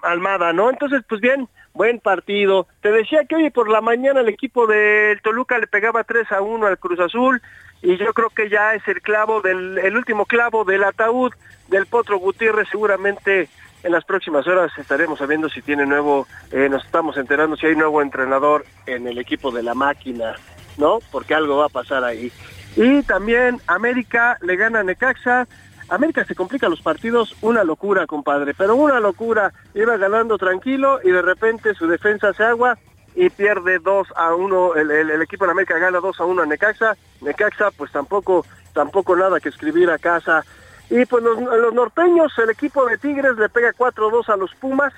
Almada, 0.03 0.53
¿no? 0.53 0.69
Entonces, 0.69 1.01
pues 1.07 1.21
bien, 1.21 1.47
buen 1.73 1.99
partido. 1.99 2.67
Te 2.81 2.91
decía 2.91 3.25
que 3.25 3.35
hoy 3.35 3.49
por 3.49 3.69
la 3.69 3.81
mañana 3.81 4.21
el 4.21 4.29
equipo 4.29 4.67
del 4.67 5.21
Toluca 5.21 5.57
le 5.57 5.67
pegaba 5.67 6.03
3 6.03 6.31
a 6.31 6.41
1 6.41 6.65
al 6.65 6.77
Cruz 6.77 6.99
Azul 6.99 7.41
y 7.81 7.97
yo 7.97 8.13
creo 8.13 8.29
que 8.29 8.49
ya 8.49 8.73
es 8.73 8.87
el 8.87 9.01
clavo 9.01 9.41
del 9.41 9.77
el 9.79 9.95
último 9.95 10.25
clavo 10.25 10.63
del 10.63 10.83
ataúd 10.83 11.33
del 11.67 11.87
Potro 11.87 12.19
Gutiérrez 12.19 12.67
seguramente 12.69 13.49
en 13.83 13.91
las 13.91 14.05
próximas 14.05 14.45
horas 14.47 14.71
estaremos 14.77 15.17
sabiendo 15.17 15.49
si 15.49 15.61
tiene 15.61 15.85
nuevo 15.85 16.27
eh, 16.51 16.69
nos 16.69 16.85
estamos 16.85 17.17
enterando 17.17 17.55
si 17.55 17.65
hay 17.65 17.75
nuevo 17.75 18.01
entrenador 18.01 18.65
en 18.85 19.07
el 19.07 19.17
equipo 19.17 19.51
de 19.51 19.63
la 19.63 19.73
máquina 19.73 20.35
no 20.77 20.99
porque 21.11 21.33
algo 21.33 21.57
va 21.57 21.65
a 21.65 21.69
pasar 21.69 22.03
ahí 22.03 22.31
y 22.75 23.01
también 23.01 23.59
América 23.65 24.37
le 24.41 24.55
gana 24.55 24.81
a 24.81 24.83
Necaxa 24.83 25.47
América 25.91 26.23
se 26.25 26.35
complica 26.35 26.69
los 26.69 26.81
partidos, 26.81 27.35
una 27.41 27.63
locura, 27.63 28.07
compadre, 28.07 28.53
pero 28.53 28.75
una 28.75 28.99
locura. 28.99 29.51
Iba 29.75 29.97
ganando 29.97 30.37
tranquilo 30.37 30.99
y 31.03 31.11
de 31.11 31.21
repente 31.21 31.73
su 31.75 31.85
defensa 31.85 32.33
se 32.33 32.43
agua 32.43 32.77
y 33.13 33.29
pierde 33.29 33.77
2 33.79 34.07
a 34.15 34.33
1. 34.33 34.75
El, 34.75 34.89
el- 34.89 35.09
el 35.11 35.21
equipo 35.21 35.45
de 35.45 35.51
América 35.51 35.77
gana 35.77 35.99
2 35.99 36.19
a 36.19 36.25
1 36.25 36.41
a 36.41 36.45
Necaxa. 36.45 36.95
Necaxa, 37.19 37.71
pues 37.71 37.91
tampoco, 37.91 38.45
tampoco 38.73 39.15
nada 39.17 39.39
que 39.41 39.49
escribir 39.49 39.89
a 39.91 39.97
casa. 39.97 40.45
Y 40.89 41.05
pues 41.05 41.23
los, 41.23 41.37
los 41.39 41.73
norteños, 41.73 42.31
el 42.39 42.49
equipo 42.49 42.85
de 42.85 42.97
Tigres 42.97 43.37
le 43.37 43.49
pega 43.49 43.73
4-2 43.73 44.29
a 44.29 44.37
los 44.37 44.55
Pumas. 44.55 44.93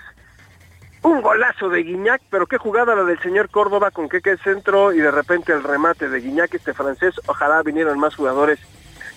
Un 1.01 1.21
golazo 1.21 1.69
de 1.69 1.83
Guiñac, 1.83 2.21
pero 2.29 2.45
qué 2.47 2.57
jugada 2.57 2.95
la 2.95 3.03
del 3.03 3.19
señor 3.19 3.49
Córdoba 3.49 3.91
con 3.91 4.07
que 4.07 4.21
el 4.23 4.39
centro 4.39 4.93
y 4.93 4.99
de 4.99 5.11
repente 5.11 5.51
el 5.51 5.61
remate 5.63 6.07
de 6.07 6.21
Guiñac, 6.21 6.53
este 6.53 6.73
francés. 6.73 7.15
Ojalá 7.27 7.61
vinieran 7.61 7.99
más 7.99 8.15
jugadores, 8.15 8.57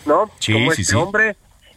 ¿no? 0.05 0.29
Sí, 0.41 0.53
Como 0.55 0.73
sí, 0.73 0.83
este 0.83 0.93
sí. 0.93 0.97
hombre. 0.97 1.37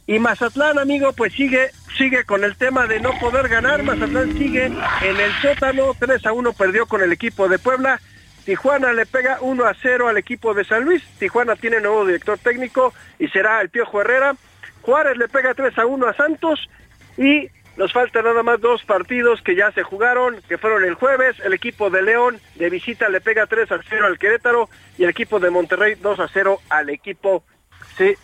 Y 0.10 0.18
Mazatlán, 0.18 0.80
amigo, 0.80 1.14
pues 1.14 1.34
sigue, 1.34 1.69
sigue 1.95 2.23
con 2.23 2.44
el 2.44 2.57
tema 2.57 2.88
de 2.88 2.99
no 2.99 3.11
poder 3.19 3.48
ganar. 3.48 3.84
Mazatlán 3.84 4.36
sigue 4.40 4.65
en 4.65 5.19
el 5.19 5.31
sótano, 5.40 5.95
3 5.99 6.26
a 6.26 6.34
1 6.34 6.53
perdió 6.53 6.88
con 6.88 7.03
el 7.03 7.11
equipo 7.11 7.48
de 7.48 7.60
Puebla. 7.60 8.02
Tijuana 8.44 8.91
le 8.91 9.06
pega 9.06 9.38
1 9.40 9.65
a 9.65 9.76
0 9.80 10.07
al 10.07 10.18
equipo 10.18 10.56
de 10.56 10.65
San 10.65 10.84
Luis. 10.84 11.03
Tijuana 11.19 11.56
tiene 11.56 11.80
nuevo 11.80 12.07
director 12.07 12.40
técnico 12.40 12.91
y 13.19 13.27
será 13.27 13.61
el 13.61 13.69
Piojo 13.69 14.02
Herrera. 14.02 14.36
Juárez 14.81 15.15
le 15.15 15.27
pega 15.27 15.53
3 15.53 15.77
a 15.77 15.86
1 15.86 16.07
a 16.07 16.14
Santos 16.15 16.68
y 17.15 17.48
nos 17.77 17.94
faltan 17.94 18.23
nada 18.23 18.41
más 18.41 18.60
dos 18.60 18.84
partidos 18.86 19.44
que 19.44 19.56
ya 19.56 19.72
se 19.73 19.84
jugaron, 19.84 20.41
que 20.49 20.57
fueron 20.57 20.86
el 20.86 20.95
jueves. 20.95 21.40
El 21.45 21.53
equipo 21.53 21.91
de 21.91 22.02
León 22.02 22.40
de 22.56 22.72
visita 22.72 23.10
le 23.10 23.22
pega 23.22 23.45
3 23.45 23.72
a 23.73 23.80
0 23.88 24.07
al 24.07 24.18
Querétaro 24.18 24.69
y 24.98 25.03
el 25.03 25.11
equipo 25.11 25.40
de 25.40 25.52
Monterrey 25.52 25.94
2 26.02 26.19
a 26.19 26.27
0 26.34 26.61
al 26.68 26.90
equipo 26.90 27.44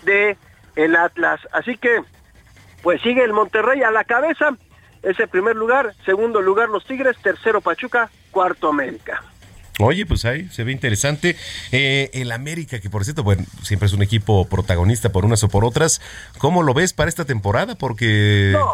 de 0.02 0.36
el 0.76 0.96
Atlas. 0.96 1.40
Así 1.52 1.78
que, 1.78 2.02
pues 2.82 3.02
sigue 3.02 3.24
el 3.24 3.34
Monterrey 3.34 3.84
a 3.84 3.92
la 3.92 4.04
cabeza. 4.04 4.58
Ese 5.04 5.28
primer 5.28 5.56
lugar, 5.56 5.94
segundo 6.04 6.42
lugar 6.42 6.70
los 6.70 6.86
Tigres, 6.86 7.16
tercero 7.22 7.62
Pachuca, 7.62 8.10
cuarto 8.32 8.70
América. 8.70 9.24
Oye, 9.80 10.06
pues 10.06 10.24
ahí 10.26 10.48
se 10.50 10.64
ve 10.64 10.72
interesante. 10.72 11.36
Eh, 11.72 12.10
el 12.14 12.32
América, 12.32 12.80
que 12.80 12.90
por 12.90 13.04
cierto, 13.04 13.24
bueno, 13.24 13.44
siempre 13.62 13.88
es 13.88 13.94
un 13.94 14.02
equipo 14.02 14.48
protagonista 14.48 15.12
por 15.12 15.26
unas 15.26 15.44
o 15.44 15.50
por 15.50 15.66
otras. 15.66 16.02
¿Cómo 16.38 16.64
lo 16.64 16.74
ves 16.74 16.94
para 16.94 17.10
esta 17.10 17.26
temporada? 17.26 17.76
Porque... 17.76 18.52
No, 18.54 18.72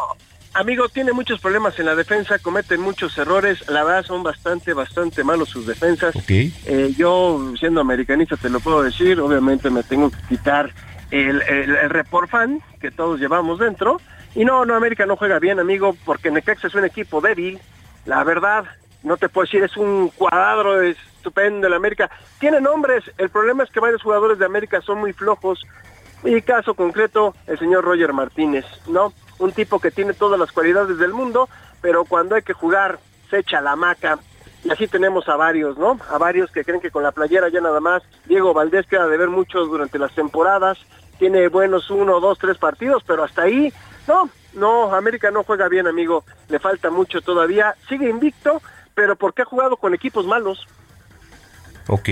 amigo, 0.54 0.88
tiene 0.88 1.12
muchos 1.12 1.40
problemas 1.40 1.76
en 1.78 1.86
la 1.86 1.96
defensa, 1.96 2.38
cometen 2.38 2.80
muchos 2.80 3.18
errores, 3.18 3.68
la 3.68 3.82
verdad 3.82 4.04
son 4.04 4.22
bastante, 4.22 4.74
bastante 4.74 5.24
malos 5.24 5.48
sus 5.48 5.66
defensas. 5.66 6.14
Eh, 6.28 6.94
yo, 6.96 7.52
siendo 7.58 7.80
americanista, 7.80 8.36
te 8.36 8.48
lo 8.48 8.60
puedo 8.60 8.82
decir, 8.82 9.18
obviamente 9.20 9.70
me 9.70 9.82
tengo 9.82 10.10
que 10.10 10.18
quitar 10.28 10.72
el, 11.12 11.42
el, 11.42 11.90
report 11.90 12.30
fan 12.30 12.62
que 12.80 12.90
todos 12.90 13.20
llevamos 13.20 13.58
dentro. 13.58 14.00
Y 14.34 14.44
no, 14.44 14.64
no, 14.64 14.74
América 14.74 15.04
no 15.04 15.16
juega 15.16 15.38
bien, 15.38 15.60
amigo, 15.60 15.94
porque 16.04 16.30
Necaxa 16.30 16.68
es 16.68 16.74
un 16.74 16.84
equipo 16.84 17.20
débil, 17.20 17.60
la 18.06 18.24
verdad. 18.24 18.64
no 19.02 19.16
te 19.18 19.28
puedo 19.28 19.44
decir, 19.44 19.62
es 19.62 19.76
un 19.76 20.08
cuadro 20.08 20.80
estupendo 20.82 21.66
el 21.66 21.74
América. 21.74 22.10
Tiene 22.40 22.60
nombres, 22.60 23.04
el 23.18 23.28
problema 23.28 23.62
es 23.62 23.70
que 23.70 23.80
varios 23.80 24.02
jugadores 24.02 24.38
de 24.38 24.46
América 24.46 24.80
son 24.80 25.00
muy 25.00 25.12
flojos. 25.12 25.60
Y 26.24 26.40
caso 26.42 26.74
concreto, 26.74 27.34
el 27.46 27.58
señor 27.58 27.84
Roger 27.84 28.12
Martínez, 28.12 28.64
¿no? 28.88 29.12
Un 29.38 29.52
tipo 29.52 29.80
que 29.80 29.90
tiene 29.90 30.14
todas 30.14 30.38
las 30.38 30.52
cualidades 30.52 30.96
del 30.98 31.12
mundo, 31.12 31.48
pero 31.80 32.04
cuando 32.04 32.36
hay 32.36 32.42
que 32.42 32.52
jugar, 32.52 33.00
se 33.28 33.40
echa 33.40 33.60
la 33.60 33.76
maca. 33.76 34.18
Y 34.64 34.70
así 34.70 34.86
tenemos 34.86 35.28
a 35.28 35.36
varios, 35.36 35.76
¿no? 35.76 35.98
A 36.08 36.18
varios 36.18 36.50
que 36.52 36.64
creen 36.64 36.80
que 36.80 36.92
con 36.92 37.02
la 37.02 37.10
playera 37.10 37.48
ya 37.48 37.60
nada 37.60 37.80
más. 37.80 38.04
Diego 38.26 38.54
Valdés 38.54 38.86
queda 38.86 39.08
de 39.08 39.16
ver 39.16 39.28
muchos 39.28 39.68
durante 39.68 39.98
las 39.98 40.14
temporadas. 40.14 40.78
Tiene 41.22 41.46
buenos 41.46 41.88
uno, 41.88 42.18
dos, 42.18 42.36
tres 42.36 42.58
partidos, 42.58 43.04
pero 43.06 43.22
hasta 43.22 43.42
ahí, 43.42 43.72
no, 44.08 44.28
no, 44.54 44.92
América 44.92 45.30
no 45.30 45.44
juega 45.44 45.68
bien, 45.68 45.86
amigo. 45.86 46.24
Le 46.48 46.58
falta 46.58 46.90
mucho 46.90 47.20
todavía. 47.20 47.76
Sigue 47.88 48.10
invicto, 48.10 48.60
pero 48.96 49.14
porque 49.14 49.42
ha 49.42 49.44
jugado 49.44 49.76
con 49.76 49.94
equipos 49.94 50.26
malos. 50.26 50.66
Ok. 51.86 52.08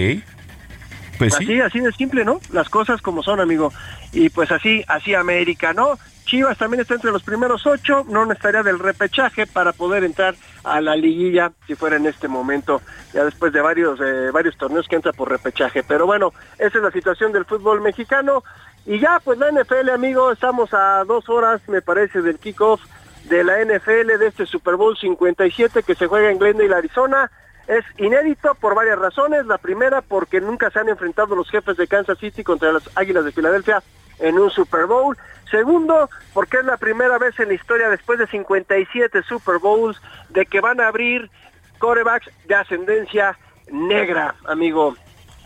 Pues 1.18 1.34
sí. 1.34 1.42
así, 1.42 1.60
así 1.60 1.80
de 1.80 1.90
simple, 1.90 2.24
¿no? 2.24 2.38
Las 2.52 2.68
cosas 2.68 3.02
como 3.02 3.24
son, 3.24 3.40
amigo. 3.40 3.72
Y 4.12 4.28
pues 4.28 4.52
así, 4.52 4.84
así 4.86 5.12
América, 5.12 5.72
¿no? 5.72 5.98
Chivas 6.30 6.56
también 6.58 6.80
está 6.80 6.94
entre 6.94 7.10
los 7.10 7.24
primeros 7.24 7.66
ocho, 7.66 8.06
no 8.08 8.24
necesitaría 8.24 8.62
del 8.62 8.78
repechaje 8.78 9.48
para 9.48 9.72
poder 9.72 10.04
entrar 10.04 10.36
a 10.62 10.80
la 10.80 10.94
liguilla 10.94 11.50
si 11.66 11.74
fuera 11.74 11.96
en 11.96 12.06
este 12.06 12.28
momento, 12.28 12.80
ya 13.12 13.24
después 13.24 13.52
de 13.52 13.60
varios, 13.60 13.98
varios 14.32 14.56
torneos 14.56 14.86
que 14.86 14.94
entra 14.94 15.12
por 15.12 15.28
repechaje. 15.28 15.82
Pero 15.82 16.06
bueno, 16.06 16.32
esa 16.56 16.78
es 16.78 16.84
la 16.84 16.92
situación 16.92 17.32
del 17.32 17.46
fútbol 17.46 17.80
mexicano. 17.80 18.44
Y 18.86 19.00
ya, 19.00 19.18
pues 19.24 19.40
la 19.40 19.50
NFL, 19.50 19.90
amigo, 19.90 20.30
estamos 20.30 20.72
a 20.72 21.02
dos 21.04 21.28
horas, 21.28 21.62
me 21.66 21.82
parece, 21.82 22.22
del 22.22 22.38
kickoff 22.38 22.80
de 23.24 23.42
la 23.42 23.64
NFL 23.64 24.16
de 24.16 24.28
este 24.28 24.46
Super 24.46 24.76
Bowl 24.76 24.96
57 24.96 25.82
que 25.82 25.96
se 25.96 26.06
juega 26.06 26.30
en 26.30 26.38
Glendale, 26.38 26.76
Arizona. 26.76 27.28
Es 27.66 27.84
inédito 27.98 28.54
por 28.54 28.76
varias 28.76 29.00
razones. 29.00 29.46
La 29.46 29.58
primera, 29.58 30.00
porque 30.00 30.40
nunca 30.40 30.70
se 30.70 30.78
han 30.78 30.90
enfrentado 30.90 31.34
los 31.34 31.50
jefes 31.50 31.76
de 31.76 31.88
Kansas 31.88 32.18
City 32.18 32.44
contra 32.44 32.70
las 32.70 32.88
Águilas 32.96 33.24
de 33.24 33.32
Filadelfia 33.32 33.82
en 34.20 34.38
un 34.38 34.50
Super 34.50 34.86
Bowl. 34.86 35.16
Segundo, 35.50 36.08
porque 36.32 36.58
es 36.58 36.64
la 36.64 36.76
primera 36.76 37.18
vez 37.18 37.38
en 37.40 37.48
la 37.48 37.54
historia, 37.54 37.88
después 37.88 38.18
de 38.18 38.26
57 38.26 39.22
Super 39.24 39.58
Bowls, 39.58 40.00
de 40.28 40.46
que 40.46 40.60
van 40.60 40.80
a 40.80 40.86
abrir 40.86 41.30
corebacks 41.78 42.30
de 42.46 42.54
ascendencia 42.54 43.36
negra, 43.72 44.34
amigo. 44.46 44.94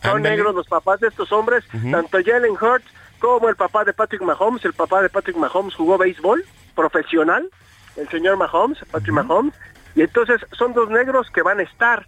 Son 0.02 0.20
negros 0.20 0.55
los 0.55 0.66
papás 0.66 1.01
de 1.01 1.09
estos 1.09 1.32
hombres, 1.32 1.64
tanto 1.90 2.18
Jalen 2.22 2.52
Hurts 2.60 2.86
como 3.18 3.48
el 3.48 3.56
papá 3.56 3.84
de 3.84 3.94
Patrick 3.94 4.20
Mahomes. 4.20 4.62
El 4.66 4.74
papá 4.74 5.01
de 5.01 5.09
Patrick 5.09 5.36
Mahomes 5.36 5.74
jugó 5.74 5.96
béisbol 5.96 6.44
profesional, 6.74 7.48
el 7.96 8.06
señor 8.10 8.36
Mahomes, 8.36 8.78
Patrick 8.90 9.14
Mahomes. 9.14 9.55
Y 9.94 10.02
entonces 10.02 10.44
son 10.52 10.74
dos 10.74 10.90
negros 10.90 11.30
que 11.30 11.40
van 11.40 11.60
a 11.60 11.62
estar 11.62 12.06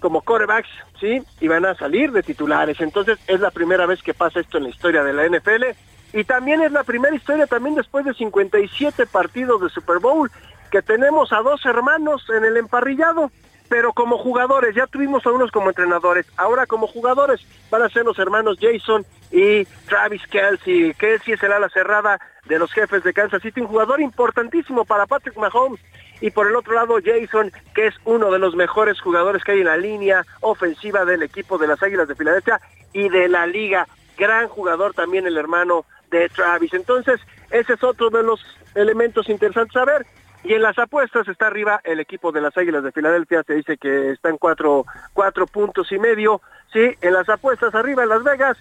como 0.00 0.22
corebacks, 0.22 0.68
¿sí? 0.98 1.22
Y 1.40 1.48
van 1.48 1.64
a 1.64 1.76
salir 1.76 2.10
de 2.10 2.24
titulares. 2.24 2.80
Entonces 2.80 3.18
es 3.28 3.38
la 3.38 3.52
primera 3.52 3.86
vez 3.86 4.02
que 4.02 4.14
pasa 4.14 4.40
esto 4.40 4.58
en 4.58 4.64
la 4.64 4.70
historia 4.70 5.04
de 5.04 5.12
la 5.12 5.26
NFL. 5.26 5.64
Y 6.12 6.24
también 6.24 6.62
es 6.62 6.72
la 6.72 6.84
primera 6.84 7.14
historia 7.14 7.46
también 7.46 7.74
después 7.74 8.04
de 8.04 8.14
57 8.14 9.06
partidos 9.06 9.60
de 9.60 9.68
Super 9.68 9.98
Bowl 9.98 10.30
que 10.70 10.82
tenemos 10.82 11.32
a 11.32 11.42
dos 11.42 11.64
hermanos 11.64 12.26
en 12.34 12.44
el 12.44 12.56
emparrillado, 12.56 13.30
pero 13.68 13.92
como 13.92 14.18
jugadores, 14.18 14.74
ya 14.74 14.86
tuvimos 14.86 15.26
a 15.26 15.30
unos 15.30 15.50
como 15.50 15.68
entrenadores, 15.68 16.26
ahora 16.36 16.66
como 16.66 16.86
jugadores 16.86 17.40
van 17.70 17.82
a 17.82 17.88
ser 17.88 18.04
los 18.04 18.18
hermanos 18.18 18.58
Jason 18.60 19.04
y 19.30 19.64
Travis 19.86 20.26
Kelsey. 20.28 20.94
Kelsey 20.94 21.34
es 21.34 21.42
el 21.42 21.52
ala 21.52 21.68
cerrada 21.68 22.18
de 22.46 22.58
los 22.58 22.72
jefes 22.72 23.02
de 23.04 23.12
Kansas 23.12 23.42
City, 23.42 23.60
un 23.60 23.66
jugador 23.66 24.00
importantísimo 24.00 24.84
para 24.84 25.06
Patrick 25.06 25.36
Mahomes. 25.36 25.80
Y 26.20 26.30
por 26.30 26.48
el 26.48 26.56
otro 26.56 26.74
lado, 26.74 26.96
Jason, 27.04 27.52
que 27.74 27.86
es 27.86 27.94
uno 28.04 28.32
de 28.32 28.40
los 28.40 28.56
mejores 28.56 29.00
jugadores 29.00 29.44
que 29.44 29.52
hay 29.52 29.60
en 29.60 29.66
la 29.66 29.76
línea 29.76 30.24
ofensiva 30.40 31.04
del 31.04 31.22
equipo 31.22 31.58
de 31.58 31.68
las 31.68 31.82
Águilas 31.82 32.08
de 32.08 32.16
Filadelfia 32.16 32.60
y 32.92 33.08
de 33.08 33.28
la 33.28 33.46
liga. 33.46 33.86
Gran 34.16 34.48
jugador 34.48 34.94
también 34.94 35.26
el 35.26 35.36
hermano 35.36 35.84
de 36.10 36.28
Travis. 36.28 36.72
Entonces, 36.74 37.20
ese 37.50 37.74
es 37.74 37.82
otro 37.82 38.10
de 38.10 38.22
los 38.22 38.44
elementos 38.74 39.28
interesantes 39.28 39.76
a 39.76 39.84
ver. 39.84 40.06
Y 40.44 40.54
en 40.54 40.62
las 40.62 40.78
apuestas 40.78 41.26
está 41.26 41.48
arriba 41.48 41.80
el 41.84 42.00
equipo 42.00 42.30
de 42.30 42.40
las 42.40 42.56
Águilas 42.56 42.84
de 42.84 42.92
Filadelfia, 42.92 43.42
se 43.42 43.54
dice 43.54 43.76
que 43.76 44.12
están 44.12 44.38
cuatro, 44.38 44.86
cuatro 45.12 45.46
puntos 45.46 45.90
y 45.90 45.98
medio. 45.98 46.40
Sí, 46.72 46.94
en 47.00 47.12
las 47.12 47.28
apuestas 47.28 47.74
arriba 47.74 48.04
en 48.04 48.10
Las 48.10 48.22
Vegas, 48.22 48.56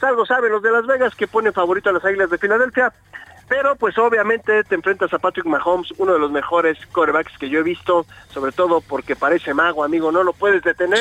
salvo 0.00 0.26
saben 0.26 0.50
los 0.50 0.62
de 0.62 0.72
Las 0.72 0.86
Vegas 0.86 1.14
que 1.14 1.28
ponen 1.28 1.52
favorito 1.52 1.90
a 1.90 1.92
las 1.92 2.04
Águilas 2.04 2.30
de 2.30 2.38
Filadelfia. 2.38 2.92
Pero 3.48 3.74
pues 3.74 3.98
obviamente 3.98 4.62
te 4.62 4.76
enfrentas 4.76 5.12
a 5.12 5.18
Patrick 5.18 5.44
Mahomes, 5.44 5.92
uno 5.98 6.12
de 6.12 6.20
los 6.20 6.30
mejores 6.30 6.78
quarterbacks 6.92 7.36
que 7.36 7.48
yo 7.48 7.58
he 7.58 7.64
visto, 7.64 8.06
sobre 8.32 8.52
todo 8.52 8.80
porque 8.80 9.16
parece 9.16 9.54
mago, 9.54 9.82
amigo, 9.82 10.12
no 10.12 10.22
lo 10.22 10.32
puedes 10.32 10.62
detener. 10.62 11.00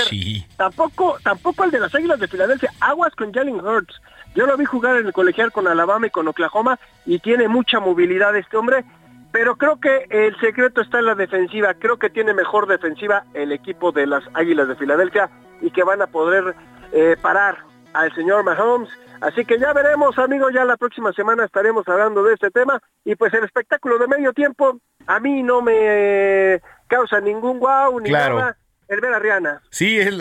Tampoco, 0.58 1.18
tampoco 1.24 1.64
el 1.64 1.72
de 1.72 1.80
las 1.80 1.94
Águilas 1.94 2.20
de 2.20 2.28
Filadelfia, 2.28 2.74
aguas 2.80 3.14
con 3.14 3.32
Jalen 3.32 3.64
Hurts. 3.64 4.02
Yo 4.36 4.46
lo 4.46 4.56
vi 4.58 4.66
jugar 4.66 4.98
en 4.98 5.08
el 5.08 5.14
colegial 5.14 5.52
con 5.52 5.68
Alabama 5.68 6.08
y 6.08 6.12
con 6.12 6.28
Oklahoma 6.28 6.80
y 7.06 7.20
tiene 7.20 7.48
mucha 7.48 7.80
movilidad 7.80 8.36
este 8.36 8.58
hombre, 8.58 8.86
pero 9.32 9.56
creo 9.56 9.80
que 9.80 10.06
el 10.10 10.38
secreto 10.40 10.82
está 10.82 11.00
en 11.00 11.06
la 11.06 11.16
defensiva. 11.16 11.74
Creo 11.74 11.98
que 11.98 12.10
tiene 12.10 12.34
mejor 12.34 12.68
defensiva 12.68 13.24
el 13.34 13.52
equipo 13.52 13.92
de 13.92 14.08
las 14.08 14.24
Águilas 14.34 14.68
de 14.68 14.76
Filadelfia 14.76 15.30
y 15.62 15.72
que 15.72 15.84
van 15.84 16.02
a 16.02 16.08
poder 16.08 16.56
eh, 16.92 17.16
parar 17.22 17.58
al 17.94 18.14
señor 18.16 18.44
Mahomes. 18.44 18.90
Así 19.22 19.44
que 19.44 19.60
ya 19.60 19.74
veremos, 19.74 20.18
amigos, 20.18 20.54
ya 20.54 20.64
la 20.64 20.78
próxima 20.78 21.12
semana 21.12 21.44
estaremos 21.44 21.86
hablando 21.88 22.24
de 22.24 22.36
este 22.36 22.52
tema. 22.52 22.82
Y 23.04 23.16
pues 23.16 23.34
el 23.34 23.44
espectáculo 23.44 23.98
de 23.98 24.08
medio 24.08 24.32
tiempo 24.32 24.80
a 25.08 25.20
mí 25.20 25.44
no 25.44 25.62
me 25.62 26.62
causa 26.88 27.20
ningún 27.20 27.60
guau 27.60 28.00
ni 28.00 28.10
Claro. 28.10 28.40
nada 28.40 28.58
el 28.90 29.02
ver 29.02 29.14
a 29.14 29.20
Rihanna. 29.20 29.62
Sí, 29.70 30.00
eh, 30.00 30.12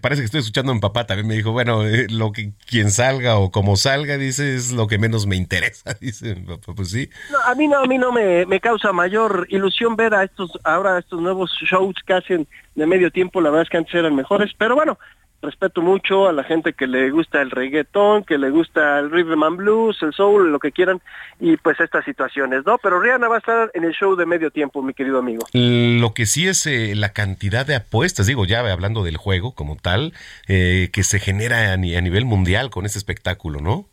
parece 0.00 0.20
que 0.20 0.26
estoy 0.26 0.40
escuchando 0.40 0.72
a 0.72 0.74
mi 0.74 0.80
papá 0.80 1.06
también. 1.06 1.26
Me 1.26 1.34
dijo, 1.34 1.52
bueno, 1.52 1.84
eh, 1.86 2.06
lo 2.10 2.30
que 2.30 2.52
quien 2.66 2.90
salga 2.90 3.36
o 3.36 3.50
como 3.50 3.76
salga, 3.76 4.18
dice, 4.18 4.54
es 4.54 4.70
lo 4.70 4.86
que 4.86 4.98
menos 4.98 5.26
me 5.26 5.36
interesa. 5.36 5.94
Dice, 6.00 6.36
papá, 6.36 6.74
pues 6.74 6.90
sí. 6.90 7.08
No, 7.32 7.38
a 7.40 7.54
mí 7.54 7.66
no, 7.66 7.78
a 7.78 7.86
mí 7.86 7.96
no 7.96 8.12
me, 8.12 8.44
me 8.44 8.60
causa 8.60 8.92
mayor 8.92 9.46
ilusión 9.48 9.96
ver 9.96 10.14
a 10.14 10.24
estos, 10.24 10.50
ahora 10.62 10.98
estos 10.98 11.20
nuevos 11.20 11.50
shows 11.62 11.96
que 12.06 12.12
hacen 12.12 12.46
de 12.74 12.86
medio 12.86 13.10
tiempo, 13.10 13.40
la 13.40 13.48
verdad 13.50 13.62
es 13.62 13.70
que 13.70 13.78
antes 13.78 13.94
eran 13.94 14.14
mejores, 14.14 14.52
pero 14.58 14.74
bueno, 14.74 14.98
respeto 15.44 15.80
mucho 15.82 16.28
a 16.28 16.32
la 16.32 16.42
gente 16.44 16.72
que 16.72 16.86
le 16.86 17.10
gusta 17.10 17.40
el 17.42 17.50
reggaetón, 17.50 18.24
que 18.24 18.38
le 18.38 18.50
gusta 18.50 18.98
el 18.98 19.10
rhythm 19.10 19.42
and 19.44 19.56
blues, 19.58 19.96
el 20.02 20.12
soul, 20.12 20.50
lo 20.50 20.58
que 20.58 20.72
quieran, 20.72 21.00
y 21.38 21.56
pues 21.56 21.78
estas 21.80 22.04
situaciones, 22.04 22.62
¿no? 22.66 22.78
Pero 22.78 23.00
Rihanna 23.00 23.28
va 23.28 23.36
a 23.36 23.38
estar 23.38 23.70
en 23.74 23.84
el 23.84 23.92
show 23.92 24.16
de 24.16 24.26
medio 24.26 24.50
tiempo, 24.50 24.82
mi 24.82 24.94
querido 24.94 25.18
amigo. 25.18 25.46
Lo 25.52 26.14
que 26.14 26.26
sí 26.26 26.48
es 26.48 26.66
eh, 26.66 26.94
la 26.96 27.12
cantidad 27.12 27.64
de 27.66 27.76
apuestas, 27.76 28.26
digo, 28.26 28.44
ya 28.44 28.60
hablando 28.72 29.04
del 29.04 29.16
juego 29.16 29.54
como 29.54 29.76
tal, 29.76 30.12
eh, 30.48 30.90
que 30.92 31.02
se 31.04 31.20
genera 31.20 31.72
a, 31.72 31.76
ni- 31.76 31.94
a 31.94 32.00
nivel 32.00 32.24
mundial 32.24 32.70
con 32.70 32.86
este 32.86 32.98
espectáculo, 32.98 33.60
¿no? 33.60 33.86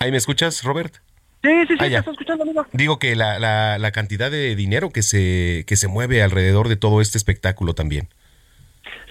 ¿Ahí 0.00 0.10
me 0.10 0.16
escuchas, 0.18 0.62
Robert? 0.64 0.94
Sí, 1.42 1.50
sí, 1.68 1.74
sí, 1.74 1.74
Ah, 1.78 1.84
te 1.84 1.90
ya. 1.90 1.98
estoy 1.98 2.12
escuchando, 2.12 2.42
amigo. 2.42 2.66
Digo 2.72 2.98
que 2.98 3.14
la, 3.16 3.38
la- 3.38 3.78
la 3.78 3.92
cantidad 3.92 4.30
de 4.30 4.54
dinero 4.56 4.90
que 4.90 5.02
se, 5.02 5.64
que 5.66 5.76
se 5.76 5.88
mueve 5.88 6.22
alrededor 6.22 6.68
de 6.68 6.76
todo 6.76 7.00
este 7.00 7.18
espectáculo 7.18 7.74
también. 7.74 8.08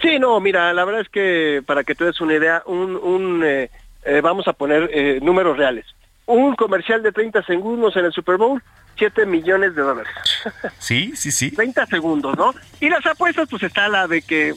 Sí, 0.02 0.18
no, 0.18 0.38
mira, 0.40 0.72
la 0.72 0.84
verdad 0.84 1.00
es 1.02 1.08
que 1.08 1.62
para 1.66 1.84
que 1.84 1.94
te 1.94 2.04
des 2.04 2.20
una 2.20 2.34
idea, 2.34 2.62
un, 2.66 2.96
un 2.96 3.42
eh, 3.44 3.70
eh, 4.04 4.20
vamos 4.22 4.46
a 4.48 4.52
poner 4.52 4.90
eh, 4.92 5.18
números 5.22 5.56
reales. 5.56 5.86
Un 6.26 6.54
comercial 6.56 7.02
de 7.02 7.12
30 7.12 7.42
segundos 7.42 7.96
en 7.96 8.04
el 8.06 8.12
Super 8.12 8.36
Bowl, 8.36 8.62
7 8.96 9.26
millones 9.26 9.74
de 9.74 9.82
dólares. 9.82 10.12
Sí, 10.78 11.12
sí, 11.16 11.30
sí. 11.32 11.50
30 11.50 11.86
segundos, 11.86 12.36
¿no? 12.36 12.54
Y 12.80 12.88
las 12.90 13.04
apuestas, 13.06 13.48
pues 13.48 13.62
está 13.62 13.88
la 13.88 14.06
de 14.06 14.20
que 14.22 14.54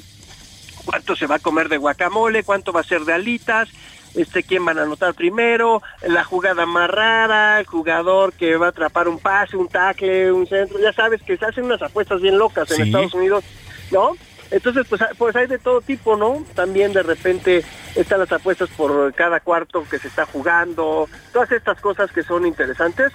cuánto 0.85 1.15
se 1.15 1.27
va 1.27 1.35
a 1.35 1.39
comer 1.39 1.69
de 1.69 1.77
guacamole, 1.77 2.43
cuánto 2.43 2.71
va 2.73 2.81
a 2.81 2.83
ser 2.83 3.01
de 3.01 3.13
alitas, 3.13 3.69
este 4.15 4.43
quién 4.43 4.63
van 4.65 4.79
a 4.79 4.83
anotar 4.83 5.13
primero, 5.13 5.81
la 6.05 6.23
jugada 6.23 6.65
más 6.65 6.89
rara, 6.89 7.59
el 7.59 7.65
jugador 7.65 8.33
que 8.33 8.55
va 8.57 8.67
a 8.67 8.69
atrapar 8.69 9.07
un 9.07 9.19
pase, 9.19 9.55
un 9.57 9.67
tackle, 9.67 10.31
un 10.31 10.47
centro, 10.47 10.79
ya 10.79 10.91
sabes 10.93 11.21
que 11.21 11.37
se 11.37 11.45
hacen 11.45 11.65
unas 11.65 11.81
apuestas 11.81 12.21
bien 12.21 12.37
locas 12.37 12.69
en 12.71 12.77
Sí. 12.77 12.83
Estados 12.83 13.13
Unidos, 13.13 13.43
¿no? 13.91 14.11
Entonces, 14.51 14.85
pues, 14.89 15.01
pues 15.17 15.35
hay 15.35 15.47
de 15.47 15.59
todo 15.59 15.81
tipo, 15.81 16.15
¿no? 16.15 16.45
También 16.55 16.93
de 16.93 17.03
repente 17.03 17.63
están 17.95 18.19
las 18.19 18.31
apuestas 18.31 18.69
por 18.69 19.13
cada 19.13 19.39
cuarto 19.41 19.83
que 19.89 19.99
se 19.99 20.07
está 20.07 20.25
jugando, 20.25 21.09
todas 21.33 21.51
estas 21.51 21.79
cosas 21.81 22.11
que 22.11 22.23
son 22.23 22.45
interesantes. 22.45 23.11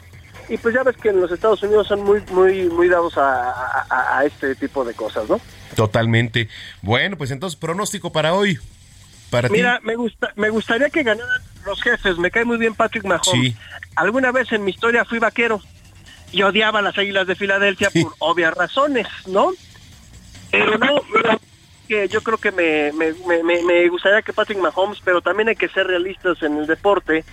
Y 0.48 0.58
pues 0.58 0.74
ya 0.74 0.82
ves 0.82 0.96
que 0.96 1.08
en 1.08 1.20
los 1.20 1.30
Estados 1.30 1.62
Unidos 1.62 1.86
son 1.86 2.02
muy, 2.02 2.20
muy, 2.32 2.64
muy 2.68 2.88
dados 2.88 3.16
a, 3.16 3.50
a- 3.50 3.86
a- 3.88 4.18
a 4.18 4.24
este 4.26 4.54
tipo 4.56 4.84
de 4.84 4.92
cosas, 4.92 5.28
¿no? 5.28 5.40
Totalmente. 5.76 6.48
Bueno, 6.82 7.16
pues 7.16 7.30
entonces, 7.30 7.58
pronóstico 7.58 8.12
para 8.12 8.34
hoy. 8.34 8.58
Para 9.30 9.48
ti. 9.48 9.54
Mira, 9.54 9.80
me 9.82 9.94
gusta, 9.96 10.32
me 10.36 10.50
gustaría 10.50 10.90
que 10.90 11.02
ganaran 11.02 11.40
los 11.64 11.80
jefes. 11.80 12.18
Me 12.18 12.30
cae 12.30 12.44
muy 12.44 12.58
bien 12.58 12.74
Patrick 12.74 13.04
Mahomes. 13.04 13.30
Sí. 13.52 13.56
Alguna 13.96 14.30
vez 14.32 14.52
en 14.52 14.64
mi 14.64 14.72
historia 14.72 15.04
fui 15.06 15.18
vaquero 15.18 15.62
y 16.32 16.42
odiaba 16.42 16.80
a 16.80 16.82
las 16.82 16.98
Águilas 16.98 17.26
de 17.26 17.34
Filadelfia 17.36 17.88
por 17.90 18.12
obvias 18.18 18.52
razones, 18.54 19.06
¿no? 19.26 19.52
Pero 20.52 20.78
no, 20.78 21.00
que 21.88 22.06
yo 22.08 22.22
creo 22.22 22.38
que 22.38 22.52
me, 22.52 22.92
me, 22.92 23.12
me- 23.26 23.42
me- 23.42 23.62
me 23.64 23.88
gustaría 23.88 24.22
que 24.22 24.32
Patrick 24.32 24.58
Mahomes, 24.58 25.00
pero 25.04 25.20
también 25.20 25.48
hay 25.48 25.56
que 25.56 25.68
ser 25.68 25.86
realistas 25.88 26.40
en 26.42 26.56
el 26.58 26.66
deporte 26.68 27.24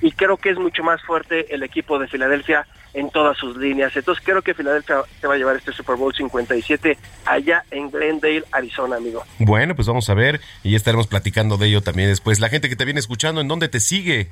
y 0.00 0.12
creo 0.12 0.36
que 0.38 0.50
es 0.50 0.56
mucho 0.58 0.82
más 0.82 1.02
fuerte 1.02 1.52
el 1.54 1.62
equipo 1.62 1.98
de 1.98 2.06
Filadelfia 2.08 2.66
en 2.94 3.10
todas 3.10 3.36
sus 3.36 3.56
líneas. 3.56 3.94
Entonces 3.96 4.24
creo 4.24 4.40
que 4.42 4.54
Filadelfia 4.54 5.02
se 5.20 5.26
va 5.26 5.34
a 5.34 5.36
llevar 5.36 5.56
este 5.56 5.72
Super 5.72 5.96
Bowl 5.96 6.14
57 6.14 6.96
allá 7.26 7.64
en 7.70 7.90
Glendale, 7.90 8.44
Arizona, 8.52 8.96
amigo. 8.96 9.24
Bueno, 9.40 9.74
pues 9.74 9.86
vamos 9.88 10.08
a 10.08 10.14
ver 10.14 10.40
y 10.62 10.74
estaremos 10.74 11.06
platicando 11.08 11.56
de 11.58 11.66
ello 11.66 11.82
también 11.82 12.08
después. 12.08 12.40
La 12.40 12.48
gente 12.48 12.68
que 12.68 12.76
te 12.76 12.84
viene 12.84 13.00
escuchando, 13.00 13.40
¿en 13.40 13.48
dónde 13.48 13.68
te 13.68 13.80
sigue? 13.80 14.30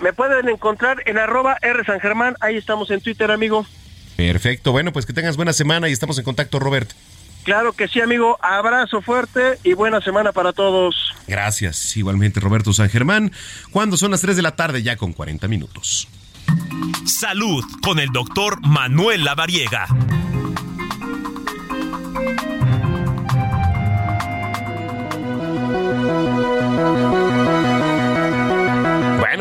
Me 0.00 0.12
pueden 0.12 0.48
encontrar 0.48 1.02
en 1.06 1.18
arroba 1.18 1.58
R 1.60 1.84
San 1.84 2.00
Germán, 2.00 2.36
ahí 2.40 2.56
estamos 2.56 2.90
en 2.90 3.00
Twitter, 3.00 3.30
amigo. 3.30 3.66
Perfecto, 4.16 4.70
bueno, 4.72 4.92
pues 4.92 5.06
que 5.06 5.12
tengas 5.12 5.36
buena 5.36 5.52
semana 5.52 5.88
y 5.88 5.92
estamos 5.92 6.18
en 6.18 6.24
contacto, 6.24 6.58
Robert. 6.60 6.90
Claro 7.44 7.74
que 7.74 7.88
sí, 7.88 8.00
amigo. 8.00 8.38
Abrazo 8.42 9.02
fuerte 9.02 9.58
y 9.62 9.74
buena 9.74 10.00
semana 10.00 10.32
para 10.32 10.52
todos. 10.52 11.14
Gracias, 11.28 11.96
igualmente 11.96 12.40
Roberto 12.40 12.72
San 12.72 12.88
Germán. 12.88 13.32
Cuando 13.70 13.96
son 13.96 14.10
las 14.10 14.22
3 14.22 14.36
de 14.36 14.42
la 14.42 14.56
tarde, 14.56 14.82
ya 14.82 14.96
con 14.96 15.12
40 15.12 15.46
minutos. 15.46 16.08
Salud 17.06 17.62
con 17.82 17.98
el 17.98 18.08
doctor 18.08 18.60
Manuel 18.66 19.24
Lavariega. 19.24 19.86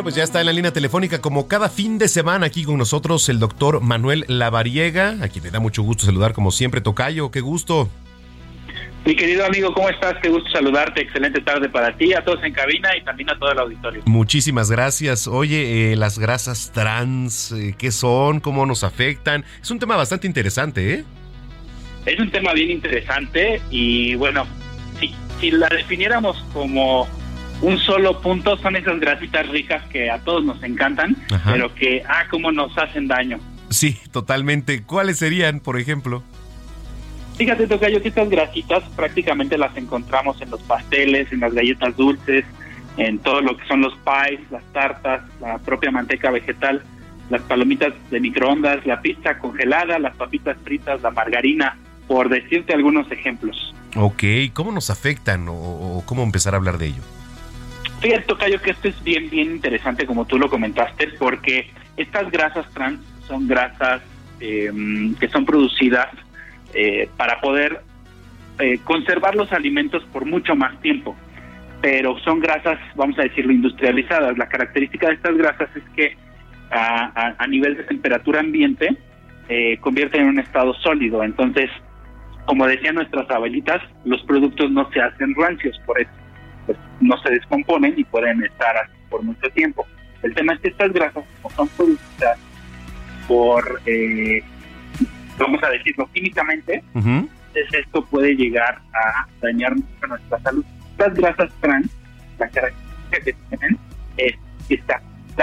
Bueno, 0.03 0.15
pues 0.15 0.17
ya 0.17 0.25
está 0.25 0.41
en 0.41 0.47
la 0.47 0.51
línea 0.51 0.73
telefónica 0.73 1.21
como 1.21 1.47
cada 1.47 1.69
fin 1.69 1.97
de 1.97 2.09
semana 2.09 2.47
aquí 2.47 2.65
con 2.65 2.77
nosotros 2.77 3.29
el 3.29 3.39
doctor 3.39 3.79
Manuel 3.79 4.25
Lavariega, 4.27 5.15
a 5.21 5.29
quien 5.29 5.45
me 5.45 5.49
da 5.49 5.61
mucho 5.61 5.81
gusto 5.81 6.03
saludar 6.03 6.33
como 6.33 6.51
siempre, 6.51 6.81
Tocayo, 6.81 7.31
qué 7.31 7.39
gusto. 7.39 7.87
Mi 9.05 9.15
querido 9.15 9.45
amigo, 9.45 9.73
¿cómo 9.73 9.87
estás? 9.87 10.15
Qué 10.21 10.27
gusto 10.27 10.49
saludarte. 10.49 11.03
Excelente 11.03 11.39
tarde 11.39 11.69
para 11.69 11.95
ti, 11.95 12.13
a 12.13 12.21
todos 12.21 12.43
en 12.43 12.51
cabina 12.51 12.89
y 12.97 13.03
también 13.05 13.29
a 13.29 13.39
todo 13.39 13.53
el 13.53 13.59
auditorio. 13.59 14.01
Muchísimas 14.05 14.69
gracias. 14.69 15.25
Oye, 15.25 15.93
eh, 15.93 15.95
las 15.95 16.19
grasas 16.19 16.73
trans, 16.73 17.53
eh, 17.53 17.73
¿qué 17.77 17.93
son? 17.93 18.41
¿Cómo 18.41 18.65
nos 18.65 18.83
afectan? 18.83 19.45
Es 19.61 19.71
un 19.71 19.79
tema 19.79 19.95
bastante 19.95 20.27
interesante, 20.27 20.95
¿eh? 20.95 21.03
Es 22.05 22.19
un 22.19 22.29
tema 22.29 22.51
bien 22.51 22.71
interesante 22.71 23.61
y 23.71 24.15
bueno, 24.15 24.45
si, 24.99 25.15
si 25.39 25.51
la 25.51 25.69
definiéramos 25.69 26.43
como 26.51 27.07
un 27.61 27.77
solo 27.77 28.19
punto, 28.21 28.57
son 28.57 28.75
esas 28.75 28.99
grasitas 28.99 29.47
ricas 29.49 29.83
que 29.89 30.09
a 30.09 30.19
todos 30.19 30.43
nos 30.43 30.61
encantan, 30.63 31.15
Ajá. 31.31 31.51
pero 31.53 31.73
que, 31.73 32.03
ah, 32.07 32.25
cómo 32.29 32.51
nos 32.51 32.77
hacen 32.77 33.07
daño. 33.07 33.39
Sí, 33.69 33.97
totalmente. 34.11 34.83
¿Cuáles 34.83 35.17
serían, 35.17 35.59
por 35.59 35.79
ejemplo? 35.79 36.23
Fíjate, 37.37 37.65
Tocayo, 37.65 38.01
que 38.01 38.09
estas 38.09 38.29
grasitas 38.29 38.83
prácticamente 38.95 39.57
las 39.57 39.75
encontramos 39.75 40.39
en 40.41 40.51
los 40.51 40.61
pasteles, 40.61 41.31
en 41.31 41.39
las 41.39 41.53
galletas 41.53 41.95
dulces, 41.97 42.45
en 42.97 43.17
todo 43.19 43.41
lo 43.41 43.57
que 43.57 43.65
son 43.67 43.81
los 43.81 43.93
pies, 43.95 44.39
las 44.51 44.63
tartas, 44.71 45.23
la 45.41 45.57
propia 45.57 45.89
manteca 45.89 46.29
vegetal, 46.29 46.83
las 47.31 47.41
palomitas 47.41 47.93
de 48.11 48.19
microondas, 48.19 48.85
la 48.85 49.01
pizza 49.01 49.39
congelada, 49.39 49.97
las 49.97 50.15
papitas 50.15 50.57
fritas, 50.63 51.01
la 51.01 51.09
margarina, 51.09 51.77
por 52.07 52.29
decirte 52.29 52.73
algunos 52.73 53.11
ejemplos. 53.11 53.73
Ok, 53.95 54.23
¿cómo 54.53 54.71
nos 54.71 54.91
afectan 54.91 55.47
o, 55.47 55.53
o 55.53 56.03
cómo 56.05 56.21
empezar 56.21 56.53
a 56.53 56.57
hablar 56.57 56.77
de 56.77 56.87
ello? 56.87 57.01
Fíjate, 58.03 58.23
Tocayo, 58.23 58.61
que 58.61 58.71
esto 58.71 58.89
es 58.89 59.01
bien, 59.01 59.29
bien 59.29 59.51
interesante, 59.51 60.05
como 60.05 60.25
tú 60.25 60.37
lo 60.37 60.49
comentaste, 60.49 61.07
porque 61.17 61.69
estas 61.95 62.29
grasas 62.31 62.69
trans 62.73 62.99
son 63.29 63.47
grasas 63.47 64.01
eh, 64.41 64.69
que 65.17 65.29
son 65.29 65.45
producidas 65.45 66.09
eh, 66.73 67.07
para 67.15 67.39
poder 67.39 67.79
eh, 68.59 68.77
conservar 68.83 69.35
los 69.35 69.53
alimentos 69.53 70.03
por 70.11 70.25
mucho 70.25 70.53
más 70.53 70.77
tiempo. 70.81 71.15
Pero 71.81 72.19
son 72.19 72.41
grasas, 72.41 72.77
vamos 72.95 73.17
a 73.19 73.23
decirlo, 73.23 73.53
industrializadas. 73.53 74.37
La 74.37 74.49
característica 74.49 75.07
de 75.07 75.13
estas 75.13 75.37
grasas 75.37 75.69
es 75.73 75.83
que 75.95 76.17
a 76.71 77.45
nivel 77.47 77.77
de 77.77 77.83
temperatura 77.83 78.39
ambiente 78.41 78.97
eh, 79.47 79.77
convierten 79.79 80.23
en 80.23 80.27
un 80.27 80.39
estado 80.39 80.73
sólido. 80.73 81.23
Entonces, 81.23 81.69
como 82.45 82.67
decían 82.67 82.95
nuestras 82.95 83.29
abuelitas, 83.29 83.81
los 84.03 84.21
productos 84.23 84.71
no 84.71 84.89
se 84.91 84.99
hacen 84.99 85.33
rancios, 85.35 85.79
por 85.85 86.01
eso 86.01 86.11
pues, 86.65 86.77
no 87.01 87.17
se 87.17 87.31
descomponen 87.31 87.93
y 87.97 88.03
pueden 88.03 88.43
estar 88.43 88.75
así 88.77 88.93
por 89.09 89.23
mucho 89.23 89.49
tiempo. 89.51 89.85
El 90.21 90.33
tema 90.33 90.53
es 90.53 90.59
que 90.61 90.69
estas 90.69 90.91
grasas, 90.93 91.23
como 91.41 91.55
son 91.55 91.67
producidas 91.69 92.37
por, 93.27 93.81
eh, 93.85 94.41
vamos 95.37 95.61
a 95.63 95.69
decirlo, 95.69 96.09
químicamente, 96.13 96.83
entonces 96.93 97.85
esto 97.85 98.05
puede 98.05 98.35
llegar 98.35 98.81
a 98.93 99.27
dañar 99.41 99.75
mucho 99.75 100.07
nuestra 100.07 100.39
salud. 100.39 100.65
Estas 100.91 101.13
grasas 101.15 101.51
trans, 101.59 101.89
la 102.39 102.47
característica 102.49 103.19
que 103.23 103.33
tienen 103.49 103.79
es 104.17 104.33
que 104.67 104.75
están 104.75 105.01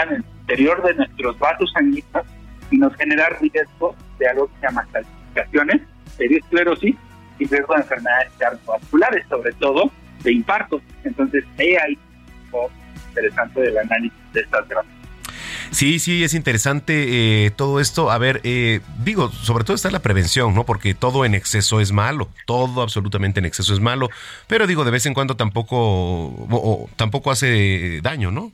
en 0.08 0.14
el 0.14 0.24
interior 0.40 0.82
de 0.82 0.94
nuestros 0.94 1.38
vasos 1.38 1.70
sanguíneos 1.72 2.26
y 2.70 2.78
nos 2.78 2.94
genera 2.96 3.28
riesgo 3.40 3.94
de 4.18 4.28
algo 4.28 4.46
que 4.48 4.54
se 4.60 4.66
llama 4.66 4.86
calcificaciones, 4.92 5.82
esclerosis 6.18 6.96
y 7.38 7.46
riesgo 7.46 7.74
de 7.74 7.80
enfermedades 7.80 8.32
cardiovasculares, 8.38 9.26
sobre 9.28 9.52
todo 9.54 9.90
de 10.22 10.32
infartos. 10.32 10.82
Entonces, 11.04 11.44
he 11.58 11.78
ahí 11.78 11.98
lo 12.52 12.68
interesante 13.08 13.60
del 13.60 13.78
análisis 13.78 14.18
de 14.32 14.40
estas 14.40 14.68
grasas. 14.68 14.92
Sí, 15.70 16.00
sí, 16.00 16.24
es 16.24 16.34
interesante 16.34 17.44
eh, 17.46 17.50
todo 17.52 17.78
esto. 17.78 18.10
A 18.10 18.18
ver, 18.18 18.40
eh, 18.42 18.80
digo, 19.04 19.30
sobre 19.30 19.62
todo 19.64 19.76
está 19.76 19.90
la 19.92 20.00
prevención, 20.02 20.52
¿no? 20.54 20.64
Porque 20.66 20.94
todo 20.94 21.24
en 21.24 21.34
exceso 21.34 21.80
es 21.80 21.92
malo, 21.92 22.28
todo 22.44 22.82
absolutamente 22.82 23.38
en 23.38 23.46
exceso 23.46 23.72
es 23.72 23.78
malo, 23.80 24.08
pero 24.48 24.66
digo, 24.66 24.84
de 24.84 24.90
vez 24.90 25.06
en 25.06 25.14
cuando 25.14 25.36
tampoco, 25.36 25.76
o- 25.76 26.48
o 26.50 26.90
tampoco 26.96 27.30
hace 27.30 28.00
daño, 28.02 28.32
¿no? 28.32 28.50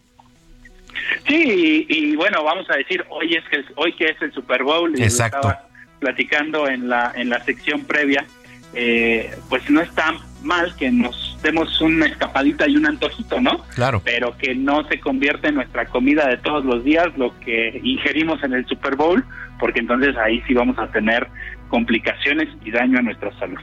Sí, 1.27 1.87
y, 1.89 2.11
y 2.13 2.17
bueno, 2.17 2.43
vamos 2.45 2.69
a 2.71 2.77
decir, 2.77 3.05
hoy 3.09 3.35
es 3.35 3.45
que 3.51 3.65
hoy 3.77 3.95
que 3.95 4.11
es 4.11 4.21
el 4.21 4.33
Super 4.33 4.63
Bowl, 4.63 4.93
y 4.99 5.03
Exacto. 5.03 5.37
estaba 5.39 5.69
platicando 6.01 6.69
en 6.69 6.89
la 6.89 7.13
en 7.17 7.31
la 7.31 7.43
sección 7.45 7.85
previa, 7.85 8.27
eh, 8.75 9.35
pues 9.49 9.69
no 9.71 9.81
está 9.81 10.15
mal 10.43 10.75
que 10.77 10.91
nos 10.91 11.39
demos 11.43 11.81
una 11.81 12.07
escapadita 12.07 12.69
y 12.69 12.77
un 12.77 12.87
antojito, 12.87 13.41
¿no? 13.41 13.59
Claro. 13.75 14.03
Pero 14.05 14.37
que 14.37 14.55
no 14.55 14.87
se 14.89 15.01
convierta 15.01 15.49
en 15.49 15.57
nuestra 15.57 15.87
comida 15.87 16.29
de 16.29 16.39
todos 16.39 16.65
los 16.65 16.85
días 16.85 17.09
lo 17.17 17.39
que 17.41 17.81
ingerimos 17.83 18.43
en 18.43 18.55
el 18.55 18.67
Super 18.67 18.97
Bowl, 18.97 19.25
porque 19.59 19.81
entonces 19.81 20.17
ahí 20.17 20.43
sí 20.47 20.55
vamos 20.55 20.79
a 20.79 20.89
tener 20.89 21.29
complicaciones 21.69 22.49
y 22.65 22.71
daño 22.71 22.99
a 22.99 23.03
nuestra 23.03 23.37
salud. 23.39 23.59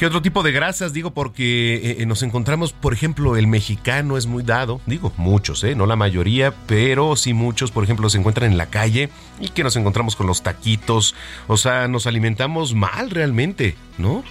¿Qué 0.00 0.06
otro 0.06 0.22
tipo 0.22 0.42
de 0.42 0.50
grasas? 0.50 0.94
Digo, 0.94 1.10
porque 1.10 1.96
eh, 1.98 2.06
nos 2.06 2.22
encontramos, 2.22 2.72
por 2.72 2.94
ejemplo, 2.94 3.36
el 3.36 3.46
mexicano 3.46 4.16
es 4.16 4.26
muy 4.26 4.42
dado, 4.42 4.80
digo, 4.86 5.12
muchos, 5.18 5.62
¿eh? 5.62 5.74
No 5.74 5.84
la 5.84 5.94
mayoría, 5.94 6.54
pero 6.66 7.16
sí 7.16 7.34
muchos, 7.34 7.70
por 7.70 7.84
ejemplo, 7.84 8.08
se 8.08 8.16
encuentran 8.16 8.50
en 8.50 8.56
la 8.56 8.70
calle 8.70 9.10
y 9.40 9.50
que 9.50 9.62
nos 9.62 9.76
encontramos 9.76 10.16
con 10.16 10.26
los 10.26 10.42
taquitos, 10.42 11.14
o 11.48 11.58
sea, 11.58 11.86
nos 11.86 12.06
alimentamos 12.06 12.74
mal 12.74 13.10
realmente, 13.10 13.76
¿no? 13.98 14.24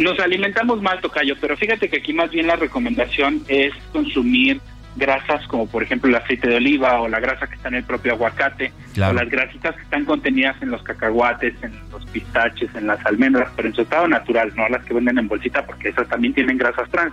Nos 0.00 0.18
alimentamos 0.18 0.80
mal, 0.80 0.98
Tocayo, 1.02 1.34
pero 1.38 1.58
fíjate 1.58 1.90
que 1.90 1.98
aquí 1.98 2.14
más 2.14 2.30
bien 2.30 2.46
la 2.46 2.56
recomendación 2.56 3.42
es 3.48 3.74
consumir 3.92 4.58
grasas 4.96 5.46
como 5.46 5.68
por 5.68 5.82
ejemplo 5.82 6.08
el 6.08 6.16
aceite 6.16 6.48
de 6.48 6.56
oliva 6.56 7.00
o 7.02 7.08
la 7.08 7.20
grasa 7.20 7.46
que 7.46 7.54
está 7.54 7.68
en 7.68 7.74
el 7.76 7.84
propio 7.84 8.12
aguacate 8.14 8.72
Claro. 8.94 9.12
o 9.12 9.22
las 9.22 9.30
grasitas 9.30 9.76
que 9.76 9.82
están 9.82 10.04
contenidas 10.06 10.56
en 10.62 10.70
los 10.70 10.82
cacahuates, 10.82 11.54
en 11.62 11.72
los 11.92 12.04
pistaches, 12.06 12.74
en 12.74 12.86
las 12.86 13.04
almendras, 13.04 13.50
pero 13.54 13.68
en 13.68 13.74
su 13.74 13.82
estado 13.82 14.08
natural, 14.08 14.50
no 14.56 14.68
las 14.70 14.82
que 14.84 14.94
venden 14.94 15.18
en 15.18 15.28
bolsita 15.28 15.64
porque 15.66 15.90
esas 15.90 16.08
también 16.08 16.32
tienen 16.34 16.56
grasas 16.56 16.88
trans. 16.90 17.12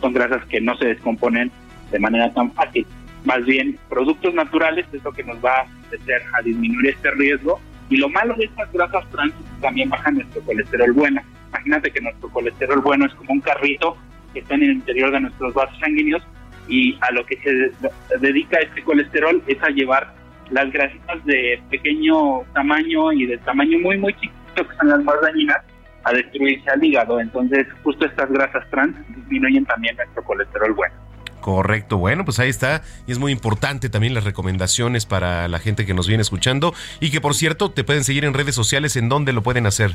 Son 0.00 0.12
grasas 0.12 0.44
que 0.46 0.60
no 0.60 0.76
se 0.78 0.86
descomponen 0.86 1.50
de 1.90 1.98
manera 1.98 2.32
tan 2.32 2.52
fácil. 2.52 2.86
Más 3.24 3.44
bien, 3.44 3.76
productos 3.88 4.32
naturales 4.32 4.86
es 4.92 5.02
lo 5.02 5.10
que 5.12 5.24
nos 5.24 5.36
va 5.44 5.58
a 5.58 5.66
hacer 5.88 6.22
a 6.38 6.42
disminuir 6.42 6.90
este 6.94 7.10
riesgo. 7.10 7.60
Y 7.90 7.96
lo 7.96 8.08
malo 8.08 8.34
de 8.36 8.44
estas 8.44 8.72
grasas 8.72 9.04
trans 9.10 9.32
es 9.34 9.40
que 9.56 9.60
también 9.60 9.90
baja 9.90 10.10
nuestro 10.12 10.40
colesterol 10.42 10.92
bueno. 10.92 11.20
Imagínate 11.48 11.90
que 11.90 12.00
nuestro 12.00 12.28
colesterol 12.30 12.80
bueno 12.80 13.06
es 13.06 13.14
como 13.14 13.32
un 13.32 13.40
carrito 13.40 13.96
que 14.32 14.40
está 14.40 14.54
en 14.54 14.62
el 14.64 14.70
interior 14.72 15.10
de 15.12 15.20
nuestros 15.20 15.54
vasos 15.54 15.78
sanguíneos 15.80 16.22
y 16.68 16.96
a 17.00 17.10
lo 17.12 17.24
que 17.24 17.36
se 17.38 17.50
de- 17.52 17.72
dedica 18.20 18.58
este 18.58 18.82
colesterol 18.82 19.42
es 19.46 19.62
a 19.62 19.68
llevar 19.70 20.12
las 20.50 20.70
grasitas 20.72 21.24
de 21.24 21.60
pequeño 21.70 22.42
tamaño 22.54 23.12
y 23.12 23.26
de 23.26 23.38
tamaño 23.38 23.78
muy 23.80 23.96
muy 23.98 24.12
chiquito 24.14 24.68
que 24.68 24.76
son 24.76 24.88
las 24.88 25.02
más 25.04 25.16
dañinas 25.22 25.58
a 26.04 26.12
destruirse 26.12 26.70
al 26.70 26.82
hígado. 26.82 27.20
Entonces 27.20 27.66
justo 27.82 28.06
estas 28.06 28.30
grasas 28.30 28.64
trans 28.70 28.94
disminuyen 29.16 29.64
también 29.66 29.96
nuestro 29.96 30.22
colesterol 30.24 30.72
bueno. 30.74 30.94
Correcto, 31.40 31.96
bueno, 31.96 32.24
pues 32.24 32.38
ahí 32.40 32.48
está. 32.50 32.82
Y 33.06 33.12
es 33.12 33.18
muy 33.18 33.32
importante 33.32 33.88
también 33.88 34.12
las 34.12 34.24
recomendaciones 34.24 35.06
para 35.06 35.48
la 35.48 35.58
gente 35.60 35.86
que 35.86 35.94
nos 35.94 36.06
viene 36.08 36.20
escuchando. 36.20 36.74
Y 37.00 37.10
que 37.10 37.20
por 37.20 37.34
cierto, 37.34 37.70
te 37.70 37.84
pueden 37.84 38.04
seguir 38.04 38.24
en 38.26 38.34
redes 38.34 38.54
sociales, 38.54 38.96
¿en 38.96 39.08
dónde 39.08 39.32
lo 39.32 39.42
pueden 39.42 39.66
hacer? 39.66 39.92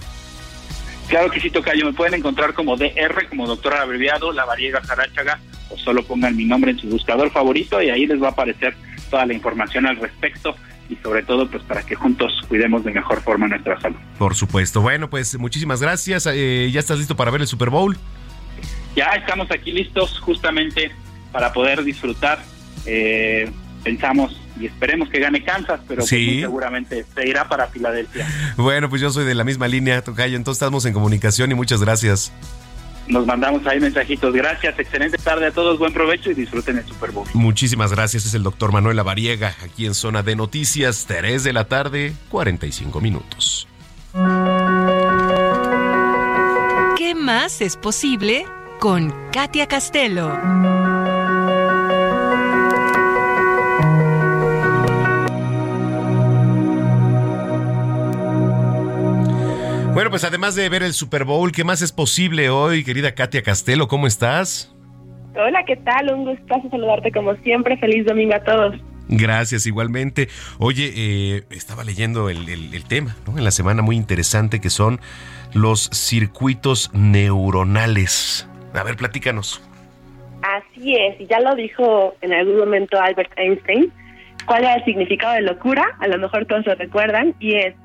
Claro 1.14 1.30
que 1.30 1.40
sí, 1.40 1.52
Tocayo. 1.52 1.86
Me 1.86 1.94
pueden 1.94 2.16
encontrar 2.16 2.56
como 2.56 2.76
DR, 2.76 3.30
como 3.30 3.46
doctor 3.46 3.76
abreviado, 3.76 4.32
La 4.32 4.46
Variega 4.46 4.82
Jaráchaga, 4.82 5.40
o 5.70 5.78
solo 5.78 6.04
pongan 6.04 6.36
mi 6.36 6.44
nombre 6.44 6.72
en 6.72 6.80
su 6.80 6.88
buscador 6.88 7.30
favorito 7.30 7.80
y 7.84 7.92
ahí 7.92 8.08
les 8.08 8.20
va 8.20 8.30
a 8.30 8.32
aparecer 8.32 8.76
toda 9.12 9.24
la 9.28 9.36
información 9.36 9.86
al 9.86 9.98
respecto 9.98 10.56
y 10.90 10.96
sobre 11.04 11.22
todo 11.22 11.48
pues 11.48 11.62
para 11.66 11.84
que 11.84 11.94
juntos 11.94 12.34
cuidemos 12.48 12.84
de 12.84 12.94
mejor 12.94 13.22
forma 13.22 13.48
nuestra 13.48 13.80
salud. 13.80 13.98
Por 14.18 14.34
supuesto. 14.34 14.82
Bueno, 14.82 15.08
pues 15.08 15.38
muchísimas 15.38 15.84
gracias. 15.84 16.28
Eh, 16.34 16.72
¿Ya 16.74 16.80
estás 16.80 16.98
listo 16.98 17.16
para 17.16 17.30
ver 17.30 17.42
el 17.42 17.48
Super 17.48 17.70
Bowl? 17.70 17.96
Ya 18.96 19.10
estamos 19.10 19.52
aquí 19.52 19.72
listos 19.72 20.20
justamente 20.20 20.92
para 21.32 21.54
poder 21.54 21.84
disfrutar. 21.84 22.40
Eh, 22.88 23.52
pensamos 23.84 24.36
y 24.60 24.66
esperemos 24.68 25.10
que 25.10 25.20
gane 25.20 25.44
Kansas, 25.44 25.80
pero 25.88 26.00
pues, 26.00 26.10
Sí. 26.10 26.42
seguramente 26.42 27.06
se 27.16 27.28
irá 27.28 27.48
para 27.48 27.68
Filadelfia. 27.68 28.28
Bueno, 28.58 28.90
pues 28.90 29.02
yo 29.02 29.10
soy 29.10 29.26
de 29.26 29.36
la 29.36 29.44
misma 29.44 29.68
línea, 29.68 30.02
Tocayo, 30.04 30.36
entonces 30.38 30.62
estamos 30.62 30.86
en 30.86 30.94
comunicación 30.94 31.52
y 31.52 31.56
muchas 31.56 31.82
gracias. 31.82 32.32
Nos 33.08 33.26
mandamos 33.26 33.68
ahí 33.68 33.82
mensajitos. 33.82 34.34
Gracias, 34.34 34.80
excelente 34.80 35.18
tarde 35.18 35.48
a 35.48 35.52
todos, 35.52 35.78
buen 35.78 35.92
provecho 35.92 36.32
y 36.32 36.36
disfruten 36.36 36.78
el 36.78 36.86
Super 36.86 37.12
Bowl. 37.12 37.28
Muchísimas 37.34 37.92
gracias, 37.92 38.26
es 38.26 38.34
el 38.34 38.44
doctor 38.44 38.72
Manuel 38.72 38.96
Lavariega, 38.96 39.56
aquí 39.62 39.86
en 39.86 39.94
Zona 39.94 40.24
de 40.24 40.36
Noticias, 40.38 41.04
3 41.08 41.44
de 41.44 41.52
la 41.52 41.66
tarde, 41.66 42.14
45 42.30 43.02
minutos. 43.02 43.68
¿Qué 46.98 47.14
más 47.16 47.60
es 47.62 47.76
posible 47.76 48.46
con 48.80 49.14
Katia 49.34 49.68
Castelo? 49.68 50.93
Bueno, 59.94 60.10
pues 60.10 60.24
además 60.24 60.56
de 60.56 60.68
ver 60.70 60.82
el 60.84 60.94
Super 60.94 61.24
Bowl, 61.24 61.52
¿qué 61.52 61.64
más 61.64 61.82
es 61.84 61.92
posible 61.92 62.50
hoy, 62.50 62.84
querida 62.84 63.14
Katia 63.14 63.44
Castelo? 63.44 63.88
¿Cómo 63.88 64.08
estás? 64.08 64.74
Hola, 65.36 65.64
¿qué 65.66 65.76
tal? 65.78 66.12
Un 66.14 66.26
gustazo 66.26 66.68
saludarte 66.70 67.12
como 67.12 67.36
siempre. 67.38 67.78
Feliz 67.78 68.06
domingo 68.06 68.34
a 68.34 68.40
todos. 68.44 68.76
Gracias, 69.08 69.68
igualmente. 69.68 70.30
Oye, 70.58 70.92
eh, 70.96 71.44
estaba 71.52 71.84
leyendo 71.84 72.30
el, 72.30 72.50
el- 72.50 72.74
el 72.74 72.86
tema, 72.86 73.16
¿no? 73.28 73.38
En 73.38 73.44
la 73.44 73.52
semana 73.52 73.82
muy 73.84 73.96
interesante 73.96 74.60
que 74.60 74.70
son 74.72 75.00
los 75.54 75.90
circuitos 75.92 76.90
neuronales. 76.94 78.48
A 78.74 78.82
ver, 78.84 78.96
platícanos. 78.96 79.62
Así 80.42 80.96
es, 80.96 81.22
y 81.22 81.28
ya 81.28 81.40
lo 81.40 81.56
dijo 81.56 82.16
en 82.22 82.34
algún 82.34 82.58
momento 82.58 83.00
Albert 83.00 83.32
Einstein. 83.38 83.92
¿Cuál 84.46 84.64
era 84.64 84.76
el 84.76 84.84
significado 84.86 85.34
de 85.36 85.42
locura? 85.42 85.86
A 86.00 86.08
lo 86.08 86.18
mejor 86.18 86.46
todos 86.46 86.66
lo 86.66 86.76
recuerdan, 86.76 87.34
y 87.40 87.56
es 87.56 87.76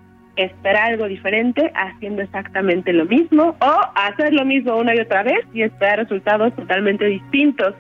esperar 0.45 0.93
algo 0.93 1.07
diferente 1.07 1.73
haciendo 1.75 2.23
exactamente 2.23 2.93
lo 2.93 3.05
mismo 3.05 3.57
o 3.61 3.81
hacer 3.95 4.33
lo 4.33 4.45
mismo 4.45 4.77
una 4.77 4.95
y 4.95 5.01
otra 5.01 5.23
vez 5.23 5.41
y 5.53 5.63
esperar 5.63 5.99
resultados 5.99 6.55
totalmente 6.55 7.05
distintos. 7.07 7.75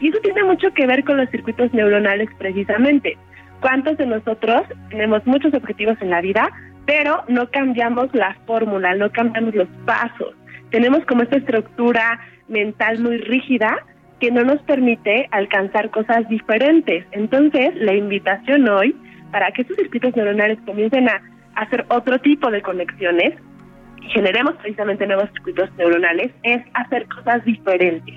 Y 0.00 0.08
eso 0.08 0.18
tiene 0.20 0.44
mucho 0.44 0.72
que 0.74 0.86
ver 0.86 1.04
con 1.04 1.16
los 1.16 1.30
circuitos 1.30 1.72
neuronales 1.72 2.28
precisamente. 2.38 3.16
¿Cuántos 3.60 3.96
de 3.96 4.06
nosotros 4.06 4.62
tenemos 4.90 5.24
muchos 5.26 5.54
objetivos 5.54 5.96
en 6.00 6.10
la 6.10 6.20
vida, 6.20 6.50
pero 6.84 7.22
no 7.28 7.48
cambiamos 7.50 8.08
la 8.12 8.36
fórmula, 8.46 8.94
no 8.94 9.10
cambiamos 9.10 9.54
los 9.54 9.68
pasos? 9.86 10.34
Tenemos 10.70 11.04
como 11.06 11.22
esta 11.22 11.36
estructura 11.36 12.18
mental 12.48 12.98
muy 12.98 13.18
rígida 13.18 13.78
que 14.18 14.30
no 14.30 14.44
nos 14.44 14.60
permite 14.62 15.28
alcanzar 15.30 15.90
cosas 15.90 16.28
diferentes. 16.28 17.04
Entonces, 17.12 17.74
la 17.76 17.94
invitación 17.94 18.68
hoy 18.68 18.96
para 19.32 19.50
que 19.50 19.62
estos 19.62 19.76
circuitos 19.76 20.14
neuronales 20.14 20.58
comiencen 20.64 21.08
a 21.08 21.20
hacer 21.56 21.84
otro 21.88 22.18
tipo 22.18 22.50
de 22.50 22.62
conexiones 22.62 23.34
generemos 24.08 24.54
precisamente 24.56 25.06
nuevos 25.06 25.30
circuitos 25.32 25.70
neuronales 25.76 26.32
es 26.42 26.62
hacer 26.74 27.06
cosas 27.08 27.44
diferentes. 27.44 28.16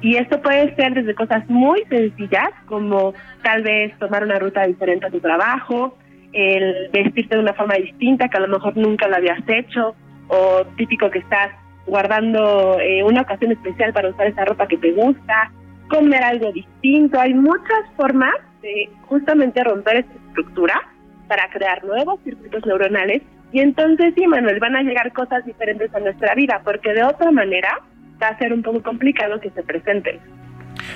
Y 0.00 0.16
esto 0.16 0.42
puede 0.42 0.74
ser 0.74 0.94
desde 0.94 1.14
cosas 1.14 1.48
muy 1.48 1.84
sencillas, 1.88 2.50
como 2.66 3.14
tal 3.42 3.62
vez 3.62 3.96
tomar 3.98 4.24
una 4.24 4.38
ruta 4.38 4.66
diferente 4.66 5.06
a 5.06 5.10
tu 5.10 5.20
trabajo, 5.20 5.96
el 6.32 6.90
vestirte 6.92 7.36
de 7.36 7.42
una 7.42 7.54
forma 7.54 7.74
distinta 7.74 8.28
que 8.28 8.36
a 8.36 8.40
lo 8.40 8.48
mejor 8.48 8.76
nunca 8.76 9.06
lo 9.06 9.16
habías 9.16 9.42
hecho, 9.46 9.94
o 10.28 10.64
típico 10.76 11.10
que 11.10 11.20
estás 11.20 11.52
guardando 11.86 12.78
eh, 12.80 13.02
una 13.04 13.22
ocasión 13.22 13.52
especial 13.52 13.92
para 13.92 14.08
usar 14.08 14.26
esa 14.26 14.44
ropa 14.44 14.66
que 14.66 14.78
te 14.78 14.92
gusta, 14.92 15.52
comer 15.88 16.22
algo 16.22 16.50
distinto. 16.52 17.20
Hay 17.20 17.34
muchas 17.34 17.84
formas 17.96 18.34
de 18.60 18.88
justamente 19.02 19.62
romper 19.62 19.96
esta 19.98 20.14
estructura 20.14 20.91
para 21.32 21.48
crear 21.48 21.82
nuevos 21.82 22.20
circuitos 22.24 22.66
neuronales 22.66 23.22
y 23.52 23.60
entonces 23.60 24.12
sí, 24.14 24.26
Manuel, 24.26 24.60
van 24.60 24.76
a 24.76 24.82
llegar 24.82 25.10
cosas 25.14 25.42
diferentes 25.46 25.94
a 25.94 26.00
nuestra 26.00 26.34
vida, 26.34 26.60
porque 26.62 26.92
de 26.92 27.02
otra 27.02 27.30
manera 27.30 27.78
va 28.22 28.28
a 28.28 28.38
ser 28.38 28.52
un 28.52 28.62
poco 28.62 28.82
complicado 28.82 29.40
que 29.40 29.48
se 29.48 29.62
presenten. 29.62 30.20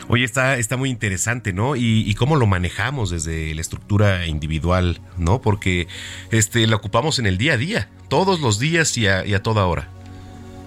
Oye, 0.08 0.24
está, 0.24 0.58
está 0.58 0.76
muy 0.76 0.90
interesante, 0.90 1.54
¿no? 1.54 1.74
Y, 1.74 2.04
y 2.06 2.14
cómo 2.16 2.36
lo 2.36 2.46
manejamos 2.46 3.08
desde 3.08 3.54
la 3.54 3.62
estructura 3.62 4.26
individual, 4.26 4.98
¿no? 5.16 5.40
Porque 5.40 5.86
este, 6.30 6.66
la 6.66 6.76
ocupamos 6.76 7.18
en 7.18 7.24
el 7.24 7.38
día 7.38 7.54
a 7.54 7.56
día, 7.56 7.88
todos 8.10 8.42
los 8.42 8.60
días 8.60 8.98
y 8.98 9.06
a, 9.06 9.24
y 9.24 9.32
a 9.32 9.42
toda 9.42 9.64
hora. 9.64 9.88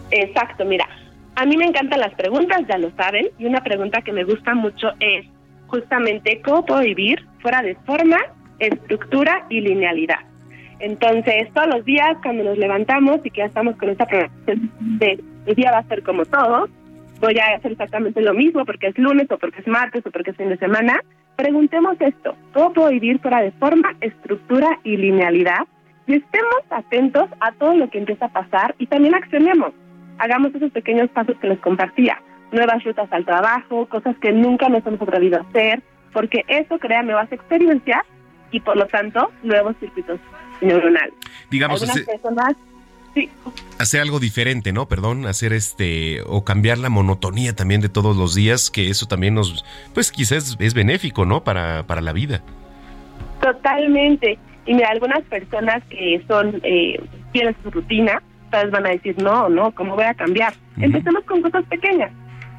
Exacto, 0.09 0.65
mira, 0.65 0.89
a 1.35 1.45
mí 1.45 1.57
me 1.57 1.65
encantan 1.65 1.99
las 1.99 2.15
preguntas, 2.15 2.61
ya 2.67 2.79
lo 2.79 2.89
saben, 2.97 3.27
y 3.37 3.45
una 3.45 3.61
pregunta 3.61 4.01
que 4.01 4.13
me 4.13 4.23
gusta 4.23 4.55
mucho 4.55 4.93
es 4.99 5.27
justamente 5.67 6.41
cómo 6.43 6.65
puedo 6.65 6.81
vivir 6.81 7.23
fuera 7.39 7.61
de 7.61 7.75
forma, 7.85 8.17
estructura 8.59 9.45
y 9.49 9.61
linealidad. 9.61 10.19
Entonces, 10.79 11.49
todos 11.53 11.67
los 11.67 11.85
días 11.85 12.17
cuando 12.23 12.43
nos 12.43 12.57
levantamos 12.57 13.19
y 13.23 13.31
que 13.31 13.39
ya 13.39 13.45
estamos 13.45 13.75
con 13.75 13.89
esta 13.89 14.05
programación 14.05 14.71
de 14.99 15.23
el 15.45 15.55
día 15.55 15.71
va 15.71 15.79
a 15.79 15.87
ser 15.87 16.03
como 16.03 16.25
todo, 16.25 16.69
voy 17.19 17.37
a 17.37 17.55
hacer 17.55 17.73
exactamente 17.73 18.21
lo 18.21 18.33
mismo 18.33 18.65
porque 18.65 18.87
es 18.87 18.97
lunes 18.97 19.29
o 19.31 19.37
porque 19.37 19.61
es 19.61 19.67
martes 19.67 20.05
o 20.05 20.11
porque 20.11 20.31
es 20.31 20.37
fin 20.37 20.49
de 20.49 20.57
semana, 20.57 21.01
preguntemos 21.35 21.99
esto, 21.99 22.35
¿cómo 22.53 22.73
puedo 22.73 22.89
vivir 22.89 23.19
fuera 23.19 23.41
de 23.41 23.51
forma, 23.51 23.95
estructura 24.01 24.79
y 24.83 24.97
linealidad? 24.97 25.67
Y 26.07 26.15
estemos 26.15 26.63
atentos 26.69 27.29
a 27.39 27.51
todo 27.53 27.75
lo 27.75 27.89
que 27.89 27.99
empieza 27.99 28.25
a 28.25 28.33
pasar 28.33 28.75
y 28.79 28.87
también 28.87 29.15
accionemos. 29.15 29.73
Hagamos 30.17 30.55
esos 30.55 30.71
pequeños 30.71 31.09
pasos 31.09 31.37
que 31.39 31.47
les 31.47 31.59
compartía, 31.59 32.21
nuevas 32.51 32.83
rutas 32.83 33.11
al 33.11 33.25
trabajo, 33.25 33.85
cosas 33.87 34.15
que 34.17 34.31
nunca 34.31 34.69
nos 34.69 34.85
hemos 34.85 35.01
atrevido 35.01 35.37
a 35.37 35.41
hacer, 35.41 35.81
porque 36.13 36.43
eso, 36.47 36.79
créanme, 36.79 37.13
vas 37.13 37.31
a 37.31 37.35
experienciar 37.35 38.03
y 38.51 38.59
por 38.59 38.77
lo 38.77 38.85
tanto, 38.87 39.31
nuevos 39.43 39.75
circuitos 39.79 40.19
neuronales. 40.61 41.13
Digamos, 41.49 41.81
Algunas 41.81 42.01
hacer, 42.01 42.05
personas, 42.05 42.55
sí, 43.13 43.29
hacer 43.79 44.01
algo 44.01 44.19
diferente, 44.19 44.73
¿no? 44.73 44.87
Perdón, 44.87 45.25
hacer 45.25 45.53
este, 45.53 46.21
o 46.25 46.43
cambiar 46.43 46.77
la 46.77 46.89
monotonía 46.89 47.55
también 47.55 47.81
de 47.81 47.89
todos 47.89 48.15
los 48.17 48.35
días, 48.35 48.69
que 48.69 48.89
eso 48.89 49.05
también 49.05 49.33
nos, 49.35 49.65
pues 49.93 50.11
quizás 50.11 50.57
es 50.59 50.73
benéfico, 50.73 51.25
¿no? 51.25 51.43
Para, 51.43 51.83
para 51.83 52.01
la 52.01 52.13
vida. 52.13 52.41
Totalmente. 53.41 54.37
Y 54.65 54.73
mira, 54.73 54.89
algunas 54.89 55.21
personas 55.23 55.83
que 55.89 56.21
son 56.27 56.59
eh, 56.63 56.99
a 57.35 57.63
su 57.63 57.71
rutina, 57.71 58.21
tal 58.51 58.65
vez 58.65 58.71
van 58.71 58.85
a 58.85 58.89
decir, 58.89 59.15
no, 59.21 59.49
no, 59.49 59.71
¿cómo 59.71 59.95
voy 59.95 60.05
a 60.05 60.13
cambiar? 60.13 60.53
Empecemos 60.77 61.23
con 61.23 61.41
cosas 61.41 61.63
pequeñas, 61.65 62.11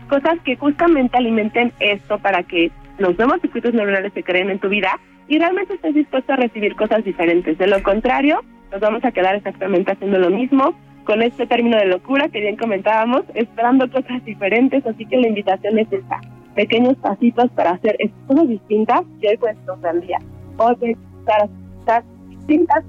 cosas 0.09 0.39
que 0.45 0.57
justamente 0.57 1.17
alimenten 1.17 1.73
esto 1.81 2.19
para 2.19 2.43
que 2.43 2.71
los 2.99 3.17
nuevos 3.19 3.41
circuitos 3.41 3.75
neuronales 3.75 4.12
se 4.12 4.23
creen 4.23 4.51
en 4.51 4.59
tu 4.59 4.69
vida 4.69 4.99
y 5.31 5.39
realmente 5.39 5.74
estés 5.74 5.94
dispuesto 5.94 6.32
a 6.32 6.36
recibir 6.36 6.74
cosas 6.74 7.05
diferentes. 7.05 7.57
De 7.57 7.69
lo 7.69 7.81
contrario, 7.85 8.43
nos 8.73 8.81
vamos 8.81 9.05
a 9.05 9.12
quedar 9.12 9.36
exactamente 9.36 9.93
haciendo 9.93 10.19
lo 10.19 10.28
mismo 10.28 10.74
con 11.05 11.23
este 11.23 11.47
término 11.47 11.77
de 11.78 11.86
locura 11.86 12.28
que 12.28 12.40
bien 12.40 12.57
comentábamos, 12.57 13.23
esperando 13.35 13.89
cosas 13.90 14.24
diferentes, 14.24 14.85
así 14.85 15.07
que 15.07 15.16
la 15.16 15.28
invitación 15.28 15.78
es 15.78 15.86
esta, 15.93 16.20
pequeños 16.57 16.97
pasitos 16.97 17.48
para 17.52 17.70
hacer 17.70 17.97
cosas 18.27 18.48
distintas 18.48 19.02
y 19.20 19.28
hoy 19.28 19.39
nos 19.66 20.05
día. 20.05 20.19
Hoy 20.57 20.74
puedes 20.74 20.97
cosas 21.24 22.05
distintas 22.28 22.85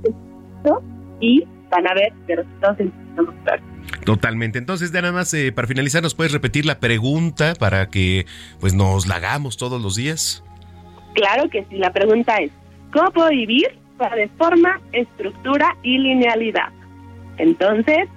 y 1.20 1.44
van 1.70 1.88
a 1.88 1.94
ver 1.94 2.12
que 2.26 2.38
resultados. 2.38 2.78
Totalmente. 4.04 4.58
Entonces, 4.58 4.92
nada 4.92 5.12
más 5.12 5.32
eh, 5.36 5.52
para 5.52 5.68
finalizar, 5.68 6.02
¿nos 6.02 6.16
puedes 6.16 6.32
repetir 6.32 6.66
la 6.66 6.80
pregunta 6.80 7.54
para 7.54 7.90
que 7.92 8.26
pues 8.60 8.74
nos 8.74 9.08
la 9.08 9.18
hagamos 9.18 9.58
todos 9.58 9.80
los 9.80 9.96
días? 9.96 10.44
Claro 11.14 11.50
que 11.50 11.66
sí, 11.70 11.78
la 11.78 11.92
pregunta 11.92 12.38
es, 12.38 12.52
¿cómo 12.94 13.12
puedo 13.12 13.30
vivir 13.30 13.68
para 13.98 14.16
de 14.16 14.30
forma, 14.38 14.80
estructura 14.92 15.76
y 15.84 15.98
linealidad? 15.98 16.70
Entonces, 17.38 18.08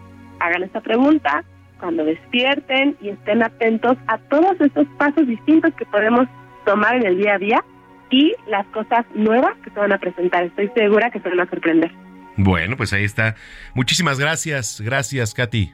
hagan 0.41 0.63
esta 0.63 0.81
pregunta 0.81 1.45
cuando 1.81 2.05
despierten 2.05 2.97
y 3.01 3.11
estén 3.11 3.43
atentos 3.43 3.97
a 4.07 4.19
todos 4.19 4.61
estos 4.61 4.87
pasos 4.99 5.27
distintos 5.27 5.75
que 5.75 5.85
podemos 5.87 6.27
tomar 6.65 6.97
en 6.97 7.07
el 7.07 7.19
día 7.19 7.35
a 7.35 7.39
día 7.39 7.65
y 8.11 8.33
las 8.47 8.67
cosas 8.67 9.05
nuevas 9.15 9.57
que 9.63 9.71
se 9.71 9.79
van 9.79 9.93
a 9.93 9.99
presentar. 9.99 10.45
Estoy 10.45 10.71
segura 10.75 11.11
que 11.11 11.21
se 11.21 11.29
van 11.29 11.41
a 11.41 11.51
sorprender. 11.51 11.91
Bueno, 12.37 12.77
pues 12.77 12.93
ahí 12.93 13.05
está. 13.05 13.35
Muchísimas 13.75 14.19
gracias. 14.19 14.81
Gracias, 14.81 15.35
Katy. 15.35 15.73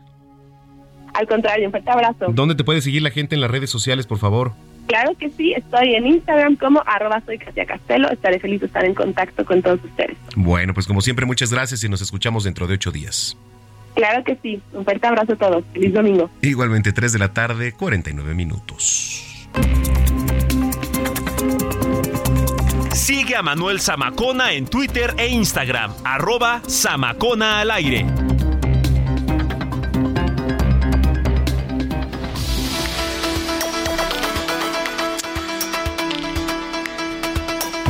Al 1.14 1.26
contrario, 1.26 1.66
un 1.66 1.70
fuerte 1.70 1.90
abrazo. 1.90 2.26
¿Dónde 2.28 2.54
te 2.54 2.64
puede 2.64 2.80
seguir 2.80 3.02
la 3.02 3.10
gente 3.10 3.34
en 3.34 3.40
las 3.40 3.50
redes 3.50 3.70
sociales, 3.70 4.06
por 4.06 4.18
favor? 4.18 4.52
Claro 4.90 5.14
que 5.16 5.30
sí, 5.30 5.52
estoy 5.52 5.94
en 5.94 6.04
Instagram 6.04 6.56
como 6.56 6.82
arroba 6.84 7.22
soy 7.24 7.38
Katia 7.38 7.64
Castelo. 7.64 8.10
Estaré 8.10 8.40
feliz 8.40 8.58
de 8.58 8.66
estar 8.66 8.84
en 8.84 8.92
contacto 8.92 9.44
con 9.44 9.62
todos 9.62 9.78
ustedes. 9.84 10.16
Bueno, 10.34 10.74
pues 10.74 10.88
como 10.88 11.00
siempre, 11.00 11.24
muchas 11.26 11.52
gracias 11.52 11.84
y 11.84 11.88
nos 11.88 12.02
escuchamos 12.02 12.42
dentro 12.42 12.66
de 12.66 12.74
ocho 12.74 12.90
días. 12.90 13.36
Claro 13.94 14.24
que 14.24 14.36
sí, 14.42 14.60
un 14.72 14.84
fuerte 14.84 15.06
abrazo 15.06 15.34
a 15.34 15.36
todos. 15.36 15.64
Feliz 15.72 15.94
domingo. 15.94 16.28
Igualmente, 16.42 16.92
3 16.92 17.12
de 17.12 17.18
la 17.20 17.32
tarde, 17.32 17.70
49 17.70 18.34
minutos. 18.34 19.48
Sigue 22.92 23.36
a 23.36 23.42
Manuel 23.42 23.80
Zamacona 23.80 24.54
en 24.54 24.66
Twitter 24.66 25.14
e 25.18 25.28
Instagram, 25.28 25.92
arroba 26.02 26.62
Zamacona 26.68 27.60
al 27.60 27.70
aire. 27.70 28.06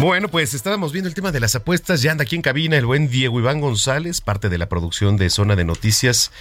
Bueno, 0.00 0.28
pues 0.28 0.54
estábamos 0.54 0.92
viendo 0.92 1.08
el 1.08 1.14
tema 1.14 1.30
de 1.30 1.40
las 1.40 1.54
apuestas. 1.54 2.00
Ya 2.00 2.10
anda 2.10 2.22
aquí 2.22 2.34
en 2.34 2.40
cabina 2.40 2.78
el 2.78 2.86
buen 2.86 3.10
Diego 3.10 3.38
Iván 3.38 3.60
González, 3.60 4.22
parte 4.22 4.48
de 4.48 4.56
la 4.56 4.66
producción 4.66 5.18
de 5.18 5.28
Zona 5.28 5.56
de 5.56 5.64
Noticias. 5.64 6.32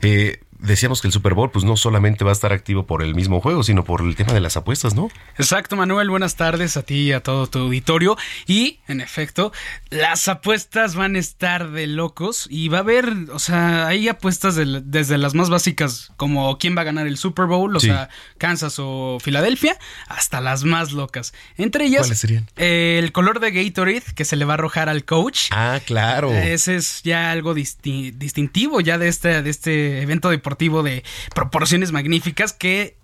Eh, 0.00 0.40
decíamos 0.62 1.00
que 1.02 1.08
el 1.08 1.12
Super 1.12 1.34
Bowl 1.34 1.50
pues 1.50 1.64
no 1.64 1.76
solamente 1.76 2.24
va 2.24 2.30
a 2.30 2.32
estar 2.32 2.52
activo 2.52 2.86
por 2.86 3.02
el 3.02 3.14
mismo 3.14 3.40
juego, 3.40 3.62
sino 3.62 3.84
por 3.84 4.00
el 4.02 4.14
tema 4.16 4.32
de 4.32 4.40
las 4.40 4.56
apuestas, 4.56 4.94
¿no? 4.94 5.10
Exacto, 5.36 5.76
Manuel, 5.76 6.08
buenas 6.08 6.36
tardes 6.36 6.76
a 6.76 6.82
ti 6.82 6.94
y 7.08 7.12
a 7.12 7.20
todo 7.22 7.46
tu 7.48 7.58
auditorio. 7.58 8.16
Y, 8.46 8.78
en 8.88 9.00
efecto, 9.00 9.52
las 9.90 10.28
apuestas 10.28 10.94
van 10.94 11.16
a 11.16 11.18
estar 11.18 11.70
de 11.72 11.86
locos 11.88 12.46
y 12.48 12.68
va 12.68 12.78
a 12.78 12.80
haber, 12.82 13.12
o 13.32 13.38
sea, 13.38 13.86
hay 13.88 14.08
apuestas 14.08 14.54
desde 14.56 15.18
las 15.18 15.34
más 15.34 15.50
básicas, 15.50 16.12
como 16.16 16.56
quién 16.58 16.76
va 16.76 16.82
a 16.82 16.84
ganar 16.84 17.06
el 17.08 17.16
Super 17.16 17.46
Bowl, 17.46 17.74
o 17.76 17.80
Sí. 17.80 17.88
sea, 17.88 18.08
Kansas 18.38 18.76
o 18.78 19.18
Filadelfia, 19.20 19.76
hasta 20.06 20.40
las 20.40 20.62
más 20.64 20.92
locas. 20.92 21.34
Entre 21.56 21.86
ellas, 21.86 22.02
¿Cuáles 22.02 22.18
serían? 22.20 22.46
eh, 22.56 23.00
el 23.02 23.10
color 23.12 23.40
de 23.40 23.50
Gatorade 23.50 24.02
que 24.14 24.24
se 24.24 24.36
le 24.36 24.44
va 24.44 24.52
a 24.52 24.54
arrojar 24.54 24.88
al 24.88 25.04
coach. 25.04 25.48
Ah, 25.50 25.80
claro. 25.84 26.30
Ese 26.32 26.76
es 26.76 27.02
ya 27.02 27.30
algo 27.32 27.54
disti- 27.54 28.12
distintivo 28.12 28.80
ya 28.80 28.96
de 28.98 29.08
este, 29.08 29.42
de 29.42 29.50
este 29.50 30.02
evento 30.02 30.30
deportivo 30.30 30.51
de 30.82 31.02
proporciones 31.34 31.92
magníficas. 31.92 32.52
¿Qué, 32.52 32.96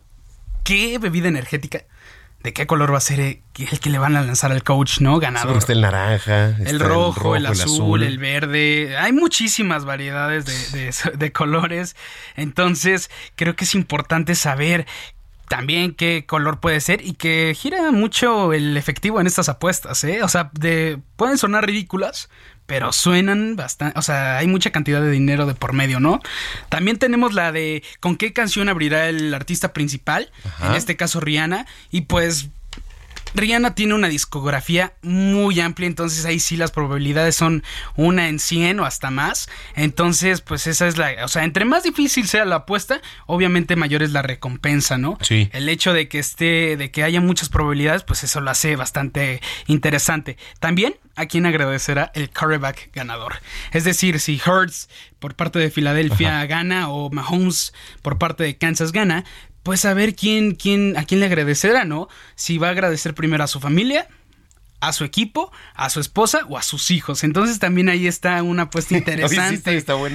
qué 0.64 0.98
bebida 0.98 1.28
energética? 1.28 1.84
¿De 2.42 2.52
qué 2.52 2.68
color 2.68 2.92
va 2.92 2.98
a 2.98 3.00
ser 3.00 3.18
eh, 3.18 3.42
el 3.58 3.80
que 3.80 3.90
le 3.90 3.98
van 3.98 4.14
a 4.14 4.22
lanzar 4.22 4.52
al 4.52 4.62
coach, 4.62 5.00
no? 5.00 5.18
Ganador. 5.18 5.56
Está 5.56 5.72
el 5.72 5.80
naranja, 5.80 6.50
está 6.50 6.70
El 6.70 6.78
rojo, 6.78 7.34
el, 7.34 7.44
azul, 7.46 8.04
el 8.04 8.18
verde. 8.18 8.96
Hay 8.96 9.12
muchísimas 9.12 9.84
variedades 9.84 10.44
de, 10.46 10.78
de- 10.78 11.16
de 11.18 11.32
colores. 11.32 11.96
Entonces, 12.36 13.10
creo 13.34 13.56
que 13.56 13.64
es 13.64 13.74
importante 13.74 14.36
saber 14.36 14.86
también 15.48 15.94
qué 15.94 16.26
color 16.26 16.60
puede 16.60 16.80
ser 16.80 17.04
y 17.04 17.14
que 17.14 17.56
gira 17.58 17.90
mucho 17.90 18.52
el 18.52 18.76
efectivo 18.76 19.20
en 19.20 19.26
estas 19.26 19.48
apuestas, 19.48 20.04
¿eh? 20.04 20.22
O 20.22 20.28
sea, 20.28 20.50
de, 20.52 21.00
pueden 21.16 21.38
sonar 21.38 21.66
ridículas, 21.66 22.28
pero 22.68 22.92
suenan 22.92 23.56
bastante, 23.56 23.98
o 23.98 24.02
sea, 24.02 24.36
hay 24.36 24.46
mucha 24.46 24.70
cantidad 24.70 25.00
de 25.00 25.10
dinero 25.10 25.46
de 25.46 25.54
por 25.54 25.72
medio, 25.72 26.00
¿no? 26.00 26.20
También 26.68 26.98
tenemos 26.98 27.32
la 27.32 27.50
de 27.50 27.82
con 27.98 28.16
qué 28.16 28.34
canción 28.34 28.68
abrirá 28.68 29.08
el 29.08 29.32
artista 29.32 29.72
principal, 29.72 30.30
Ajá. 30.44 30.68
en 30.68 30.74
este 30.74 30.94
caso 30.94 31.18
Rihanna, 31.18 31.64
y 31.90 32.02
pues 32.02 32.50
Rihanna 33.34 33.74
tiene 33.74 33.94
una 33.94 34.08
discografía 34.08 34.94
muy 35.02 35.60
amplia, 35.60 35.86
entonces 35.86 36.24
ahí 36.24 36.40
sí 36.40 36.56
las 36.56 36.70
probabilidades 36.70 37.34
son 37.34 37.62
una 37.96 38.28
en 38.28 38.38
100 38.38 38.80
o 38.80 38.84
hasta 38.84 39.10
más. 39.10 39.48
Entonces, 39.74 40.40
pues 40.40 40.66
esa 40.66 40.86
es 40.86 40.98
la, 40.98 41.24
o 41.24 41.28
sea, 41.28 41.44
entre 41.44 41.64
más 41.64 41.82
difícil 41.82 42.28
sea 42.28 42.44
la 42.44 42.56
apuesta, 42.56 43.00
obviamente 43.26 43.76
mayor 43.76 44.02
es 44.02 44.12
la 44.12 44.22
recompensa, 44.22 44.98
¿no? 44.98 45.18
Sí. 45.20 45.48
El 45.52 45.68
hecho 45.68 45.92
de 45.92 46.08
que 46.08 46.18
esté, 46.18 46.76
de 46.76 46.90
que 46.90 47.02
haya 47.02 47.20
muchas 47.20 47.48
probabilidades, 47.48 48.02
pues 48.02 48.24
eso 48.24 48.40
lo 48.40 48.50
hace 48.50 48.76
bastante 48.76 49.40
interesante. 49.66 50.36
También 50.60 50.96
a 51.18 51.26
quien 51.26 51.46
agradecerá 51.46 52.12
el 52.14 52.30
quarterback 52.30 52.90
ganador. 52.92 53.40
Es 53.72 53.82
decir, 53.82 54.20
si 54.20 54.40
Hurts 54.44 54.88
por 55.18 55.34
parte 55.34 55.58
de 55.58 55.70
Filadelfia 55.70 56.46
gana 56.46 56.88
o 56.90 57.10
Mahomes 57.10 57.74
por 58.02 58.18
parte 58.18 58.44
de 58.44 58.56
Kansas 58.56 58.92
gana, 58.92 59.24
pues 59.68 59.84
a 59.84 59.92
ver 59.92 60.14
quién, 60.16 60.54
quién, 60.54 60.96
a 60.96 61.04
quién 61.04 61.20
le 61.20 61.26
agradecerá, 61.26 61.84
¿no? 61.84 62.08
Si 62.36 62.56
va 62.56 62.68
a 62.68 62.70
agradecer 62.70 63.12
primero 63.14 63.44
a 63.44 63.48
su 63.48 63.60
familia, 63.60 64.08
a 64.80 64.94
su 64.94 65.04
equipo, 65.04 65.52
a 65.74 65.90
su 65.90 66.00
esposa 66.00 66.40
o 66.48 66.56
a 66.56 66.62
sus 66.62 66.90
hijos. 66.90 67.22
Entonces 67.22 67.58
también 67.58 67.90
ahí 67.90 68.06
está 68.06 68.42
una 68.42 68.62
apuesta 68.62 68.94
Oye, 68.94 69.04
sí 69.04 69.10
interesante. 69.10 69.54
está- 69.56 69.70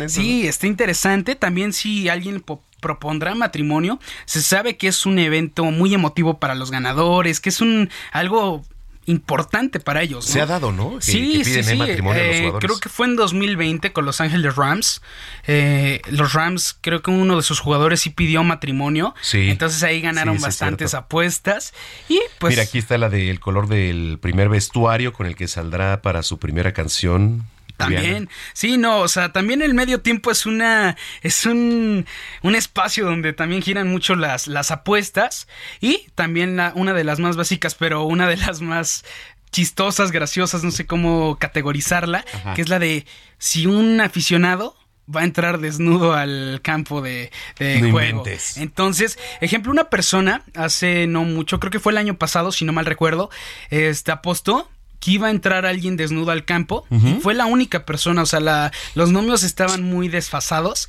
Sí, 0.10 0.48
está 0.48 0.66
interesante. 0.66 1.36
También 1.36 1.72
si 1.72 2.10
alguien 2.10 2.42
po- 2.42 2.64
propondrá 2.82 3.36
matrimonio, 3.36 4.00
se 4.26 4.42
sabe 4.42 4.76
que 4.76 4.88
es 4.88 5.06
un 5.06 5.20
evento 5.20 5.66
muy 5.66 5.94
emotivo 5.94 6.40
para 6.40 6.56
los 6.56 6.72
ganadores, 6.72 7.40
que 7.40 7.50
es 7.50 7.62
un 7.62 7.92
algo 8.12 8.66
importante 9.06 9.80
para 9.80 10.02
ellos. 10.02 10.26
Se 10.26 10.38
¿no? 10.40 10.44
ha 10.44 10.48
dado, 10.48 10.72
¿no? 10.72 10.96
Que- 10.98 11.02
sí, 11.06 11.38
que 11.40 11.44
piden 11.46 11.64
sí, 11.64 11.70
sí. 11.72 11.76
matrimonio 11.78 12.22
a 12.22 12.26
los 12.26 12.36
Eh, 12.36 12.40
jugadores. 12.40 12.68
creo 12.68 12.80
que 12.80 12.90
fue 12.90 13.08
en 13.08 13.16
2020 13.16 13.92
con 13.94 14.06
Los 14.06 14.22
Ángeles 14.22 14.56
Rams. 14.56 15.02
Eh, 15.48 16.02
los 16.10 16.34
Rams, 16.34 16.78
creo 16.82 17.02
que 17.02 17.12
uno 17.12 17.36
de 17.36 17.44
sus 17.44 17.60
jugadores 17.60 18.02
sí 18.02 18.10
pidió 18.10 18.44
matrimonio. 18.44 19.14
Sí. 19.22 19.50
Entonces 19.50 19.84
ahí 19.84 20.02
ganaron 20.02 20.38
Sí, 20.38 20.44
bastantes 20.44 20.94
apuestas. 20.94 21.74
Y 22.10 22.20
pues 22.40 22.52
Mira, 22.52 22.64
aquí 22.64 22.78
está 22.78 22.98
la 22.98 23.10
del 23.10 23.40
color 23.40 23.68
del 23.68 24.20
primer 24.22 24.50
vestuario 24.50 25.14
con 25.14 25.26
el 25.28 25.36
que 25.36 25.48
saldrá 25.48 26.02
para 26.02 26.24
su 26.24 26.40
primera 26.40 26.74
canción. 26.74 27.46
También, 27.84 28.30
sí, 28.54 28.78
no, 28.78 29.00
o 29.00 29.08
sea, 29.08 29.32
también 29.32 29.62
el 29.62 29.74
medio 29.74 30.02
tiempo 30.02 30.32
es 30.32 30.46
una, 30.46 30.96
es 31.22 31.46
un, 31.46 32.06
un 32.42 32.56
espacio 32.56 33.06
donde 33.06 33.34
también 33.34 33.62
giran 33.62 33.88
mucho 33.90 34.16
las, 34.16 34.48
las 34.48 34.72
apuestas 34.72 35.48
y 35.82 36.08
también 36.16 36.56
la- 36.58 36.72
una 36.76 36.94
de 36.94 37.04
las 37.04 37.20
más 37.20 37.36
básicas, 37.36 37.76
pero 37.76 38.04
una 38.04 38.28
de 38.28 38.38
las 38.38 38.62
más 38.62 39.04
chistosas, 39.52 40.12
graciosas, 40.12 40.64
no 40.64 40.72
sé 40.72 40.86
cómo 40.86 41.38
categorizarla, 41.40 42.26
Ajá. 42.34 42.54
que 42.56 42.62
es 42.64 42.70
la 42.70 42.80
de 42.80 43.06
si 43.38 43.68
un 43.68 44.02
aficionado 44.02 44.76
va 45.14 45.22
a 45.22 45.24
entrar 45.26 45.60
desnudo 45.60 46.14
al 46.14 46.62
campo 46.64 47.02
de, 47.02 47.30
de 47.60 47.82
No 47.82 47.92
juego. 47.92 48.20
inventes. 48.20 48.58
Entonces, 48.58 49.20
ejemplo, 49.42 49.72
una 49.72 49.90
persona 49.90 50.44
hace 50.56 51.08
no 51.08 51.24
mucho, 51.26 51.60
creo 51.60 51.70
que 51.72 51.80
fue 51.82 51.92
el 51.92 51.98
año 51.98 52.18
pasado, 52.18 52.52
si 52.54 52.64
no 52.66 52.72
mal 52.74 52.86
recuerdo, 52.86 53.30
este 53.70 54.12
apostó 54.14 54.72
que 55.04 55.12
iba 55.12 55.28
a 55.28 55.32
entrar 55.32 55.66
alguien 55.66 55.98
desnudo 55.98 56.32
al 56.32 56.46
campo 56.46 56.86
y 56.90 57.20
fue 57.20 57.34
la 57.34 57.46
única 57.46 57.86
persona, 57.86 58.22
o 58.22 58.26
sea, 58.26 58.40
la, 58.40 58.72
los 58.96 59.12
números 59.12 59.44
estaban 59.44 59.84
muy 59.84 60.08
desfasados. 60.08 60.88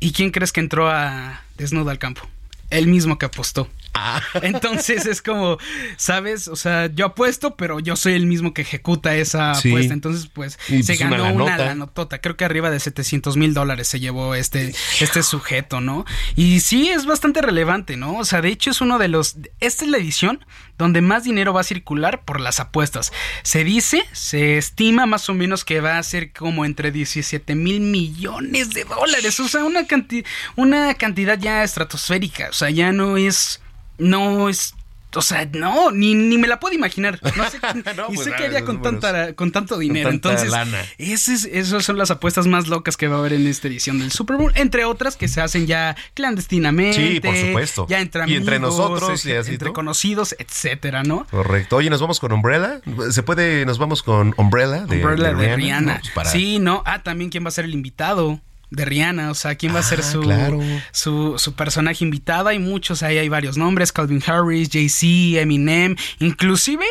¿Y 0.00 0.12
quién 0.12 0.32
crees 0.32 0.50
que 0.50 0.60
entró 0.60 0.90
a 0.90 1.42
desnudo 1.56 1.90
al 1.90 1.98
campo? 2.00 2.22
El 2.70 2.88
mismo 2.88 3.16
que 3.16 3.26
apostó. 3.26 3.68
Ah. 3.94 4.20
Entonces 4.42 5.06
es 5.06 5.22
como, 5.22 5.56
¿sabes? 5.96 6.48
O 6.48 6.56
sea, 6.56 6.86
yo 6.92 7.06
apuesto, 7.06 7.56
pero 7.56 7.78
yo 7.80 7.96
soy 7.96 8.14
el 8.14 8.26
mismo 8.26 8.52
que 8.52 8.62
ejecuta 8.62 9.14
esa 9.16 9.54
Sí. 9.54 9.68
apuesta. 9.70 9.94
Entonces, 9.94 10.26
pues, 10.32 10.58
Y, 10.68 10.82
se 10.82 10.94
pues, 10.96 10.98
ganó 10.98 11.22
una, 11.32 11.32
lanota. 11.32 11.64
lanotota. 11.64 12.20
Creo 12.20 12.36
que 12.36 12.44
arriba 12.44 12.70
de 12.70 12.80
700 12.80 13.36
mil 13.36 13.54
dólares 13.54 13.88
se 13.88 14.00
llevó 14.00 14.34
este, 14.34 14.74
este 15.00 15.22
sujeto, 15.22 15.80
¿no? 15.80 16.04
Y 16.36 16.60
sí, 16.60 16.88
es 16.88 17.06
bastante 17.06 17.40
relevante, 17.40 17.96
¿no? 17.96 18.16
O 18.18 18.24
sea, 18.24 18.42
de 18.42 18.48
hecho 18.48 18.70
es 18.70 18.80
uno 18.80 18.98
de 18.98 19.08
los... 19.08 19.36
Esta 19.60 19.84
es 19.84 19.90
la 19.90 19.98
edición 19.98 20.44
donde 20.76 21.00
más 21.00 21.22
dinero 21.22 21.52
va 21.54 21.60
a 21.60 21.64
circular 21.64 22.24
por 22.24 22.40
las 22.40 22.58
apuestas. 22.58 23.12
Se 23.44 23.62
dice, 23.62 24.02
se 24.12 24.58
estima 24.58 25.06
más 25.06 25.28
o 25.28 25.34
menos 25.34 25.64
que 25.64 25.80
va 25.80 25.98
a 25.98 26.02
ser 26.02 26.32
como 26.32 26.64
entre 26.64 26.90
17 26.90 27.54
mil 27.54 27.80
millones 27.80 28.70
de 28.70 28.82
dólares. 28.84 29.38
O 29.38 29.46
sea, 29.48 29.64
una, 29.64 29.86
canti- 29.86 30.24
una 30.56 30.94
cantidad 30.94 31.38
ya 31.38 31.62
estratosférica. 31.62 32.48
O 32.50 32.52
sea, 32.52 32.70
ya 32.70 32.92
no 32.92 33.16
es... 33.16 33.60
No 33.98 34.48
es... 34.48 34.74
O 35.16 35.22
sea, 35.22 35.48
no, 35.52 35.92
ni, 35.92 36.12
ni 36.16 36.38
me 36.38 36.48
la 36.48 36.58
puedo 36.58 36.74
imaginar. 36.74 37.20
No 37.36 37.48
sé, 37.48 37.58
y 37.76 37.82
pues, 38.16 38.24
sé 38.24 38.32
ah, 38.32 38.36
que 38.36 38.46
haría 38.46 38.64
con, 38.64 38.82
tanta, 38.82 39.32
con 39.34 39.52
tanto 39.52 39.78
dinero. 39.78 40.10
Entonces, 40.10 40.50
lana. 40.50 40.82
ese 40.98 41.34
es- 41.34 41.44
esas 41.44 41.84
son 41.84 41.98
las 41.98 42.10
apuestas 42.10 42.48
más 42.48 42.66
locas 42.66 42.96
que 42.96 43.06
va 43.06 43.14
a 43.14 43.18
haber 43.20 43.34
en 43.34 43.46
esta 43.46 43.68
edición 43.68 44.00
del 44.00 44.10
Super 44.10 44.36
Bowl, 44.36 44.50
entre 44.56 44.84
otras 44.84 45.14
que 45.14 45.28
se 45.28 45.40
hacen 45.40 45.68
ya 45.68 45.94
clandestinamente. 46.14 47.12
Sí, 47.12 47.20
por 47.20 47.36
supuesto. 47.36 47.86
Ya 47.88 48.00
entre 48.00 48.28
Y 48.28 48.34
entre 48.34 48.56
amigos, 48.56 48.76
nosotros 48.76 49.24
y 49.24 49.30
eh, 49.30 49.38
así, 49.38 49.52
entre 49.52 49.68
¿no? 49.68 49.72
conocidos, 49.72 50.34
etcétera, 50.40 51.04
¿no? 51.04 51.28
Correcto. 51.30 51.76
Oye, 51.76 51.90
¿nos 51.90 52.00
vamos 52.00 52.18
con 52.18 52.32
Umbrella? 52.32 52.80
¿Se 53.10 53.22
puede? 53.22 53.64
¿Nos 53.66 53.78
vamos 53.78 54.02
con 54.02 54.34
Umbrella? 54.36 54.84
De, 54.84 54.96
Umbrella 54.96 55.28
de, 55.32 55.34
Rihanna? 55.34 55.56
Rihanna. 55.56 55.94
No, 55.94 56.00
pues 56.00 56.12
para- 56.12 56.30
Sí, 56.30 56.58
no. 56.58 56.82
Ah, 56.86 57.04
también 57.04 57.30
quién 57.30 57.44
va 57.44 57.48
a 57.48 57.52
ser 57.52 57.66
el 57.66 57.74
invitado 57.74 58.40
de 58.70 58.84
Rihanna, 58.84 59.30
o 59.30 59.34
sea, 59.34 59.54
quién 59.54 59.74
va 59.74 59.80
a 59.80 59.82
ser 59.82 60.00
Ah, 60.00 60.02
su, 60.02 60.20
claro. 60.20 60.60
su, 60.92 61.34
su 61.38 61.54
personaje 61.54 62.04
invitado. 62.04 62.48
Hay 62.48 62.58
muchos, 62.58 63.02
ahí 63.02 63.18
hay 63.18 63.28
varios 63.28 63.56
nombres, 63.56 63.92
Calvin 63.92 64.22
Harris, 64.26 64.68
Jay-Z, 64.72 65.40
Eminem, 65.40 65.96
inclusive 66.18 66.84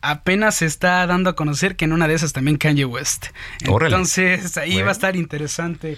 apenas 0.00 0.56
se 0.56 0.66
está 0.66 1.06
dando 1.06 1.30
a 1.30 1.36
conocer 1.36 1.76
que 1.76 1.84
en 1.84 1.92
una 1.92 2.08
de 2.08 2.14
esas 2.14 2.32
también 2.32 2.56
Kanye 2.56 2.84
West. 2.84 3.26
Órale. 3.68 3.94
Entonces 3.94 4.56
ahí 4.56 4.72
Bueno. 4.72 4.86
va 4.86 4.90
a 4.90 4.92
estar 4.92 5.16
interesante. 5.16 5.96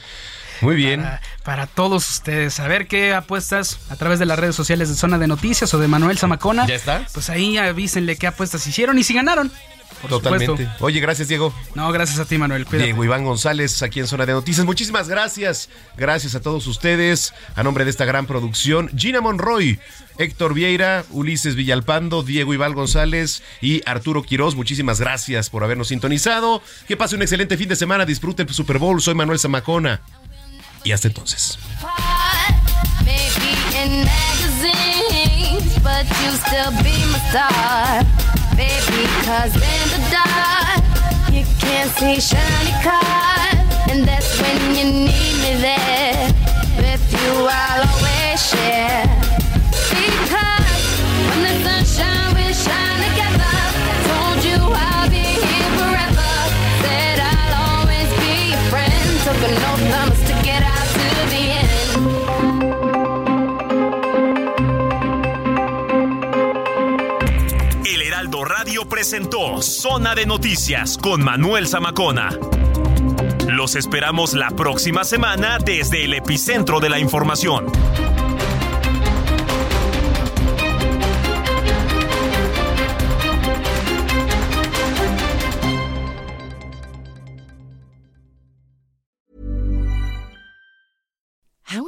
Muy 0.61 0.77
bien. 0.77 1.01
Para, 1.03 1.21
para 1.43 1.67
todos 1.67 2.09
ustedes. 2.11 2.61
A 2.61 2.69
ver 2.69 2.87
qué 2.87 3.13
apuestas 3.15 3.81
a 3.91 3.97
través 3.97 4.19
de 4.19 4.27
las 4.27 4.39
redes 4.39 4.55
sociales 4.55 4.89
de 4.89 4.95
Zona 4.95 5.19
de 5.19 5.27
Noticias 5.27 5.73
o 5.75 5.79
de 5.79 5.89
Manuel 5.89 6.19
Zamacona. 6.19 6.67
¿Ya 6.67 6.75
está? 6.77 7.07
Pues 7.13 7.29
ahí 7.31 7.57
avísenle 7.57 8.17
qué 8.17 8.27
apuestas 8.27 8.67
hicieron 8.67 8.99
y 8.99 9.05
si 9.05 9.15
ganaron. 9.15 9.51
Por 10.05 10.21
Totalmente. 10.21 10.47
supuesto. 10.47 10.85
Oye, 10.85 11.01
gracias, 11.01 11.29
Diego. 11.29 11.55
No, 11.75 11.91
gracias 11.91 12.19
a 12.19 12.27
ti, 12.27 12.37
Manuel. 12.37 12.67
Cuídate. 12.67 12.85
Diego 12.85 13.05
Iván 13.05 13.25
González, 13.25 13.83
aquí 13.83 14.01
en 14.01 14.07
Zona 14.07 14.27
de 14.27 14.35
Noticias. 14.35 14.67
Muchísimas 14.67 15.09
gracias. 15.09 15.71
Gracias 15.97 16.35
a 16.35 16.41
todos 16.41 16.67
ustedes. 16.67 17.33
A 17.57 17.63
nombre 17.63 17.85
de 17.85 17.91
esta 17.91 18.05
gran 18.05 18.27
producción, 18.27 18.91
Gina 18.97 19.23
Monroy, 19.23 19.79
Héctor 20.19 20.53
Vieira, 20.53 21.05
Ulises 21.11 21.55
Villalpando, 21.57 22.23
Diego 22.23 22.53
Iván 22.53 22.75
González 22.75 23.43
y 23.63 23.81
Arturo 23.89 24.23
Quiroz. 24.23 24.57
Muchísimas 24.57 25.01
gracias 25.01 25.49
por 25.49 25.65
habernos 25.65 25.89
sintonizado. 25.89 26.63
Que 26.87 26.99
pase 26.99 27.17
un 27.17 27.23
excelente 27.23 27.57
fin 27.57 27.71
de 27.71 27.77
semana. 27.77 28.05
Disfrute 28.05 28.43
el 28.43 28.51
Super 28.51 28.79
Bowl. 28.79 29.01
Soy 29.01 29.15
Manuel 29.15 29.39
Zamacona. 29.39 30.03
Y 30.85 30.93
hasta 30.93 31.09
entonces. 31.09 31.59
Maybe 33.05 33.57
in 33.83 34.05
magazines, 34.05 35.79
but 35.83 36.05
you 36.23 36.31
still 36.37 36.71
be 36.83 36.93
my 37.07 37.19
star. 37.31 38.05
Baby, 38.57 39.07
cause 39.27 39.55
in 39.57 39.87
the 39.91 40.01
dark, 40.11 40.83
you 41.33 41.45
can't 41.59 41.91
see 41.99 42.21
shiny 42.21 42.73
cars. 42.83 43.59
And 43.91 44.07
that's 44.07 44.41
when 44.41 44.77
you 44.77 44.85
need 44.85 45.35
me 45.43 45.53
there. 45.61 46.33
With 46.79 47.05
you, 47.13 47.49
I'll 47.51 47.83
always 47.91 48.41
share. 48.51 49.07
Because 49.91 50.24
presentó 69.05 69.61
Zona 69.61 70.15
de 70.15 70.25
Noticias 70.25 70.97
con 70.97 71.23
Manuel 71.23 71.69
Zamacona. 71.69 72.31
Los 73.47 73.77
esperamos 73.77 74.33
la 74.33 74.49
próxima 74.49 75.05
semana 75.05 75.59
desde 75.63 76.05
el 76.05 76.15
epicentro 76.15 76.81
de 76.81 76.89
la 76.89 76.99
información. 76.99 77.67